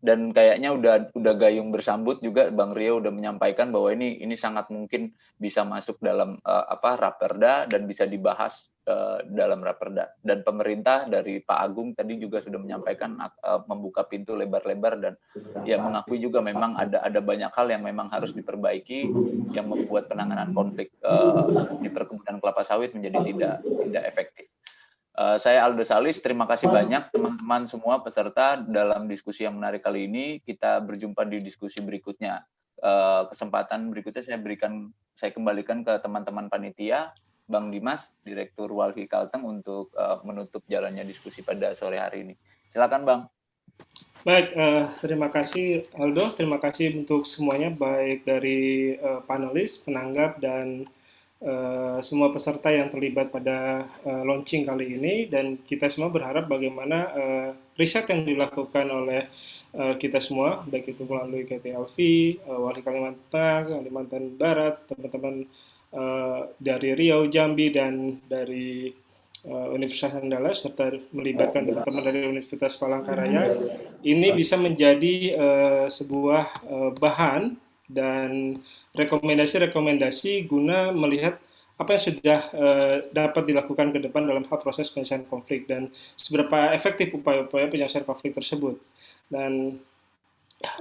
dan 0.00 0.32
kayaknya 0.32 0.72
udah 0.72 0.94
udah 1.12 1.34
gayung 1.36 1.68
bersambut 1.68 2.24
juga 2.24 2.48
Bang 2.48 2.72
Rio 2.72 3.04
udah 3.04 3.12
menyampaikan 3.12 3.68
bahwa 3.68 3.92
ini 3.92 4.16
ini 4.20 4.32
sangat 4.32 4.72
mungkin 4.72 5.12
bisa 5.36 5.64
masuk 5.64 6.00
dalam 6.00 6.40
uh, 6.44 6.64
apa 6.72 6.96
raperda 6.96 7.68
dan 7.68 7.84
bisa 7.84 8.08
dibahas 8.08 8.72
uh, 8.88 9.20
dalam 9.28 9.60
raperda 9.60 10.16
dan 10.24 10.40
pemerintah 10.40 11.04
dari 11.04 11.44
Pak 11.44 11.58
Agung 11.60 11.92
tadi 11.92 12.16
juga 12.16 12.40
sudah 12.40 12.56
menyampaikan 12.56 13.20
uh, 13.20 13.60
membuka 13.68 14.08
pintu 14.08 14.32
lebar-lebar 14.32 15.00
dan 15.00 15.14
ya 15.68 15.76
mengakui 15.76 16.20
juga 16.20 16.40
memang 16.40 16.80
ada 16.80 17.04
ada 17.04 17.20
banyak 17.20 17.52
hal 17.52 17.68
yang 17.68 17.84
memang 17.84 18.08
harus 18.08 18.32
diperbaiki 18.32 19.08
yang 19.52 19.68
membuat 19.68 20.08
penanganan 20.08 20.56
konflik 20.56 20.96
uh, 21.04 21.76
di 21.78 21.92
perkebunan 21.92 22.40
kelapa 22.40 22.64
sawit 22.64 22.96
menjadi 22.96 23.18
tidak 23.20 23.54
tidak 23.64 24.04
efektif. 24.08 24.49
Uh, 25.20 25.36
saya 25.36 25.68
Aldo 25.68 25.84
Salis, 25.84 26.16
terima 26.24 26.48
kasih 26.48 26.72
banyak 26.72 27.12
teman-teman 27.12 27.68
semua 27.68 28.00
peserta 28.00 28.56
dalam 28.56 29.04
diskusi 29.04 29.44
yang 29.44 29.60
menarik 29.60 29.84
kali 29.84 30.08
ini. 30.08 30.40
Kita 30.40 30.80
berjumpa 30.80 31.28
di 31.28 31.44
diskusi 31.44 31.84
berikutnya. 31.84 32.40
Uh, 32.80 33.28
kesempatan 33.28 33.92
berikutnya 33.92 34.24
saya 34.24 34.40
berikan, 34.40 34.88
saya 35.12 35.36
kembalikan 35.36 35.84
ke 35.84 35.92
teman-teman 36.00 36.48
panitia, 36.48 37.12
Bang 37.52 37.68
Dimas, 37.68 38.16
Direktur 38.24 38.72
Walhi 38.72 39.04
Kalteng 39.04 39.44
untuk 39.44 39.92
uh, 39.92 40.24
menutup 40.24 40.64
jalannya 40.72 41.04
diskusi 41.04 41.44
pada 41.44 41.76
sore 41.76 42.00
hari 42.00 42.24
ini. 42.24 42.34
Silakan 42.72 43.04
Bang. 43.04 43.20
Baik, 44.24 44.56
uh, 44.56 44.88
terima 45.04 45.28
kasih 45.28 45.84
Aldo, 46.00 46.32
terima 46.32 46.56
kasih 46.56 46.96
untuk 46.96 47.28
semuanya, 47.28 47.68
baik 47.68 48.24
dari 48.24 48.96
uh, 48.96 49.20
panelis, 49.28 49.84
penanggap, 49.84 50.40
dan 50.40 50.88
uh, 51.44 51.98
semua 52.04 52.32
peserta 52.32 52.68
yang 52.72 52.88
terlibat 52.92 53.32
pada 53.32 53.88
uh, 54.04 54.22
launching 54.24 54.64
kali 54.64 54.96
ini. 54.96 55.26
Dan 55.26 55.60
kita 55.60 55.88
semua 55.88 56.12
berharap 56.12 56.46
bagaimana 56.46 56.98
uh, 57.12 57.48
riset 57.76 58.08
yang 58.12 58.24
dilakukan 58.24 58.86
oleh 58.88 59.28
uh, 59.76 59.96
kita 59.96 60.20
semua, 60.20 60.64
baik 60.68 60.96
itu 60.96 61.04
melalui 61.04 61.48
KTLV, 61.48 61.96
uh, 62.48 62.58
Wali 62.64 62.80
Kalimantan, 62.84 63.60
Kalimantan 63.68 64.24
Barat, 64.36 64.84
teman-teman 64.88 65.44
uh, 65.96 66.48
dari 66.60 66.96
Riau, 66.96 67.28
Jambi, 67.28 67.72
dan 67.72 68.20
dari 68.28 68.92
uh, 69.48 69.68
Universitas 69.72 70.16
Andalas 70.16 70.60
serta 70.60 70.92
melibatkan 71.16 71.64
teman-teman 71.64 72.02
dari 72.04 72.20
Universitas 72.28 72.76
Palangkaraya 72.76 73.56
ini 74.04 74.28
bisa 74.36 74.60
menjadi 74.60 75.14
uh, 75.36 75.86
sebuah 75.88 76.44
uh, 76.68 76.90
bahan 76.96 77.56
dan 77.90 78.56
rekomendasi-rekomendasi 78.94 80.46
guna 80.46 80.94
melihat 80.94 81.38
apa 81.80 81.96
yang 81.96 82.02
sudah 82.12 82.40
uh, 82.52 82.96
dapat 83.16 83.48
dilakukan 83.48 83.96
ke 83.96 83.98
depan 84.04 84.28
dalam 84.28 84.44
hal 84.44 84.58
proses 84.60 84.92
penyelesaian 84.92 85.24
konflik 85.32 85.64
dan 85.64 85.88
seberapa 86.20 86.76
efektif 86.76 87.16
upaya-upaya 87.16 87.72
penyelesaian 87.72 88.04
konflik 88.04 88.36
tersebut. 88.36 88.76
Dan 89.32 89.80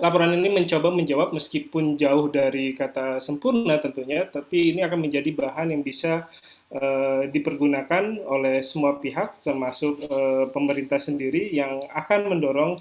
laporan 0.04 0.36
ini 0.36 0.52
mencoba 0.52 0.92
menjawab 0.92 1.32
meskipun 1.32 1.96
jauh 1.96 2.28
dari 2.28 2.76
kata 2.76 3.24
sempurna 3.24 3.80
tentunya, 3.80 4.28
tapi 4.28 4.76
ini 4.76 4.84
akan 4.84 5.08
menjadi 5.08 5.32
bahan 5.32 5.72
yang 5.72 5.88
bisa 5.88 6.28
uh, 6.76 7.24
dipergunakan 7.32 8.20
oleh 8.28 8.60
semua 8.60 9.00
pihak, 9.00 9.40
termasuk 9.48 10.04
uh, 10.12 10.52
pemerintah 10.52 11.00
sendiri 11.00 11.48
yang 11.56 11.80
akan 11.96 12.28
mendorong 12.28 12.76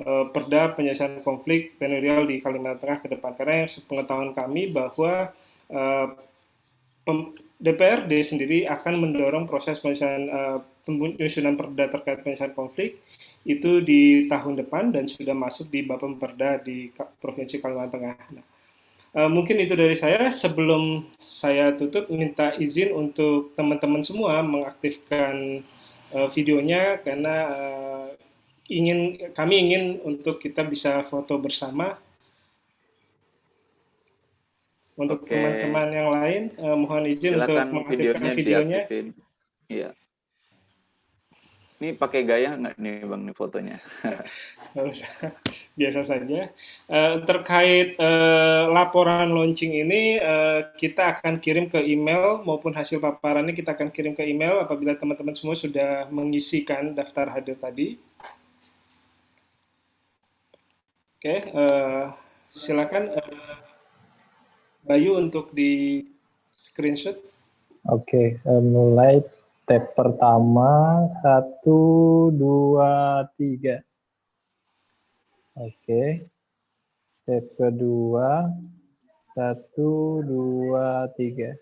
perda 0.00 0.72
penyelesaian 0.72 1.20
konflik 1.20 1.76
tenurial 1.76 2.24
di 2.24 2.40
Kalimantan 2.40 2.80
Tengah 2.80 2.98
ke 3.04 3.08
depan. 3.12 3.36
Karena 3.36 3.64
yang 3.64 3.70
sepengetahuan 3.70 4.32
kami 4.32 4.72
bahwa 4.72 5.30
DPRD 7.62 8.12
sendiri 8.26 8.58
akan 8.66 8.98
mendorong 8.98 9.46
proses 9.46 9.78
penyelesaian 9.78 10.26
uh, 10.26 10.58
penyusunan 10.82 11.54
perda 11.54 11.86
terkait 11.94 12.26
penyelesaian 12.26 12.58
konflik 12.58 12.98
itu 13.46 13.78
di 13.78 14.26
tahun 14.26 14.58
depan 14.58 14.90
dan 14.90 15.06
sudah 15.06 15.30
masuk 15.30 15.70
di 15.70 15.86
Bapemperda 15.86 16.58
di 16.58 16.90
Provinsi 17.22 17.62
Kalimantan 17.62 18.02
Tengah. 18.02 18.18
Nah, 18.34 18.46
mungkin 19.30 19.62
itu 19.62 19.78
dari 19.78 19.94
saya. 19.94 20.30
Sebelum 20.30 21.06
saya 21.22 21.74
tutup, 21.78 22.10
minta 22.10 22.50
izin 22.58 22.90
untuk 22.90 23.54
teman-teman 23.54 24.02
semua 24.02 24.42
mengaktifkan 24.42 25.62
videonya 26.34 27.00
karena 27.00 27.36
ingin 28.70 29.18
kami 29.32 29.54
ingin 29.58 29.84
untuk 30.06 30.38
kita 30.38 30.62
bisa 30.66 31.02
foto 31.02 31.38
bersama. 31.38 31.98
Untuk 34.92 35.24
teman-teman 35.24 35.88
yang 35.88 36.10
lain, 36.12 36.42
uh, 36.60 36.76
mohon 36.76 37.08
izin 37.08 37.40
Silakan 37.40 37.48
untuk 37.48 37.88
mengaktifkan 37.88 38.22
videonya. 38.36 38.80
Iya. 39.66 39.90
Ini 41.82 41.98
pakai 41.98 42.22
gaya 42.22 42.54
nggak 42.54 42.78
nih 42.78 43.02
bang 43.10 43.22
nih 43.26 43.34
fotonya? 43.34 43.82
Biasa 45.80 46.00
saja. 46.06 46.54
Uh, 46.86 47.26
terkait 47.26 47.98
uh, 47.98 48.70
laporan 48.70 49.34
launching 49.34 49.74
ini, 49.74 50.22
uh, 50.22 50.70
kita 50.78 51.18
akan 51.18 51.42
kirim 51.42 51.66
ke 51.66 51.82
email 51.82 52.38
maupun 52.46 52.70
hasil 52.70 53.02
paparannya 53.02 53.50
kita 53.50 53.74
akan 53.74 53.90
kirim 53.90 54.14
ke 54.14 54.22
email 54.22 54.62
apabila 54.62 54.94
teman-teman 54.94 55.34
semua 55.34 55.58
sudah 55.58 56.06
mengisikan 56.14 56.94
daftar 56.94 57.26
hadir 57.34 57.58
tadi. 57.58 57.98
Oke, 61.22 61.38
okay, 61.38 61.54
uh, 61.54 62.10
silakan 62.50 63.14
uh, 63.14 63.62
Bayu 64.82 65.14
untuk 65.14 65.54
di 65.54 66.02
screenshot. 66.58 67.14
Oke, 67.86 68.02
okay, 68.02 68.26
saya 68.34 68.58
mulai. 68.58 69.22
Tab 69.62 69.94
pertama 69.94 71.06
satu 71.22 72.26
dua 72.34 73.22
tiga. 73.38 73.86
Oke. 75.54 76.26
Tab 77.22 77.46
kedua 77.54 78.50
satu 79.22 80.26
dua 80.26 81.06
tiga. 81.14 81.54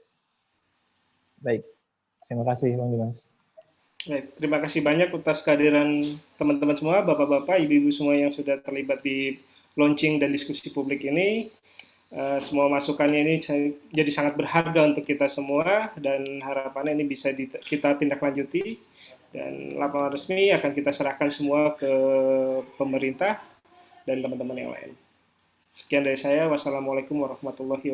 Baik. 1.44 1.68
Terima 2.24 2.48
kasih 2.48 2.80
bang 2.80 2.96
Dimas. 2.96 3.28
Baik, 4.08 4.32
terima 4.40 4.56
kasih 4.64 4.80
banyak 4.80 5.12
atas 5.12 5.44
kehadiran 5.44 6.16
teman-teman 6.40 6.80
semua, 6.80 7.04
bapak-bapak, 7.04 7.60
ibu-ibu 7.60 7.92
semua 7.92 8.16
yang 8.16 8.32
sudah 8.32 8.56
terlibat 8.64 9.04
di 9.04 9.36
launching 9.78 10.18
dan 10.22 10.30
diskusi 10.34 10.70
publik 10.70 11.06
ini. 11.06 11.50
Uh, 12.10 12.42
semua 12.42 12.66
masukannya 12.66 13.22
ini 13.22 13.34
jadi 13.94 14.10
sangat 14.10 14.34
berharga 14.34 14.82
untuk 14.82 15.06
kita 15.06 15.30
semua 15.30 15.94
dan 15.94 16.42
harapannya 16.42 16.98
ini 16.98 17.06
bisa 17.06 17.30
di, 17.30 17.46
kita 17.46 17.94
tindak 18.02 18.18
lanjuti 18.18 18.82
dan 19.30 19.78
laporan 19.78 20.10
resmi 20.10 20.50
akan 20.50 20.74
kita 20.74 20.90
serahkan 20.90 21.30
semua 21.30 21.78
ke 21.78 21.92
pemerintah 22.74 23.38
dan 24.10 24.26
teman-teman 24.26 24.58
yang 24.58 24.74
lain. 24.74 24.90
Sekian 25.70 26.02
dari 26.02 26.18
saya. 26.18 26.50
Wassalamualaikum 26.50 27.14
warahmatullahi 27.14 27.78
wabarakatuh. 27.78 27.88